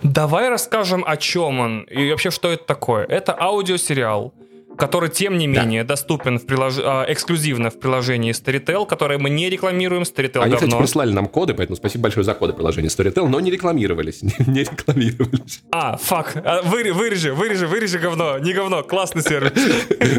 Давай 0.01 0.49
расскажем, 0.49 1.03
о 1.05 1.15
чем 1.17 1.59
он 1.59 1.81
и 1.83 2.09
вообще, 2.09 2.31
что 2.31 2.51
это 2.51 2.65
такое. 2.65 3.05
Это 3.05 3.35
аудиосериал, 3.39 4.33
который, 4.77 5.09
тем 5.09 5.37
не 5.37 5.47
менее, 5.47 5.83
да. 5.83 5.89
доступен 5.89 6.39
в 6.39 6.45
прилож... 6.45 6.75
а, 6.79 7.05
эксклюзивно 7.07 7.69
в 7.69 7.79
приложении 7.79 8.31
Storytel, 8.33 8.85
которое 8.85 9.19
мы 9.19 9.29
не 9.29 9.49
рекламируем. 9.49 10.03
Storytel 10.03 10.41
Они, 10.41 10.53
говно. 10.53 10.67
кстати, 10.67 10.77
прислали 10.77 11.11
нам 11.11 11.27
коды, 11.27 11.53
поэтому 11.53 11.75
спасибо 11.75 12.03
большое 12.03 12.23
за 12.23 12.33
коды 12.33 12.53
приложения 12.53 12.89
Storytel, 12.89 13.27
но 13.27 13.39
не 13.39 13.51
рекламировались. 13.51 14.21
Не, 14.47 14.61
рекламировались. 14.61 15.63
А, 15.71 15.97
фак. 15.97 16.41
А, 16.43 16.61
вы, 16.63 16.91
вырежи, 16.91 17.33
вырежи, 17.33 17.67
вырежи 17.67 17.99
говно. 17.99 18.37
Не 18.39 18.53
говно, 18.53 18.83
классный 18.83 19.21
сервис. 19.21 19.53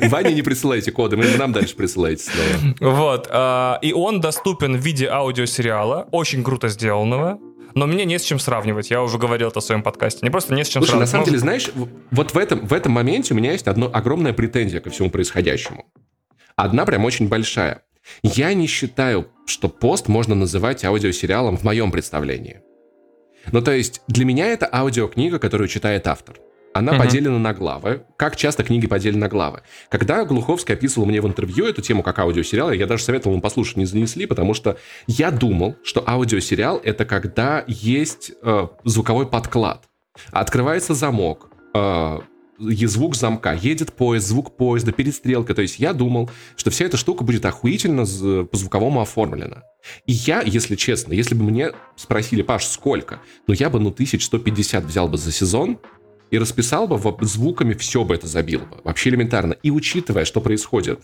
Ваня, 0.11 0.31
не 0.31 0.43
присылайте 0.43 0.93
коды, 0.93 1.17
мы 1.17 1.25
нам 1.37 1.53
дальше 1.53 1.75
присылайте 1.77 2.25
снова. 2.25 2.95
Вот. 2.95 3.29
А, 3.31 3.79
и 3.83 3.93
он 3.93 4.21
доступен 4.21 4.77
в 4.77 4.81
виде 4.81 5.09
аудиосериала, 5.09 6.09
очень 6.13 6.43
круто 6.45 6.69
сделанного 6.69 7.39
но 7.75 7.87
мне 7.87 8.05
не 8.05 8.19
с 8.19 8.23
чем 8.23 8.39
сравнивать. 8.39 8.91
Я 8.91 9.03
уже 9.03 9.19
говорил 9.19 9.49
это 9.49 9.61
в 9.61 9.65
своем 9.65 9.83
подкасте. 9.83 10.21
Не 10.23 10.31
просто 10.31 10.55
не 10.55 10.65
с 10.65 10.69
чем 10.69 10.83
Слушай, 10.83 10.91
сравнивать. 10.91 11.09
на 11.09 11.13
самом 11.13 11.25
деле, 11.27 11.39
знаешь, 11.39 11.71
вот 12.11 12.35
в 12.35 12.39
этом, 12.39 12.67
в 12.67 12.73
этом 12.73 12.93
моменте 12.93 13.35
у 13.35 13.37
меня 13.37 13.53
есть 13.53 13.67
одна 13.67 13.87
огромная 13.87 14.33
претензия 14.33 14.81
ко 14.81 14.91
всему 14.91 15.11
происходящему. 15.11 15.87
Одна 16.57 16.85
прям 16.85 17.05
очень 17.05 17.29
большая. 17.29 17.83
Я 18.23 18.53
не 18.55 18.67
считаю, 18.67 19.29
что 19.47 19.69
пост 19.69 20.09
можно 20.09 20.35
называть 20.35 20.85
аудиосериалом 20.85 21.57
в 21.57 21.65
моем 21.65 21.91
представлении. 21.91 22.61
Ну, 23.51 23.61
то 23.61 23.73
есть, 23.73 24.03
для 24.07 24.25
меня 24.25 24.49
это 24.49 24.69
аудиокнига, 24.73 25.39
которую 25.39 25.69
читает 25.69 26.07
автор. 26.07 26.37
Она 26.75 26.93
угу. 26.93 27.03
поделена 27.03 27.39
на 27.39 27.53
главы. 27.53 28.03
Как 28.17 28.37
часто 28.37 28.65
книги 28.65 28.87
поделены 28.87 29.21
на 29.21 29.29
главы? 29.29 29.63
Когда 29.89 30.25
Глуховский 30.25 30.75
описывал 30.75 31.07
мне 31.07 31.21
в 31.21 31.27
интервью 31.27 31.67
эту 31.67 31.83
тему 31.83 32.03
как 32.03 32.19
аудиосериал, 32.19 32.73
я 32.73 32.87
даже 32.87 33.05
советовал 33.05 33.35
ему 33.35 33.43
послушать, 33.43 33.77
не 33.77 33.85
занесли, 33.85 34.27
потому 34.27 34.55
что 34.55 34.79
я 35.07 35.31
думал, 35.31 35.77
что 35.83 36.03
аудиосериал— 36.07 36.81
это 36.85 37.05
когда 37.05 37.65
есть 37.67 38.33
э, 38.43 38.67
звуковой 38.85 39.27
подклад. 39.27 39.85
Открывается 40.31 40.95
замок, 40.95 41.51
э, 41.75 42.21
звук 42.59 43.17
замка, 43.17 43.53
едет 43.53 43.93
поезд, 43.93 44.29
звук 44.29 44.57
поезда, 44.57 44.93
перестрелка. 44.93 45.55
То 45.55 45.63
есть 45.63 45.79
я 45.79 45.93
думал, 45.93 46.31
что 46.57 46.71
вся 46.71 46.87
эта 46.87 46.97
штука 46.97 47.25
будет 47.25 47.45
охуительно 47.45 48.05
по 48.47 48.57
звуковому 48.57 49.01
оформлена. 49.01 49.63
И 50.07 50.13
я, 50.13 50.43
если 50.43 50.77
честно, 50.77 51.13
если 51.13 51.35
бы 51.35 51.45
мне 51.45 51.73
спросили, 51.97 52.43
Паш, 52.43 52.67
сколько? 52.67 53.21
Ну, 53.47 53.55
я 53.55 53.69
бы, 53.69 53.81
ну, 53.81 53.91
1150 53.91 54.85
взял 54.85 55.09
бы 55.09 55.19
за 55.19 55.33
сезон, 55.33 55.79
и 56.33 56.39
расписал 56.39 56.89
бы 56.89 56.99
звуками, 57.21 57.75
все 57.75 58.05
бы 58.05 58.15
это 58.15 58.27
забил 58.27 58.61
бы. 58.61 58.79
Вообще 58.85 59.11
элементарно. 59.11 59.53
И 59.63 59.71
учитывая, 59.71 60.25
что 60.25 60.41
происходит, 60.41 61.01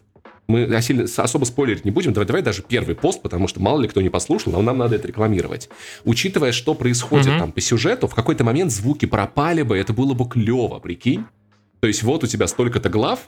мы 0.49 0.65
особо 0.65 1.45
спойлерить 1.45 1.85
не 1.85 1.91
будем. 1.91 2.15
Давай, 2.15 2.27
давай 2.27 2.43
даже 2.43 2.63
первый 2.63 2.97
пост, 2.97 3.21
потому 3.21 3.47
что 3.47 3.61
мало 3.61 3.83
ли 3.83 3.89
кто 3.89 4.01
не 4.01 4.09
послушал, 4.09 4.53
но 4.53 4.63
нам 4.63 4.79
надо 4.79 4.97
это 4.97 5.07
рекламировать. 5.07 5.69
Учитывая, 6.05 6.53
что 6.53 6.75
происходит 6.75 7.27
mm-hmm. 7.27 7.39
там 7.39 7.53
по 7.53 7.61
сюжету, 7.61 8.09
в 8.09 8.15
какой-то 8.15 8.43
момент 8.43 8.73
звуки 8.73 9.05
пропали 9.05 9.61
бы, 9.61 9.77
это 9.77 9.93
было 9.93 10.15
бы 10.15 10.27
клево, 10.27 10.79
прикинь. 10.79 11.27
То 11.81 11.89
есть 11.89 12.03
вот 12.03 12.25
у 12.25 12.27
тебя 12.27 12.47
столько-то 12.47 12.89
глав, 12.89 13.21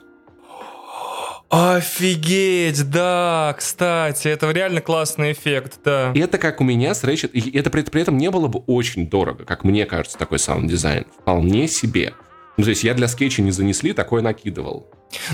Офигеть, 1.51 2.89
да, 2.91 3.57
кстати, 3.59 4.29
это 4.29 4.49
реально 4.53 4.81
классный 4.81 5.33
эффект, 5.33 5.81
да. 5.85 6.13
Это 6.15 6.39
как 6.39 6.61
у 6.61 6.65
меня 6.65 6.95
с 6.95 7.03
Ratchet, 7.03 7.33
и 7.33 7.59
это 7.59 7.71
при, 7.71 7.83
при 7.83 8.03
этом 8.03 8.17
не 8.19 8.31
было 8.31 8.47
бы 8.47 8.61
очень 8.69 9.11
дорого, 9.11 9.45
как 9.45 9.65
мне 9.65 9.85
кажется, 9.85 10.17
такой 10.17 10.39
саунд-дизайн. 10.39 11.07
Вполне 11.21 11.67
себе. 11.67 12.15
Ну, 12.61 12.65
то 12.65 12.71
есть 12.71 12.85
я 12.85 12.93
для 12.93 13.09
скетча 13.09 13.41
не 13.41 13.53
занесли, 13.53 13.95
такое 13.95 14.21
накидывал. 14.21 14.87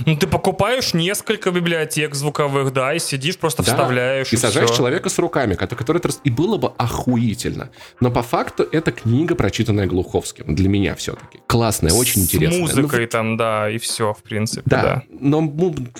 Ну, 0.06 0.16
ты 0.16 0.28
покупаешь 0.28 0.94
несколько 0.94 1.50
библиотек 1.50 2.14
звуковых, 2.14 2.72
да, 2.72 2.94
и 2.94 3.00
сидишь, 3.00 3.36
просто 3.36 3.64
да, 3.64 3.72
вставляешь. 3.72 4.32
И, 4.32 4.36
и 4.36 4.38
сажаешь 4.38 4.68
все. 4.68 4.76
человека 4.76 5.08
с 5.08 5.18
руками, 5.18 5.54
который, 5.54 5.80
который... 5.80 6.12
И 6.22 6.30
было 6.30 6.56
бы 6.56 6.72
охуительно. 6.78 7.70
Но 7.98 8.12
по 8.12 8.22
факту 8.22 8.62
это 8.70 8.92
книга, 8.92 9.34
прочитанная 9.34 9.88
Глуховским. 9.88 10.54
Для 10.54 10.68
меня 10.68 10.94
все-таки. 10.94 11.40
Классная, 11.48 11.92
очень 11.92 12.22
с 12.22 12.26
интересная. 12.26 12.58
С 12.58 12.60
музыкой 12.60 13.00
ну, 13.00 13.08
там, 13.08 13.36
да, 13.36 13.70
и 13.70 13.78
все, 13.78 14.14
в 14.14 14.22
принципе, 14.22 14.62
да. 14.66 14.82
да. 14.82 15.02
Но 15.10 15.40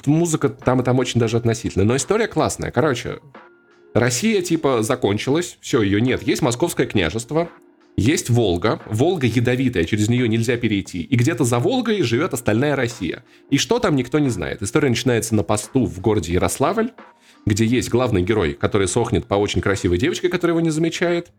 музыка 0.06 0.48
там 0.48 0.80
и 0.80 0.84
там 0.84 1.00
очень 1.00 1.18
даже 1.18 1.38
относительно. 1.38 1.84
Но 1.84 1.96
история 1.96 2.28
классная. 2.28 2.70
Короче, 2.70 3.18
Россия 3.94 4.42
типа 4.42 4.84
закончилась, 4.84 5.58
все, 5.60 5.82
ее 5.82 6.00
нет. 6.00 6.22
Есть 6.22 6.42
Московское 6.42 6.86
княжество, 6.86 7.48
есть 7.96 8.28
Волга, 8.28 8.80
Волга 8.86 9.26
ядовитая, 9.26 9.84
через 9.84 10.08
нее 10.08 10.28
нельзя 10.28 10.56
перейти, 10.58 11.02
и 11.02 11.16
где-то 11.16 11.44
за 11.44 11.58
Волгой 11.58 12.02
живет 12.02 12.34
остальная 12.34 12.76
Россия. 12.76 13.24
И 13.50 13.56
что 13.56 13.78
там, 13.78 13.96
никто 13.96 14.18
не 14.18 14.28
знает. 14.28 14.62
История 14.62 14.90
начинается 14.90 15.34
на 15.34 15.42
посту 15.42 15.86
в 15.86 16.00
городе 16.00 16.34
Ярославль, 16.34 16.90
где 17.46 17.64
есть 17.64 17.88
главный 17.88 18.22
герой, 18.22 18.52
который 18.52 18.86
сохнет 18.86 19.26
по 19.26 19.34
очень 19.34 19.62
красивой 19.62 19.96
девочке, 19.96 20.28
которая 20.28 20.54
его 20.54 20.60
не 20.60 20.70
замечает. 20.70 21.30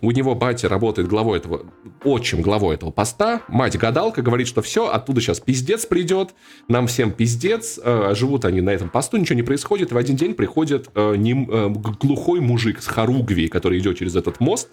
У 0.00 0.10
него 0.10 0.34
батя 0.34 0.68
работает 0.68 1.06
главой 1.06 1.38
этого, 1.38 1.66
отчим 2.02 2.40
главой 2.40 2.76
этого 2.76 2.90
поста. 2.90 3.42
Мать 3.48 3.76
гадалка 3.76 4.22
говорит, 4.22 4.46
что 4.46 4.62
все, 4.62 4.88
оттуда 4.88 5.20
сейчас 5.20 5.40
пиздец 5.40 5.84
придет, 5.84 6.34
нам 6.68 6.86
всем 6.86 7.12
пиздец. 7.12 7.78
Э, 7.82 8.14
живут 8.14 8.46
они 8.46 8.62
на 8.62 8.70
этом 8.70 8.88
посту, 8.88 9.18
ничего 9.18 9.36
не 9.36 9.42
происходит. 9.42 9.90
И 9.90 9.94
в 9.94 9.98
один 9.98 10.16
день 10.16 10.34
приходит 10.34 10.88
э, 10.94 11.14
э, 11.14 11.68
глухой 11.68 12.40
мужик 12.40 12.80
с 12.80 12.86
Харугви, 12.86 13.48
который 13.48 13.78
идет 13.80 13.98
через 13.98 14.16
этот 14.16 14.40
мост 14.40 14.68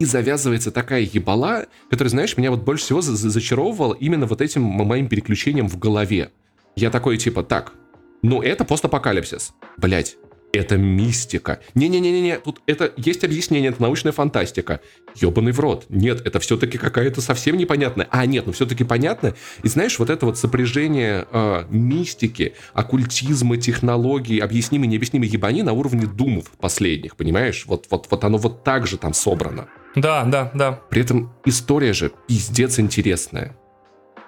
и 0.00 0.04
завязывается 0.06 0.72
такая 0.72 1.02
ебала, 1.02 1.66
которая, 1.90 2.10
знаешь, 2.10 2.36
меня 2.36 2.50
вот 2.50 2.62
больше 2.62 2.84
всего 2.84 3.02
зачаровывала 3.02 3.94
именно 3.94 4.26
вот 4.26 4.40
этим 4.40 4.62
моим 4.62 5.08
переключением 5.08 5.68
в 5.68 5.78
голове. 5.78 6.32
Я 6.74 6.90
такой, 6.90 7.18
типа, 7.18 7.44
так, 7.44 7.74
ну 8.22 8.42
это 8.42 8.64
постапокалипсис. 8.64 9.52
Блять, 9.76 10.16
это 10.52 10.76
мистика. 10.76 11.60
Не-не-не-не, 11.74 12.38
тут 12.38 12.60
это 12.66 12.92
есть 12.96 13.24
объяснение, 13.24 13.70
это 13.70 13.82
научная 13.82 14.12
фантастика. 14.12 14.80
Ёбаный 15.16 15.52
в 15.52 15.60
рот. 15.60 15.86
Нет, 15.88 16.24
это 16.26 16.40
все-таки 16.40 16.78
какая-то 16.78 17.20
совсем 17.20 17.56
непонятная. 17.56 18.08
А, 18.10 18.26
нет, 18.26 18.46
ну 18.46 18.52
все-таки 18.52 18.84
понятно. 18.84 19.34
И 19.62 19.68
знаешь, 19.68 19.98
вот 19.98 20.10
это 20.10 20.26
вот 20.26 20.38
сопряжение 20.38 21.26
э, 21.30 21.64
мистики, 21.70 22.54
оккультизма, 22.72 23.56
технологий, 23.56 24.38
объяснимой, 24.38 24.88
необъяснимой 24.88 25.28
ебани 25.28 25.62
на 25.62 25.72
уровне 25.72 26.06
думов 26.06 26.50
последних, 26.58 27.16
понимаешь? 27.16 27.64
Вот, 27.66 27.86
вот, 27.90 28.06
вот 28.10 28.24
оно 28.24 28.38
вот 28.38 28.64
так 28.64 28.86
же 28.86 28.98
там 28.98 29.14
собрано. 29.14 29.68
Да, 29.94 30.24
да, 30.24 30.50
да. 30.54 30.80
При 30.90 31.02
этом 31.02 31.32
история 31.44 31.92
же 31.92 32.12
пиздец 32.26 32.78
интересная. 32.78 33.56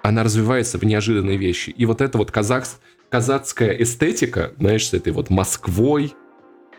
Она 0.01 0.23
развивается 0.23 0.77
в 0.77 0.83
неожиданные 0.83 1.37
вещи. 1.37 1.69
И 1.69 1.85
вот 1.85 2.01
эта 2.01 2.17
вот 2.17 2.29
казахская 2.29 2.81
казацкая 3.13 3.75
эстетика, 3.79 4.53
знаешь, 4.57 4.87
с 4.87 4.93
этой 4.95 5.13
вот 5.13 5.29
Москвой, 5.29 6.15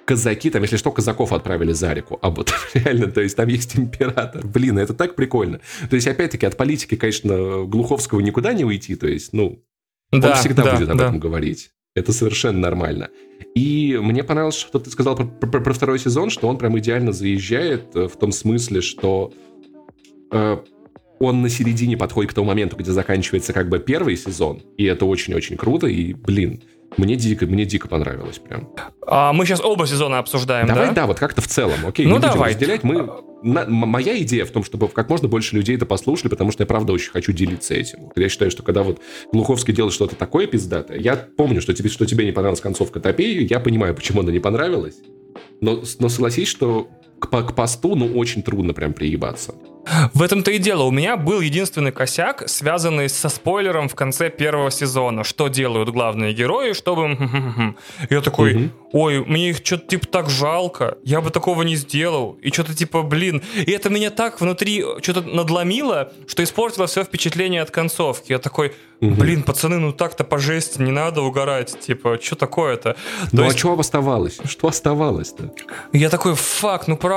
казаки, 0.05 0.51
там, 0.51 0.63
если 0.63 0.77
что, 0.77 0.91
казаков 0.91 1.33
отправили 1.33 1.71
за 1.71 1.93
реку. 1.93 2.19
А 2.23 2.31
вот 2.31 2.53
реально, 2.75 3.07
то 3.07 3.21
есть 3.21 3.37
там 3.37 3.47
есть 3.47 3.79
император. 3.79 4.45
Блин, 4.45 4.77
это 4.81 4.95
так 4.95 5.15
прикольно. 5.15 5.61
То 5.89 5.95
есть, 5.95 6.09
опять-таки, 6.09 6.45
от 6.45 6.57
политики, 6.57 6.97
конечно, 6.97 7.63
Глуховского 7.67 8.19
никуда 8.19 8.53
не 8.53 8.65
уйти. 8.65 8.97
То 8.97 9.07
есть, 9.07 9.33
ну, 9.33 9.63
да, 10.11 10.31
он 10.31 10.35
всегда 10.35 10.65
да, 10.65 10.75
будет 10.75 10.89
об 10.89 10.99
да. 10.99 11.05
этом 11.05 11.21
говорить. 11.21 11.71
Это 11.95 12.13
совершенно 12.13 12.59
нормально. 12.59 13.11
И 13.55 13.97
мне 14.03 14.25
понравилось, 14.25 14.57
что 14.57 14.81
ты 14.81 14.91
сказал 14.91 15.15
про, 15.15 15.27
про, 15.27 15.61
про 15.61 15.73
второй 15.73 16.01
сезон, 16.01 16.31
что 16.31 16.49
он 16.49 16.59
прям 16.59 16.77
идеально 16.81 17.13
заезжает 17.13 17.95
э, 17.95 18.09
в 18.09 18.17
том 18.17 18.33
смысле, 18.33 18.81
что 18.81 19.33
э, 20.33 20.57
он 21.19 21.43
на 21.43 21.49
середине 21.49 21.97
подходит 21.97 22.33
к 22.33 22.35
тому 22.35 22.49
моменту, 22.49 22.77
где 22.77 22.91
заканчивается 22.91 23.53
как 23.53 23.69
бы 23.69 23.79
первый 23.79 24.17
сезон, 24.17 24.63
и 24.77 24.85
это 24.85 25.05
очень-очень 25.05 25.57
круто, 25.57 25.87
и, 25.87 26.13
блин, 26.13 26.63
Мне 26.97 27.17
дико, 27.17 27.47
мне 27.47 27.65
дико 27.65 27.89
понравилось 27.89 28.39
прям. 28.39 28.69
А 29.07 29.33
мы 29.33 29.47
сейчас 29.47 29.61
оба 29.61 29.87
сезона 29.87 30.19
обсуждаем, 30.19 30.69
давай, 30.69 30.89
да? 30.89 30.93
да, 30.93 31.07
вот 31.07 31.19
как-то 31.19 31.41
в 31.41 31.49
целом, 31.49 31.87
окей, 31.87 32.07
ну, 32.07 32.17
не 32.17 32.21
давай. 32.21 32.55
будем 32.55 32.61
разделять. 32.61 32.85
Мы, 32.85 33.11
на, 33.43 33.67
моя 33.67 34.21
идея 34.23 34.45
в 34.45 34.51
том, 34.51 34.65
чтобы 34.65 34.89
как 34.89 35.09
можно 35.11 35.29
больше 35.29 35.57
людей 35.57 35.77
это 35.77 35.87
послушали, 35.87 36.29
потому 36.29 36.53
что 36.53 36.63
я 36.63 36.67
правда 36.67 36.93
очень 36.93 37.11
хочу 37.11 37.33
делиться 37.33 37.75
этим. 37.75 38.11
Я 38.15 38.29
считаю, 38.29 38.51
что 38.51 38.63
когда 38.63 38.83
вот 38.83 39.01
Глуховский 39.33 39.75
делает 39.75 39.93
что-то 39.93 40.15
такое 40.17 40.47
пиздатое, 40.47 40.99
я 40.99 41.17
помню, 41.17 41.61
что 41.61 41.75
тебе, 41.75 41.91
что 41.91 42.07
тебе 42.07 42.25
не 42.25 42.33
понравилась 42.33 42.61
концовка 42.61 43.01
Топеи, 43.01 43.47
я 43.49 43.61
понимаю, 43.61 43.95
почему 43.95 44.21
она 44.21 44.31
не 44.31 44.41
понравилась, 44.41 44.97
но, 45.61 45.83
но 45.99 46.09
согласись, 46.09 46.49
что 46.49 46.89
к, 47.19 47.27
к 47.29 47.55
посту, 47.55 47.95
ну, 47.95 48.07
очень 48.17 48.43
трудно 48.43 48.75
прям 48.75 48.93
приебаться. 48.93 49.55
В 50.15 50.23
этом-то 50.23 50.51
и 50.51 50.59
дело. 50.59 50.85
У 50.85 50.91
меня 50.91 51.17
был 51.17 51.41
единственный 51.41 51.93
косяк, 51.93 52.49
связанный 52.49 53.09
со 53.09 53.29
спойлером 53.29 53.89
в 53.89 53.95
конце 53.95 54.31
первого 54.31 54.71
сезона. 54.71 55.25
Что 55.25 55.49
делают 55.49 55.91
главные 55.91 56.33
герои, 56.33 56.73
чтобы... 56.73 57.75
Я 58.09 58.21
такой, 58.23 58.55
угу. 58.55 58.71
ой, 58.93 59.25
мне 59.25 59.51
их 59.51 59.59
что-то 59.59 59.87
типа 59.87 60.07
так 60.07 60.31
жалко. 60.31 60.97
Я 61.05 61.21
бы 61.21 61.31
такого 61.31 61.63
не 61.63 61.77
сделал. 61.77 62.39
И 62.41 62.51
что-то 62.51 62.75
типа, 62.75 63.03
блин. 63.03 63.43
И 63.57 63.71
это 63.71 63.91
меня 63.91 64.11
так 64.11 64.41
внутри 64.41 64.85
что-то 65.03 65.23
надломило, 65.23 66.13
что 66.27 66.43
испортило 66.43 66.87
все 66.87 67.05
впечатление 67.05 67.61
от 67.61 67.71
концовки. 67.71 68.33
Я 68.33 68.39
такой, 68.39 68.73
блин, 69.01 69.43
пацаны, 69.43 69.79
ну 69.79 69.93
так-то 69.93 70.25
по 70.25 70.39
жести, 70.39 70.81
не 70.81 70.93
надо 70.93 71.21
угорать. 71.21 71.79
Типа, 71.81 72.19
что 72.23 72.37
такое-то? 72.37 72.97
Ну 73.33 73.43
а 73.43 73.45
есть... 73.47 73.57
а 73.57 73.59
что 73.59 73.79
оставалось? 73.79 74.39
Что 74.47 74.69
оставалось-то? 74.69 75.53
Я 75.93 76.09
такой, 76.09 76.35
фак, 76.35 76.89
ну 76.89 76.97
правда. 76.97 77.14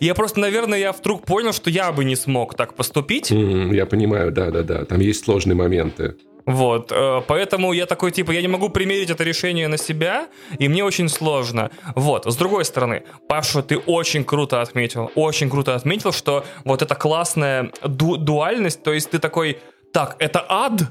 Я 0.00 0.14
просто, 0.14 0.40
наверное, 0.40 0.78
я 0.78 0.92
вдруг 0.92 1.24
понял, 1.24 1.52
что 1.52 1.70
я 1.70 1.92
бы 1.92 2.04
не 2.04 2.16
смог 2.16 2.54
так 2.54 2.74
поступить. 2.74 3.30
Mm, 3.30 3.74
я 3.74 3.86
понимаю, 3.86 4.32
да-да-да, 4.32 4.84
там 4.84 5.00
есть 5.00 5.24
сложные 5.24 5.54
моменты. 5.54 6.14
Вот, 6.48 6.90
э, 6.92 7.20
поэтому 7.26 7.74
я 7.74 7.84
такой, 7.84 8.10
типа, 8.10 8.32
я 8.32 8.40
не 8.40 8.48
могу 8.48 8.70
примерить 8.70 9.10
это 9.10 9.22
решение 9.22 9.68
на 9.68 9.76
себя, 9.76 10.28
и 10.58 10.68
мне 10.68 10.82
очень 10.82 11.10
сложно. 11.10 11.70
Вот, 11.94 12.24
с 12.24 12.36
другой 12.36 12.64
стороны, 12.64 13.02
Паша, 13.28 13.62
ты 13.62 13.76
очень 13.76 14.24
круто 14.24 14.62
отметил, 14.62 15.10
очень 15.14 15.50
круто 15.50 15.74
отметил, 15.74 16.10
что 16.10 16.46
вот 16.64 16.80
эта 16.80 16.94
классная 16.94 17.70
ду 17.84 18.16
дуальность, 18.16 18.82
то 18.82 18.94
есть 18.94 19.10
ты 19.10 19.18
такой, 19.18 19.58
так, 19.92 20.16
это 20.20 20.42
ад? 20.48 20.84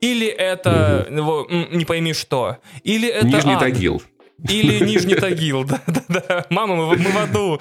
Или 0.00 0.26
это, 0.26 1.06
угу. 1.08 1.54
не 1.70 1.84
пойми 1.84 2.12
что? 2.12 2.56
Или 2.82 3.08
это 3.08 3.26
Нижний 3.26 3.54
ад? 3.54 3.60
Тагил. 3.60 4.02
Или 4.48 4.84
Нижний 4.84 5.14
Тагил, 5.14 5.64
да-да-да. 5.64 6.44
Мама, 6.50 6.76
мы, 6.76 6.96
мы 6.96 7.10
в 7.10 7.16
аду. 7.16 7.60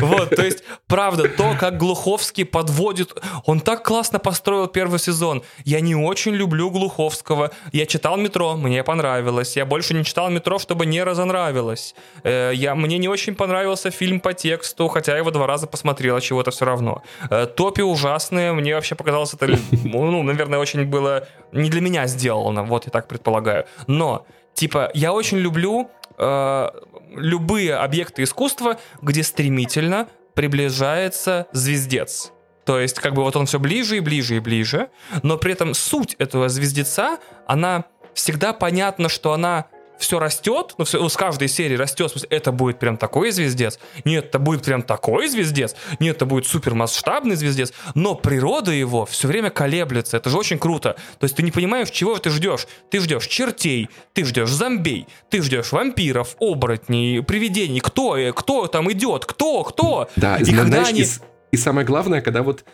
Вот, 0.00 0.30
то 0.30 0.44
есть, 0.44 0.62
правда, 0.86 1.28
то, 1.28 1.56
как 1.58 1.78
Глуховский 1.78 2.44
подводит... 2.44 3.14
Он 3.46 3.60
так 3.60 3.82
классно 3.82 4.18
построил 4.18 4.66
первый 4.66 4.98
сезон. 4.98 5.42
Я 5.64 5.80
не 5.80 5.94
очень 5.94 6.34
люблю 6.34 6.70
Глуховского. 6.70 7.52
Я 7.72 7.86
читал 7.86 8.16
«Метро», 8.18 8.56
мне 8.56 8.84
понравилось. 8.84 9.56
Я 9.56 9.64
больше 9.64 9.94
не 9.94 10.04
читал 10.04 10.28
«Метро», 10.28 10.58
чтобы 10.58 10.84
не 10.84 11.02
разонравилось. 11.02 11.94
Э, 12.22 12.50
я, 12.54 12.74
мне 12.74 12.98
не 12.98 13.08
очень 13.08 13.34
понравился 13.34 13.90
фильм 13.90 14.20
по 14.20 14.34
тексту, 14.34 14.88
хотя 14.88 15.12
я 15.12 15.18
его 15.18 15.30
два 15.30 15.46
раза 15.46 15.66
посмотрел, 15.66 16.16
а 16.16 16.20
чего-то 16.20 16.50
все 16.50 16.66
равно. 16.66 17.02
Э, 17.30 17.46
Топи 17.46 17.80
ужасные. 17.80 18.52
Мне 18.52 18.74
вообще 18.74 18.94
показалось 18.94 19.32
это, 19.32 19.48
ну, 19.84 20.22
наверное, 20.22 20.58
очень 20.58 20.84
было 20.84 21.26
не 21.52 21.70
для 21.70 21.80
меня 21.80 22.06
сделано. 22.06 22.62
Вот, 22.64 22.84
я 22.84 22.90
так 22.90 23.08
предполагаю. 23.08 23.64
Но 23.86 24.26
Типа, 24.56 24.90
я 24.94 25.12
очень 25.12 25.36
люблю 25.36 25.90
э, 26.16 26.68
любые 27.14 27.76
объекты 27.76 28.22
искусства, 28.22 28.78
где 29.02 29.22
стремительно 29.22 30.08
приближается 30.34 31.46
звездец. 31.52 32.32
То 32.64 32.80
есть, 32.80 32.98
как 32.98 33.12
бы 33.12 33.22
вот 33.22 33.36
он 33.36 33.44
все 33.44 33.60
ближе 33.60 33.98
и 33.98 34.00
ближе 34.00 34.36
и 34.36 34.40
ближе, 34.40 34.88
но 35.22 35.36
при 35.36 35.52
этом 35.52 35.74
суть 35.74 36.16
этого 36.18 36.48
звездеца, 36.48 37.18
она 37.46 37.84
всегда 38.14 38.54
понятна, 38.54 39.10
что 39.10 39.34
она 39.34 39.66
все 39.98 40.18
растет, 40.18 40.74
ну, 40.78 40.84
все, 40.84 41.06
с 41.08 41.16
каждой 41.16 41.48
серии 41.48 41.76
растет, 41.76 42.08
в 42.08 42.12
смысле, 42.12 42.28
это 42.30 42.52
будет 42.52 42.78
прям 42.78 42.96
такой 42.96 43.30
звездец, 43.30 43.78
нет, 44.04 44.26
это 44.26 44.38
будет 44.38 44.62
прям 44.62 44.82
такой 44.82 45.28
звездец, 45.28 45.74
нет, 45.98 46.16
это 46.16 46.26
будет 46.26 46.46
супермасштабный 46.46 47.36
звездец, 47.36 47.72
но 47.94 48.14
природа 48.14 48.72
его 48.72 49.06
все 49.06 49.28
время 49.28 49.50
колеблется, 49.50 50.16
это 50.16 50.30
же 50.30 50.38
очень 50.38 50.58
круто. 50.58 50.96
То 51.18 51.24
есть 51.24 51.36
ты 51.36 51.42
не 51.42 51.50
понимаешь, 51.50 51.90
чего 51.90 52.16
ты 52.18 52.30
ждешь. 52.30 52.66
Ты 52.90 53.00
ждешь 53.00 53.26
чертей, 53.26 53.88
ты 54.12 54.24
ждешь 54.24 54.50
зомбей, 54.50 55.06
ты 55.30 55.42
ждешь 55.42 55.72
вампиров, 55.72 56.36
оборотней, 56.40 57.22
привидений, 57.22 57.80
кто, 57.80 58.16
кто 58.34 58.66
там 58.66 58.90
идет, 58.92 59.24
кто, 59.24 59.64
кто. 59.64 60.08
Да, 60.16 60.36
и, 60.36 60.42
и 60.42 60.54
когда 60.54 60.64
знаешь, 60.64 60.88
они... 60.88 61.02
и, 61.02 61.06
и 61.52 61.56
самое 61.56 61.86
главное, 61.86 62.20
когда 62.20 62.42
вот 62.42 62.64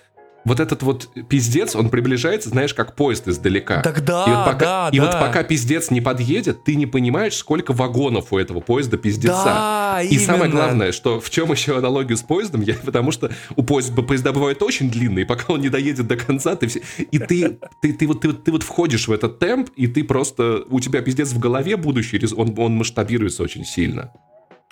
вот 0.45 0.61
этот 0.61 0.83
вот 0.83 1.09
пиздец, 1.29 1.77
он 1.77 1.89
приближается, 1.89 2.49
знаешь, 2.49 2.75
как 2.75 2.97
поезд 2.97 3.29
издалека. 3.29 3.83
Тогда, 3.83 4.25
и 4.25 4.31
вот 4.31 4.45
пока, 4.45 4.59
да, 4.59 4.89
И 4.93 4.99
да. 4.99 5.07
вот 5.07 5.21
пока 5.21 5.43
пиздец 5.45 5.91
не 5.91 6.01
подъедет, 6.01 6.65
ты 6.65 6.75
не 6.75 6.87
понимаешь, 6.87 7.37
сколько 7.37 7.73
вагонов 7.73 8.33
у 8.33 8.39
этого 8.39 8.61
поезда 8.61 8.97
пиздеца. 8.97 9.45
Да, 9.45 10.03
и 10.03 10.09
именно. 10.09 10.25
самое 10.25 10.51
главное, 10.51 10.93
что 10.93 11.21
в 11.21 11.31
чем 11.31 11.53
еще 11.53 11.79
аналогию 11.79 12.17
с 12.17 12.23
поездом, 12.23 12.63
я, 12.63 12.75
потому 12.85 13.13
что 13.13 13.31
у 13.57 13.63
поезда, 13.63 14.03
поезда 14.03 14.33
бывают 14.33 14.63
очень 14.63 14.91
длинные, 14.91 15.27
пока 15.27 15.53
он 15.53 15.61
не 15.61 15.69
доедет 15.69 16.07
до 16.07 16.17
конца, 16.17 16.57
ты 16.57 16.67
все... 16.67 16.83
И 17.11 17.19
ты, 17.19 17.59
ты, 17.81 17.93
ты, 17.93 18.07
вот, 18.07 18.21
ты, 18.21 18.33
ты 18.33 18.51
вот 18.51 18.63
входишь 18.63 19.09
в 19.09 19.13
этот 19.13 19.39
темп, 19.39 19.71
и 19.77 19.87
ты 19.87 20.05
просто... 20.05 20.65
У 20.69 20.81
тебя 20.81 21.03
пиздец 21.03 21.33
в 21.33 21.39
голове 21.39 21.77
будущий, 21.77 22.21
он, 22.35 22.55
он 22.59 22.77
масштабируется 22.77 23.43
очень 23.43 23.65
сильно. 23.65 24.13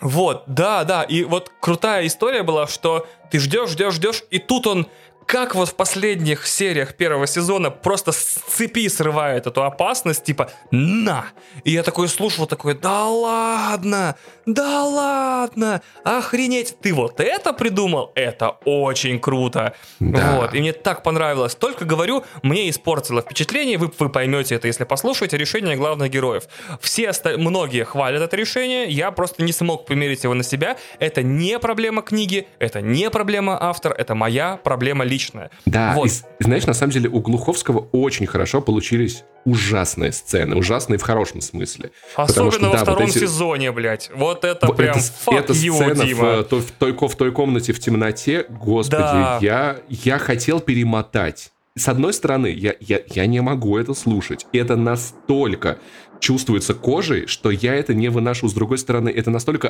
Вот, 0.01 0.44
да, 0.47 0.84
да. 0.84 1.02
И 1.02 1.24
вот 1.24 1.52
крутая 1.60 2.06
история 2.06 2.42
была, 2.42 2.66
что 2.66 3.06
ты 3.30 3.38
ждешь, 3.38 3.70
ждешь, 3.70 3.94
ждешь, 3.94 4.24
и 4.30 4.38
тут 4.38 4.66
он 4.66 4.86
как 5.31 5.55
вот 5.55 5.69
в 5.69 5.74
последних 5.77 6.44
сериях 6.44 6.94
первого 6.94 7.28
сезона 7.28 7.70
просто 7.70 8.11
с 8.11 8.40
цепи 8.48 8.89
срывает 8.89 9.47
эту 9.47 9.62
опасность, 9.62 10.24
типа 10.24 10.51
«на!» 10.73 11.27
И 11.62 11.70
я 11.70 11.85
такой 11.85 12.09
слушал, 12.09 12.48
такой 12.48 12.74
«да 12.74 13.05
ладно, 13.05 14.16
да 14.44 14.82
ладно, 14.82 15.82
охренеть, 16.02 16.74
ты 16.81 16.93
вот 16.93 17.20
это 17.20 17.52
придумал? 17.52 18.11
Это 18.16 18.57
очень 18.65 19.20
круто!» 19.20 19.74
да. 20.01 20.36
Вот, 20.40 20.52
и 20.52 20.59
мне 20.59 20.73
так 20.73 21.05
понравилось. 21.05 21.55
Только 21.55 21.85
говорю, 21.85 22.24
мне 22.43 22.69
испортило 22.69 23.23
впечатление, 23.23 23.78
вы, 23.78 23.93
вы 23.97 24.09
поймете 24.09 24.57
это, 24.57 24.66
если 24.66 24.82
послушаете, 24.82 25.36
решение 25.36 25.77
главных 25.77 26.11
героев. 26.11 26.48
Все, 26.81 27.12
многие 27.36 27.85
хвалят 27.85 28.20
это 28.20 28.36
решение, 28.36 28.89
я 28.89 29.12
просто 29.12 29.44
не 29.44 29.52
смог 29.52 29.86
примерить 29.86 30.24
его 30.24 30.35
на 30.35 30.43
себя. 30.43 30.77
Это 30.98 31.23
не 31.23 31.61
проблема 31.61 32.02
книги, 32.02 32.48
это 32.59 32.81
не 32.81 33.11
проблема 33.11 33.57
автора, 33.62 33.94
это 33.94 34.16
моя 34.16 34.57
проблема 34.57 35.05
личности 35.05 35.19
личное. 35.20 35.51
Да, 35.66 35.94
вот. 35.94 36.09
и, 36.09 36.44
знаешь, 36.44 36.66
на 36.66 36.74
самом 36.74 36.92
деле 36.92 37.09
у 37.09 37.20
Глуховского 37.20 37.88
очень 37.92 38.26
хорошо 38.26 38.60
получились 38.60 39.24
ужасные 39.44 40.12
сцены, 40.12 40.56
ужасные 40.56 40.98
в 40.98 41.02
хорошем 41.02 41.40
смысле. 41.40 41.90
Особенно 42.14 42.51
что, 42.52 42.66
во 42.66 42.72
да, 42.72 42.78
втором 42.78 43.06
вот 43.06 43.10
эти... 43.10 43.18
сезоне, 43.18 43.72
блядь. 43.72 44.10
Вот 44.14 44.44
это 44.44 44.66
вот 44.66 44.76
прям 44.76 44.97
это, 44.97 45.36
эта 45.36 45.52
you, 45.52 45.74
сцена 45.74 46.05
Дима. 46.05 46.22
В, 46.38 46.44
той, 46.44 46.60
в, 46.60 46.70
той, 46.72 46.92
в 46.92 47.16
той 47.16 47.32
комнате 47.32 47.72
в 47.72 47.80
темноте, 47.80 48.47
господи, 48.48 49.02
да. 49.02 49.38
я, 49.40 49.78
я 49.88 50.18
хотел 50.18 50.60
перемотать. 50.60 51.52
С 51.76 51.88
одной 51.88 52.12
стороны, 52.12 52.48
я, 52.48 52.74
я, 52.80 53.01
я 53.06 53.26
не 53.26 53.40
могу 53.40 53.78
это 53.78 53.94
слушать. 53.94 54.47
Это 54.52 54.76
настолько 54.76 55.78
чувствуется 56.18 56.74
кожей, 56.74 57.26
что 57.26 57.51
я 57.51 57.74
это 57.74 57.94
не 57.94 58.09
выношу. 58.09 58.48
С 58.48 58.52
другой 58.52 58.78
стороны, 58.78 59.09
это 59.09 59.30
настолько 59.30 59.68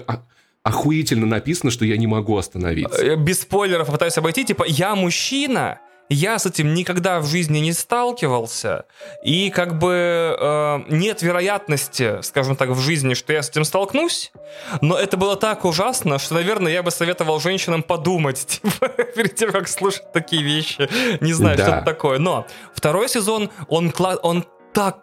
охуительно 0.62 1.26
написано, 1.26 1.70
что 1.70 1.84
я 1.84 1.96
не 1.96 2.06
могу 2.06 2.36
остановиться. 2.36 3.02
Э, 3.02 3.16
без 3.16 3.42
спойлеров 3.42 3.88
пытаюсь 3.88 4.16
обойти. 4.18 4.44
Типа, 4.44 4.64
я 4.66 4.94
мужчина, 4.94 5.80
я 6.10 6.38
с 6.38 6.44
этим 6.44 6.74
никогда 6.74 7.20
в 7.20 7.26
жизни 7.26 7.58
не 7.58 7.72
сталкивался, 7.72 8.84
и 9.22 9.50
как 9.50 9.78
бы 9.78 10.36
э, 10.38 10.80
нет 10.88 11.22
вероятности, 11.22 12.20
скажем 12.22 12.56
так, 12.56 12.70
в 12.70 12.80
жизни, 12.80 13.14
что 13.14 13.32
я 13.32 13.42
с 13.42 13.48
этим 13.48 13.64
столкнусь, 13.64 14.32
но 14.80 14.98
это 14.98 15.16
было 15.16 15.36
так 15.36 15.64
ужасно, 15.64 16.18
что, 16.18 16.34
наверное, 16.34 16.72
я 16.72 16.82
бы 16.82 16.90
советовал 16.90 17.40
женщинам 17.40 17.82
подумать, 17.82 18.44
типа, 18.46 18.88
перед 18.88 19.36
тем, 19.36 19.52
как 19.52 19.68
слушать 19.68 20.12
такие 20.12 20.42
вещи. 20.42 20.88
Не 21.22 21.32
знаю, 21.32 21.56
да. 21.56 21.64
что 21.64 21.76
это 21.76 21.84
такое. 21.84 22.18
Но 22.18 22.46
второй 22.74 23.08
сезон, 23.08 23.50
он, 23.68 23.92
он 24.22 24.44
так 24.74 24.98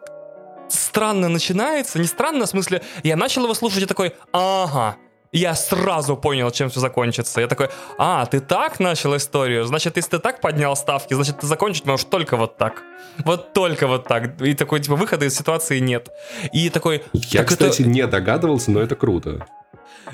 странно 0.70 1.30
начинается, 1.30 2.00
не 2.00 2.08
странно, 2.08 2.46
в 2.46 2.50
смысле, 2.50 2.82
я 3.04 3.16
начал 3.16 3.44
его 3.44 3.54
слушать 3.54 3.84
и 3.84 3.86
такой, 3.86 4.14
ага, 4.34 4.98
я 5.38 5.56
сразу 5.56 6.18
понял, 6.18 6.52
чем 6.52 6.70
все 6.70 6.80
закончится. 6.80 7.42
Я 7.42 7.48
такой, 7.48 7.70
а, 7.98 8.26
ты 8.26 8.40
так 8.40 8.80
начал 8.80 9.16
историю? 9.16 9.66
Значит, 9.66 9.98
если 9.98 10.12
ты 10.12 10.20
так 10.20 10.42
поднял 10.42 10.76
ставки, 10.76 11.14
значит, 11.14 11.40
ты 11.40 11.48
закончить 11.48 11.86
можешь 11.86 12.06
только 12.06 12.38
вот 12.38 12.58
так. 12.58 12.84
Вот 13.26 13.54
только 13.54 13.88
вот 13.88 14.08
так. 14.08 14.42
И 14.42 14.54
такой, 14.54 14.80
типа, 14.80 14.96
выхода 14.96 15.26
из 15.26 15.36
ситуации 15.36 15.80
нет. 15.80 16.10
И 16.54 16.70
такой... 16.70 17.04
Я, 17.14 17.44
кстати, 17.44 17.82
это... 17.82 17.90
не 17.90 18.06
догадывался, 18.08 18.72
но 18.72 18.82
это 18.82 18.96
круто. 18.96 19.46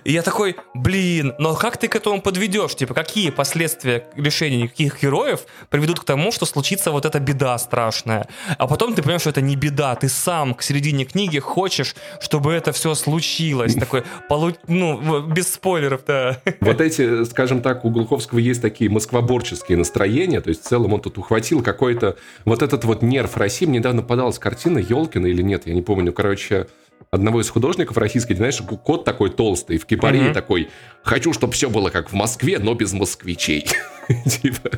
И 0.03 0.11
я 0.11 0.21
такой, 0.21 0.57
блин, 0.73 1.34
но 1.39 1.55
как 1.55 1.77
ты 1.77 1.88
к 1.88 1.95
этому 1.95 2.21
подведешь? 2.21 2.75
Типа, 2.75 2.93
какие 2.93 3.30
последствия 3.30 4.07
решения 4.15 4.67
каких 4.67 5.01
героев 5.01 5.45
приведут 5.69 5.99
к 5.99 6.03
тому, 6.03 6.31
что 6.31 6.45
случится 6.45 6.91
вот 6.91 7.05
эта 7.05 7.19
беда 7.19 7.57
страшная? 7.57 8.27
А 8.57 8.67
потом 8.67 8.93
ты 8.93 9.01
понимаешь, 9.01 9.21
что 9.21 9.30
это 9.30 9.41
не 9.41 9.55
беда, 9.55 9.95
ты 9.95 10.09
сам 10.09 10.53
к 10.53 10.61
середине 10.61 11.05
книги 11.05 11.39
хочешь, 11.39 11.95
чтобы 12.19 12.53
это 12.53 12.71
все 12.71 12.95
случилось. 12.95 13.75
Такой, 13.75 14.03
полу... 14.27 14.53
ну, 14.67 15.21
без 15.21 15.53
спойлеров, 15.53 16.01
да. 16.05 16.41
Вот 16.59 16.81
эти, 16.81 17.23
скажем 17.25 17.61
так, 17.61 17.85
у 17.85 17.89
Глуховского 17.89 18.39
есть 18.39 18.61
такие 18.61 18.89
москвоборческие 18.89 19.77
настроения, 19.77 20.41
то 20.41 20.49
есть 20.49 20.63
в 20.63 20.67
целом 20.67 20.93
он 20.93 21.01
тут 21.01 21.17
ухватил 21.17 21.61
какой-то 21.63 22.17
вот 22.45 22.61
этот 22.61 22.84
вот 22.84 23.01
нерв 23.01 23.38
России. 23.38 23.65
Мне 23.65 23.80
недавно 23.80 24.01
подалась 24.01 24.39
картина 24.39 24.77
Елкина 24.80 25.27
или 25.27 25.41
нет, 25.41 25.67
я 25.67 25.73
не 25.73 25.81
помню. 25.81 26.13
Короче, 26.13 26.67
одного 27.11 27.41
из 27.41 27.49
художников 27.49 27.98
российских, 27.98 28.38
знаешь, 28.38 28.60
кот 28.84 29.06
такой 29.06 29.30
толстый, 29.30 29.78
в 29.78 29.86
кипаре 29.86 30.20
mm-hmm. 30.20 30.34
такой, 30.34 30.70
хочу, 31.03 31.32
чтобы 31.32 31.53
все 31.53 31.70
было 31.70 31.90
как 31.90 32.10
в 32.10 32.14
Москве, 32.14 32.57
но 32.57 32.74
без 32.74 32.94
москвичей. 32.94 33.68
Типа... 34.26 34.72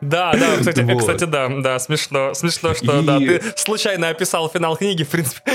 Да, 0.00 0.32
да, 0.32 0.56
кстати, 0.58 0.80
вот. 0.80 1.00
кстати, 1.00 1.24
да, 1.24 1.48
да, 1.48 1.78
смешно, 1.78 2.32
смешно, 2.32 2.74
что, 2.74 3.00
и... 3.00 3.04
да, 3.04 3.18
ты 3.18 3.42
случайно 3.56 4.08
описал 4.08 4.48
финал 4.48 4.76
книги, 4.76 5.02
в 5.02 5.08
принципе. 5.08 5.42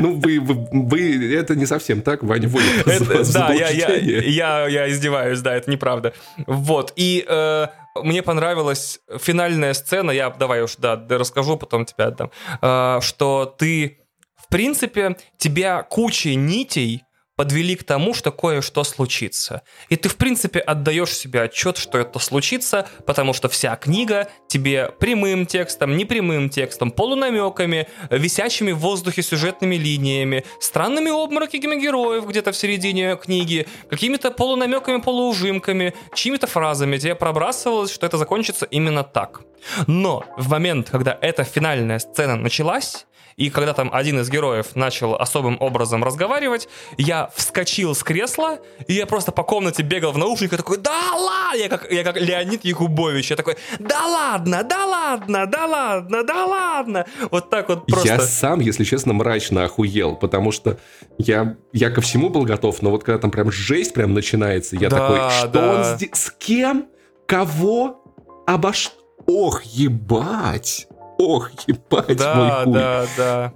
Ну, 0.00 0.20
вы, 0.20 0.38
вы, 0.38 0.68
вы, 0.70 1.34
это 1.34 1.56
не 1.56 1.66
совсем 1.66 2.00
так, 2.00 2.22
Ваня 2.22 2.48
это, 2.86 3.24
Да, 3.32 3.52
я, 3.52 3.68
я, 3.70 3.94
я, 3.96 4.68
я 4.68 4.90
издеваюсь, 4.90 5.40
да, 5.40 5.54
это 5.54 5.70
неправда. 5.70 6.14
Вот, 6.46 6.92
и 6.96 7.24
э, 7.26 7.66
мне 8.02 8.22
понравилась 8.22 9.00
финальная 9.18 9.74
сцена, 9.74 10.10
я, 10.10 10.30
давай 10.30 10.62
уж, 10.62 10.76
да, 10.76 10.96
расскажу, 11.08 11.56
потом 11.56 11.84
тебя 11.84 12.06
отдам, 12.06 12.30
э, 12.60 13.00
что 13.00 13.46
ты, 13.46 13.98
в 14.36 14.48
принципе, 14.48 15.16
тебя 15.38 15.82
кучей 15.82 16.34
нитей 16.34 17.04
подвели 17.36 17.74
к 17.74 17.84
тому, 17.84 18.14
что 18.14 18.30
кое-что 18.30 18.84
случится. 18.84 19.62
И 19.88 19.96
ты, 19.96 20.08
в 20.08 20.16
принципе, 20.16 20.60
отдаешь 20.60 21.12
себе 21.12 21.42
отчет, 21.42 21.76
что 21.76 21.98
это 21.98 22.18
случится, 22.18 22.86
потому 23.06 23.32
что 23.32 23.48
вся 23.48 23.74
книга 23.76 24.28
тебе 24.48 24.90
прямым 25.00 25.46
текстом, 25.46 25.96
непрямым 25.96 26.48
текстом, 26.48 26.90
полунамеками, 26.90 27.88
висящими 28.10 28.72
в 28.72 28.78
воздухе 28.78 29.22
сюжетными 29.22 29.76
линиями, 29.76 30.44
странными 30.60 31.10
обмороками 31.10 31.80
героев 31.80 32.26
где-то 32.26 32.52
в 32.52 32.56
середине 32.56 33.16
книги, 33.16 33.66
какими-то 33.90 34.30
полунамеками, 34.30 35.00
полуужимками, 35.00 35.94
чьими-то 36.14 36.46
фразами 36.46 36.98
тебе 36.98 37.14
пробрасывалось, 37.14 37.92
что 37.92 38.06
это 38.06 38.16
закончится 38.16 38.66
именно 38.66 39.02
так. 39.02 39.42
Но 39.86 40.24
в 40.36 40.50
момент, 40.50 40.90
когда 40.90 41.18
эта 41.20 41.44
финальная 41.44 41.98
сцена 41.98 42.36
началась, 42.36 43.06
и 43.36 43.50
когда 43.50 43.72
там 43.72 43.90
один 43.92 44.20
из 44.20 44.30
героев 44.30 44.76
начал 44.76 45.14
особым 45.14 45.56
образом 45.60 46.04
разговаривать, 46.04 46.68
я 46.98 47.30
вскочил 47.34 47.94
с 47.94 48.02
кресла, 48.02 48.60
и 48.86 48.94
я 48.94 49.06
просто 49.06 49.32
по 49.32 49.42
комнате 49.42 49.82
бегал 49.82 50.12
в 50.12 50.18
наушниках, 50.18 50.58
такой, 50.58 50.78
да 50.78 51.14
ладно, 51.14 51.58
я 51.58 51.68
как, 51.68 51.90
я 51.90 52.04
как 52.04 52.20
Леонид 52.20 52.64
Якубович, 52.64 53.30
я 53.30 53.36
такой, 53.36 53.56
да 53.78 54.06
ладно, 54.06 54.62
да 54.62 54.84
ладно, 54.86 55.46
да 55.46 55.66
ладно, 55.66 56.24
да 56.24 56.46
ладно. 56.46 57.06
Вот 57.30 57.50
так 57.50 57.68
вот 57.68 57.86
просто. 57.86 58.08
Я 58.08 58.20
сам, 58.20 58.60
если 58.60 58.84
честно, 58.84 59.12
мрачно 59.12 59.64
охуел, 59.64 60.16
потому 60.16 60.52
что 60.52 60.78
я, 61.18 61.56
я 61.72 61.90
ко 61.90 62.00
всему 62.00 62.28
был 62.30 62.42
готов, 62.42 62.82
но 62.82 62.90
вот 62.90 63.04
когда 63.04 63.18
там 63.18 63.30
прям 63.30 63.50
жесть 63.50 63.94
прям 63.94 64.14
начинается, 64.14 64.76
я 64.76 64.88
да, 64.88 64.98
такой, 64.98 65.30
что 65.30 65.48
да. 65.48 65.74
он 65.74 65.96
здесь, 65.96 66.10
с 66.14 66.30
кем, 66.30 66.86
кого, 67.26 68.02
обо 68.46 68.72
что? 68.72 68.92
Ох, 69.26 69.62
ебать! 69.62 70.86
Ох, 71.24 71.50
ебать 71.66 72.16
да, 72.16 72.34
мой 72.34 72.50
хуй. 72.64 72.72
Да, 72.74 73.06
да, 73.16 73.52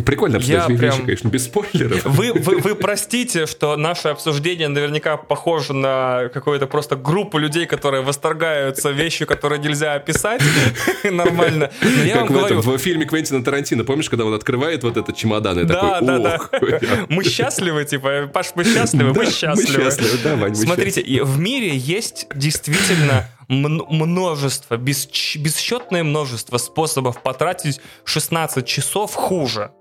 Прикольно 0.00 0.38
обсуждать 0.38 0.66
прям... 0.66 0.78
вещи, 0.78 1.00
конечно, 1.02 1.28
без 1.28 1.44
спойлеров. 1.44 2.04
Вы, 2.04 2.32
вы, 2.32 2.58
вы 2.58 2.74
простите, 2.74 3.46
что 3.46 3.76
наше 3.76 4.08
обсуждение 4.08 4.68
наверняка 4.68 5.16
похоже 5.16 5.74
на 5.74 6.30
какую-то 6.32 6.66
просто 6.66 6.96
группу 6.96 7.38
людей, 7.38 7.66
которые 7.66 8.02
восторгаются 8.02 8.90
вещью, 8.90 9.26
которые 9.26 9.58
нельзя 9.60 9.94
описать 9.94 10.42
нормально. 11.04 11.70
Но 11.82 12.04
я 12.04 12.14
как 12.14 12.22
вам 12.22 12.28
в, 12.28 12.32
говорю... 12.32 12.58
этом, 12.60 12.72
в 12.72 12.78
фильме 12.78 13.04
Квентина 13.04 13.44
Тарантино, 13.44 13.84
помнишь, 13.84 14.08
когда 14.08 14.24
он 14.24 14.34
открывает 14.34 14.82
вот 14.82 14.96
этот 14.96 15.16
чемодан 15.16 15.58
и 15.60 15.64
да, 15.64 16.00
такой, 16.00 16.06
да, 16.06 16.18
да. 16.18 16.78
Мы 17.08 17.24
счастливы, 17.24 17.84
типа, 17.84 18.30
Паш, 18.32 18.52
мы 18.54 18.64
счастливы, 18.64 19.12
мы 19.12 19.26
счастливы. 19.26 19.84
Мы 19.84 19.84
счастливы, 19.84 20.18
да, 20.24 20.36
Вань, 20.36 20.54
Смотрите, 20.54 21.22
в 21.22 21.38
мире 21.38 21.76
есть 21.76 22.26
действительно 22.34 23.28
множество, 23.48 24.76
бесчетное 24.76 26.04
множество 26.04 26.58
способов 26.58 27.22
потратить 27.22 27.80
16 28.04 28.66
часов 28.66 29.14
хуже. 29.14 29.72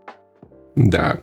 Да. 0.76 1.22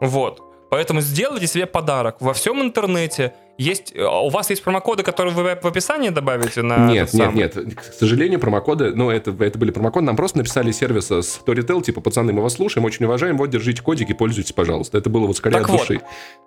Вот. 0.00 0.42
Поэтому 0.70 1.00
сделайте 1.00 1.46
себе 1.46 1.66
подарок. 1.66 2.16
Во 2.20 2.32
всем 2.32 2.60
интернете 2.60 3.34
есть... 3.56 3.94
А 3.96 4.20
у 4.20 4.28
вас 4.28 4.50
есть 4.50 4.62
промокоды, 4.62 5.02
которые 5.02 5.32
вы 5.32 5.42
в 5.42 5.66
описании 5.66 6.08
добавите 6.08 6.62
на... 6.62 6.90
Нет, 6.90 7.14
нет, 7.14 7.34
нет. 7.34 7.54
К 7.54 7.82
сожалению, 7.94 8.40
промокоды... 8.40 8.94
Ну, 8.94 9.10
это, 9.10 9.30
это 9.42 9.58
были 9.58 9.70
промокоды. 9.70 10.06
Нам 10.06 10.16
просто 10.16 10.38
написали 10.38 10.72
сервиса 10.72 11.20
Storytel, 11.20 11.82
типа, 11.82 12.00
пацаны, 12.00 12.32
мы 12.32 12.42
вас 12.42 12.54
слушаем, 12.54 12.84
очень 12.84 13.06
уважаем, 13.06 13.38
вот, 13.38 13.48
держите 13.48 13.80
кодики, 13.80 14.12
пользуйтесь, 14.12 14.52
пожалуйста. 14.52 14.98
Это 14.98 15.08
было 15.08 15.26
вот 15.26 15.36
скорее 15.36 15.58
так 15.58 15.64
от 15.64 15.70
вот, 15.70 15.80
души. 15.80 16.00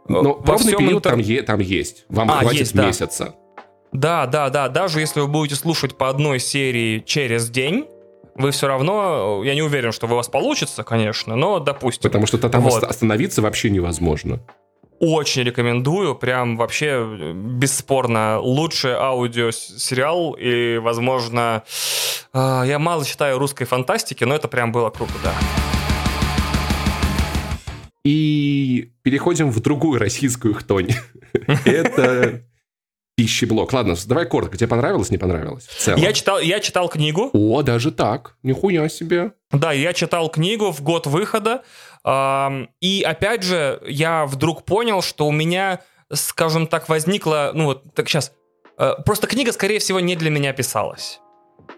Но 0.07 0.33
пробный 0.33 0.75
период 0.75 1.05
интер... 1.05 1.11
там, 1.11 1.19
е- 1.19 1.41
там 1.41 1.59
есть. 1.59 2.05
Вам 2.09 2.29
а, 2.29 2.39
хватит 2.39 2.59
есть, 2.59 2.75
месяца. 2.75 3.35
Да, 3.91 4.25
да, 4.27 4.49
да. 4.49 4.69
Даже 4.69 4.99
если 4.99 5.21
вы 5.21 5.27
будете 5.27 5.55
слушать 5.55 5.97
по 5.97 6.09
одной 6.09 6.39
серии 6.39 6.99
через 6.99 7.49
день, 7.49 7.87
вы 8.35 8.51
все 8.51 8.67
равно, 8.67 9.41
я 9.43 9.55
не 9.55 9.61
уверен, 9.61 9.91
что 9.91 10.05
у 10.07 10.09
вас 10.09 10.29
получится, 10.29 10.83
конечно, 10.83 11.35
но 11.35 11.59
допустим. 11.59 12.03
Потому 12.03 12.25
что 12.25 12.37
там 12.37 12.61
вот. 12.61 12.83
остановиться 12.83 13.41
вообще 13.41 13.69
невозможно. 13.69 14.39
Очень 14.99 15.43
рекомендую, 15.43 16.15
прям 16.15 16.57
вообще 16.57 17.33
бесспорно 17.33 18.39
лучший 18.39 18.93
аудиосериал 18.93 20.33
и, 20.33 20.77
возможно, 20.77 21.63
а, 22.33 22.63
я 22.63 22.79
мало 22.79 23.05
читаю 23.05 23.39
русской 23.39 23.65
фантастики, 23.65 24.25
но 24.25 24.35
это 24.35 24.47
прям 24.47 24.71
было 24.71 24.89
круто, 24.89 25.13
да. 25.23 25.33
И 28.03 28.91
переходим 29.03 29.51
в 29.51 29.59
другую 29.61 29.99
российскую 29.99 30.53
хтонь. 30.53 30.89
Это 31.65 32.41
пищеблок. 33.19 33.73
Ладно, 33.73 33.95
давай 34.05 34.25
коротко. 34.25 34.55
Тебе 34.55 34.69
понравилось, 34.69 35.11
не 35.11 35.17
понравилось? 35.17 35.67
В 35.67 35.75
целом. 35.77 35.99
Я 35.99 36.13
читал, 36.13 36.39
я 36.39 36.61
читал 36.61 36.87
книгу. 36.87 37.29
О, 37.33 37.61
даже 37.63 37.91
так. 37.91 38.37
Нихуя 38.43 38.87
себе. 38.87 39.31
Да, 39.51 39.73
я 39.73 39.91
читал 39.91 40.29
книгу 40.29 40.71
в 40.71 40.81
год 40.81 41.05
выхода. 41.05 41.63
И 42.79 43.03
опять 43.05 43.43
же, 43.43 43.81
я 43.85 44.25
вдруг 44.25 44.63
понял, 44.63 45.01
что 45.01 45.27
у 45.27 45.33
меня, 45.33 45.81
скажем 46.13 46.65
так, 46.65 46.87
возникла... 46.87 47.51
Ну 47.53 47.65
вот, 47.65 47.93
так 47.93 48.07
сейчас. 48.07 48.31
Э, 48.77 48.93
просто 49.05 49.27
книга, 49.27 49.51
скорее 49.51 49.79
всего, 49.79 49.99
не 49.99 50.15
для 50.15 50.29
меня 50.29 50.53
писалась. 50.53 51.19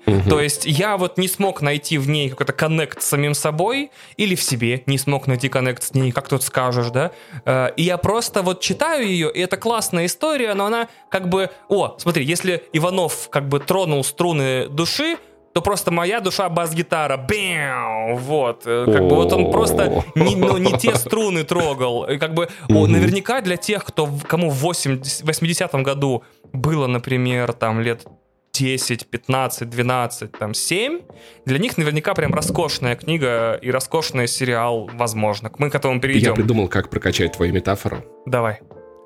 Угу. 0.05 0.29
То 0.29 0.41
есть 0.41 0.65
я 0.65 0.97
вот 0.97 1.17
не 1.17 1.27
смог 1.27 1.61
найти 1.61 1.97
в 1.97 2.09
ней 2.09 2.29
какой-то 2.29 2.53
коннект 2.53 3.01
с 3.01 3.05
самим 3.05 3.33
собой, 3.33 3.91
или 4.17 4.35
в 4.35 4.43
себе 4.43 4.83
не 4.85 4.97
смог 4.97 5.27
найти 5.27 5.49
коннект 5.49 5.83
с 5.83 5.93
ней, 5.93 6.11
как 6.11 6.27
тут 6.27 6.43
скажешь, 6.43 6.89
да. 6.89 7.11
Э, 7.45 7.69
и 7.75 7.83
я 7.83 7.97
просто 7.97 8.41
вот 8.41 8.61
читаю 8.61 9.07
ее, 9.07 9.31
и 9.31 9.39
это 9.39 9.57
классная 9.57 10.05
история, 10.05 10.53
но 10.53 10.65
она 10.65 10.87
как 11.09 11.29
бы... 11.29 11.49
О, 11.69 11.95
смотри, 11.97 12.25
если 12.25 12.63
Иванов 12.73 13.29
как 13.29 13.47
бы 13.47 13.59
тронул 13.59 14.03
струны 14.03 14.67
души, 14.67 15.17
то 15.53 15.61
просто 15.61 15.91
моя 15.91 16.21
душа 16.21 16.49
бас-гитара, 16.49 17.17
бэм, 17.17 18.15
вот, 18.15 18.63
э, 18.65 18.85
как 18.85 19.07
бы 19.07 19.15
вот 19.15 19.33
он 19.33 19.51
просто 19.51 20.03
не, 20.15 20.35
ну, 20.35 20.57
не 20.57 20.77
те 20.77 20.95
струны 20.95 21.43
трогал, 21.43 22.05
и 22.05 22.17
как 22.17 22.33
бы 22.33 22.47
о, 22.69 22.87
наверняка 22.87 23.41
для 23.41 23.57
тех, 23.57 23.83
кто, 23.83 24.09
кому 24.27 24.49
в 24.49 24.65
80-м 24.65 25.83
году 25.83 26.23
было, 26.53 26.87
например, 26.87 27.53
там 27.53 27.81
лет 27.81 28.05
10, 28.53 29.07
15, 29.07 29.69
12, 29.69 30.31
там 30.31 30.53
7, 30.53 31.01
для 31.45 31.57
них 31.57 31.77
наверняка 31.77 32.13
прям 32.13 32.33
роскошная 32.33 32.95
книга 32.95 33.53
и 33.61 33.71
роскошный 33.71 34.27
сериал, 34.27 34.89
возможно. 34.93 35.51
Мы 35.57 35.69
к 35.69 35.75
этому 35.75 35.99
перейдем. 35.99 36.29
Я 36.29 36.35
придумал, 36.35 36.67
как 36.67 36.89
прокачать 36.89 37.33
твою 37.33 37.53
метафору. 37.53 38.03
Давай. 38.25 38.59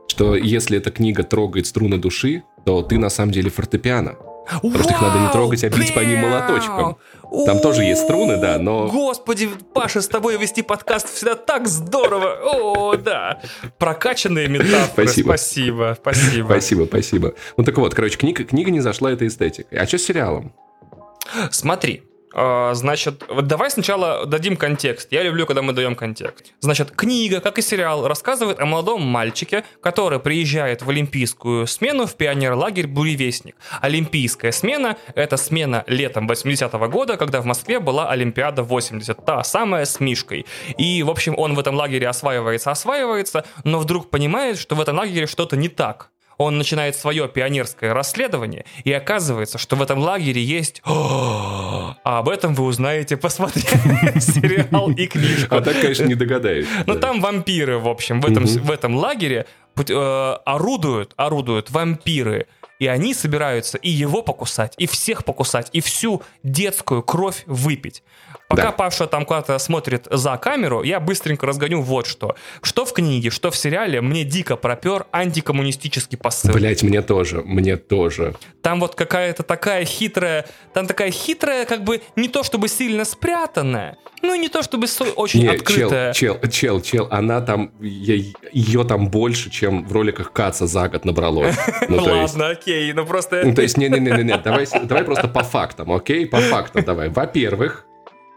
Что 0.07 0.35
если 0.35 0.77
эта 0.77 0.91
книга 0.91 1.23
трогает 1.23 1.67
струны 1.67 1.97
души, 1.97 2.43
то 2.65 2.81
ты 2.81 2.97
на 2.97 3.09
самом 3.09 3.31
деле 3.31 3.49
фортепиано. 3.49 4.15
Просто 4.61 4.93
их 4.93 5.01
надо 5.01 5.19
не 5.19 5.29
трогать, 5.31 5.63
а 5.63 5.69
бить 5.69 5.93
по 5.93 5.99
ним 5.99 6.19
молоточком. 6.19 6.97
Там 7.45 7.59
тоже 7.59 7.83
есть 7.83 8.03
струны, 8.03 8.37
да, 8.37 8.59
но... 8.59 8.87
Господи, 8.87 9.49
Паша, 9.73 10.01
с 10.01 10.07
тобой 10.07 10.37
вести 10.37 10.61
подкаст 10.61 11.13
всегда 11.13 11.35
так 11.35 11.67
здорово. 11.67 12.37
О, 12.43 12.95
да. 12.95 13.41
Прокачанные 13.77 14.47
метафоры. 14.47 15.07
Спасибо. 15.07 15.27
Спасибо, 15.27 15.97
спасибо. 15.99 16.45
Спасибо, 16.45 16.85
спасибо. 16.85 17.33
Ну 17.57 17.63
так 17.63 17.77
вот, 17.77 17.93
короче, 17.93 18.17
книга, 18.17 18.43
книга 18.43 18.71
не 18.71 18.81
зашла 18.81 19.11
этой 19.11 19.27
эстетикой. 19.27 19.77
А 19.77 19.87
что 19.87 19.97
с 19.97 20.03
сериалом? 20.03 20.53
Смотри, 21.51 22.03
значит, 22.35 23.23
вот 23.29 23.47
давай 23.47 23.71
сначала 23.71 24.25
дадим 24.25 24.57
контекст. 24.57 25.11
Я 25.11 25.23
люблю, 25.23 25.45
когда 25.45 25.61
мы 25.61 25.73
даем 25.73 25.95
контекст. 25.95 26.53
Значит, 26.59 26.91
книга, 26.91 27.39
как 27.39 27.57
и 27.57 27.61
сериал, 27.61 28.07
рассказывает 28.07 28.59
о 28.59 28.65
молодом 28.65 29.01
мальчике, 29.01 29.63
который 29.81 30.19
приезжает 30.19 30.81
в 30.81 30.89
олимпийскую 30.89 31.67
смену 31.67 32.05
в 32.05 32.15
пионер-лагерь 32.15 32.87
«Буревестник». 32.87 33.55
Олимпийская 33.81 34.51
смена— 34.51 34.97
это 35.15 35.37
смена 35.37 35.83
летом 35.87 36.29
80-го 36.29 36.87
года, 36.89 37.17
когда 37.17 37.41
в 37.41 37.45
Москве 37.45 37.79
была 37.79 38.09
Олимпиада 38.09 38.63
80, 38.63 39.25
та 39.25 39.43
самая 39.43 39.85
с 39.85 39.99
Мишкой. 39.99 40.45
И, 40.77 41.03
в 41.03 41.09
общем, 41.09 41.35
он 41.37 41.55
в 41.55 41.59
этом 41.59 41.75
лагере 41.75 42.07
осваивается, 42.07 42.71
осваивается, 42.71 43.45
но 43.63 43.79
вдруг 43.79 44.09
понимает, 44.09 44.57
что 44.57 44.75
в 44.75 44.81
этом 44.81 44.97
лагере 44.97 45.27
что-то 45.27 45.55
не 45.55 45.69
так 45.69 46.09
он 46.37 46.57
начинает 46.57 46.95
свое 46.95 47.27
пионерское 47.27 47.93
расследование, 47.93 48.65
и 48.83 48.91
оказывается, 48.91 49.57
что 49.57 49.75
в 49.75 49.81
этом 49.81 49.99
лагере 49.99 50.43
есть... 50.43 50.81
А 50.85 52.19
об 52.19 52.29
этом 52.29 52.53
вы 52.53 52.65
узнаете, 52.65 53.17
посмотрев 53.17 53.63
сериал 54.21 54.91
и 54.91 55.07
книжку. 55.07 55.55
А 55.55 55.61
так, 55.61 55.79
конечно, 55.79 56.05
не 56.05 56.15
догадаюсь. 56.15 56.67
Но 56.85 56.95
там 56.95 57.21
вампиры, 57.21 57.79
в 57.79 57.87
общем, 57.87 58.21
в 58.21 58.25
этом, 58.25 58.45
в 58.45 58.71
этом 58.71 58.95
лагере 58.95 59.45
э, 59.77 60.37
орудуют, 60.45 61.13
орудуют 61.17 61.71
вампиры. 61.71 62.47
И 62.77 62.87
они 62.87 63.13
собираются 63.13 63.77
и 63.77 63.89
его 63.89 64.21
покусать, 64.21 64.73
и 64.77 64.85
всех 64.85 65.23
покусать, 65.23 65.69
и 65.71 65.79
всю 65.79 66.21
детскую 66.43 67.03
кровь 67.03 67.43
выпить. 67.45 68.03
Пока 68.47 68.63
да. 68.63 68.71
Паша 68.71 69.07
там 69.07 69.25
куда-то 69.25 69.57
смотрит 69.57 70.07
за 70.09 70.37
камеру, 70.37 70.83
я 70.83 70.99
быстренько 70.99 71.45
разгоню 71.45 71.81
вот 71.81 72.05
что. 72.05 72.35
Что 72.61 72.85
в 72.85 72.93
книге, 72.93 73.29
что 73.29 73.51
в 73.51 73.57
сериале, 73.57 74.01
мне 74.01 74.23
дико 74.23 74.55
пропер 74.55 75.05
антикоммунистический 75.11 76.17
посыл. 76.17 76.53
Блять, 76.53 76.83
мне 76.83 77.01
тоже, 77.01 77.41
мне 77.43 77.77
тоже. 77.77 78.35
Там 78.61 78.79
вот 78.79 78.95
какая-то 78.95 79.43
такая 79.43 79.85
хитрая, 79.85 80.45
там 80.73 80.87
такая 80.87 81.11
хитрая, 81.11 81.65
как 81.65 81.83
бы 81.83 82.01
не 82.15 82.27
то 82.27 82.43
чтобы 82.43 82.67
сильно 82.67 83.05
спрятанная, 83.05 83.97
ну 84.21 84.35
не 84.35 84.49
то 84.49 84.63
чтобы 84.63 84.87
очень 85.15 85.41
не, 85.41 85.47
открытая. 85.47 86.13
Чел, 86.13 86.39
чел, 86.39 86.49
чел, 86.49 86.81
чел, 86.81 87.07
она 87.11 87.41
там, 87.41 87.71
ее 87.79 88.83
там 88.83 89.09
больше, 89.09 89.49
чем 89.49 89.85
в 89.85 89.91
роликах 89.91 90.31
Каца 90.31 90.67
за 90.67 90.87
год 90.89 91.05
набралось. 91.05 91.55
Ну, 91.87 92.03
Ладно, 92.03 92.49
окей, 92.49 92.91
ну 92.93 93.05
просто... 93.05 93.43
Ну, 93.45 93.53
то 93.53 93.61
есть, 93.61 93.77
не-не-не, 93.77 94.37
давай, 94.37 94.65
давай 94.83 95.03
просто 95.03 95.27
по 95.27 95.43
фактам, 95.43 95.91
окей? 95.91 96.25
По 96.25 96.39
фактам 96.39 96.83
давай. 96.83 97.09
Во-первых, 97.09 97.84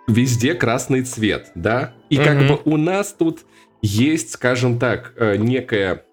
везде 0.09 0.55
красный 0.55 1.03
цвет, 1.03 1.53
да? 1.55 1.95
И 2.11 2.17
mm-hmm. 2.17 2.25
как 2.25 2.49
бы 2.49 2.61
у 2.65 2.77
нас 2.77 3.15
тут 3.17 3.45
есть, 3.83 4.33
скажем 4.33 4.79
так, 4.79 5.13
э, 5.17 5.37
некая 5.37 6.05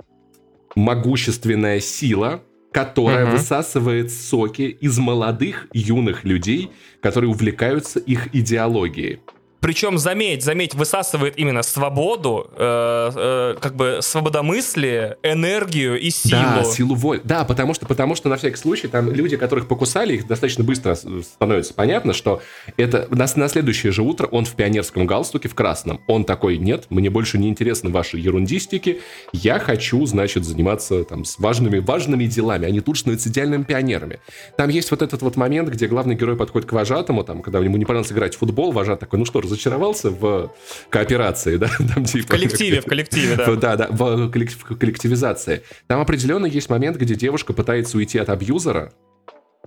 могущественная 0.76 1.80
сила, 1.80 2.43
которая 2.72 3.26
mm-hmm. 3.26 3.31
высасывает 3.31 4.11
соки 4.11 4.63
из 4.63 4.99
молодых 4.99 5.67
юных 5.73 6.26
людей, 6.26 6.69
которые 7.01 7.31
увлекаются 7.31 7.99
их 7.99 8.35
идеологией. 8.35 9.22
Причем, 9.60 9.98
заметь, 9.98 10.44
заметь, 10.44 10.76
высасывает 10.76 11.38
именно 11.38 11.64
свободу, 11.64 12.49
э, 12.56 13.11
э, 13.15 13.56
как 13.60 13.76
бы 13.76 13.99
свободомыслие, 14.02 15.18
энергию 15.23 15.99
и 15.99 16.10
силу. 16.10 16.41
Да, 16.41 16.64
силу 16.64 16.95
воли. 16.95 17.22
Да, 17.23 17.45
потому 17.45 17.73
что, 17.73 17.86
потому 17.86 18.15
что 18.15 18.30
на 18.30 18.38
всякий 18.38 18.57
случай 18.57 18.88
там 18.88 19.11
люди, 19.11 19.38
которых 19.38 19.68
покусали, 19.68 20.14
их 20.14 20.27
достаточно 20.27 20.64
быстро 20.64 20.95
становится 20.95 21.73
понятно, 21.73 22.14
что 22.14 22.41
это 22.77 23.07
на, 23.10 23.26
на 23.36 23.48
следующее 23.48 23.91
же 23.91 24.03
утро 24.03 24.27
он 24.27 24.45
в 24.45 24.56
пионерском 24.56 25.07
галстуке 25.07 25.49
в 25.49 25.56
красном. 25.56 26.02
Он 26.07 26.26
такой, 26.26 26.57
нет, 26.57 26.86
мне 26.90 27.10
больше 27.10 27.38
не 27.38 27.49
интересны 27.49 27.90
ваши 27.90 28.18
ерундистики, 28.18 29.02
я 29.34 29.60
хочу, 29.60 30.06
значит, 30.06 30.45
заниматься 30.45 31.03
там 31.03 31.26
с 31.26 31.40
важными, 31.40 31.80
важными 31.80 32.26
делами. 32.26 32.68
Они 32.68 32.82
тут 32.82 32.98
становятся 32.98 33.30
идеальными 33.30 33.64
пионерами. 33.64 34.19
Там 34.57 34.69
есть 34.69 34.91
вот 34.91 35.02
этот 35.02 35.22
вот 35.22 35.36
момент, 35.36 35.69
где 35.69 35.88
главный 35.88 36.15
герой 36.15 36.36
подходит 36.36 36.69
к 36.69 36.73
вожатому, 36.73 37.23
там, 37.23 37.41
когда 37.41 37.60
ему 37.60 37.77
не 37.77 37.86
понравилось 37.86 38.11
играть 38.11 38.36
в 38.36 38.40
футбол, 38.40 38.72
вожат 38.72 38.99
такой, 38.99 39.19
ну 39.19 39.26
что, 39.26 39.41
разочаровался 39.45 40.09
в 40.09 40.53
кооперации, 40.89 41.57
да? 41.57 41.69
Там, 41.95 42.03
типа, 42.03 42.27
в 42.27 42.30
коллективе, 42.30 42.81
в 42.81 42.85
коллективе, 42.85 43.35
да. 43.35 43.55
Да, 43.55 43.76
да, 43.77 43.88
в 43.89 44.30
коллективизации. 44.30 45.63
Там 45.88 46.01
определенно 46.01 46.45
есть 46.45 46.69
момент, 46.69 46.97
где 46.97 47.15
девушка 47.15 47.53
пытается 47.53 47.97
уйти 47.97 48.19
от 48.19 48.30
абьюзера, 48.30 48.93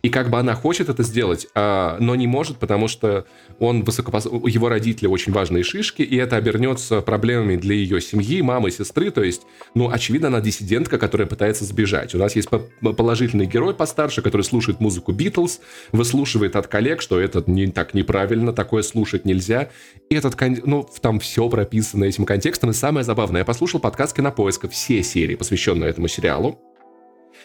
и 0.03 0.09
как 0.11 0.31
бы 0.31 0.39
она 0.39 0.55
хочет 0.55 0.89
это 0.89 1.03
сделать, 1.03 1.47
а, 1.55 1.97
но 2.01 2.15
не 2.15 2.27
может, 2.27 2.59
потому 2.59 2.89
что 2.89 3.27
он 3.59 3.83
высокопос... 3.83 4.27
его 4.27 4.69
родители 4.69 5.07
очень 5.07 5.33
важные 5.33 5.65
шишки, 5.65 6.03
и 6.03 6.17
это 6.17 6.37
обернется 6.37 7.01
проблемами 7.01 7.57
для 7.57 7.75
ее 7.75 8.01
семьи, 8.01 8.41
мамы, 8.43 8.71
сестры. 8.71 9.11
То 9.11 9.23
есть, 9.23 9.43
ну, 9.75 9.91
очевидно, 9.91 10.29
она 10.29 10.41
диссидентка, 10.41 10.99
которая 10.99 11.27
пытается 11.27 11.65
сбежать. 11.65 12.15
У 12.15 12.19
нас 12.19 12.37
есть 12.37 12.49
положительный 12.81 13.47
герой 13.47 13.75
постарше, 13.75 14.23
который 14.23 14.43
слушает 14.43 14.81
музыку 14.81 15.13
Битлз, 15.13 15.61
выслушивает 15.93 16.57
от 16.57 16.67
коллег, 16.67 17.03
что 17.03 17.21
это 17.21 17.43
не 17.47 17.69
так 17.69 17.95
неправильно, 17.95 18.53
такое 18.53 18.83
слушать 18.83 19.25
нельзя. 19.25 19.71
И 20.11 20.15
этот, 20.15 20.37
ну, 20.65 20.89
там 21.01 21.19
все 21.21 21.49
прописано 21.49 22.05
этим 22.05 22.25
контекстом. 22.25 22.71
И 22.71 22.75
самое 22.75 23.05
забавное, 23.05 23.41
я 23.41 23.45
послушал 23.45 23.81
подкаст 23.81 24.15
«Кинопоиска», 24.15 24.69
все 24.69 25.03
серии, 25.03 25.35
посвященные 25.35 25.91
этому 25.91 26.09
сериалу. 26.09 26.61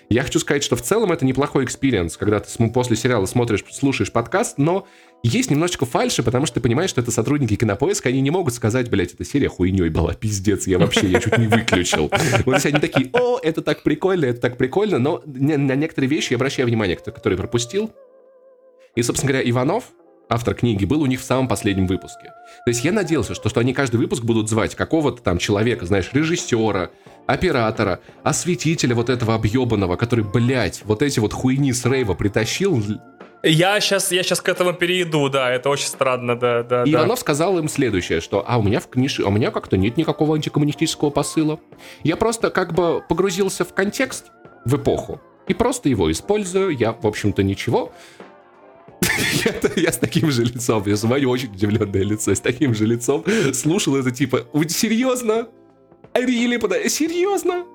Я 0.10 0.24
хочу 0.24 0.40
сказать, 0.40 0.64
что 0.64 0.76
в 0.76 0.82
целом 0.82 1.12
это 1.12 1.26
неплохой 1.26 1.66
experience, 1.66 2.18
когда 2.18 2.40
ты 2.40 2.70
после 2.70 2.96
сериала 2.96 3.26
смотришь, 3.26 3.64
слушаешь 3.72 4.12
подкаст, 4.12 4.58
но 4.58 4.88
есть 5.24 5.50
немножечко 5.50 5.86
фальши, 5.86 6.22
потому 6.22 6.46
что 6.46 6.56
ты 6.56 6.62
понимаешь, 6.62 6.90
что 6.90 7.02
это 7.02 7.12
сотрудники 7.12 7.56
кинопоиска, 7.56 8.10
они 8.10 8.22
не 8.22 8.30
могут 8.30 8.54
сказать, 8.54 8.90
блядь, 8.90 9.14
эта 9.14 9.24
серия 9.24 9.48
хуйней 9.48 9.90
была, 9.90 10.14
пиздец, 10.14 10.68
я 10.68 10.78
вообще, 10.78 11.08
я 11.08 11.20
чуть 11.20 11.38
не 11.38 11.48
выключил. 11.48 12.12
Вот 12.46 12.56
если 12.56 12.70
они 12.70 12.80
такие, 12.80 13.10
о, 13.14 13.40
это 13.42 13.62
так 13.62 13.84
прикольно, 13.84 14.26
это 14.26 14.42
так 14.42 14.58
прикольно, 14.58 15.00
но 15.00 15.22
на 15.26 15.76
некоторые 15.76 16.10
вещи 16.10 16.34
я 16.34 16.38
обращаю 16.38 16.68
внимание, 16.68 16.98
которые 16.98 17.38
пропустил. 17.38 17.92
И, 18.96 19.02
собственно 19.02 19.32
говоря, 19.32 19.50
Иванов, 19.50 19.86
автор 20.34 20.56
книги, 20.56 20.86
был 20.86 21.02
у 21.02 21.06
них 21.06 21.22
в 21.22 21.24
самом 21.24 21.48
последнем 21.48 21.88
выпуске. 21.88 22.34
То 22.66 22.70
есть 22.70 22.84
я 22.84 22.92
надеялся, 22.92 23.36
что, 23.36 23.50
что 23.50 23.60
они 23.60 23.74
каждый 23.74 23.98
выпуск 23.98 24.24
будут 24.24 24.50
звать 24.50 24.76
какого-то 24.76 25.22
там 25.22 25.38
человека, 25.38 25.86
знаешь, 25.86 26.10
режиссера, 26.14 26.90
оператора, 27.28 28.00
осветителя 28.24 28.96
вот 28.96 29.10
этого 29.10 29.36
объебанного, 29.36 29.96
который, 29.96 30.26
блядь, 30.26 30.82
вот 30.86 31.02
эти 31.02 31.20
вот 31.20 31.34
хуйни 31.34 31.72
с 31.72 31.86
рейва 31.86 32.14
притащил. 32.16 32.82
Я 33.44 33.80
сейчас, 33.82 34.12
я 34.12 34.24
сейчас 34.24 34.42
к 34.42 34.48
этому 34.48 34.74
перейду, 34.74 35.28
да, 35.30 35.52
это 35.52 35.70
очень 35.70 35.88
странно, 35.88 36.40
да, 36.40 36.64
да. 36.64 36.84
И 36.84 36.92
да. 36.92 37.00
Иванов 37.00 37.20
сказал 37.20 37.60
им 37.60 37.68
следующее, 37.68 38.22
что, 38.22 38.44
а 38.48 38.58
у 38.58 38.64
меня 38.64 38.80
в 38.80 38.88
книжке, 38.88 39.24
а 39.24 39.28
у 39.28 39.32
меня 39.32 39.52
как-то 39.52 39.76
нет 39.78 39.98
никакого 39.98 40.36
антикоммунистического 40.36 41.10
посыла. 41.10 41.60
Я 42.04 42.16
просто 42.16 42.50
как 42.50 42.74
бы 42.74 43.04
погрузился 43.08 43.66
в 43.66 43.74
контекст, 43.74 44.32
в 44.64 44.78
эпоху, 44.78 45.22
и 45.48 45.54
просто 45.54 45.90
его 45.90 46.10
использую. 46.10 46.70
Я, 46.70 46.94
в 46.94 47.06
общем-то, 47.06 47.44
ничего 47.44 47.92
я, 49.76 49.92
с 49.92 49.98
таким 49.98 50.32
же 50.32 50.44
лицом, 50.44 50.84
я 50.86 50.96
мое 51.04 51.28
очень 51.28 51.52
удивленное 51.52 52.04
лицо, 52.04 52.34
с 52.34 52.40
таким 52.40 52.74
же 52.74 52.86
лицом 52.86 53.24
слушал 53.54 53.96
это 53.96 54.12
типа, 54.12 54.48
вы 54.54 54.68
серьезно? 54.70 55.48
Рили, 56.14 56.58
подай, 56.58 56.90
серьезно? 56.90 57.66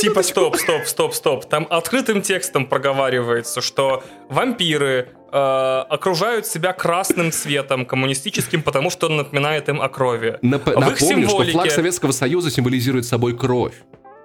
Типа, 0.00 0.22
стоп, 0.22 0.56
стоп, 0.56 0.86
стоп, 0.86 1.14
стоп. 1.14 1.44
Там 1.46 1.66
открытым 1.70 2.22
текстом 2.22 2.66
проговаривается, 2.66 3.60
что 3.60 4.02
вампиры 4.28 5.08
э, 5.32 5.36
окружают 5.36 6.46
себя 6.46 6.72
красным 6.72 7.30
цветом 7.30 7.86
коммунистическим, 7.86 8.62
потому 8.62 8.90
что 8.90 9.06
он 9.06 9.16
напоминает 9.16 9.68
им 9.68 9.80
о 9.80 9.88
крови. 9.88 10.38
Нап- 10.42 10.64
в 10.64 10.80
напомню, 10.80 10.96
символике... 10.96 11.50
что 11.50 11.52
флаг 11.52 11.70
Советского 11.70 12.12
Союза 12.12 12.50
символизирует 12.50 13.06
собой 13.06 13.36
кровь, 13.36 13.74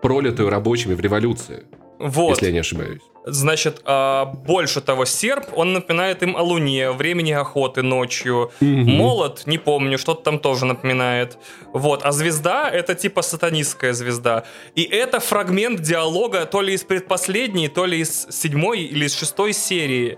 пролитую 0.02 0.50
рабочими 0.50 0.94
в 0.94 1.00
революции. 1.00 1.64
Вот. 2.02 2.32
Если 2.32 2.48
я 2.48 2.52
не 2.52 2.60
ошибаюсь. 2.60 3.02
Значит, 3.26 3.82
а, 3.86 4.26
больше 4.26 4.82
того, 4.82 5.06
серп, 5.06 5.46
он 5.56 5.74
напоминает 5.74 6.24
им 6.24 6.36
о 6.36 6.42
луне, 6.42 6.92
времени 6.92 7.32
охоты 7.32 7.84
ночью. 7.84 8.52
Угу. 8.60 8.68
Молот, 8.68 9.44
не 9.46 9.60
помню, 9.60 10.00
что-то 10.00 10.24
там 10.24 10.40
тоже 10.40 10.66
напоминает. 10.66 11.38
Вот. 11.74 12.04
А 12.04 12.12
звезда— 12.12 12.70
это 12.72 12.96
типа 12.96 13.22
сатанистская 13.22 13.94
звезда. 13.94 14.46
И 14.76 14.82
это 14.82 15.20
фрагмент 15.20 15.82
диалога 15.82 16.46
то 16.46 16.62
ли 16.62 16.74
из 16.74 16.84
предпоследней, 16.84 17.68
то 17.68 17.86
ли 17.86 18.00
из 18.00 18.28
седьмой 18.32 18.82
или 18.82 19.06
из 19.06 19.16
шестой 19.16 19.54
серии. 19.54 20.18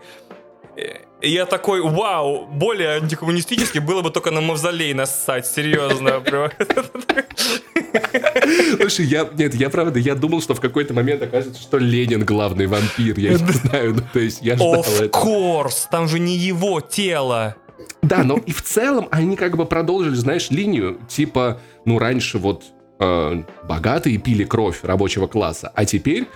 И 1.24 1.30
я 1.30 1.46
такой, 1.46 1.82
вау, 1.82 2.46
более 2.48 2.98
антикоммунистически 2.98 3.80
было 3.80 4.02
бы 4.02 4.12
только 4.12 4.30
на 4.30 4.42
мавзолей 4.42 4.94
нассать, 4.94 5.48
серьезно. 5.48 6.22
Слушай, 8.78 9.06
я, 9.06 9.30
нет, 9.34 9.56
я 9.56 9.70
правда, 9.70 10.00
я 10.00 10.16
думал, 10.16 10.42
что 10.42 10.54
в 10.54 10.60
какой-то 10.60 10.94
момент 10.94 11.22
окажется, 11.22 11.62
что 11.62 11.78
Ленин 11.78 12.26
главный 12.26 12.68
вампир, 12.68 13.18
я 13.18 13.32
не 13.32 13.38
знаю, 13.38 13.96
ну, 13.96 14.02
то 14.12 14.20
есть 14.20 14.42
я 14.42 14.56
ждал 14.56 14.82
Of 14.82 15.12
course, 15.12 15.88
там 15.90 16.10
же 16.10 16.20
не 16.20 16.36
его 16.36 16.82
тело. 16.82 17.56
Да, 18.02 18.24
но 18.24 18.38
и 18.38 18.52
в 18.52 18.62
целом 18.62 19.08
они 19.10 19.38
как 19.38 19.56
бы 19.56 19.66
продолжили, 19.66 20.16
знаешь, 20.16 20.50
линию, 20.50 21.00
типа, 21.08 21.62
ну, 21.86 22.00
раньше 22.00 22.38
вот 22.38 22.66
э, 23.00 23.44
богатые 23.64 24.18
пили 24.18 24.44
кровь 24.44 24.80
рабочего 24.84 25.28
класса, 25.28 25.72
а 25.74 25.86
теперь 25.86 26.28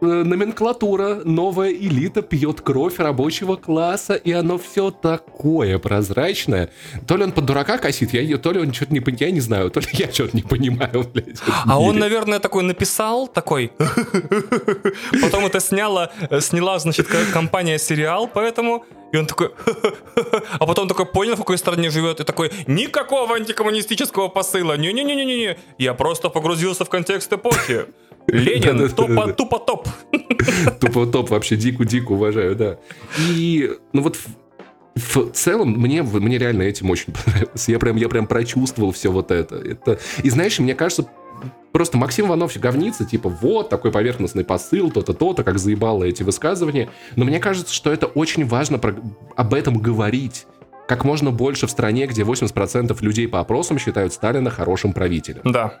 номенклатура, 0.00 1.20
новая 1.24 1.70
элита 1.72 2.22
пьет 2.22 2.60
кровь 2.60 2.98
рабочего 2.98 3.56
класса, 3.56 4.14
и 4.14 4.32
оно 4.32 4.58
все 4.58 4.90
такое 4.90 5.78
прозрачное. 5.78 6.70
То 7.06 7.16
ли 7.16 7.24
он 7.24 7.32
под 7.32 7.46
дурака 7.46 7.78
косит, 7.78 8.12
я, 8.12 8.38
то 8.38 8.52
ли 8.52 8.60
он 8.60 8.72
что-то 8.72 8.92
не 8.92 9.00
понимает, 9.00 9.20
я 9.20 9.30
не 9.30 9.40
знаю, 9.40 9.70
то 9.70 9.80
ли 9.80 9.86
я 9.92 10.12
что-то 10.12 10.36
не 10.36 10.42
понимаю, 10.42 11.04
блядь. 11.14 11.40
А 11.66 11.80
он, 11.80 11.98
наверное, 11.98 12.38
такой 12.38 12.62
написал, 12.62 13.26
такой, 13.28 13.72
потом 15.22 15.46
это 15.46 15.60
сняла, 15.60 16.10
э, 16.30 16.40
сняла, 16.40 16.78
значит, 16.78 17.08
компания 17.32 17.78
сериал, 17.78 18.28
поэтому 18.32 18.84
и 19.12 19.16
он 19.18 19.26
такой, 19.26 19.50
а 20.58 20.66
потом 20.66 20.88
такой 20.88 21.06
понял, 21.06 21.34
в 21.34 21.38
какой 21.38 21.58
стране 21.58 21.90
живет, 21.90 22.20
и 22.20 22.24
такой, 22.24 22.50
никакого 22.66 23.36
антикоммунистического 23.36 24.28
посыла, 24.28 24.76
не-не-не-не-не, 24.76 25.58
я 25.78 25.94
просто 25.94 26.28
погрузился 26.28 26.84
в 26.84 26.90
контекст 26.90 27.32
эпохи. 27.32 27.86
Ленин, 28.32 28.88
тупо, 28.90 29.32
тупо 29.32 29.58
топ. 29.58 29.88
Тупо 30.80 31.06
топ, 31.06 31.30
вообще 31.30 31.56
дику-дику 31.56 32.14
уважаю, 32.14 32.56
да. 32.56 32.78
И, 33.18 33.70
ну 33.92 34.02
вот 34.02 34.18
в 34.96 35.30
целом 35.32 35.72
мне, 35.72 36.02
мне 36.02 36.38
реально 36.38 36.62
этим 36.62 36.90
очень 36.90 37.12
понравилось. 37.24 37.68
Я 37.68 37.78
прям, 37.78 37.96
я 37.96 38.08
прям 38.08 38.26
прочувствовал 38.26 38.92
все 38.92 39.10
вот 39.10 39.30
это. 39.30 39.56
это. 39.56 39.98
И 40.22 40.30
знаешь, 40.30 40.58
мне 40.58 40.74
кажется, 40.74 41.06
просто 41.72 41.98
Максим 41.98 42.26
Иванов 42.26 42.56
говнится, 42.56 43.04
типа, 43.04 43.28
вот, 43.28 43.68
такой 43.68 43.92
поверхностный 43.92 44.44
посыл, 44.44 44.90
то-то, 44.90 45.12
то-то, 45.12 45.44
как 45.44 45.58
заебало 45.58 46.04
эти 46.04 46.22
высказывания. 46.22 46.88
Но 47.14 47.24
мне 47.24 47.38
кажется, 47.38 47.74
что 47.74 47.92
это 47.92 48.06
очень 48.06 48.46
важно 48.46 48.78
про... 48.78 48.96
об 49.36 49.54
этом 49.54 49.78
говорить 49.78 50.46
как 50.88 51.04
можно 51.04 51.30
больше 51.30 51.66
в 51.66 51.70
стране, 51.70 52.06
где 52.06 52.22
80% 52.22 52.96
людей 53.00 53.28
по 53.28 53.40
опросам 53.40 53.78
считают 53.78 54.12
Сталина 54.12 54.50
хорошим 54.50 54.92
правителем. 54.92 55.42
Да. 55.44 55.78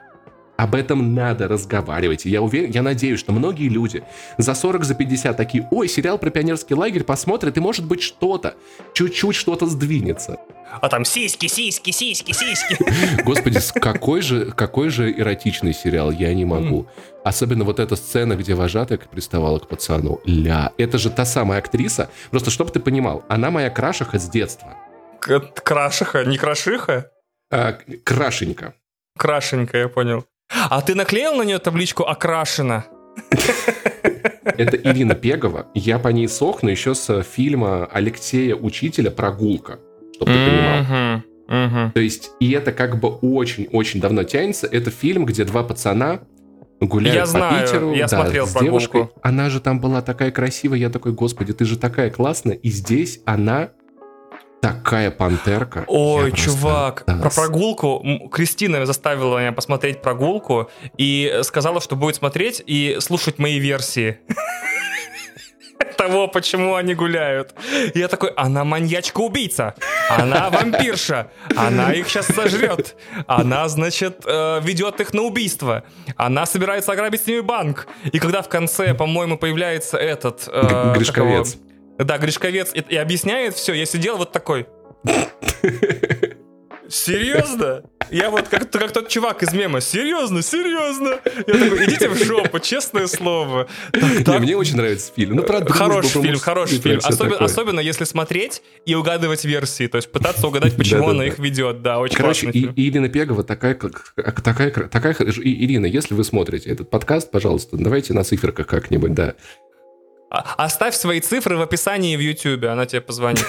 Об 0.56 0.74
этом 0.74 1.14
надо 1.14 1.48
разговаривать. 1.48 2.24
Я 2.24 2.42
уверен, 2.42 2.70
я 2.70 2.82
надеюсь, 2.82 3.20
что 3.20 3.32
многие 3.32 3.68
люди 3.68 4.02
за 4.38 4.54
40, 4.54 4.84
за 4.84 4.94
50 4.94 5.36
такие, 5.36 5.68
ой, 5.70 5.88
сериал 5.88 6.18
про 6.18 6.30
пионерский 6.30 6.74
лагерь 6.74 7.04
посмотрят, 7.04 7.56
и 7.56 7.60
может 7.60 7.86
быть 7.86 8.02
что-то, 8.02 8.54
чуть-чуть 8.94 9.36
что-то 9.36 9.66
сдвинется. 9.66 10.38
А 10.80 10.88
там 10.88 11.04
сиськи, 11.04 11.46
сиськи, 11.46 11.90
сиськи, 11.90 12.32
сиськи. 12.32 13.22
Господи, 13.24 13.60
какой 13.74 14.20
же, 14.20 14.52
какой 14.52 14.88
же 14.88 15.10
эротичный 15.10 15.72
сериал, 15.72 16.10
я 16.10 16.34
не 16.34 16.44
могу. 16.44 16.86
Особенно 17.24 17.64
вот 17.64 17.80
эта 17.80 17.96
сцена, 17.96 18.34
где 18.34 18.54
вожатая 18.54 18.98
приставала 18.98 19.58
к 19.58 19.68
пацану. 19.68 20.20
Ля, 20.24 20.72
это 20.78 20.98
же 20.98 21.10
та 21.10 21.24
самая 21.24 21.58
актриса. 21.60 22.10
Просто 22.30 22.50
чтобы 22.50 22.70
ты 22.70 22.80
понимал, 22.80 23.24
она 23.28 23.50
моя 23.50 23.70
крашиха 23.70 24.18
с 24.18 24.28
детства. 24.28 24.74
Крашиха, 25.20 26.24
не 26.24 26.38
крашиха? 26.38 27.10
А, 27.50 27.78
крашенька. 28.04 28.74
Крашенька, 29.18 29.78
я 29.78 29.88
понял. 29.88 30.26
А 30.48 30.80
ты 30.80 30.94
наклеил 30.94 31.34
на 31.34 31.42
нее 31.42 31.58
табличку 31.58 32.04
«Окрашена»? 32.04 32.86
Это 34.44 34.76
Ирина 34.76 35.14
Пегова. 35.14 35.66
Я 35.74 35.98
по 35.98 36.08
ней 36.08 36.28
сохну 36.28 36.70
еще 36.70 36.94
с 36.94 37.22
фильма 37.22 37.86
Алексея 37.86 38.54
Учителя 38.54 39.10
«Прогулка», 39.10 39.80
чтобы 40.14 40.32
ты 40.32 40.38
понимал. 40.38 41.22
Угу. 41.48 41.92
То 41.94 42.00
есть, 42.00 42.30
и 42.40 42.50
это 42.52 42.72
как 42.72 43.00
бы 43.00 43.08
очень-очень 43.08 44.00
давно 44.00 44.24
тянется. 44.24 44.66
Это 44.66 44.90
фильм, 44.90 45.26
где 45.26 45.44
два 45.44 45.62
пацана 45.62 46.20
гуляют 46.80 47.14
я 47.14 47.22
по 47.22 47.26
знаю, 47.26 47.66
Питеру. 47.66 47.92
Я 47.92 48.06
да, 48.06 48.20
смотрел 48.20 48.46
с 48.46 48.52
прогулку. 48.52 48.70
девушкой. 48.70 49.08
Она 49.22 49.50
же 49.50 49.60
там 49.60 49.80
была 49.80 50.02
такая 50.02 50.30
красивая. 50.30 50.78
Я 50.78 50.90
такой, 50.90 51.12
господи, 51.12 51.52
ты 51.52 51.64
же 51.64 51.78
такая 51.78 52.10
классная. 52.10 52.54
И 52.54 52.70
здесь 52.70 53.20
она 53.26 53.70
такая 54.60 55.10
пантерка. 55.10 55.84
Ой, 55.86 56.32
чувак, 56.32 57.04
просто... 57.04 57.22
про 57.22 57.30
прогулку. 57.30 58.04
Кристина 58.32 58.84
заставила 58.86 59.38
меня 59.38 59.52
посмотреть 59.52 60.02
прогулку 60.02 60.70
и 60.96 61.40
сказала, 61.42 61.80
что 61.80 61.96
будет 61.96 62.16
смотреть 62.16 62.62
и 62.66 62.96
слушать 63.00 63.38
мои 63.38 63.58
версии 63.58 64.18
того, 65.96 66.28
почему 66.28 66.74
они 66.74 66.94
гуляют. 66.94 67.54
Я 67.94 68.08
такой, 68.08 68.30
она 68.36 68.64
маньячка-убийца, 68.64 69.74
она 70.08 70.50
вампирша, 70.50 71.30
она 71.56 71.92
их 71.92 72.08
сейчас 72.08 72.26
сожрет, 72.26 72.96
она, 73.26 73.68
значит, 73.68 74.22
э, 74.26 74.60
ведет 74.62 75.00
их 75.00 75.12
на 75.14 75.22
убийство, 75.22 75.84
она 76.16 76.46
собирается 76.46 76.92
ограбить 76.92 77.22
с 77.22 77.26
ними 77.26 77.40
банк. 77.40 77.86
И 78.12 78.18
когда 78.18 78.42
в 78.42 78.48
конце, 78.48 78.94
по-моему, 78.94 79.38
появляется 79.38 79.96
этот... 79.96 80.48
Э, 80.52 80.94
Гришковец. 80.94 81.56
Да, 81.98 82.18
Гришковец 82.18 82.72
и, 82.74 82.80
и 82.80 82.96
объясняет 82.96 83.54
все. 83.54 83.72
Я 83.72 83.86
сидел 83.86 84.16
вот 84.16 84.32
такой. 84.32 84.66
Серьезно? 86.88 87.82
Я 88.10 88.30
вот 88.30 88.48
как, 88.48 88.70
как 88.70 88.92
тот 88.92 89.08
чувак 89.08 89.42
из 89.42 89.52
мема. 89.52 89.80
Серьезно, 89.80 90.42
серьезно. 90.42 91.18
Я 91.46 91.54
такой, 91.54 91.86
идите 91.86 92.08
в 92.08 92.16
жопу, 92.22 92.60
честное 92.60 93.08
слово. 93.08 93.66
Так, 93.92 94.24
так. 94.24 94.34
Не, 94.36 94.38
мне 94.38 94.56
очень 94.56 94.76
нравится 94.76 95.12
фильм. 95.14 95.34
Ну, 95.34 95.42
правда, 95.42 95.72
хороший 95.72 96.12
дружбу, 96.12 96.22
фильм, 96.22 96.38
хороший 96.38 96.78
фильм. 96.78 97.00
Особенно, 97.02 97.38
особенно 97.38 97.80
если 97.80 98.04
смотреть 98.04 98.62
и 98.84 98.94
угадывать 98.94 99.44
версии. 99.44 99.88
То 99.88 99.96
есть 99.96 100.12
пытаться 100.12 100.46
угадать, 100.46 100.76
почему 100.76 101.08
она 101.08 101.26
их 101.26 101.38
ведет. 101.38 101.82
Да, 101.82 101.98
очень 101.98 102.16
Короче, 102.16 102.48
и, 102.50 102.66
и 102.66 102.88
Ирина 102.90 103.08
Пегова 103.08 103.42
такая, 103.42 103.74
такая, 103.74 104.70
такая... 104.70 105.16
Ирина, 105.18 105.86
если 105.86 106.14
вы 106.14 106.22
смотрите 106.22 106.70
этот 106.70 106.90
подкаст, 106.90 107.30
пожалуйста, 107.30 107.76
давайте 107.76 108.14
на 108.14 108.22
циферках 108.22 108.68
как-нибудь, 108.68 109.14
да. 109.14 109.34
А, 110.30 110.64
оставь 110.64 110.94
свои 110.94 111.20
цифры 111.20 111.56
в 111.56 111.62
описании 111.62 112.16
в 112.16 112.20
Ютубе, 112.20 112.68
она 112.68 112.86
тебе 112.86 113.00
позвонит. 113.00 113.46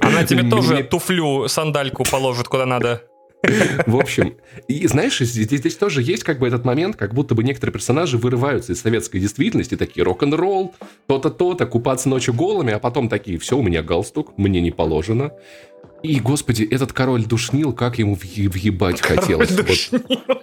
Она 0.00 0.24
тебе 0.24 0.48
тоже 0.48 0.84
туфлю, 0.84 1.48
сандальку 1.48 2.04
положит 2.04 2.48
куда 2.48 2.66
надо. 2.66 3.02
В 3.86 3.96
общем, 3.96 4.34
и 4.66 4.86
знаешь, 4.86 5.18
здесь, 5.18 5.60
здесь 5.60 5.76
тоже 5.76 6.02
есть 6.02 6.24
как 6.24 6.38
бы 6.38 6.48
этот 6.48 6.64
момент, 6.64 6.96
как 6.96 7.14
будто 7.14 7.34
бы 7.34 7.44
некоторые 7.44 7.72
персонажи 7.72 8.18
вырываются 8.18 8.72
из 8.72 8.80
советской 8.80 9.20
действительности, 9.20 9.76
такие 9.76 10.04
рок-н-ролл, 10.04 10.74
то-то, 11.06 11.30
то-то, 11.30 11.66
купаться 11.66 12.08
ночью 12.08 12.34
голыми, 12.34 12.72
а 12.72 12.78
потом 12.78 13.08
такие, 13.08 13.38
все, 13.38 13.56
у 13.56 13.62
меня 13.62 13.82
галстук, 13.82 14.36
мне 14.36 14.60
не 14.60 14.70
положено. 14.70 15.32
И, 16.02 16.20
господи, 16.20 16.62
этот 16.62 16.92
король 16.92 17.24
душнил, 17.24 17.72
как 17.72 17.98
ему 17.98 18.14
въебать 18.14 19.00
хотелось. 19.00 19.50
Вот. 19.50 20.02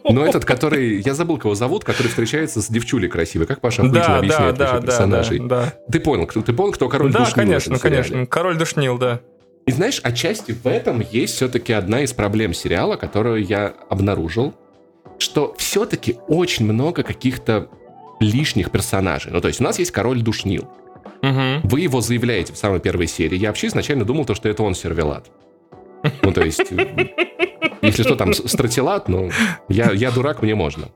Но 0.10 0.26
этот, 0.26 0.46
который, 0.46 1.02
я 1.02 1.14
забыл, 1.14 1.38
кого 1.38 1.56
зовут, 1.56 1.84
который 1.84 2.08
встречается 2.08 2.62
с 2.62 2.68
девчулей 2.68 3.08
красивой. 3.08 3.46
Как 3.46 3.62
Паша 3.62 3.82
Охуительно 3.82 4.08
да, 4.08 4.18
объясняет 4.18 4.58
да, 4.58 4.74
да, 4.74 4.82
персонажей. 4.82 5.40
Да, 5.40 5.48
да. 5.48 5.74
Ты 5.92 6.00
понял, 6.00 6.26
кто, 6.28 6.42
ты 6.42 6.54
понял, 6.54 6.72
кто 6.72 6.90
король 6.90 7.12
да, 7.12 7.20
душнил? 7.20 7.36
Да, 7.36 7.42
конечно, 7.42 7.80
конечно. 7.80 8.26
Король 8.26 8.58
душнил, 8.58 8.98
да. 8.98 9.22
И 9.66 9.72
знаешь, 9.72 10.02
отчасти 10.04 10.52
в 10.52 10.68
этом 10.68 11.02
есть 11.12 11.36
все-таки 11.36 11.72
одна 11.72 12.02
из 12.02 12.12
проблем 12.12 12.54
сериала, 12.54 12.98
которую 12.98 13.46
я 13.46 13.74
обнаружил, 13.90 14.54
что 15.20 15.56
все-таки 15.58 16.18
очень 16.28 16.66
много 16.66 17.04
каких-то 17.04 17.70
лишних 18.20 18.72
персонажей. 18.72 19.32
Ну, 19.32 19.40
то 19.40 19.48
есть 19.48 19.62
у 19.62 19.64
нас 19.64 19.80
есть 19.80 19.92
король 19.92 20.22
душнил. 20.22 20.68
Угу. 21.24 21.70
Вы 21.70 21.80
его 21.80 22.02
заявляете 22.02 22.54
в 22.54 22.58
самой 22.58 22.82
первой 22.82 23.08
серии. 23.08 23.38
Я 23.38 23.48
вообще 23.50 23.68
изначально 23.68 24.04
думал, 24.04 24.26
то, 24.26 24.36
что 24.36 24.50
это 24.50 24.62
он 24.62 24.76
сервелат. 24.76 25.32
Ну, 26.22 26.34
то 26.34 26.42
есть, 26.42 26.62
если 27.82 28.04
что, 28.04 28.16
там 28.16 28.34
стратилат, 28.34 29.08
ну, 29.08 29.32
я, 29.70 29.92
я 29.94 30.12
дурак, 30.12 30.42
мне 30.42 30.54
можно. 30.54 30.90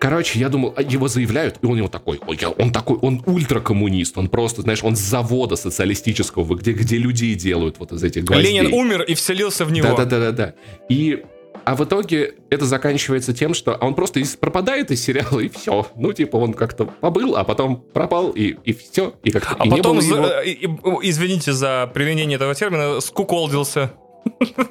Короче, 0.00 0.38
я 0.38 0.48
думал, 0.48 0.74
а 0.76 0.82
его 0.82 1.08
заявляют, 1.08 1.58
и 1.62 1.66
он 1.66 1.78
его 1.78 1.88
такой, 1.88 2.20
ой, 2.26 2.38
он 2.58 2.70
такой, 2.70 2.98
он 2.98 3.22
ультракоммунист, 3.24 4.18
он 4.18 4.28
просто, 4.28 4.62
знаешь, 4.62 4.82
он 4.82 4.94
с 4.94 5.00
завода 5.00 5.56
социалистического, 5.56 6.54
где, 6.56 6.72
где 6.72 6.98
людей 6.98 7.34
делают 7.34 7.78
вот 7.78 7.92
из 7.92 8.02
этих 8.02 8.24
гвоздей. 8.24 8.58
Ленин 8.58 8.74
умер 8.74 9.02
и 9.02 9.14
вселился 9.14 9.64
в 9.64 9.72
него. 9.72 9.96
Да-да-да-да. 9.96 10.54
И 10.88 11.24
а 11.66 11.74
в 11.74 11.82
итоге 11.82 12.34
это 12.48 12.64
заканчивается 12.64 13.34
тем, 13.34 13.52
что 13.52 13.74
он 13.74 13.96
просто 13.96 14.20
из, 14.20 14.36
пропадает 14.36 14.92
из 14.92 15.02
сериала, 15.02 15.40
и 15.40 15.48
все. 15.48 15.88
Ну, 15.96 16.12
типа, 16.12 16.36
он 16.36 16.54
как-то 16.54 16.84
побыл, 16.86 17.34
а 17.36 17.42
потом 17.42 17.82
пропал, 17.92 18.30
и, 18.30 18.56
и 18.64 18.72
все. 18.72 19.14
И 19.24 19.32
как 19.32 19.56
а 19.58 19.66
и 19.66 19.70
потом, 19.70 20.00
за, 20.00 20.14
его... 20.14 20.28
и, 20.42 20.50
и, 20.52 21.10
извините 21.10 21.52
за 21.52 21.90
применение 21.92 22.36
этого 22.36 22.54
термина, 22.54 23.00
скуколдился. 23.00 23.90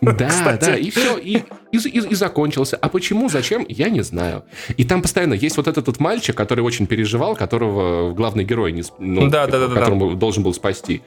Да, 0.02 0.28
Кстати. 0.28 0.66
да, 0.66 0.78
и 0.78 0.90
все, 0.90 1.18
и, 1.18 1.44
и, 1.74 1.78
и, 1.78 2.00
и 2.00 2.16
закончился. 2.16 2.78
А 2.78 2.88
почему, 2.88 3.28
зачем, 3.28 3.66
я 3.68 3.90
не 3.90 4.02
знаю. 4.02 4.46
И 4.78 4.86
там 4.86 5.02
постоянно 5.02 5.34
есть 5.34 5.58
вот 5.58 5.68
этот 5.68 5.88
вот 5.88 6.00
мальчик, 6.00 6.36
который 6.36 6.62
очень 6.62 6.88
переживал, 6.88 7.36
которого 7.36 8.14
главный 8.14 8.46
герой 8.46 8.72
не, 8.72 8.84
ну, 9.00 9.30
да, 9.30 9.48
да, 9.48 9.68
да, 9.68 9.74
которому 9.74 10.12
да. 10.12 10.16
должен 10.16 10.44
был 10.44 10.54
спасти 10.54 11.02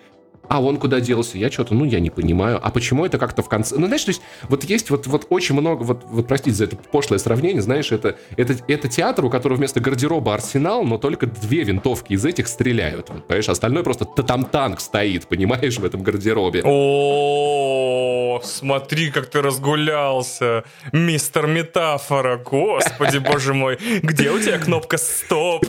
а 0.49 0.63
он 0.63 0.79
куда 0.79 1.01
делся? 1.01 1.39
Я 1.39 1.51
что-то, 1.51 1.75
ну, 1.75 1.85
я 1.85 2.01
не 2.01 2.11
понимаю. 2.11 2.59
А 2.63 2.71
почему 2.71 3.05
это 3.05 3.19
как-то 3.19 3.43
в 3.43 3.49
конце... 3.49 3.77
Ну, 3.77 3.87
знаешь, 3.87 4.05
то 4.05 4.11
есть, 4.11 4.23
вот 4.49 4.65
есть 4.65 4.91
вот, 4.91 5.07
вот 5.07 5.27
очень 5.29 5.55
много, 5.55 5.83
вот, 5.83 6.05
вот 6.05 6.27
простите 6.27 6.57
за 6.57 6.65
это 6.65 6.77
пошлое 6.77 7.19
сравнение, 7.19 7.63
знаешь, 7.63 7.93
это, 7.93 8.17
это, 8.37 8.57
это 8.67 8.89
театр, 8.89 9.25
у 9.25 9.31
которого 9.31 9.59
вместо 9.59 9.81
гардероба 9.81 10.35
арсенал, 10.35 10.85
но 10.85 10.99
только 10.99 11.27
две 11.27 11.63
винтовки 11.65 12.13
из 12.15 12.25
этих 12.25 12.49
стреляют. 12.49 13.11
Вот, 13.11 13.27
понимаешь, 13.27 13.49
остальное 13.49 13.83
просто 13.83 14.05
там 14.05 14.45
танк 14.45 14.81
стоит, 14.81 15.27
понимаешь, 15.27 15.79
в 15.79 15.85
этом 15.85 16.03
гардеробе. 16.03 16.63
О, 16.65 18.41
смотри, 18.43 19.11
как 19.11 19.27
ты 19.27 19.43
разгулялся, 19.43 20.65
мистер 20.93 21.47
Метафора, 21.47 22.39
господи, 22.39 23.19
боже 23.19 23.55
мой, 23.55 23.79
где 24.03 24.31
у 24.31 24.41
тебя 24.41 24.59
кнопка 24.59 24.99
стоп? 24.99 25.67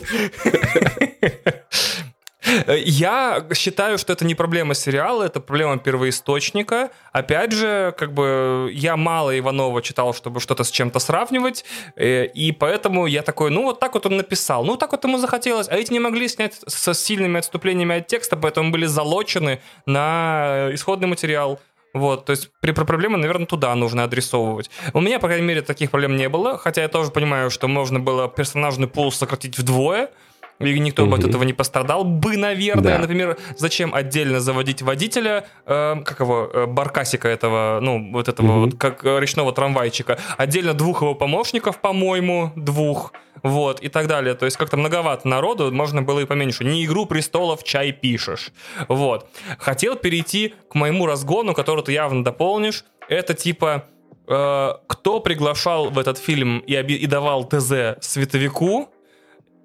Я 2.68 3.46
считаю, 3.54 3.98
что 3.98 4.14
это 4.14 4.26
не 4.26 4.36
проблема 4.36 4.74
сериала, 4.74 5.24
это 5.24 5.40
проблема 5.40 5.78
первоисточника. 5.78 6.92
Опять 7.12 7.52
же, 7.52 7.94
как 7.98 8.14
бы 8.14 8.70
я 8.74 8.98
мало 8.98 9.38
Иванова 9.38 9.82
читал, 9.82 10.14
чтобы 10.14 10.40
что-то 10.40 10.64
с 10.64 10.72
чем-то 10.72 11.00
сравнивать, 11.00 11.66
э, 11.96 12.26
и 12.26 12.52
поэтому 12.52 13.08
я 13.08 13.22
такой, 13.22 13.50
ну 13.50 13.64
вот 13.64 13.80
так 13.80 13.94
вот 13.94 14.06
он 14.06 14.18
написал, 14.18 14.64
ну 14.64 14.78
так 14.78 14.92
вот 14.92 15.04
ему 15.04 15.18
захотелось, 15.18 15.68
а 15.70 15.76
эти 15.76 15.92
не 15.94 16.00
могли 16.00 16.28
снять 16.28 16.60
со 16.68 16.94
сильными 16.94 17.40
отступлениями 17.40 17.98
от 17.98 18.08
текста, 18.08 18.38
поэтому 18.38 18.72
были 18.72 18.86
залочены 18.86 19.62
на 19.86 20.70
исходный 20.72 21.08
материал. 21.08 21.60
Вот, 21.94 22.26
то 22.26 22.32
есть 22.32 22.52
при 22.60 22.72
проблемы, 22.72 23.18
наверное, 23.18 23.48
туда 23.48 23.74
нужно 23.74 24.04
адресовывать. 24.04 24.70
У 24.94 25.02
меня, 25.02 25.18
по 25.18 25.28
крайней 25.28 25.48
мере, 25.48 25.62
таких 25.62 25.90
проблем 25.90 26.16
не 26.16 26.30
было, 26.30 26.58
хотя 26.58 26.84
я 26.84 26.88
тоже 26.88 27.10
понимаю, 27.10 27.50
что 27.50 27.68
можно 27.68 28.00
было 28.00 28.28
персонажный 28.28 28.88
пул 28.88 29.12
сократить 29.12 29.58
вдвое, 29.58 30.12
и 30.60 30.80
никто 30.80 31.06
бы 31.06 31.16
от 31.16 31.24
этого 31.24 31.44
не 31.44 31.54
пострадал 31.54 32.04
бы, 32.04 32.36
наверное. 32.36 32.84
Да. 32.84 33.00
Например, 33.00 33.38
зачем 33.56 33.96
отдельно 33.96 34.40
заводить 34.42 34.82
водителя, 34.82 35.46
э, 35.66 35.96
как 36.04 36.20
его, 36.20 36.50
э, 36.54 36.66
баркасика 36.66 37.30
этого, 37.30 37.80
ну, 37.82 38.12
вот 38.12 38.28
этого 38.28 38.66
вот, 38.66 38.78
как 38.78 39.06
э, 39.06 39.20
речного 39.20 39.54
трамвайчика, 39.54 40.20
отдельно 40.38 40.74
двух 40.74 41.02
его 41.02 41.16
помощников, 41.16 41.80
по-моему, 41.80 42.52
двух, 42.58 43.14
вот, 43.42 43.80
и 43.80 43.88
так 43.88 44.08
далее. 44.08 44.36
То 44.36 44.46
есть 44.46 44.58
как-то 44.58 44.76
многовато 44.76 45.28
народу, 45.28 45.72
можно 45.72 46.02
было 46.02 46.20
и 46.20 46.26
поменьше. 46.26 46.66
Не 46.66 46.86
«Игру 46.86 47.06
престолов» 47.06 47.64
чай 47.64 47.94
пишешь. 47.94 48.52
Вот. 48.90 49.30
Хотел 49.60 49.96
перейти 49.96 50.56
к 50.70 50.76
моему 50.76 51.06
разгону, 51.06 51.54
который 51.54 51.84
ты 51.84 51.94
явно 51.94 52.24
дополнишь. 52.24 52.84
Это 53.08 53.34
типа 53.34 53.86
э, 54.28 54.74
кто 54.88 55.20
приглашал 55.22 55.90
в 55.90 55.98
этот 55.98 56.18
фильм 56.18 56.60
и, 56.60 56.74
и 56.74 57.06
давал 57.06 57.48
ТЗ 57.48 57.96
световику, 58.02 58.90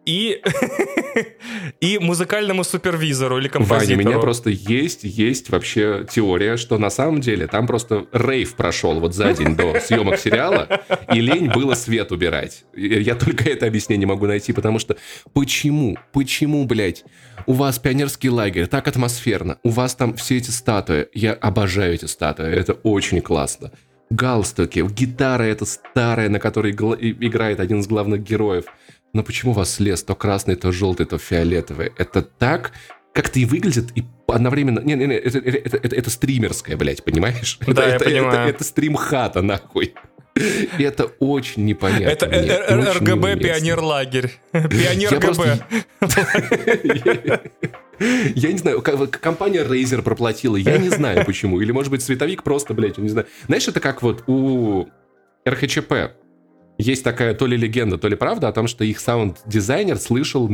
и, 0.05 0.43
и 1.81 1.99
музыкальному 1.99 2.65
супервизору 2.65 3.39
или 3.39 3.49
композитору. 3.49 3.97
Ваня, 3.97 4.09
у 4.09 4.11
меня 4.11 4.19
просто 4.21 4.51
есть, 4.51 5.01
есть 5.03 5.51
вообще 5.51 6.07
теория, 6.11 6.57
что 6.57 6.79
на 6.79 6.91
самом 6.91 7.21
деле 7.21 7.47
там 7.47 7.67
просто 7.67 8.07
рейв 8.13 8.55
прошел 8.55 9.01
вот 9.01 9.15
за 9.15 9.33
день 9.33 9.57
до 9.57 9.81
съемок 9.85 10.19
сериала, 10.19 10.83
и 11.13 11.21
лень 11.21 11.51
было 11.51 11.75
свет 11.75 12.13
убирать. 12.13 12.65
Я 12.75 13.15
только 13.15 13.49
это 13.49 13.67
объяснение 13.67 14.07
могу 14.07 14.27
найти, 14.27 14.53
потому 14.53 14.79
что 14.79 14.97
почему, 15.33 15.97
почему, 16.13 16.65
блядь, 16.67 17.05
у 17.47 17.53
вас 17.53 17.79
пионерский 17.79 18.31
лагерь, 18.31 18.67
так 18.67 18.89
атмосферно, 18.89 19.59
у 19.63 19.71
вас 19.71 19.95
там 19.95 20.15
все 20.15 20.37
эти 20.37 20.51
статуи, 20.51 21.09
я 21.15 21.33
обожаю 21.33 21.95
эти 21.95 22.07
статуи, 22.07 22.51
это 22.53 22.75
очень 22.75 23.21
классно 23.21 23.73
галстуки, 24.11 24.87
гитара 24.91 25.43
эта 25.45 25.65
старая, 25.65 26.29
на 26.29 26.39
которой 26.39 26.73
играет 26.73 27.59
один 27.59 27.81
из 27.81 27.87
главных 27.87 28.23
героев– 28.23 28.67
но 29.15 29.23
почему 29.23 29.53
у 29.53 29.55
вас 29.55 29.81
лес 29.81 30.03
то 30.03 30.15
красный, 30.15 30.57
то 30.57 30.71
желтый, 30.73 31.07
то 31.07 31.17
фиолетовый? 31.19 31.93
Это 31.97 32.21
так 32.21 32.73
как-то 33.15 33.39
и 33.39 33.45
выглядит, 33.45 33.91
и 33.95 34.05
одновременно... 34.27 34.81
Не, 34.81 34.95
не, 34.95 35.07
не, 35.07 35.15
это, 35.15 35.39
это, 35.39 35.77
это, 35.77 35.97
это 35.97 36.11
стримерское, 36.11 36.77
блядь, 36.77 37.05
понимаешь? 37.05 37.59
Да, 37.67 37.73
это, 37.73 37.83
я 37.83 37.95
это, 37.95 38.05
понимаю. 38.05 38.49
Это, 38.49 38.57
это 38.57 38.65
стрим-хата, 38.65 39.41
нахуй. 39.41 39.95
И 40.35 40.83
это 40.83 41.05
очень 41.21 41.65
непонятно. 41.65 42.07
Это 42.07 42.27
мне, 42.27 42.57
РГБ 42.93 43.37
пионер-лагерь. 43.41 44.33
Пионер 44.53 45.21
ГБ. 45.21 45.65
Я 48.35 48.51
не 48.51 48.59
знаю, 48.59 48.83
компания 48.83 49.63
Razer 49.63 50.03
проплатила, 50.03 50.57
я 50.57 50.79
не 50.79 50.89
знаю 50.89 51.25
почему. 51.25 51.61
Или, 51.61 51.71
может 51.71 51.93
быть, 51.93 52.03
световик 52.03 52.43
просто, 52.43 52.75
блядь, 52.75 52.99
не 52.99 53.09
знаю. 53.09 53.29
Знаешь, 53.47 53.69
это 53.69 53.79
как 53.79 54.03
вот 54.03 54.25
у 54.27 54.89
РХЧП 55.49 55.93
есть 56.79 57.05
такая 57.05 57.35
то 57.35 57.47
ли 57.47 57.57
легенда, 57.57 57.99
то 57.99 58.09
ли 58.09 58.17
правда 58.17 58.49
о 58.49 58.53
том, 58.53 58.67
что 58.67 58.85
их 58.85 59.01
саунд-дизайнер 59.01 59.97
слышал 59.99 60.49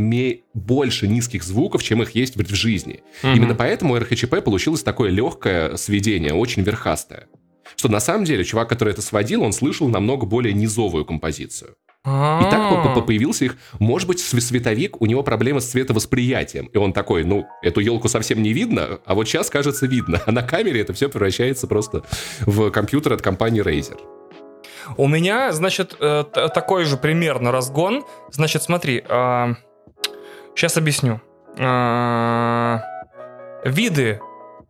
больше 0.55 1.09
низких 1.09 1.43
звуков, 1.43 1.83
чем 1.83 2.03
их 2.03 2.15
есть 2.15 2.37
в, 2.37 2.55
жизни. 2.55 3.03
Mm-hmm. 3.23 3.37
Именно 3.37 3.55
поэтому 3.55 3.95
у 3.95 3.99
РХЧП 3.99 4.43
получилось 4.45 4.83
такое 4.83 5.11
легкое 5.11 5.77
сведение, 5.77 6.35
очень 6.35 6.63
верхастое. 6.63 7.29
Что 7.77 7.89
на 7.89 8.01
самом 8.01 8.25
деле 8.25 8.45
чувак, 8.45 8.69
который 8.69 8.93
это 8.93 9.03
сводил, 9.03 9.43
он 9.43 9.53
слышал 9.53 9.89
намного 9.89 10.27
более 10.27 10.53
низовую 10.53 11.05
композицию. 11.05 11.77
И 12.03 12.45
так 12.51 12.71
появился 13.03 13.45
их, 13.45 13.57
может 13.79 14.09
быть, 14.09 14.21
световик, 14.21 15.01
у 15.03 15.07
него 15.07 15.23
проблема 15.23 15.61
с 15.61 15.67
цветовосприятием. 15.67 16.67
И 16.67 16.79
он 16.79 16.95
такой, 16.95 17.25
ну, 17.25 17.47
эту 17.63 17.81
елку 17.81 18.09
совсем 18.09 18.43
не 18.43 18.55
видно, 18.55 19.01
а 19.05 19.15
вот 19.15 19.29
сейчас, 19.29 19.51
кажется, 19.51 19.87
видно. 19.87 20.21
А 20.27 20.33
на 20.33 20.43
камере 20.43 20.81
это 20.81 20.93
все 20.93 21.09
превращается 21.09 21.67
просто 21.67 22.05
в 22.41 22.71
компьютер 22.71 23.13
от 23.13 23.23
компании 23.23 23.63
Razer. 23.63 23.99
У 24.97 25.07
меня, 25.09 25.53
значит, 25.53 25.97
э, 26.01 26.25
такой 26.25 26.85
же 26.85 26.97
примерно 26.97 27.53
разгон. 27.53 28.05
Значит, 28.31 28.63
смотри, 28.63 29.03
сейчас 29.03 30.77
а, 30.77 30.81
объясню. 30.81 31.21
А, 31.59 32.81
виды, 33.65 34.21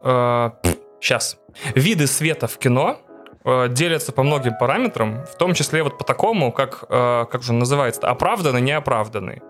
сейчас, 0.02 1.36
а, 1.36 1.78
виды 1.78 2.06
света 2.06 2.46
в 2.46 2.58
кино 2.58 2.98
Э, 3.44 3.68
делятся 3.68 4.12
по 4.12 4.22
многим 4.22 4.54
параметрам, 4.58 5.24
в 5.24 5.34
том 5.36 5.54
числе 5.54 5.82
вот 5.82 5.96
по 5.96 6.04
такому, 6.04 6.52
как, 6.52 6.84
э, 6.88 7.24
как 7.30 7.42
же 7.42 7.52
он 7.52 7.58
называется, 7.58 8.06
оправданный, 8.06 8.60
неоправданный. 8.60 9.40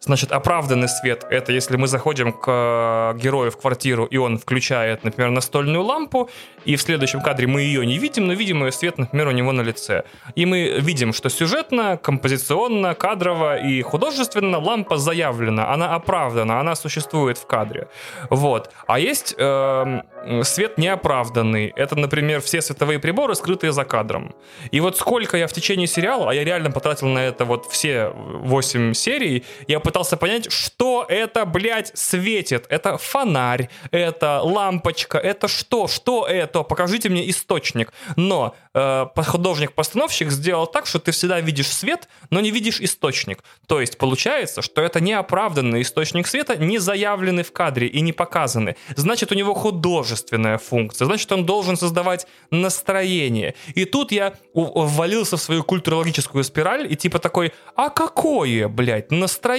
Значит, 0.00 0.32
оправданный 0.32 0.88
свет— 0.88 1.26
это 1.30 1.52
если 1.52 1.76
мы 1.76 1.86
заходим 1.86 2.32
к 2.32 2.46
э, 2.46 3.18
герою 3.18 3.50
в 3.50 3.56
квартиру, 3.56 4.04
и 4.04 4.16
он 4.16 4.38
включает, 4.38 5.04
например, 5.04 5.30
настольную 5.30 5.82
лампу, 5.82 6.30
и 6.64 6.76
в 6.76 6.82
следующем 6.82 7.20
кадре 7.20 7.46
мы 7.46 7.62
ее 7.62 7.86
не 7.86 7.98
видим, 7.98 8.26
но 8.26 8.32
видим 8.32 8.64
ее 8.64 8.72
свет, 8.72 8.98
например, 8.98 9.28
у 9.28 9.32
него 9.32 9.52
на 9.52 9.62
лице. 9.62 10.04
И 10.34 10.46
мы 10.46 10.78
видим, 10.80 11.12
что 11.12 11.28
сюжетно, 11.28 11.96
композиционно, 11.96 12.94
кадрово 12.94 13.58
и 13.58 13.82
художественно 13.82 14.58
лампа 14.58 14.96
заявлена, 14.96 15.72
она 15.72 15.94
оправдана, 15.94 16.60
она 16.60 16.74
существует 16.74 17.38
в 17.38 17.46
кадре. 17.46 17.88
Вот. 18.30 18.70
А 18.86 18.98
есть 18.98 19.34
э, 19.38 20.02
свет 20.42 20.78
неоправданный. 20.78 21.72
Это, 21.76 21.96
например, 21.96 22.40
все 22.40 22.60
световые 22.60 22.98
приборы, 22.98 23.34
скрытые 23.34 23.72
за 23.72 23.84
кадром. 23.84 24.34
И 24.70 24.80
вот 24.80 24.96
сколько 24.96 25.36
я 25.36 25.46
в 25.46 25.52
течение 25.52 25.86
сериала, 25.86 26.30
а 26.30 26.34
я 26.34 26.44
реально 26.44 26.70
потратил 26.70 27.08
на 27.08 27.20
это 27.20 27.44
вот 27.44 27.66
все 27.66 28.12
8 28.14 28.94
серий, 28.94 29.44
я 29.68 29.80
пытался 29.80 30.16
понять, 30.16 30.50
что 30.50 31.04
это, 31.08 31.44
блядь, 31.44 31.92
светит. 31.94 32.66
Это 32.68 32.98
фонарь, 32.98 33.68
это 33.90 34.40
лампочка, 34.42 35.18
это 35.18 35.48
что? 35.48 35.88
Что 35.88 36.26
это? 36.26 36.62
Покажите 36.62 37.08
мне 37.08 37.28
источник. 37.30 37.92
Но 38.16 38.54
э, 38.74 39.06
художник-постановщик 39.16 40.30
сделал 40.30 40.66
так, 40.66 40.86
что 40.86 40.98
ты 40.98 41.12
всегда 41.12 41.40
видишь 41.40 41.68
свет, 41.68 42.08
но 42.30 42.40
не 42.40 42.50
видишь 42.50 42.80
источник. 42.80 43.42
То 43.66 43.80
есть 43.80 43.98
получается, 43.98 44.62
что 44.62 44.82
это 44.82 45.00
неоправданный 45.00 45.82
источник 45.82 46.26
света, 46.26 46.56
не 46.56 46.78
заявленный 46.78 47.42
в 47.42 47.52
кадре 47.52 47.86
и 47.86 48.00
не 48.00 48.12
показанный. 48.12 48.76
Значит, 48.96 49.32
у 49.32 49.34
него 49.34 49.54
художественная 49.54 50.58
функция. 50.58 51.06
Значит, 51.06 51.30
он 51.32 51.46
должен 51.46 51.76
создавать 51.76 52.26
настроение. 52.50 53.54
И 53.74 53.84
тут 53.84 54.12
я 54.12 54.34
ввалился 54.54 55.36
в 55.36 55.42
свою 55.42 55.64
культурологическую 55.64 56.44
спираль 56.44 56.90
и 56.90 56.96
типа 56.96 57.18
такой, 57.18 57.52
а 57.76 57.90
какое, 57.90 58.68
блядь, 58.68 59.10
настроение 59.10 59.49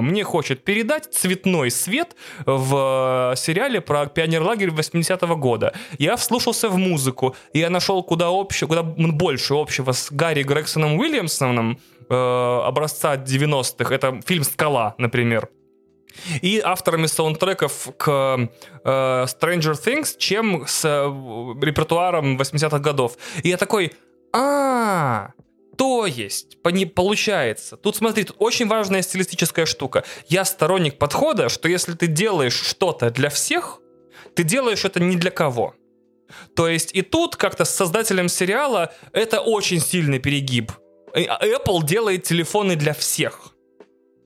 мне 0.00 0.24
хочет 0.24 0.64
передать 0.64 1.12
цветной 1.12 1.70
свет 1.70 2.16
в 2.44 3.32
э, 3.32 3.36
сериале 3.36 3.80
про 3.80 4.06
пионерлагерь 4.06 4.70
80-го 4.70 5.36
года? 5.36 5.72
Я 5.98 6.16
вслушался 6.16 6.68
в 6.68 6.76
музыку, 6.76 7.36
я 7.52 7.70
нашел 7.70 8.02
куда 8.02 8.28
общего, 8.28 8.68
куда 8.68 8.82
больше 8.82 9.54
общего 9.54 9.92
с 9.92 10.10
Гарри 10.10 10.42
Грегсоном 10.42 10.98
Уильямсоном, 10.98 11.78
э, 12.08 12.14
образца 12.14 13.16
90-х. 13.16 13.94
Это 13.94 14.20
фильм 14.26 14.44
«Скала», 14.44 14.94
например 14.98 15.48
и 16.40 16.60
авторами 16.64 17.06
саундтреков 17.06 17.88
к 17.96 18.48
э, 18.84 18.88
Stranger 19.24 19.74
Things, 19.74 20.16
чем 20.18 20.64
с 20.66 20.84
э, 20.84 21.64
репертуаром 21.64 22.36
80-х 22.38 22.78
годов. 22.78 23.16
И 23.42 23.50
я 23.50 23.56
такой, 23.56 23.92
а, 24.32 25.30
то 25.76 26.06
есть, 26.06 26.62
по 26.62 26.70
получается. 26.86 27.76
Тут 27.76 27.96
смотри, 27.96 28.24
тут 28.24 28.36
очень 28.38 28.66
важная 28.66 29.02
стилистическая 29.02 29.66
штука. 29.66 30.04
Я 30.28 30.44
сторонник 30.44 30.98
подхода, 30.98 31.48
что 31.48 31.68
если 31.68 31.92
ты 31.94 32.06
делаешь 32.06 32.54
что-то 32.54 33.10
для 33.10 33.28
всех, 33.30 33.80
ты 34.34 34.42
делаешь 34.42 34.84
это 34.84 35.00
не 35.00 35.16
для 35.16 35.30
кого. 35.30 35.74
То 36.54 36.68
есть 36.68 36.94
и 36.94 37.02
тут 37.02 37.36
как-то 37.36 37.64
с 37.64 37.70
создателем 37.70 38.28
сериала 38.28 38.92
это 39.12 39.40
очень 39.40 39.80
сильный 39.80 40.18
перегиб. 40.18 40.72
Apple 41.14 41.84
делает 41.84 42.24
телефоны 42.24 42.76
для 42.76 42.92
всех. 42.92 43.55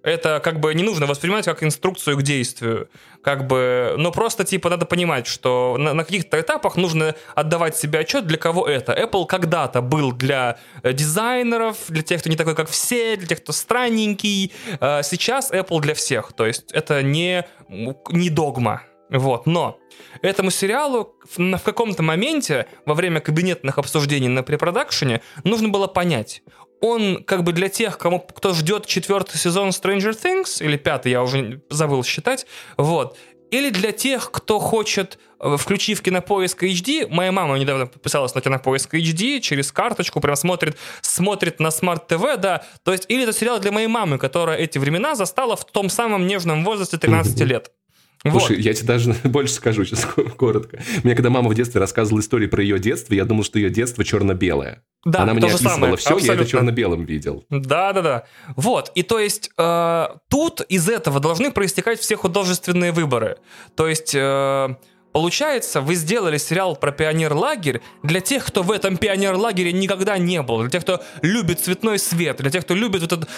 Это 0.02 0.40
как 0.43 0.60
бы 0.60 0.74
не 0.74 0.82
нужно 0.82 1.06
воспринимать 1.06 1.44
как 1.44 1.62
инструкцию 1.62 2.16
к 2.16 2.22
действию. 2.22 2.89
Как 3.22 3.47
бы, 3.47 3.94
но 3.98 4.12
просто 4.12 4.44
типа 4.44 4.70
надо 4.70 4.86
понимать, 4.86 5.27
что 5.27 5.77
на, 5.78 5.93
на 5.93 6.05
каких-то 6.05 6.40
этапах 6.40 6.77
нужно 6.77 7.14
отдавать 7.35 7.77
себе 7.77 7.98
отчет, 7.98 8.27
для 8.27 8.39
кого 8.39 8.66
это. 8.66 8.93
Apple 8.93 9.27
когда-то 9.27 9.82
был 9.82 10.12
для 10.12 10.59
э, 10.82 10.93
дизайнеров, 10.94 11.77
для 11.89 12.02
тех, 12.02 12.20
кто 12.20 12.31
не 12.31 12.36
такой, 12.36 12.55
как 12.55 12.70
все, 12.70 13.16
для 13.16 13.27
тех, 13.27 13.43
кто 13.43 13.52
странненький. 13.52 14.52
А 14.81 15.02
сейчас 15.02 15.52
Apple 15.52 15.81
для 15.81 15.94
всех. 15.94 16.32
То 16.32 16.47
есть 16.47 16.72
это 16.72 17.02
не, 17.02 17.44
не 17.68 18.31
догма. 18.31 18.82
Вот, 19.11 19.47
но 19.47 19.78
этому 20.23 20.51
сериалу 20.51 21.15
в, 21.37 21.39
в 21.39 21.62
каком-то 21.62 22.03
моменте 22.03 22.66
во 22.87 22.95
время 22.95 23.20
кабинетных 23.20 23.78
обсуждений 23.78 24.28
на 24.28 24.43
препродакшене 24.43 25.20
нужно 25.45 25.69
было 25.69 25.87
понять, 25.89 26.43
он 26.81 27.23
как 27.24 27.45
бы 27.45 27.53
для 27.53 27.69
тех, 27.69 27.99
кому, 27.99 28.20
кто 28.20 28.55
ждет 28.55 28.87
четвертый 28.87 29.37
сезон 29.37 29.69
Stranger 29.70 30.12
Things, 30.12 30.65
или 30.65 30.77
пятый, 30.77 31.12
я 31.12 31.23
уже 31.23 31.61
забыл 31.70 32.03
считать, 32.05 32.47
вот, 32.77 33.16
или 33.51 33.70
для 33.70 33.93
тех, 33.93 34.31
кто 34.31 34.59
хочет, 34.59 35.19
э, 35.41 35.57
включив 35.59 36.03
кинопоиск 36.03 36.62
HD, 36.62 37.09
моя 37.09 37.32
мама 37.32 37.59
недавно 37.59 37.87
подписалась 37.87 38.35
на 38.35 38.41
кинопоиск 38.41 38.95
HD, 38.95 39.41
через 39.41 39.73
карточку 39.73 40.20
прям 40.20 40.37
смотрит, 40.37 40.78
смотрит 41.03 41.61
на 41.61 41.70
смарт-ТВ, 41.70 42.37
да, 42.39 42.65
то 42.85 42.93
есть, 42.93 43.07
или 43.09 43.24
это 43.24 43.32
сериал 43.32 43.59
для 43.59 43.73
моей 43.73 43.89
мамы, 43.89 44.19
которая 44.19 44.57
эти 44.57 44.78
времена 44.78 45.15
застала 45.15 45.57
в 45.57 45.65
том 45.65 45.91
самом 45.91 46.27
нежном 46.27 46.65
возрасте 46.65 46.97
13 46.97 47.41
лет. 47.47 47.73
Слушай, 48.22 48.56
вот. 48.56 48.64
я 48.64 48.74
тебе 48.74 48.86
даже 48.86 49.14
больше 49.24 49.55
скажу 49.55 49.84
сейчас 49.84 50.06
коротко. 50.36 50.78
Мне 51.05 51.14
когда 51.14 51.30
мама 51.30 51.48
в 51.48 51.55
детстве 51.55 51.80
рассказывала 51.80 52.20
истории 52.20 52.47
про 52.47 52.62
ее 52.62 52.78
детство, 52.78 53.14
я 53.14 53.24
думал, 53.24 53.44
что 53.44 53.59
ее 53.59 53.70
детство 53.70 54.05
черно-белое. 54.05 54.82
Да, 55.05 55.22
Она 55.22 55.32
мне 55.32 55.47
описывала 55.47 55.74
самое, 55.74 55.97
все, 55.97 56.14
абсолютно. 56.14 56.26
я 56.26 56.34
это 56.34 56.51
черно-белым 56.51 57.05
видел. 57.05 57.47
Да, 57.48 57.94
да, 57.94 58.02
да. 58.02 58.24
Вот, 58.56 58.92
и 58.94 59.02
то 59.02 59.18
есть 59.18 59.51
э, 59.56 60.06
тут 60.28 60.60
из 60.62 60.90
этого 60.90 61.20
должны 61.20 61.51
проистекать 61.51 61.98
все 62.01 62.16
художественные 62.16 62.92
выборы. 62.92 63.38
То 63.74 63.88
есть... 63.88 64.14
Э, 64.14 64.74
Получается, 65.12 65.80
вы 65.80 65.97
сделали 65.97 66.38
сериал 66.38 66.76
про 66.76 66.92
пионер-лагерь 66.92 67.80
для 68.05 68.20
тех, 68.20 68.44
кто 68.44 68.62
в 68.62 68.70
этом 68.70 68.97
пионер-лагере 68.97 69.72
никогда 69.72 70.18
не 70.18 70.40
был, 70.40 70.60
для 70.60 70.70
тех, 70.70 70.82
кто 70.82 71.02
любит 71.20 71.59
цветной 71.59 71.98
свет, 71.98 72.36
для 72.36 72.51
тех, 72.51 72.64
кто 72.64 72.74
любит 72.74 73.02
вот 73.02 73.12
этот 73.12 73.28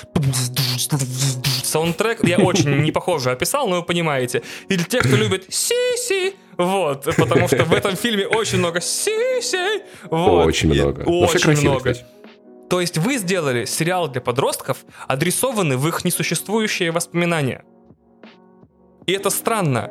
саундтрек. 1.72 2.24
Я 2.24 2.38
очень 2.38 2.70
не 2.82 2.92
похоже 2.92 3.30
описал, 3.30 3.68
но 3.68 3.76
вы 3.76 3.82
понимаете. 3.82 4.42
И 4.68 4.76
для 4.76 4.84
тех, 4.84 5.02
кто 5.02 5.16
любит 5.16 5.46
си-си, 5.48 6.34
вот, 6.56 7.04
потому 7.16 7.48
что 7.48 7.64
в 7.64 7.72
этом 7.72 7.96
фильме 7.96 8.26
очень 8.26 8.58
много 8.58 8.80
си-си. 8.80 9.82
Вот. 10.10 10.46
Очень 10.46 10.72
много. 10.72 11.02
Очень 11.02 11.60
много. 11.60 11.94
То 12.68 12.80
есть 12.80 12.98
вы 12.98 13.18
сделали 13.18 13.66
сериал 13.66 14.08
для 14.08 14.20
подростков, 14.20 14.78
адресованный 15.06 15.76
в 15.76 15.86
их 15.88 16.04
несуществующие 16.04 16.90
воспоминания. 16.90 17.64
И 19.06 19.12
это 19.12 19.30
странно, 19.30 19.90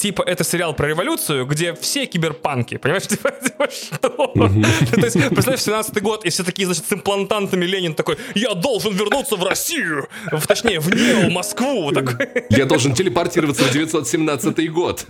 типа, 0.00 0.22
это 0.22 0.44
сериал 0.44 0.74
про 0.74 0.88
революцию, 0.88 1.46
где 1.46 1.74
все 1.74 2.06
киберпанки, 2.06 2.78
понимаешь? 2.78 3.06
Типа, 3.10 3.30
типа 3.30 3.68
что? 3.70 4.08
То 4.34 5.00
есть, 5.00 5.16
представляешь, 5.28 5.62
17 5.62 6.02
год, 6.02 6.24
и 6.24 6.30
все 6.30 6.42
такие, 6.44 6.66
значит, 6.66 6.86
с 6.86 6.92
имплантантами 6.92 7.64
Ленин 7.64 7.94
такой, 7.94 8.16
я 8.34 8.54
должен 8.54 8.94
вернуться 8.94 9.36
в 9.36 9.44
Россию, 9.44 10.08
в, 10.32 10.46
точнее, 10.46 10.80
в 10.80 10.94
Нео, 10.94 11.30
Москву. 11.30 11.92
Такой. 11.92 12.28
Я 12.50 12.66
должен 12.66 12.94
телепортироваться 12.94 13.64
в 13.64 13.72
917 13.72 14.72
год. 14.72 15.04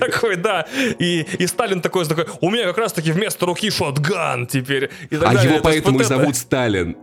Такой, 0.00 0.36
да. 0.36 0.66
И, 0.98 1.26
и 1.38 1.46
Сталин 1.46 1.80
такой, 1.80 2.06
такой, 2.06 2.26
у 2.40 2.50
меня 2.50 2.64
как 2.64 2.78
раз-таки 2.78 3.12
вместо 3.12 3.46
руки 3.46 3.70
шотган 3.70 4.46
теперь. 4.46 4.90
а 5.10 5.44
его 5.44 5.60
поэтому 5.62 6.00
и 6.00 6.04
зовут 6.04 6.36
Сталин. 6.36 6.96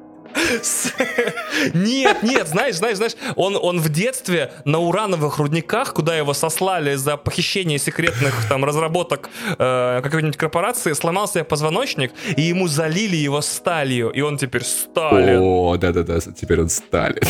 Нет, 1.73 2.23
нет, 2.23 2.47
знаешь, 2.47 2.75
знаешь, 2.75 2.97
знаешь, 2.97 3.15
он, 3.35 3.57
он 3.61 3.79
в 3.79 3.89
детстве 3.89 4.51
на 4.65 4.79
урановых 4.79 5.37
рудниках, 5.37 5.93
куда 5.93 6.15
его 6.15 6.33
сослали 6.33 6.95
за 6.95 7.17
похищение 7.17 7.79
секретных 7.79 8.47
там 8.49 8.65
разработок 8.65 9.29
э, 9.57 10.01
какой-нибудь 10.03 10.37
корпорации, 10.37 10.93
сломал 10.93 11.27
себе 11.27 11.43
позвоночник, 11.43 12.11
и 12.35 12.41
ему 12.41 12.67
залили 12.67 13.15
его 13.15 13.41
сталью, 13.41 14.09
и 14.09 14.21
он 14.21 14.37
теперь 14.37 14.63
Сталин. 14.63 15.39
О, 15.41 15.77
да-да-да, 15.77 16.19
теперь 16.19 16.61
он 16.61 16.69
Сталин. 16.69 17.23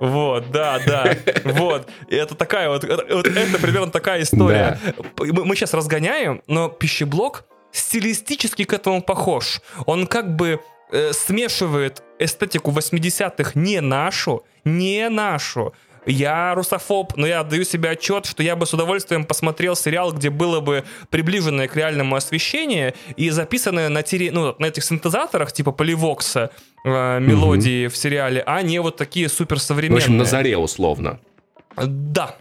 Вот, 0.00 0.50
да, 0.50 0.80
да, 0.86 1.16
вот. 1.44 1.88
И 2.08 2.16
это 2.16 2.34
такая 2.34 2.68
вот, 2.68 2.84
вот 2.84 3.26
это 3.26 3.58
примерно 3.58 3.90
такая 3.90 4.22
история. 4.22 4.78
Да. 4.84 5.24
Мы, 5.24 5.44
мы 5.44 5.56
сейчас 5.56 5.74
разгоняем, 5.74 6.42
но 6.46 6.68
пищеблок 6.68 7.44
стилистически 7.72 8.64
к 8.64 8.72
этому 8.72 9.02
похож. 9.02 9.60
Он 9.86 10.06
как 10.06 10.34
бы 10.34 10.60
э, 10.90 11.12
смешивает 11.12 12.02
эстетику 12.18 12.70
80-х 12.70 13.52
не 13.54 13.80
нашу, 13.80 14.44
не 14.64 15.08
нашу. 15.08 15.74
Я 16.06 16.54
русофоб, 16.54 17.16
но 17.16 17.26
я 17.26 17.40
отдаю 17.40 17.64
себе 17.64 17.90
отчет, 17.90 18.24
что 18.24 18.42
я 18.42 18.56
бы 18.56 18.64
с 18.64 18.72
удовольствием 18.72 19.24
посмотрел 19.24 19.76
сериал, 19.76 20.12
где 20.12 20.30
было 20.30 20.60
бы 20.60 20.84
приближенное 21.10 21.68
к 21.68 21.76
реальному 21.76 22.16
освещение 22.16 22.94
и 23.16 23.28
записанное 23.28 23.90
на, 23.90 24.02
тире, 24.02 24.30
ну, 24.32 24.54
на 24.58 24.66
этих 24.66 24.84
синтезаторах, 24.84 25.52
типа 25.52 25.72
поливокса, 25.72 26.50
э, 26.84 27.20
мелодии 27.20 27.86
угу. 27.86 27.94
в 27.94 27.96
сериале, 27.96 28.42
а 28.46 28.62
не 28.62 28.78
вот 28.80 28.96
такие 28.96 29.28
суперсовременные. 29.28 30.00
В 30.00 30.04
общем, 30.04 30.16
на 30.16 30.24
заре 30.24 30.56
условно. 30.56 31.20
Да. 31.76 32.36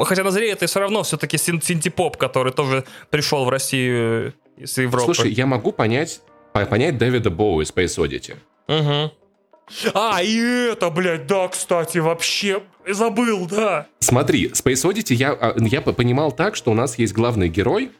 Хотя 0.00 0.24
на 0.24 0.30
заре 0.30 0.50
это 0.50 0.66
все 0.66 0.80
равно 0.80 1.02
все-таки 1.02 1.38
синтепоп, 1.38 2.16
который 2.16 2.52
тоже 2.52 2.84
пришел 3.10 3.44
в 3.44 3.48
Россию 3.48 4.34
из 4.56 4.76
Европы. 4.78 5.14
Слушай, 5.14 5.32
я 5.32 5.46
могу 5.46 5.72
понять 5.72 6.20
понять 6.54 6.98
Дэвида 6.98 7.30
Боу 7.30 7.60
из 7.60 7.70
Space 7.70 7.98
Oddity. 7.98 8.36
Угу. 8.68 9.12
А, 9.94 10.22
и 10.22 10.70
это, 10.72 10.90
блядь, 10.90 11.26
да, 11.26 11.48
кстати, 11.48 11.98
вообще 11.98 12.62
забыл, 12.86 13.46
да. 13.46 13.86
Смотри, 13.98 14.48
Space 14.48 14.88
Oddity 14.88 15.14
я, 15.14 15.32
а, 15.32 15.54
я 15.58 15.80
понимал 15.80 16.32
так, 16.32 16.54
что 16.54 16.70
у 16.70 16.74
нас 16.74 16.98
есть 16.98 17.12
главный 17.12 17.48
герой, 17.48 17.90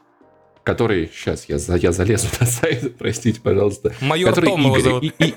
который... 0.65 1.09
Сейчас 1.13 1.45
я, 1.47 1.57
я 1.77 1.91
залезу 1.93 2.27
на 2.39 2.45
сайт, 2.45 2.95
простите, 2.99 3.39
пожалуйста. 3.39 3.93
Майор 4.01 4.31
который 4.31 4.47
Том 4.47 4.67
Игорь, 4.67 4.81
зовут. 4.81 5.03
И, 5.03 5.13
и, 5.19 5.33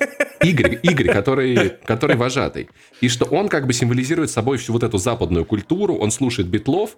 Игорь, 0.49 0.81
Игорь 0.83 1.13
который, 1.13 1.75
который 1.85 2.17
вожатый. 2.17 2.69
И 3.01 3.09
что 3.09 3.27
он 3.27 3.49
как 3.49 3.67
бы 3.67 3.73
символизирует 3.73 4.31
собой 4.31 4.59
всю 4.59 4.73
вот 4.73 4.83
эту 4.83 4.99
западную 4.99 5.45
культуру, 5.45 5.95
он 5.95 6.11
слушает 6.11 6.49
битлов, 6.49 6.97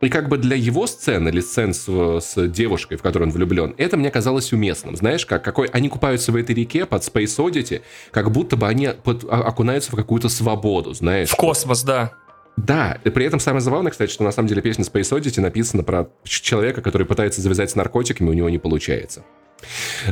и 0.00 0.08
как 0.08 0.28
бы 0.28 0.38
для 0.38 0.56
его 0.56 0.86
сцены 0.86 1.28
или 1.28 1.40
сцен 1.40 1.74
с, 1.74 1.86
с 1.86 2.48
девушкой, 2.48 2.96
в 2.96 3.02
которую 3.02 3.28
он 3.28 3.34
влюблен, 3.34 3.74
это 3.78 3.96
мне 3.96 4.10
казалось 4.10 4.52
уместным. 4.52 4.96
Знаешь, 4.96 5.26
как 5.26 5.44
какой 5.44 5.68
они 5.68 5.88
купаются 5.88 6.32
в 6.32 6.36
этой 6.36 6.54
реке 6.54 6.86
под 6.86 7.02
Space 7.02 7.36
Oddity, 7.38 7.82
как 8.10 8.30
будто 8.32 8.56
бы 8.56 8.66
они 8.66 8.90
под, 9.02 9.24
окунаются 9.24 9.92
в 9.92 9.96
какую-то 9.96 10.28
свободу, 10.28 10.92
знаешь. 10.92 11.30
В 11.30 11.36
космос, 11.36 11.82
да. 11.82 12.14
Да, 12.56 12.98
и 13.04 13.10
при 13.10 13.24
этом 13.24 13.40
самое 13.40 13.60
забавное, 13.62 13.90
кстати, 13.90 14.10
что 14.10 14.24
на 14.24 14.32
самом 14.32 14.48
деле 14.48 14.62
песня 14.62 14.84
Space 14.84 15.18
Oddity 15.18 15.40
написана 15.40 15.82
про 15.82 16.10
человека, 16.24 16.82
который 16.82 17.06
пытается 17.06 17.40
завязать 17.40 17.70
с 17.70 17.76
наркотиками, 17.76 18.28
у 18.28 18.34
него 18.34 18.50
не 18.50 18.58
получается. 18.58 19.24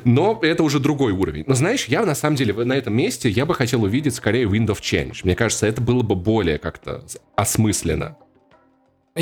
Но 0.05 0.39
это 0.43 0.63
уже 0.63 0.79
другой 0.79 1.13
уровень. 1.13 1.45
Но 1.47 1.55
знаешь, 1.55 1.87
я 1.87 2.05
на 2.05 2.15
самом 2.15 2.37
деле 2.37 2.55
на 2.65 2.73
этом 2.75 2.95
месте 2.95 3.29
я 3.29 3.47
бы 3.47 3.55
хотел 3.55 3.83
увидеть 3.83 4.15
скорее 4.15 4.45
Wind 4.47 4.69
of 4.69 4.81
Change. 4.81 5.21
Мне 5.25 5.35
кажется, 5.35 5.67
это 5.67 5.81
было 5.81 6.03
бы 6.03 6.15
более 6.15 6.59
как-то 6.59 7.05
осмысленно. 7.37 8.17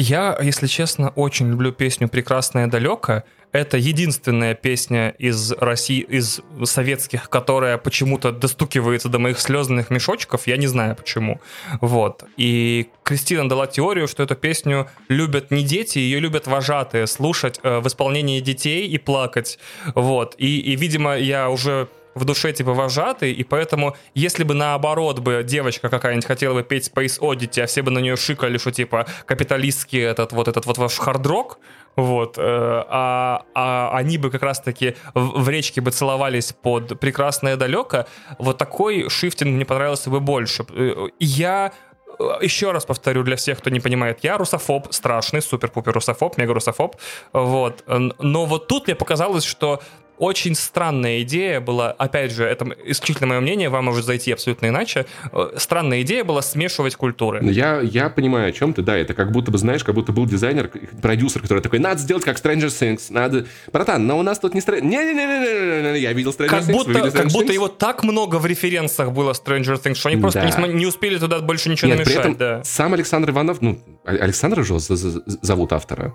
Я, 0.00 0.38
если 0.40 0.68
честно, 0.68 1.08
очень 1.16 1.50
люблю 1.50 1.72
песню 1.72 2.08
«Прекрасное 2.08 2.68
далеко». 2.68 3.24
Это 3.50 3.78
единственная 3.78 4.54
песня 4.54 5.08
из 5.08 5.50
России, 5.50 6.02
из 6.02 6.40
советских, 6.62 7.28
которая 7.28 7.78
почему-то 7.78 8.30
достукивается 8.30 9.08
до 9.08 9.18
моих 9.18 9.40
слезных 9.40 9.90
мешочков. 9.90 10.46
Я 10.46 10.56
не 10.56 10.68
знаю 10.68 10.94
почему. 10.94 11.40
Вот. 11.80 12.22
И 12.36 12.90
Кристина 13.02 13.48
дала 13.48 13.66
теорию, 13.66 14.06
что 14.06 14.22
эту 14.22 14.36
песню 14.36 14.88
любят 15.08 15.50
не 15.50 15.64
дети, 15.64 15.98
ее 15.98 16.20
любят 16.20 16.46
вожатые 16.46 17.08
слушать 17.08 17.58
э, 17.64 17.80
в 17.80 17.88
исполнении 17.88 18.38
детей 18.38 18.86
и 18.86 18.98
плакать. 18.98 19.58
Вот. 19.96 20.36
И, 20.38 20.60
и, 20.60 20.76
видимо, 20.76 21.18
я 21.18 21.50
уже 21.50 21.88
в 22.18 22.24
душе 22.24 22.52
типа 22.52 22.74
вожатый, 22.74 23.32
и 23.32 23.44
поэтому, 23.44 23.96
если 24.14 24.44
бы 24.44 24.54
наоборот 24.54 25.20
бы 25.20 25.42
девочка 25.44 25.88
какая-нибудь 25.88 26.26
хотела 26.26 26.54
бы 26.54 26.62
петь 26.62 26.90
Space 26.94 27.20
Oddity, 27.20 27.62
а 27.62 27.66
все 27.66 27.82
бы 27.82 27.90
на 27.90 28.00
нее 28.00 28.16
шикали, 28.16 28.58
что 28.58 28.70
типа 28.70 29.06
капиталистский 29.24 30.00
этот 30.00 30.32
вот 30.32 30.48
этот 30.48 30.66
вот 30.66 30.78
ваш 30.78 30.98
хардрок, 30.98 31.58
вот, 31.96 32.38
э, 32.38 32.42
а, 32.42 33.44
а 33.54 33.90
они 33.92 34.18
бы 34.18 34.30
как 34.30 34.42
раз-таки 34.42 34.94
в, 35.14 35.42
в 35.42 35.48
речке 35.48 35.80
бы 35.80 35.90
целовались 35.90 36.52
под 36.52 37.00
прекрасное 37.00 37.56
далеко, 37.56 38.06
вот 38.38 38.56
такой 38.58 39.08
шифтинг 39.08 39.50
мне 39.50 39.64
понравился 39.64 40.08
бы 40.08 40.20
больше. 40.20 40.64
Э, 40.70 41.08
я 41.18 41.72
э, 42.18 42.22
еще 42.40 42.70
раз 42.70 42.86
повторю 42.86 43.24
для 43.24 43.34
всех, 43.34 43.58
кто 43.58 43.70
не 43.70 43.80
понимает, 43.80 44.20
я 44.22 44.38
русофоб, 44.38 44.92
страшный, 44.92 45.42
супер-пупер 45.42 45.92
русофоб, 45.92 46.38
мега 46.38 46.54
русофоб, 46.54 46.96
вот, 47.32 47.82
но 47.86 48.44
вот 48.46 48.68
тут 48.68 48.86
мне 48.86 48.94
показалось, 48.94 49.44
что 49.44 49.80
очень 50.18 50.54
странная 50.54 51.22
идея 51.22 51.60
была, 51.60 51.92
опять 51.92 52.32
же, 52.32 52.44
это 52.44 52.66
исключительно 52.84 53.28
мое 53.28 53.40
мнение, 53.40 53.68
вам 53.68 53.86
может 53.86 54.04
зайти 54.04 54.32
абсолютно 54.32 54.66
иначе. 54.66 55.06
Э, 55.32 55.52
странная 55.56 56.02
идея 56.02 56.24
была 56.24 56.42
смешивать 56.42 56.96
культуры. 56.96 57.40
Я, 57.44 57.80
я 57.80 58.10
понимаю, 58.10 58.48
о 58.48 58.52
чем 58.52 58.72
ты, 58.72 58.82
да, 58.82 58.96
это 58.96 59.14
как 59.14 59.32
будто 59.32 59.50
бы, 59.50 59.58
знаешь, 59.58 59.84
как 59.84 59.94
будто 59.94 60.12
был 60.12 60.26
дизайнер, 60.26 60.70
продюсер, 61.00 61.42
который 61.42 61.60
такой, 61.60 61.78
надо 61.78 62.00
сделать 62.00 62.24
как 62.24 62.36
Stranger 62.36 62.66
Things, 62.66 63.06
надо... 63.10 63.46
Братан, 63.72 64.06
но 64.06 64.18
у 64.18 64.22
нас 64.22 64.38
тут 64.38 64.54
не 64.54 64.60
Stranger... 64.60 64.82
Не-не-не, 64.82 65.98
я 65.98 66.12
видел 66.12 66.30
Stranger 66.30 66.48
как 66.48 66.62
Things, 66.64 66.72
будто, 66.72 66.90
Stranger 66.90 67.10
Как 67.10 67.26
будто 67.28 67.52
его 67.52 67.68
так 67.68 68.02
много 68.04 68.36
в 68.36 68.46
референсах 68.46 69.12
было 69.12 69.32
Stranger 69.32 69.80
Things, 69.82 69.94
что 69.94 70.08
они 70.08 70.20
просто 70.20 70.40
да. 70.40 70.66
не, 70.66 70.74
не 70.74 70.86
успели 70.86 71.18
туда 71.18 71.40
больше 71.40 71.68
ничего 71.68 71.88
Нет, 71.88 71.98
намешать. 71.98 72.14
При 72.14 72.20
этом 72.20 72.36
да. 72.36 72.64
сам 72.64 72.94
Александр 72.94 73.30
Иванов, 73.30 73.60
ну, 73.60 73.78
Александр 74.04 74.64
же 74.64 74.78
зовут 74.78 75.72
автора. 75.72 76.12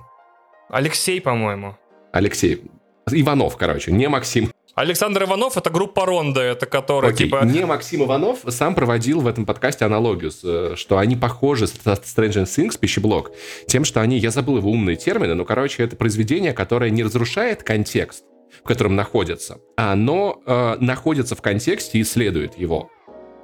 Алексей, 0.69 1.21
по-моему. 1.21 1.77
Алексей. 2.11 2.63
Иванов, 3.11 3.57
короче, 3.57 3.91
не 3.91 4.07
Максим. 4.07 4.51
Александр 4.75 5.23
Иванов 5.23 5.55
это 5.55 5.69
группа 5.69 6.05
Ронда, 6.05 6.41
это 6.41 6.65
которая 6.65 7.11
Окей. 7.11 7.27
типа... 7.27 7.43
Не 7.45 7.65
Максим 7.65 8.03
Иванов 8.05 8.39
сам 8.47 8.73
проводил 8.73 9.21
в 9.21 9.27
этом 9.27 9.45
подкасте 9.45 9.85
аналогию, 9.85 10.31
э, 10.43 10.73
что 10.75 10.97
они 10.97 11.15
похожи 11.15 11.67
с 11.67 11.73
Stranger 11.73 12.45
Things, 12.45 12.80
пищеблок, 12.80 13.31
тем, 13.67 13.85
что 13.85 14.01
они, 14.01 14.17
я 14.17 14.31
забыл 14.31 14.57
его 14.57 14.71
умные 14.71 14.95
термины, 14.95 15.35
но, 15.35 15.45
короче, 15.45 15.84
это 15.84 15.95
произведение, 15.95 16.53
которое 16.53 16.89
не 16.89 17.03
разрушает 17.03 17.61
контекст, 17.61 18.23
в 18.63 18.67
котором 18.67 18.95
находится, 18.95 19.59
а 19.77 19.93
оно 19.93 20.41
э, 20.45 20.77
находится 20.80 21.35
в 21.35 21.41
контексте 21.43 21.99
и 21.99 22.01
исследует 22.01 22.57
его. 22.57 22.89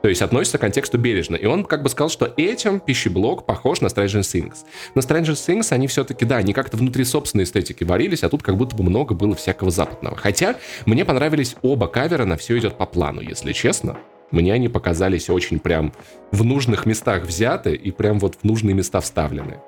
То 0.02 0.08
есть 0.08 0.22
относится 0.22 0.58
к 0.58 0.62
контексту 0.62 0.98
бережно. 0.98 1.36
И 1.36 1.46
он 1.46 1.66
как 1.66 1.84
бы 1.84 1.90
сказал, 1.90 2.10
что 2.10 2.34
этим 2.38 2.80
пищеблок 2.80 3.46
похож 3.46 3.82
на 3.82 3.88
Stranger 3.88 4.22
Things. 4.22 4.60
На 4.96 5.02
Stranger 5.02 5.34
Things 5.34 5.72
они 5.72 5.88
все-таки, 5.88 6.26
да, 6.26 6.38
они 6.38 6.54
как-то 6.54 6.78
внутри 6.78 7.04
собственной 7.04 7.44
эстетики 7.44 7.84
варились, 7.84 8.24
а 8.24 8.30
тут 8.30 8.42
как 8.42 8.56
будто 8.56 8.76
бы 8.76 8.84
много 8.84 9.14
было 9.14 9.36
всякого 9.36 9.72
западного. 9.72 10.16
Хотя 10.16 10.56
мне 10.86 11.04
понравились 11.04 11.56
оба 11.62 11.88
кавера 11.88 12.26
на 12.26 12.38
«Все 12.38 12.58
идет 12.58 12.78
по 12.78 12.86
плану», 12.86 13.22
если 13.22 13.52
честно. 13.52 13.98
Мне 14.32 14.54
они 14.54 14.70
показались 14.70 15.30
очень 15.30 15.60
прям 15.60 15.92
в 16.32 16.44
нужных 16.44 16.86
местах 16.86 17.24
взяты 17.24 17.74
и 17.74 17.92
прям 17.92 18.20
вот 18.20 18.36
в 18.36 18.44
нужные 18.44 18.76
места 18.76 19.02
вставлены. 19.02 19.60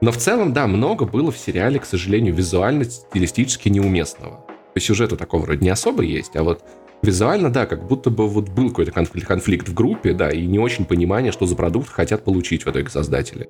Но 0.00 0.10
в 0.10 0.16
целом, 0.16 0.52
да, 0.52 0.66
много 0.66 1.04
было 1.04 1.30
в 1.30 1.38
сериале, 1.38 1.78
к 1.78 1.84
сожалению, 1.84 2.34
визуально, 2.34 2.84
стилистически 2.84 3.68
неуместного. 3.68 4.44
По 4.74 4.80
сюжету 4.80 5.16
такого 5.16 5.42
вроде 5.42 5.64
не 5.64 5.70
особо 5.70 6.02
есть, 6.02 6.34
а 6.34 6.42
вот 6.42 6.64
визуально, 7.02 7.50
да, 7.50 7.66
как 7.66 7.86
будто 7.86 8.10
бы 8.10 8.28
вот 8.28 8.48
был 8.48 8.68
какой-то 8.68 8.92
конфликт, 8.92 9.68
в 9.68 9.74
группе, 9.74 10.12
да, 10.12 10.30
и 10.30 10.46
не 10.46 10.58
очень 10.58 10.84
понимание, 10.84 11.32
что 11.32 11.46
за 11.46 11.56
продукт 11.56 11.88
хотят 11.88 12.24
получить 12.24 12.64
в 12.64 12.70
итоге 12.70 12.88
создатели. 12.88 13.48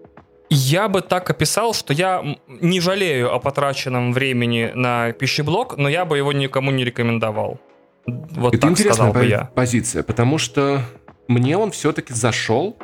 Я 0.51 0.89
бы 0.89 1.01
так 1.01 1.31
описал, 1.31 1.73
что 1.73 1.95
я 1.95 2.37
не 2.47 2.81
жалею 2.81 3.33
о 3.35 3.39
потраченном 3.39 4.13
времени 4.13 4.71
на 4.75 5.13
пищеблок, 5.13 5.77
но 5.79 5.89
я 5.89 6.05
бы 6.05 6.19
его 6.19 6.33
никому 6.33 6.71
не 6.71 6.85
рекомендовал. 6.85 7.59
Вот 8.07 8.55
Это 8.55 8.69
так 8.69 8.79
сказал 8.79 9.13
бы 9.13 9.25
я. 9.25 9.51
позиция, 9.55 10.03
потому 10.03 10.39
что 10.39 10.83
мне 11.29 11.57
он 11.57 11.71
все-таки 11.71 12.13
зашел. 12.13 12.77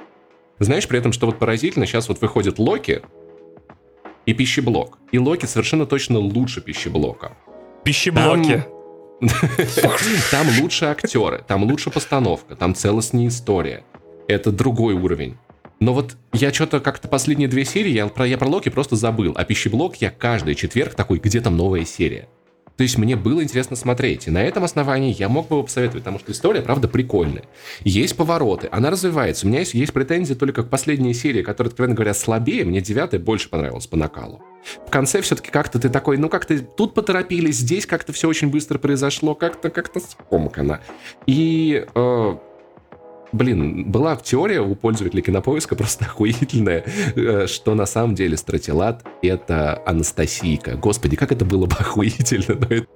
Знаешь, 0.58 0.88
при 0.88 0.98
этом, 0.98 1.12
что 1.12 1.26
вот 1.26 1.38
поразительно, 1.38 1.86
сейчас 1.86 2.08
вот 2.08 2.20
выходит 2.20 2.58
Локи 2.58 3.02
и 4.26 4.32
пищеблок. 4.32 4.98
И 5.12 5.18
Локи 5.18 5.46
совершенно 5.46 5.86
точно 5.86 6.20
лучше 6.20 6.60
пищеблока. 6.60 7.32
Пищеблоки. 7.84 8.64
Там 8.66 8.77
Там 10.30 10.46
лучше 10.60 10.86
актеры, 10.86 11.44
там 11.46 11.64
лучше 11.64 11.90
постановка, 11.90 12.56
там 12.56 12.74
целостнее 12.74 13.28
история. 13.28 13.84
Это 14.28 14.52
другой 14.52 14.94
уровень. 14.94 15.36
Но 15.80 15.94
вот 15.94 16.16
я 16.32 16.52
что-то 16.52 16.80
как-то 16.80 17.08
последние 17.08 17.48
две 17.48 17.64
серии, 17.64 17.90
я 17.90 18.06
про, 18.08 18.26
я 18.26 18.36
про 18.36 18.48
Локи 18.48 18.68
просто 18.68 18.96
забыл. 18.96 19.32
А 19.36 19.44
пищеблок 19.44 19.96
я 19.96 20.10
каждый 20.10 20.54
четверг 20.54 20.94
такой, 20.94 21.18
где 21.18 21.40
там 21.40 21.56
новая 21.56 21.84
серия. 21.84 22.28
То 22.76 22.82
есть 22.82 22.96
мне 22.96 23.16
было 23.16 23.42
интересно 23.42 23.74
смотреть. 23.74 24.28
И 24.28 24.30
на 24.30 24.42
этом 24.42 24.62
основании 24.64 25.14
я 25.16 25.28
мог 25.28 25.48
бы 25.48 25.56
его 25.56 25.64
посоветовать, 25.64 26.02
потому 26.02 26.20
что 26.20 26.30
история, 26.30 26.62
правда, 26.62 26.86
прикольная. 26.86 27.44
Есть 27.82 28.16
повороты, 28.16 28.68
она 28.70 28.90
развивается. 28.90 29.46
У 29.46 29.48
меня 29.48 29.60
есть, 29.60 29.74
есть 29.74 29.92
претензии 29.92 30.34
только 30.34 30.62
к 30.62 30.70
последней 30.70 31.14
серии, 31.14 31.42
которая, 31.42 31.70
откровенно 31.70 31.96
говоря, 31.96 32.14
слабее. 32.14 32.64
Мне 32.64 32.80
девятая 32.80 33.20
больше 33.20 33.48
понравилась 33.48 33.88
по 33.88 33.96
накалу. 33.96 34.42
В 34.86 34.90
конце 34.90 35.20
все-таки 35.20 35.50
как-то 35.50 35.78
ты 35.78 35.88
такой, 35.88 36.16
ну 36.16 36.28
как-то 36.28 36.58
тут 36.58 36.94
поторопились, 36.94 37.56
здесь 37.56 37.86
как-то 37.86 38.12
все 38.12 38.28
очень 38.28 38.50
быстро 38.50 38.78
произошло, 38.78 39.34
как-то 39.34 39.70
как-то 39.70 40.00
скомкано. 40.00 40.80
И 41.26 41.86
э, 41.94 42.36
Блин, 43.32 43.84
была 43.90 44.16
теория 44.16 44.60
у 44.60 44.74
пользователей 44.74 45.22
кинопоиска 45.22 45.74
просто 45.76 46.06
охуительная, 46.06 46.84
э, 47.14 47.46
что 47.46 47.74
на 47.74 47.86
самом 47.86 48.14
деле 48.14 48.36
стратилат— 48.36 49.04
это 49.22 49.82
Анастасийка. 49.86 50.76
Господи, 50.76 51.16
как 51.16 51.32
это 51.32 51.44
было 51.44 51.66
бы 51.66 51.76
охуительно. 51.78 52.86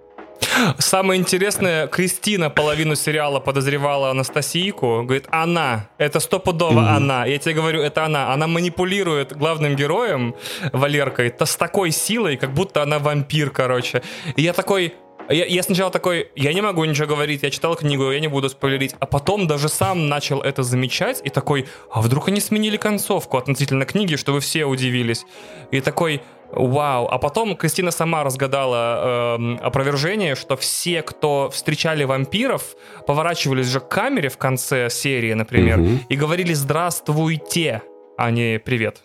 Самое 0.78 1.20
интересное, 1.20 1.86
Кристина 1.86 2.50
половину 2.50 2.94
сериала 2.94 3.40
подозревала 3.40 4.10
Анастасийку. 4.10 5.02
Говорит, 5.02 5.26
она, 5.30 5.88
это 5.98 6.20
стопудово 6.20 6.80
mm-hmm. 6.80 6.96
она. 6.96 7.24
Я 7.26 7.38
тебе 7.38 7.54
говорю, 7.54 7.82
это 7.82 8.04
она. 8.04 8.32
Она 8.32 8.46
манипулирует 8.46 9.36
главным 9.36 9.76
героем, 9.76 10.34
Валеркой, 10.72 11.30
то 11.30 11.46
с 11.46 11.56
такой 11.56 11.90
силой, 11.90 12.36
как 12.36 12.52
будто 12.52 12.82
она 12.82 12.98
вампир, 12.98 13.50
короче. 13.50 14.02
И 14.36 14.42
я 14.42 14.52
такой, 14.52 14.94
я, 15.28 15.46
я 15.46 15.62
сначала 15.62 15.90
такой, 15.90 16.30
я 16.36 16.52
не 16.52 16.60
могу 16.60 16.84
ничего 16.84 17.06
говорить, 17.06 17.42
я 17.42 17.50
читал 17.50 17.74
книгу, 17.76 18.10
я 18.10 18.20
не 18.20 18.28
буду 18.28 18.48
спойлерить. 18.48 18.94
А 18.98 19.06
потом 19.06 19.46
даже 19.46 19.68
сам 19.68 20.08
начал 20.08 20.40
это 20.40 20.62
замечать 20.62 21.20
и 21.24 21.30
такой, 21.30 21.66
а 21.90 22.00
вдруг 22.00 22.28
они 22.28 22.40
сменили 22.40 22.76
концовку 22.76 23.36
относительно 23.36 23.84
книги, 23.84 24.16
что 24.16 24.32
вы 24.32 24.40
все 24.40 24.64
удивились. 24.64 25.24
И 25.70 25.80
такой, 25.80 26.22
вау. 26.52 27.08
А 27.08 27.18
потом 27.18 27.56
Кристина 27.56 27.90
сама 27.90 28.24
разгадала 28.24 29.38
э, 29.38 29.56
опровержение, 29.56 30.34
что 30.34 30.56
все, 30.56 31.02
кто 31.02 31.50
встречали 31.50 32.04
вампиров, 32.04 32.76
поворачивались 33.06 33.66
же 33.66 33.80
к 33.80 33.88
камере 33.88 34.28
в 34.28 34.38
конце 34.38 34.88
серии, 34.90 35.32
например, 35.32 35.80
угу. 35.80 35.88
и 36.08 36.16
говорили 36.16 36.52
«здравствуйте», 36.52 37.82
а 38.16 38.30
не 38.30 38.58
«привет». 38.58 39.02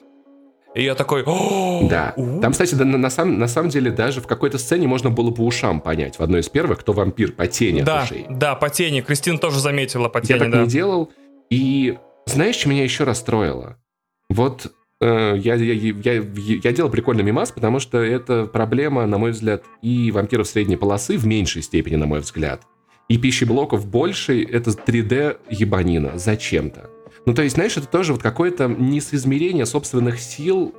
И 0.76 0.84
я 0.84 0.94
такой... 0.94 1.24
Да. 1.90 2.14
Там, 2.16 2.52
кстати, 2.52 2.76
на, 2.76 2.86
на, 2.86 3.10
сам, 3.10 3.40
на 3.40 3.48
самом 3.48 3.70
деле 3.70 3.90
даже 3.90 4.22
в 4.22 4.28
какой-то 4.28 4.60
сцене 4.60 4.88
можно 4.88 5.10
было 5.10 5.32
по 5.32 5.42
ушам 5.42 5.82
понять. 5.82 6.20
В 6.20 6.22
одной 6.22 6.42
из 6.42 6.50
первых, 6.50 6.80
кто 6.82 6.94
вампир, 6.94 7.32
по 7.32 7.48
тени 7.48 7.82
да, 7.82 8.02
от 8.02 8.06
ушей. 8.06 8.26
Да, 8.30 8.54
по 8.54 8.70
тени. 8.70 9.02
Кристина 9.02 9.40
тоже 9.40 9.60
заметила 9.60 10.08
по 10.08 10.22
тени, 10.22 10.38
Я 10.38 10.44
так 10.44 10.52
да. 10.52 10.62
не 10.62 10.68
делал. 10.68 11.12
И 11.50 11.98
знаешь, 12.28 12.58
что 12.58 12.70
меня 12.70 12.84
еще 12.84 13.06
расстроило? 13.06 13.78
Вот 14.30 14.72
я, 15.00 15.36
я, 15.36 15.56
я, 15.56 15.74
я, 15.74 16.24
я 16.64 16.72
делал 16.72 16.90
прикольный 16.90 17.24
мимас, 17.24 17.52
потому 17.52 17.80
что 17.80 18.00
это 18.00 18.46
проблема, 18.46 19.06
на 19.06 19.18
мой 19.18 19.32
взгляд, 19.32 19.64
и 19.82 20.12
вампиров 20.12 20.48
средней 20.48 20.78
полосы 20.78 21.18
в 21.18 21.26
меньшей 21.26 21.62
степени, 21.62 21.96
на 21.96 22.06
мой 22.06 22.20
взгляд. 22.20 22.64
И 23.08 23.18
пищеблоков 23.18 23.88
больше, 23.88 24.44
это 24.44 24.72
3D 24.72 25.38
ебанина 25.50 26.18
зачем-то. 26.18 26.90
Ну, 27.26 27.34
то 27.34 27.42
есть, 27.42 27.56
знаешь, 27.56 27.78
это 27.78 27.88
тоже 27.88 28.14
вот 28.14 28.22
какое-то 28.22 28.68
несоизмерение 28.68 29.66
собственных 29.66 30.20
сил, 30.20 30.74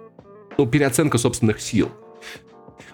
ну, 0.57 0.67
переоценка 0.67 1.19
собственных 1.19 1.61
сил. 1.61 1.91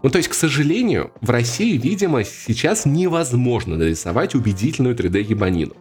Ну, 0.03 0.11
то 0.11 0.19
есть, 0.19 0.29
к 0.29 0.35
сожалению, 0.35 1.13
в 1.21 1.31
России, 1.31 1.79
видимо, 1.79 2.25
сейчас 2.25 2.85
невозможно 2.85 3.77
нарисовать 3.77 4.35
убедительную 4.35 4.95
3D-ебанину. 4.95 5.75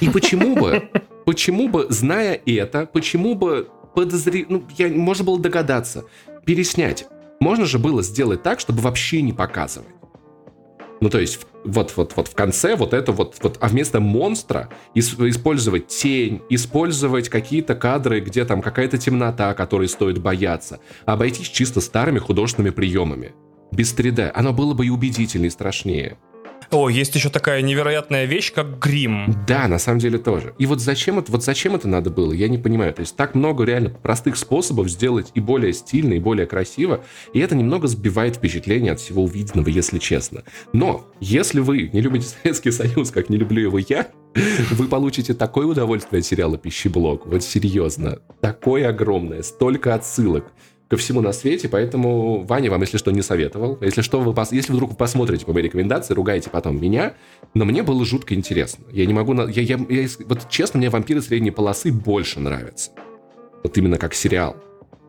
И 0.00 0.08
почему 0.08 0.56
бы, 0.56 0.90
почему 1.24 1.68
бы, 1.68 1.86
зная 1.88 2.40
это, 2.44 2.86
почему 2.86 3.34
бы 3.34 3.68
подозри... 3.94 4.46
Ну, 4.48 4.64
я, 4.76 4.88
можно 4.88 5.24
было 5.24 5.38
догадаться, 5.38 6.04
переснять. 6.44 7.06
Можно 7.40 7.64
же 7.64 7.78
было 7.78 8.02
сделать 8.02 8.42
так, 8.42 8.60
чтобы 8.60 8.80
вообще 8.80 9.22
не 9.22 9.32
показывать. 9.32 9.94
Ну, 11.00 11.08
то 11.08 11.18
есть, 11.18 11.46
вот, 11.64 11.94
вот, 11.96 12.12
вот 12.14 12.28
в 12.28 12.34
конце 12.34 12.76
вот 12.76 12.92
это 12.92 13.12
вот, 13.12 13.36
вот 13.42 13.56
а 13.60 13.68
вместо 13.68 14.00
монстра 14.00 14.68
использовать 14.94 15.88
тень, 15.88 16.42
использовать 16.50 17.30
какие-то 17.30 17.74
кадры, 17.74 18.20
где 18.20 18.44
там 18.44 18.60
какая-то 18.60 18.98
темнота, 18.98 19.54
которой 19.54 19.88
стоит 19.88 20.18
бояться, 20.18 20.80
обойтись 21.06 21.48
чисто 21.48 21.80
старыми 21.80 22.18
художественными 22.18 22.70
приемами. 22.70 23.32
Без 23.72 23.94
3D. 23.94 24.30
Оно 24.34 24.52
было 24.52 24.74
бы 24.74 24.86
и 24.86 24.90
убедительнее, 24.90 25.48
и 25.48 25.50
страшнее. 25.50 26.18
О, 26.70 26.88
есть 26.88 27.14
еще 27.16 27.30
такая 27.30 27.62
невероятная 27.62 28.26
вещь, 28.26 28.52
как 28.52 28.78
грим. 28.78 29.34
Да, 29.46 29.66
на 29.66 29.80
самом 29.80 29.98
деле 29.98 30.18
тоже. 30.18 30.54
И 30.58 30.66
вот 30.66 30.80
зачем 30.80 31.18
это, 31.18 31.32
вот 31.32 31.42
зачем 31.42 31.74
это 31.74 31.88
надо 31.88 32.10
было, 32.10 32.32
я 32.32 32.48
не 32.48 32.58
понимаю. 32.58 32.94
То 32.94 33.00
есть 33.00 33.16
так 33.16 33.34
много 33.34 33.64
реально 33.64 33.90
простых 33.90 34.36
способов 34.36 34.88
сделать 34.88 35.32
и 35.34 35.40
более 35.40 35.72
стильно, 35.72 36.12
и 36.14 36.20
более 36.20 36.46
красиво, 36.46 37.02
и 37.32 37.40
это 37.40 37.56
немного 37.56 37.88
сбивает 37.88 38.36
впечатление 38.36 38.92
от 38.92 39.00
всего 39.00 39.24
увиденного, 39.24 39.68
если 39.68 39.98
честно. 39.98 40.44
Но 40.72 41.06
если 41.18 41.58
вы 41.58 41.90
не 41.92 42.00
любите 42.00 42.28
Советский 42.42 42.70
Союз, 42.70 43.10
как 43.10 43.30
не 43.30 43.36
люблю 43.36 43.62
его 43.62 43.78
я, 43.78 44.06
вы 44.70 44.86
получите 44.86 45.34
такое 45.34 45.66
удовольствие 45.66 46.20
от 46.20 46.26
сериала 46.26 46.56
«Пищеблок». 46.56 47.26
Вот 47.26 47.42
серьезно. 47.42 48.20
Такое 48.40 48.88
огромное. 48.88 49.42
Столько 49.42 49.94
отсылок 49.94 50.52
ко 50.90 50.96
всему 50.96 51.20
на 51.20 51.32
свете, 51.32 51.68
поэтому 51.68 52.42
Ваня 52.42 52.68
вам, 52.68 52.80
если 52.80 52.98
что, 52.98 53.12
не 53.12 53.22
советовал. 53.22 53.78
Если 53.80 54.02
что, 54.02 54.20
вы 54.20 54.34
если 54.50 54.72
вдруг 54.72 54.90
вы 54.90 54.96
посмотрите 54.96 55.46
по 55.46 55.52
моей 55.52 55.66
рекомендации, 55.66 56.14
ругаете 56.14 56.50
потом 56.50 56.82
меня, 56.82 57.14
но 57.54 57.64
мне 57.64 57.84
было 57.84 58.04
жутко 58.04 58.34
интересно. 58.34 58.84
Я 58.90 59.06
не 59.06 59.14
могу... 59.14 59.32
Я, 59.34 59.62
я, 59.62 59.78
я... 59.88 60.08
Вот 60.26 60.48
честно, 60.50 60.78
мне 60.78 60.90
«Вампиры 60.90 61.22
средней 61.22 61.52
полосы» 61.52 61.92
больше 61.92 62.40
нравятся. 62.40 62.90
Вот 63.62 63.78
именно 63.78 63.98
как 63.98 64.14
сериал. 64.14 64.56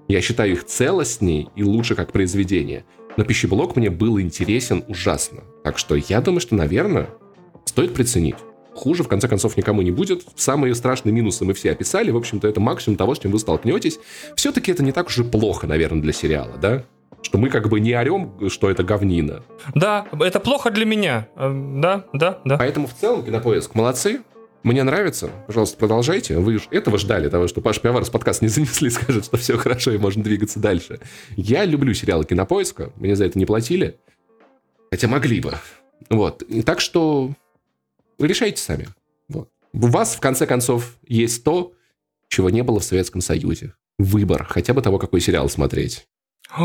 Я 0.08 0.22
считаю 0.22 0.52
их 0.52 0.66
целостней 0.66 1.50
и 1.56 1.64
лучше 1.64 1.96
как 1.96 2.12
произведение. 2.12 2.86
Но 3.18 3.24
«Пищеблок» 3.24 3.76
мне 3.76 3.90
был 3.90 4.22
интересен 4.22 4.84
ужасно. 4.88 5.42
Так 5.64 5.80
что 5.80 5.96
я 5.96 6.22
думаю, 6.22 6.42
что, 6.42 6.54
наверное, 6.54 7.10
стоит 7.66 7.96
приценить 7.96 8.36
хуже, 8.74 9.04
в 9.04 9.08
конце 9.08 9.28
концов, 9.28 9.58
никому 9.58 9.82
не 9.82 9.92
будет. 9.92 10.24
Самые 10.36 10.76
страшные 10.76 11.14
минусы 11.14 11.46
мы 11.46 11.54
все 11.54 11.72
описали. 11.72 12.12
В 12.12 12.18
общем-то, 12.18 12.48
это 12.48 12.60
максимум 12.60 12.98
того, 12.98 13.16
с 13.16 13.20
чем 13.20 13.32
вы 13.32 13.40
столкнетесь. 13.40 14.00
Все-таки 14.36 14.72
это 14.72 14.84
не 14.84 14.92
так 14.92 15.08
уж 15.08 15.20
и 15.20 15.24
плохо, 15.24 15.68
наверное, 15.68 16.02
для 16.02 16.14
сериала, 16.14 16.58
да? 16.58 16.84
Что 17.22 17.38
мы 17.38 17.50
как 17.50 17.70
бы 17.70 17.80
не 17.80 17.94
орем, 17.94 18.50
что 18.50 18.70
это 18.70 18.84
говнина. 18.84 19.44
Да, 19.76 20.08
это 20.20 20.40
плохо 20.40 20.72
для 20.72 20.86
меня. 20.86 21.28
Э, 21.36 21.52
да, 21.54 22.06
да, 22.14 22.40
да. 22.46 22.58
Поэтому 22.58 22.88
в 22.88 22.94
целом 22.94 23.24
Кинопоиск 23.24 23.76
молодцы. 23.76 24.22
Мне 24.64 24.84
нравится. 24.84 25.30
Пожалуйста, 25.48 25.78
продолжайте. 25.78 26.38
Вы 26.38 26.60
этого 26.70 27.00
ждали, 27.00 27.30
того, 27.30 27.48
что 27.48 27.62
Паш 27.62 27.80
Пиавар 27.80 28.06
с 28.06 28.10
подкаст 28.10 28.42
не 28.42 28.48
занесли, 28.48 28.90
скажет, 28.92 29.26
что 29.26 29.38
все 29.38 29.58
хорошо 29.58 29.92
и 29.92 29.98
можно 29.98 30.24
двигаться 30.24 30.60
дальше. 30.60 31.00
Я 31.36 31.66
люблю 31.66 31.94
сериалы 31.94 32.26
Кинопоиска. 32.26 32.92
Мне 32.96 33.16
за 33.16 33.26
это 33.26 33.38
не 33.40 33.46
платили. 33.46 33.98
Хотя 34.92 35.08
могли 35.08 35.42
бы. 35.42 35.54
Вот. 36.10 36.44
И 36.44 36.62
так 36.62 36.80
что 36.80 37.32
вы 38.18 38.28
решайте 38.28 38.62
сами. 38.62 38.88
Вот. 39.28 39.50
У 39.74 39.88
вас, 39.88 40.16
в 40.16 40.20
конце 40.20 40.46
концов, 40.46 40.98
есть 41.08 41.44
то, 41.44 41.74
чего 42.28 42.50
не 42.50 42.64
было 42.64 42.80
в 42.80 42.84
Советском 42.84 43.22
Союзе. 43.22 43.74
Выбор 43.98 44.46
хотя 44.46 44.74
бы 44.74 44.82
того, 44.82 45.00
какой 45.00 45.22
сериал 45.22 45.50
смотреть. 45.50 46.08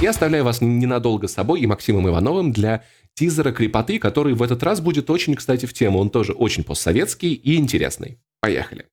Я 0.00 0.10
оставляю 0.10 0.44
вас 0.44 0.60
ненадолго 0.60 1.26
с 1.26 1.32
собой 1.32 1.60
и 1.60 1.66
Максимом 1.66 2.08
Ивановым 2.08 2.52
для 2.52 2.84
тизера 3.14 3.50
крепоты, 3.50 3.98
который 3.98 4.34
в 4.34 4.42
этот 4.42 4.62
раз 4.62 4.80
будет 4.80 5.10
очень, 5.10 5.34
кстати, 5.34 5.66
в 5.66 5.74
тему. 5.74 5.98
Он 5.98 6.08
тоже 6.08 6.32
очень 6.32 6.62
постсоветский 6.62 7.32
и 7.32 7.56
интересный. 7.56 8.20
Поехали. 8.40 8.86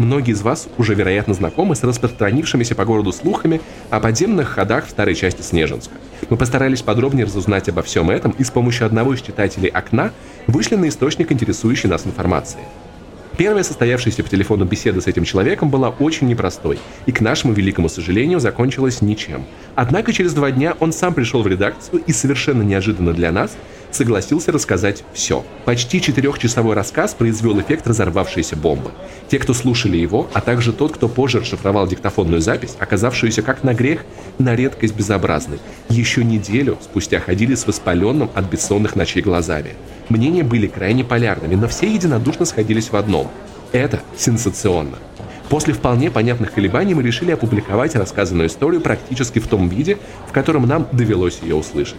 Многие 0.00 0.30
из 0.30 0.40
вас 0.40 0.66
уже, 0.78 0.94
вероятно, 0.94 1.34
знакомы 1.34 1.76
с 1.76 1.82
распространившимися 1.82 2.74
по 2.74 2.86
городу 2.86 3.12
слухами 3.12 3.60
о 3.90 4.00
подземных 4.00 4.48
ходах 4.48 4.86
в 4.86 4.90
старой 4.90 5.14
части 5.14 5.42
Снежинска. 5.42 5.92
Мы 6.30 6.38
постарались 6.38 6.80
подробнее 6.80 7.26
разузнать 7.26 7.68
обо 7.68 7.82
всем 7.82 8.08
этом 8.08 8.30
и 8.38 8.42
с 8.42 8.50
помощью 8.50 8.86
одного 8.86 9.12
из 9.12 9.20
читателей 9.20 9.68
«Окна» 9.68 10.12
вышли 10.46 10.76
на 10.76 10.88
источник 10.88 11.30
интересующей 11.30 11.90
нас 11.90 12.06
информации– 12.06 12.60
Первая 13.40 13.62
состоявшаяся 13.62 14.22
по 14.22 14.28
телефону 14.28 14.66
беседа 14.66 15.00
с 15.00 15.06
этим 15.06 15.24
человеком 15.24 15.70
была 15.70 15.88
очень 15.88 16.26
непростой, 16.26 16.78
и 17.06 17.12
к 17.12 17.22
нашему 17.22 17.54
великому 17.54 17.88
сожалению 17.88 18.38
закончилась 18.38 19.00
ничем. 19.00 19.46
Однако 19.74 20.12
через 20.12 20.34
два 20.34 20.50
дня 20.50 20.74
он 20.78 20.92
сам 20.92 21.14
пришел 21.14 21.42
в 21.42 21.46
редакцию 21.46 22.02
и 22.06 22.12
совершенно 22.12 22.60
неожиданно 22.60 23.14
для 23.14 23.32
нас 23.32 23.56
согласился 23.90 24.52
рассказать 24.52 25.04
все. 25.12 25.44
Почти 25.64 26.00
четырехчасовой 26.00 26.74
рассказ 26.74 27.14
произвел 27.14 27.60
эффект 27.60 27.86
разорвавшейся 27.86 28.56
бомбы. 28.56 28.90
Те, 29.28 29.38
кто 29.38 29.54
слушали 29.54 29.96
его, 29.96 30.28
а 30.32 30.40
также 30.40 30.72
тот, 30.72 30.92
кто 30.92 31.08
позже 31.08 31.40
расшифровал 31.40 31.86
диктофонную 31.86 32.40
запись, 32.40 32.76
оказавшуюся 32.78 33.42
как 33.42 33.62
на 33.64 33.74
грех, 33.74 34.04
на 34.38 34.54
редкость 34.54 34.94
безобразной, 34.94 35.58
еще 35.88 36.24
неделю 36.24 36.78
спустя 36.82 37.20
ходили 37.20 37.54
с 37.54 37.66
воспаленным 37.66 38.30
от 38.34 38.44
бессонных 38.46 38.96
ночей 38.96 39.22
глазами. 39.22 39.74
Мнения 40.08 40.42
были 40.42 40.66
крайне 40.66 41.04
полярными, 41.04 41.54
но 41.54 41.68
все 41.68 41.92
единодушно 41.92 42.44
сходились 42.44 42.90
в 42.90 42.96
одном. 42.96 43.30
Это 43.72 44.00
сенсационно. 44.16 44.98
После 45.48 45.74
вполне 45.74 46.12
понятных 46.12 46.52
колебаний 46.52 46.94
мы 46.94 47.02
решили 47.02 47.32
опубликовать 47.32 47.96
рассказанную 47.96 48.48
историю 48.48 48.80
практически 48.80 49.40
в 49.40 49.48
том 49.48 49.68
виде, 49.68 49.98
в 50.28 50.32
котором 50.32 50.66
нам 50.66 50.86
довелось 50.92 51.40
ее 51.42 51.56
услышать. 51.56 51.98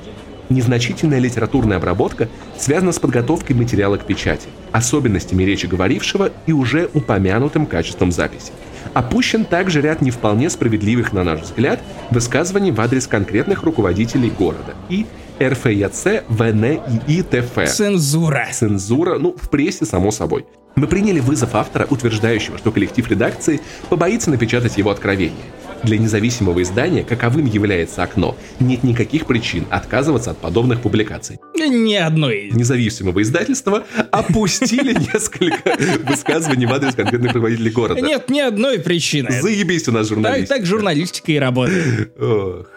Незначительная 0.51 1.19
литературная 1.19 1.77
обработка 1.77 2.27
связана 2.57 2.91
с 2.91 2.99
подготовкой 2.99 3.55
материала 3.55 3.95
к 3.95 4.05
печати, 4.05 4.49
особенностями 4.73 5.43
речи 5.43 5.65
говорившего 5.65 6.29
и 6.45 6.51
уже 6.51 6.89
упомянутым 6.93 7.65
качеством 7.65 8.11
записи. 8.11 8.51
Опущен 8.93 9.45
также 9.45 9.79
ряд 9.79 10.01
не 10.01 10.11
вполне 10.11 10.49
справедливых, 10.49 11.13
на 11.13 11.23
наш 11.23 11.39
взгляд, 11.43 11.79
высказываний 12.09 12.71
в 12.71 12.81
адрес 12.81 13.07
конкретных 13.07 13.63
руководителей 13.63 14.29
города 14.29 14.75
и 14.89 15.05
РФЯЦ, 15.41 16.25
ВН 16.27 16.65
и 17.07 17.21
ИТФ. 17.21 17.71
Цензура. 17.71 18.49
Цензура, 18.51 19.17
ну, 19.19 19.33
в 19.41 19.49
прессе, 19.49 19.85
само 19.85 20.11
собой. 20.11 20.45
Мы 20.75 20.87
приняли 20.87 21.21
вызов 21.21 21.55
автора, 21.55 21.87
утверждающего, 21.89 22.57
что 22.57 22.71
коллектив 22.71 23.09
редакции 23.09 23.61
побоится 23.89 24.29
напечатать 24.29 24.77
его 24.77 24.89
откровение. 24.89 25.45
Для 25.83 25.97
независимого 25.97 26.61
издания, 26.61 27.03
каковым 27.03 27.45
является 27.45 28.03
окно, 28.03 28.35
нет 28.59 28.83
никаких 28.83 29.25
причин 29.25 29.65
отказываться 29.69 30.31
от 30.31 30.37
подобных 30.37 30.81
публикаций. 30.81 31.39
Ни 31.55 31.95
одной. 31.95 32.51
Независимого 32.53 33.21
издательства 33.21 33.83
опустили 34.11 34.93
несколько 35.13 35.77
высказываний 36.03 36.65
в 36.67 36.73
адрес 36.73 36.93
конкретных 36.93 37.33
руководителей 37.33 37.71
города. 37.71 38.01
Нет 38.01 38.29
ни 38.29 38.39
одной 38.39 38.79
причины. 38.79 39.41
Заебись 39.41 39.87
у 39.87 39.91
нас 39.91 40.07
журналистика. 40.07 40.47
Так, 40.49 40.57
так 40.59 40.65
журналистика 40.67 41.31
и 41.31 41.39
работает. 41.39 42.11
Ох. 42.19 42.67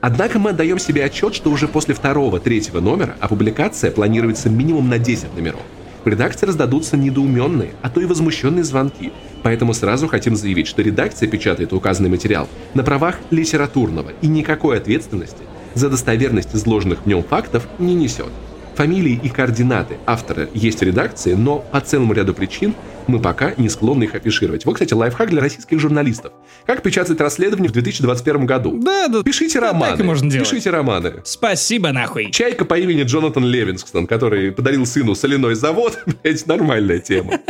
Однако 0.00 0.38
мы 0.38 0.50
отдаем 0.50 0.78
себе 0.78 1.04
отчет, 1.04 1.34
что 1.34 1.50
уже 1.50 1.66
после 1.66 1.94
второго-третьего 1.94 2.80
номера 2.80 3.16
опубликация 3.20 3.90
планируется 3.90 4.48
минимум 4.48 4.88
на 4.88 4.98
10 4.98 5.34
номеров. 5.34 5.60
В 6.04 6.08
редакции 6.08 6.46
раздадутся 6.46 6.96
недоуменные, 6.96 7.72
а 7.82 7.90
то 7.90 8.00
и 8.00 8.04
возмущенные 8.04 8.64
звонки. 8.64 9.12
Поэтому 9.42 9.74
сразу 9.74 10.08
хотим 10.08 10.36
заявить, 10.36 10.66
что 10.66 10.82
редакция 10.82 11.28
печатает 11.28 11.72
указанный 11.72 12.10
материал 12.10 12.48
на 12.74 12.82
правах 12.82 13.18
литературного 13.30 14.12
и 14.20 14.26
никакой 14.26 14.78
ответственности 14.78 15.42
за 15.74 15.88
достоверность 15.88 16.54
изложенных 16.54 17.02
в 17.04 17.06
нем 17.06 17.22
фактов 17.22 17.66
не 17.78 17.94
несет. 17.94 18.30
Фамилии 18.74 19.18
и 19.20 19.28
координаты 19.28 19.96
автора 20.06 20.48
есть 20.54 20.78
в 20.78 20.82
редакции, 20.82 21.34
но 21.34 21.58
по 21.58 21.80
целому 21.80 22.12
ряду 22.12 22.32
причин 22.32 22.74
мы 23.08 23.18
пока 23.18 23.52
не 23.56 23.68
склонны 23.68 24.04
их 24.04 24.14
афишировать. 24.14 24.64
Вот, 24.66 24.74
кстати, 24.74 24.94
лайфхак 24.94 25.30
для 25.30 25.40
российских 25.40 25.80
журналистов. 25.80 26.32
Как 26.64 26.82
печатать 26.82 27.20
расследование 27.20 27.70
в 27.70 27.72
2021 27.72 28.46
году? 28.46 28.78
Да, 28.80 29.08
да. 29.08 29.22
Пишите 29.22 29.58
романы. 29.58 29.92
Так 29.92 30.00
и 30.00 30.02
можно 30.04 30.30
делать. 30.30 30.48
Пишите 30.48 30.70
романы. 30.70 31.14
Спасибо, 31.24 31.90
нахуй. 31.90 32.30
Чайка 32.30 32.64
по 32.64 32.78
имени 32.78 33.02
Джонатан 33.02 33.44
Левингстон, 33.44 34.06
который 34.06 34.52
подарил 34.52 34.86
сыну 34.86 35.16
соляной 35.16 35.56
завод, 35.56 35.98
блять, 36.22 36.46
нормальная 36.46 37.00
тема. 37.00 37.40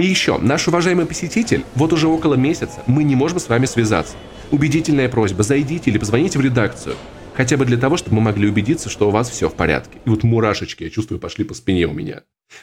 И 0.00 0.06
еще, 0.06 0.38
наш 0.38 0.66
уважаемый 0.66 1.04
посетитель, 1.04 1.62
вот 1.74 1.92
уже 1.92 2.08
около 2.08 2.32
месяца 2.32 2.82
мы 2.86 3.04
не 3.04 3.14
можем 3.14 3.38
с 3.38 3.50
вами 3.50 3.66
связаться. 3.66 4.16
Убедительная 4.50 5.10
просьба, 5.10 5.42
зайдите 5.42 5.90
или 5.90 5.98
позвоните 5.98 6.38
в 6.38 6.40
редакцию. 6.40 6.96
Хотя 7.34 7.58
бы 7.58 7.66
для 7.66 7.76
того, 7.76 7.98
чтобы 7.98 8.16
мы 8.16 8.22
могли 8.22 8.48
убедиться, 8.48 8.88
что 8.88 9.08
у 9.08 9.10
вас 9.10 9.28
все 9.28 9.50
в 9.50 9.54
порядке. 9.54 9.98
И 10.06 10.08
вот 10.08 10.22
мурашечки, 10.22 10.84
я 10.84 10.88
чувствую, 10.88 11.20
пошли 11.20 11.44
по 11.44 11.52
спине 11.52 11.84
у 11.84 11.92
меня. 11.92 12.22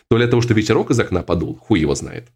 То 0.10 0.18
ли 0.18 0.26
того, 0.26 0.42
что 0.42 0.56
ветерок 0.56 0.90
из 0.90 1.00
окна 1.00 1.22
подул, 1.22 1.56
хуй 1.58 1.80
его 1.80 1.94
знает. 1.94 2.30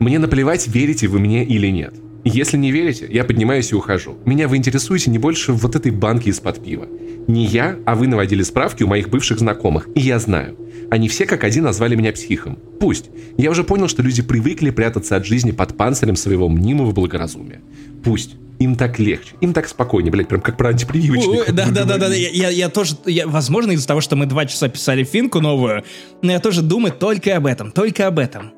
Мне 0.00 0.18
наплевать, 0.18 0.66
верите 0.66 1.06
вы 1.06 1.20
мне 1.20 1.44
или 1.44 1.68
нет. 1.68 1.94
Если 2.24 2.56
не 2.56 2.72
верите, 2.72 3.08
я 3.10 3.24
поднимаюсь 3.24 3.72
и 3.72 3.74
ухожу. 3.74 4.18
Меня 4.24 4.48
вы 4.48 4.56
интересуете 4.56 5.10
не 5.10 5.18
больше 5.18 5.52
вот 5.52 5.76
этой 5.76 5.92
банки 5.92 6.28
из-под 6.28 6.62
пива. 6.62 6.86
Не 7.26 7.44
я, 7.44 7.76
а 7.86 7.94
вы 7.94 8.06
наводили 8.06 8.42
справки 8.42 8.82
у 8.82 8.88
моих 8.88 9.08
бывших 9.08 9.38
знакомых, 9.38 9.88
и 9.94 10.00
я 10.00 10.18
знаю. 10.18 10.56
Они 10.90 11.08
все 11.08 11.26
как 11.26 11.44
один 11.44 11.64
назвали 11.64 11.94
меня 11.94 12.12
психом. 12.12 12.58
Пусть. 12.80 13.10
Я 13.36 13.50
уже 13.50 13.64
понял, 13.64 13.88
что 13.88 14.02
люди 14.02 14.22
привыкли 14.22 14.70
прятаться 14.70 15.16
от 15.16 15.26
жизни 15.26 15.50
под 15.50 15.76
панцирем 15.76 16.16
своего 16.16 16.48
мнимого 16.48 16.92
благоразумия. 16.92 17.60
Пусть. 18.02 18.36
Им 18.58 18.74
так 18.74 18.98
легче, 18.98 19.36
им 19.40 19.52
так 19.52 19.68
спокойнее, 19.68 20.10
блядь, 20.10 20.26
прям 20.26 20.40
как 20.40 20.56
про 20.56 20.70
антипрививочник. 20.70 21.52
Да, 21.52 21.70
да, 21.70 21.84
да, 21.84 21.96
да, 21.96 22.12
я, 22.12 22.28
я, 22.30 22.48
я 22.48 22.68
тоже, 22.68 22.96
я, 23.06 23.28
возможно, 23.28 23.70
из-за 23.70 23.86
того, 23.86 24.00
что 24.00 24.16
мы 24.16 24.26
два 24.26 24.46
часа 24.46 24.68
писали 24.68 25.04
финку 25.04 25.40
новую, 25.40 25.84
но 26.22 26.32
я 26.32 26.40
тоже 26.40 26.62
думаю 26.62 26.92
только 26.92 27.36
об 27.36 27.46
этом, 27.46 27.70
только 27.70 28.08
об 28.08 28.18
этом. 28.18 28.50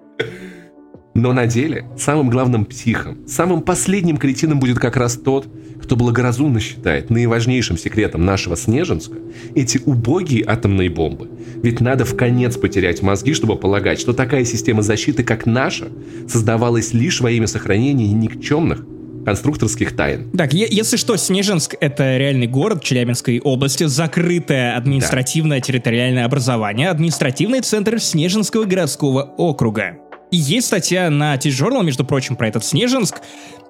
Но 1.21 1.35
на 1.35 1.47
деле 1.47 1.85
самым 1.99 2.31
главным 2.31 2.65
психом, 2.65 3.19
самым 3.29 3.61
последним 3.61 4.17
кретином 4.17 4.59
будет 4.59 4.79
как 4.79 4.97
раз 4.97 5.19
тот, 5.19 5.47
кто 5.83 5.95
благоразумно 5.95 6.61
считает 6.61 7.11
наиважнейшим 7.11 7.77
секретом 7.77 8.25
нашего 8.25 8.57
Снежинска 8.57 9.17
эти 9.55 9.79
убогие 9.85 10.43
атомные 10.47 10.89
бомбы. 10.89 11.29
Ведь 11.63 11.83
надо 11.83 12.07
в 12.07 12.17
конец 12.17 12.57
потерять 12.57 13.03
мозги, 13.03 13.35
чтобы 13.35 13.57
полагать, 13.57 14.01
что 14.01 14.15
такая 14.15 14.47
система 14.47 14.81
защиты, 14.81 15.23
как 15.23 15.45
наша, 15.45 15.89
создавалась 16.27 16.95
лишь 16.95 17.21
во 17.21 17.31
имя 17.31 17.47
сохранения 17.47 18.11
никчемных 18.15 18.87
конструкторских 19.27 19.95
тайн. 19.95 20.31
Так, 20.31 20.55
если 20.55 20.97
что, 20.97 21.19
Снежинск— 21.19 21.75
это 21.83 22.17
реальный 22.17 22.47
город 22.47 22.83
Челябинской 22.83 23.41
области, 23.41 23.85
закрытое 23.85 24.75
административное 24.75 25.61
территориальное 25.61 26.25
образование, 26.25 26.89
административный 26.89 27.61
центр 27.61 28.01
Снежинского 28.01 28.65
городского 28.65 29.35
округа. 29.37 29.99
И 30.31 30.37
есть 30.37 30.69
статья 30.69 31.11
на 31.11 31.37
T-Journal, 31.37 31.83
между 31.83 32.05
прочим, 32.05 32.37
про 32.37 32.49
этот 32.49 32.65
Снежинск, 32.65 33.21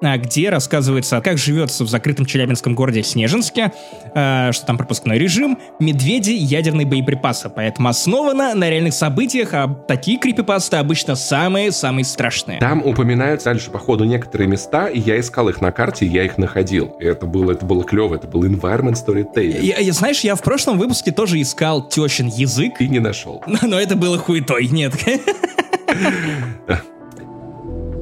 а, 0.02 0.16
где 0.16 0.50
рассказывается, 0.50 1.20
как 1.20 1.38
живется 1.38 1.84
в 1.84 1.88
закрытом 1.88 2.26
челябинском 2.26 2.74
городе 2.74 3.02
Снежинске, 3.02 3.72
а, 4.14 4.52
что 4.52 4.66
там 4.66 4.76
пропускной 4.76 5.18
режим, 5.18 5.58
медведи, 5.78 6.30
ядерные 6.30 6.86
боеприпасы. 6.86 7.50
Поэтому 7.50 7.88
основано 7.88 8.54
на 8.54 8.70
реальных 8.70 8.94
событиях, 8.94 9.50
а 9.52 9.68
такие 9.68 10.18
крипипасты 10.18 10.76
обычно 10.76 11.16
самые-самые 11.16 12.04
страшные. 12.04 12.58
Там 12.60 12.84
упоминаются 12.84 13.46
дальше, 13.46 13.70
по 13.70 13.78
ходу, 13.78 14.04
некоторые 14.04 14.48
места, 14.48 14.88
и 14.88 14.98
я 14.98 15.18
искал 15.18 15.48
их 15.48 15.60
на 15.60 15.72
карте, 15.72 16.06
я 16.06 16.24
их 16.24 16.38
находил. 16.38 16.96
И 17.00 17.04
это 17.04 17.26
было, 17.26 17.52
это 17.52 17.64
было 17.64 17.84
клево, 17.84 18.14
это 18.14 18.26
был 18.26 18.44
environment 18.44 18.94
storytelling. 18.94 19.60
Я, 19.62 19.78
я, 19.78 19.92
знаешь, 19.92 20.20
я 20.20 20.34
в 20.34 20.42
прошлом 20.42 20.78
выпуске 20.78 21.10
тоже 21.10 21.40
искал 21.40 21.88
тещин 21.88 22.28
язык. 22.28 22.80
И 22.80 22.88
не 22.88 23.00
нашел. 23.00 23.42
Но, 23.46 23.58
но 23.62 23.80
это 23.80 23.96
было 23.96 24.18
хуетой, 24.18 24.68
нет. 24.68 24.94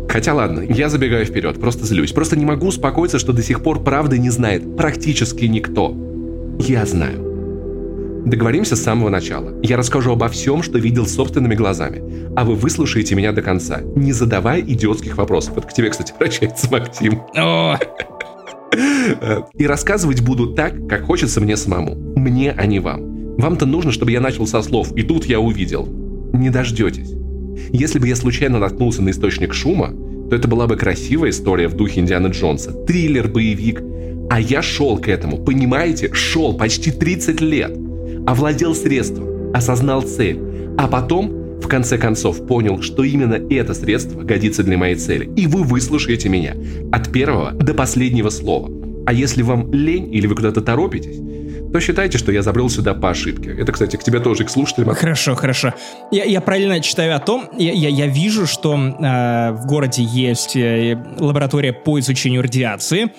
Хотя 0.09 0.35
ладно, 0.35 0.61
я 0.61 0.89
забегаю 0.89 1.27
вперед, 1.27 1.61
просто 1.61 1.85
злюсь. 1.85 2.13
Просто 2.13 2.37
не 2.37 2.45
могу 2.45 2.69
успокоиться, 2.69 3.19
что 3.19 3.33
до 3.33 3.43
сих 3.43 3.63
пор 3.63 3.83
правды 3.83 4.19
не 4.19 4.31
знает 4.31 4.77
практически 4.77 5.45
никто. 5.45 5.95
Я 6.59 6.87
знаю. 6.87 7.29
Договоримся 8.25 8.75
с 8.75 8.83
самого 8.83 9.11
начала. 9.11 9.55
Я 9.63 9.77
расскажу 9.77 10.13
обо 10.13 10.29
всем, 10.29 10.63
что 10.63 10.79
видел 10.79 11.07
собственными 11.07 11.55
глазами. 11.55 12.33
А 12.37 12.45
вы 12.45 12.55
выслушаете 12.55 13.15
меня 13.15 13.33
до 13.33 13.43
конца, 13.43 13.81
не 13.97 14.13
задавая 14.13 14.61
идиотских 14.61 15.17
вопросов. 15.17 15.57
Это 15.57 15.67
к 15.67 15.73
тебе, 15.73 15.91
кстати, 15.91 16.13
обращается 16.19 16.69
Максим. 16.71 17.23
И 19.55 19.67
рассказывать 19.67 20.23
буду 20.23 20.55
так, 20.55 20.75
как 20.89 21.05
хочется 21.05 21.41
мне 21.41 21.57
самому. 21.57 21.95
Мне, 22.17 22.53
а 22.53 22.67
не 22.67 22.81
вам. 22.81 23.37
Вам-то 23.37 23.67
нужно, 23.67 23.93
чтобы 23.93 24.11
я 24.11 24.21
начал 24.21 24.47
со 24.47 24.63
слов 24.63 24.93
«и 24.97 25.03
тут 25.03 25.27
я 25.27 25.39
увидел». 25.39 25.87
Не 26.33 26.51
дождетесь. 26.51 27.13
Если 27.71 27.99
бы 27.99 28.09
я 28.09 28.17
случайно 28.17 28.59
наткнулся 28.59 29.03
на 29.03 29.11
источник 29.11 29.55
шума, 29.55 29.95
то 30.29 30.37
это 30.37 30.49
была 30.49 30.67
бы 30.67 30.77
красивая 30.77 31.31
история 31.31 31.69
в 31.69 31.75
духе 31.75 32.01
Индианы 32.01 32.29
Джонса. 32.29 32.73
Триллер-боевик. 32.73 33.83
А 34.31 34.41
я 34.41 34.61
шел 34.63 34.99
к 34.99 35.09
этому, 35.09 35.39
понимаете? 35.39 36.13
Шел 36.13 36.55
почти 36.55 36.91
30 36.91 37.41
лет. 37.41 37.77
Овладел 38.27 38.75
средством, 38.75 39.55
осознал 39.55 40.03
цель. 40.03 40.39
А 40.77 40.87
потом 40.87 41.61
в 41.61 41.67
конце 41.67 41.99
концов 41.99 42.47
понял, 42.47 42.83
что 42.83 43.05
именно 43.05 43.35
это 43.51 43.75
средство 43.75 44.23
годится 44.23 44.63
для 44.63 44.79
моей 44.79 44.95
цели, 44.95 45.31
и 45.37 45.47
вы 45.47 45.65
выслушаете 45.65 46.29
меня 46.29 46.57
от 46.93 47.11
первого 47.13 47.53
до 47.53 47.75
последнего 47.75 48.31
слова. 48.31 48.71
А 49.07 49.13
если 49.13 49.43
вам 49.43 49.73
лень 49.73 50.15
или 50.15 50.27
вы 50.27 50.35
куда-то 50.35 50.61
торопитесь, 50.61 51.19
то 51.73 51.81
считайте, 51.81 52.19
что 52.19 52.33
я 52.33 52.43
забрел 52.43 52.69
сюда 52.69 52.95
по 52.95 53.11
ошибке. 53.11 53.55
Это, 53.59 53.73
кстати, 53.73 53.97
к 53.97 54.03
тебе 54.03 54.21
тоже, 54.21 54.45
к 54.45 54.51
слушателям. 54.51 54.95
Хорошо, 54.95 55.35
хорошо. 55.35 55.75
Я, 56.11 56.25
я 56.25 56.41
правильно 56.41 56.81
читаю 56.81 57.15
о 57.15 57.19
том, 57.19 57.49
я, 57.59 57.73
я, 57.73 57.89
я 57.89 58.07
вижу, 58.07 58.47
что 58.47 58.75
э, 58.75 59.53
в 59.53 59.67
городе 59.67 60.03
есть 60.03 60.57
э, 60.57 60.99
лаборатория 61.19 61.73
по 61.73 61.99
изучению 61.99 62.43
радиации, 62.43 63.13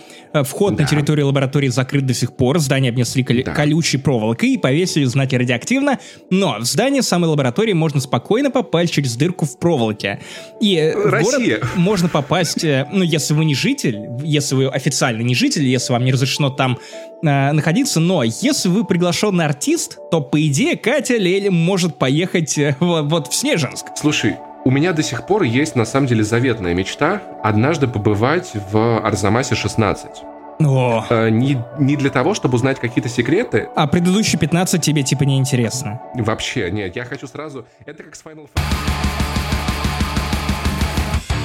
вход 0.43 0.75
да. 0.75 0.83
на 0.83 0.89
территорию 0.89 1.27
лаборатории 1.27 1.67
закрыт 1.67 2.05
до 2.05 2.13
сих 2.13 2.33
пор, 2.33 2.59
здание 2.59 2.89
обнесли 2.89 3.23
кол- 3.23 3.43
да. 3.45 3.53
колючей 3.53 3.97
проволокой 3.97 4.53
и 4.53 4.57
повесили 4.57 5.05
знаки 5.05 5.35
радиоактивно, 5.35 5.99
но 6.29 6.57
в 6.59 6.63
здание 6.63 7.01
самой 7.01 7.29
лаборатории 7.29 7.73
можно 7.73 7.99
спокойно 7.99 8.51
попасть 8.51 8.93
через 8.93 9.15
дырку 9.15 9.45
в 9.45 9.57
проволоке. 9.57 10.19
И 10.61 10.75
э, 10.75 10.93
Россия. 11.09 11.57
в 11.57 11.59
город 11.59 11.75
можно 11.75 12.09
попасть, 12.09 12.63
э, 12.63 12.87
ну, 12.91 13.03
если 13.03 13.33
вы 13.33 13.45
не 13.45 13.55
житель, 13.55 13.99
если 14.23 14.55
вы 14.55 14.67
официально 14.67 15.21
не 15.21 15.35
житель, 15.35 15.65
если 15.65 15.93
вам 15.93 16.05
не 16.05 16.11
разрешено 16.11 16.49
там 16.49 16.77
э, 17.23 17.51
находиться, 17.51 17.99
но 17.99 18.23
если 18.23 18.69
вы 18.69 18.85
приглашенный 18.85 19.45
артист, 19.45 19.97
то, 20.11 20.21
по 20.21 20.45
идее, 20.45 20.77
Катя 20.77 21.17
Лель 21.17 21.49
может 21.49 21.97
поехать 21.97 22.57
э, 22.57 22.75
вот 22.79 23.27
в 23.27 23.35
Снежинск. 23.35 23.87
Слушай, 23.95 24.35
у 24.65 24.71
меня 24.71 24.93
до 24.93 25.03
сих 25.03 25.25
пор 25.25 25.43
есть, 25.43 25.75
на 25.75 25.85
самом 25.85 26.07
деле, 26.07 26.23
заветная 26.23 26.73
мечта 26.73 27.21
однажды 27.43 27.87
побывать 27.87 28.51
в 28.71 28.99
Арзамасе 28.99 29.55
16. 29.55 30.23
О. 30.59 31.05
Э, 31.09 31.29
не, 31.29 31.57
не 31.77 31.95
для 31.95 32.09
того, 32.09 32.33
чтобы 32.33 32.55
узнать 32.55 32.79
какие-то 32.79 33.07
секреты. 33.07 33.69
А 33.75 33.87
предыдущие 33.87 34.37
15 34.39 34.81
тебе 34.81 35.03
типа 35.03 35.23
не 35.23 35.37
интересно? 35.37 36.01
Вообще, 36.15 36.69
нет, 36.69 36.95
я 36.95 37.05
хочу 37.05 37.27
сразу... 37.27 37.65
Это 37.85 38.03
как 38.03 38.15
с 38.15 38.23
Final 38.23 38.49
Fantasy. 38.53 39.28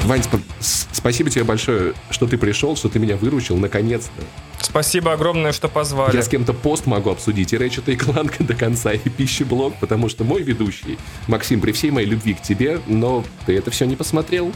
Вань, 0.05 0.21
сп- 0.21 0.87
спасибо 0.93 1.31
тебе 1.31 1.45
большое, 1.45 1.95
что 2.11 2.27
ты 2.27 2.37
пришел, 2.37 2.77
что 2.77 2.89
ты 2.91 2.99
меня 2.99 3.17
выручил, 3.17 3.57
наконец-то. 3.57 4.23
Спасибо 4.61 5.13
огромное, 5.13 5.53
что 5.53 5.69
позвали. 5.69 6.15
Я 6.17 6.23
с 6.23 6.29
кем-то 6.29 6.53
пост 6.53 6.87
могу 6.87 7.11
обсудить, 7.11 7.53
и 7.53 7.57
Рэчета 7.57 7.93
и 7.93 7.97
Кланка 7.97 8.45
до 8.45 8.55
конца, 8.55 8.93
и 8.93 8.99
пищеблог, 9.09 9.75
потому 9.81 10.09
что 10.09 10.25
мой 10.25 10.43
ведущий, 10.43 10.99
Максим, 11.27 11.61
при 11.61 11.73
всей 11.73 11.91
моей 11.91 12.07
любви 12.07 12.35
к 12.35 12.43
тебе, 12.43 12.81
но 12.87 13.25
ты 13.47 13.57
это 13.57 13.71
все 13.71 13.87
не 13.87 13.97
посмотрел. 13.97 14.53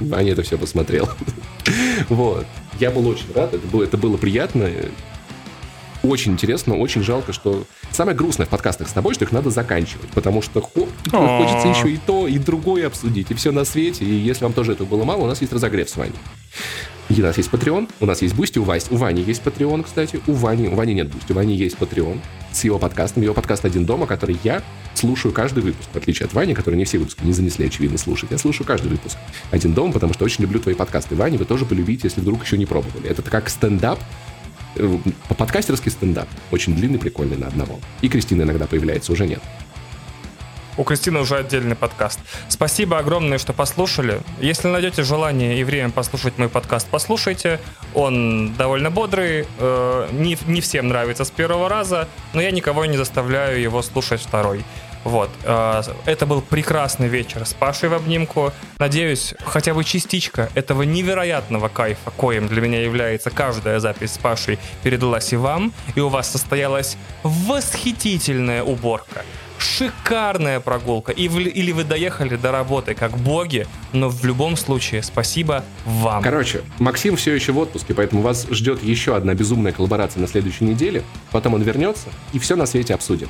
Ваня 0.00 0.32
это 0.32 0.42
все 0.42 0.58
посмотрел. 0.58 1.08
вот. 2.08 2.46
Я 2.78 2.90
был 2.90 3.06
очень 3.06 3.32
рад, 3.34 3.54
это 3.54 3.66
было, 3.66 3.84
это 3.84 3.96
было 3.96 4.16
приятно. 4.16 4.68
Очень 6.04 6.32
интересно, 6.32 6.76
очень 6.76 7.02
жалко, 7.02 7.32
что... 7.32 7.64
Самое 7.90 8.16
грустное 8.16 8.46
в 8.46 8.50
подкастах 8.50 8.88
с 8.88 8.92
тобой, 8.92 9.14
что 9.14 9.24
их 9.24 9.32
надо 9.32 9.48
заканчивать, 9.48 10.10
потому 10.10 10.42
что 10.42 10.60
хо... 10.60 10.86
хочется 11.10 11.68
еще 11.68 11.90
и 11.90 11.96
то, 11.96 12.28
и 12.28 12.38
другое 12.38 12.86
обсудить, 12.86 13.30
и 13.30 13.34
все 13.34 13.52
на 13.52 13.64
свете. 13.64 14.04
И 14.04 14.12
если 14.12 14.44
вам 14.44 14.52
тоже 14.52 14.72
этого 14.72 14.86
было 14.86 15.04
мало, 15.04 15.22
у 15.22 15.26
нас 15.26 15.40
есть 15.40 15.52
разогрев 15.52 15.88
с 15.88 15.96
вами. 15.96 16.12
И 17.08 17.20
у 17.20 17.24
нас 17.24 17.36
есть 17.38 17.50
Patreon, 17.50 17.88
у 18.00 18.06
нас 18.06 18.20
есть 18.22 18.34
Boosty, 18.34 18.58
у, 18.58 18.64
Вась, 18.64 18.86
у 18.90 18.96
Вани 18.96 19.22
есть 19.22 19.42
Patreon, 19.42 19.82
кстати, 19.84 20.20
у 20.26 20.32
Вани, 20.32 20.68
у 20.68 20.74
Вани 20.74 20.94
нет 20.94 21.08
Boosty, 21.08 21.32
у 21.32 21.34
Вани 21.34 21.54
есть 21.54 21.76
Patreon 21.76 22.18
с 22.52 22.64
его 22.64 22.78
подкастом, 22.78 23.22
его 23.22 23.34
подкаст 23.34 23.64
«Один 23.64 23.84
дома», 23.84 24.06
который 24.06 24.38
я 24.44 24.62
слушаю 24.94 25.32
каждый 25.32 25.62
выпуск, 25.62 25.88
в 25.92 25.96
отличие 25.96 26.26
от 26.26 26.34
Вани, 26.34 26.54
который 26.54 26.76
не 26.76 26.84
все 26.84 26.98
выпуски 26.98 27.22
не 27.22 27.32
занесли, 27.32 27.66
очевидно, 27.66 27.98
слушать. 27.98 28.30
Я 28.30 28.38
слушаю 28.38 28.66
каждый 28.66 28.88
выпуск 28.88 29.16
«Один 29.50 29.74
дом», 29.74 29.92
потому 29.92 30.12
что 30.14 30.24
очень 30.24 30.42
люблю 30.42 30.60
твои 30.60 30.74
подкасты. 30.74 31.14
Вани, 31.14 31.36
вы 31.36 31.44
тоже 31.44 31.64
полюбите, 31.66 32.02
если 32.04 32.20
вдруг 32.20 32.44
еще 32.44 32.56
не 32.56 32.66
пробовали. 32.66 33.08
Это 33.08 33.22
как 33.22 33.50
стендап, 33.50 33.98
подкастерский 35.36 35.90
стендап. 35.90 36.28
Очень 36.50 36.74
длинный, 36.74 36.98
прикольный 36.98 37.36
на 37.36 37.46
одного. 37.46 37.80
И 38.00 38.08
Кристина 38.08 38.42
иногда 38.42 38.66
появляется, 38.66 39.12
уже 39.12 39.26
нет. 39.26 39.40
У 40.76 40.82
Кристины 40.82 41.20
уже 41.20 41.36
отдельный 41.36 41.76
подкаст. 41.76 42.18
Спасибо 42.48 42.98
огромное, 42.98 43.38
что 43.38 43.52
послушали. 43.52 44.20
Если 44.40 44.66
найдете 44.66 45.04
желание 45.04 45.60
и 45.60 45.64
время 45.64 45.90
послушать 45.90 46.36
мой 46.36 46.48
подкаст, 46.48 46.88
послушайте. 46.90 47.60
Он 47.94 48.52
довольно 48.54 48.90
бодрый, 48.90 49.46
э, 49.58 50.08
не, 50.12 50.36
не 50.46 50.60
всем 50.60 50.88
нравится 50.88 51.24
с 51.24 51.30
первого 51.30 51.68
раза, 51.68 52.08
но 52.32 52.42
я 52.42 52.50
никого 52.50 52.84
не 52.86 52.96
заставляю 52.96 53.60
его 53.60 53.82
слушать 53.82 54.20
второй. 54.20 54.64
Вот. 55.04 55.30
Э, 55.44 55.82
это 56.06 56.26
был 56.26 56.40
прекрасный 56.40 57.08
вечер 57.08 57.46
с 57.46 57.54
Пашей 57.54 57.88
в 57.88 57.94
обнимку. 57.94 58.52
Надеюсь, 58.78 59.34
хотя 59.44 59.74
бы 59.74 59.84
частичка 59.84 60.50
этого 60.54 60.82
невероятного 60.82 61.68
кайфа, 61.68 62.10
коим 62.10 62.48
для 62.48 62.60
меня 62.60 62.82
является 62.82 63.30
каждая 63.30 63.78
запись 63.80 64.14
с 64.14 64.18
Пашей, 64.18 64.58
передалась 64.82 65.32
и 65.32 65.36
вам, 65.36 65.72
и 65.94 66.00
у 66.00 66.08
вас 66.08 66.30
состоялась 66.30 66.96
восхитительная 67.22 68.62
уборка 68.62 69.22
шикарная 69.64 70.60
прогулка. 70.60 71.12
И 71.12 71.28
в, 71.28 71.38
или 71.38 71.72
вы 71.72 71.84
доехали 71.84 72.36
до 72.36 72.52
работы 72.52 72.94
как 72.94 73.16
боги, 73.16 73.66
но 73.92 74.08
в 74.08 74.24
любом 74.24 74.56
случае 74.56 75.02
спасибо 75.02 75.64
вам. 75.86 76.22
Короче, 76.22 76.62
Максим 76.78 77.16
все 77.16 77.34
еще 77.34 77.52
в 77.52 77.58
отпуске, 77.58 77.94
поэтому 77.94 78.22
вас 78.22 78.46
ждет 78.50 78.82
еще 78.82 79.16
одна 79.16 79.34
безумная 79.34 79.72
коллаборация 79.72 80.20
на 80.20 80.28
следующей 80.28 80.64
неделе. 80.64 81.02
Потом 81.30 81.54
он 81.54 81.62
вернется 81.62 82.08
и 82.32 82.38
все 82.38 82.56
на 82.56 82.66
свете 82.66 82.94
обсудим. 82.94 83.28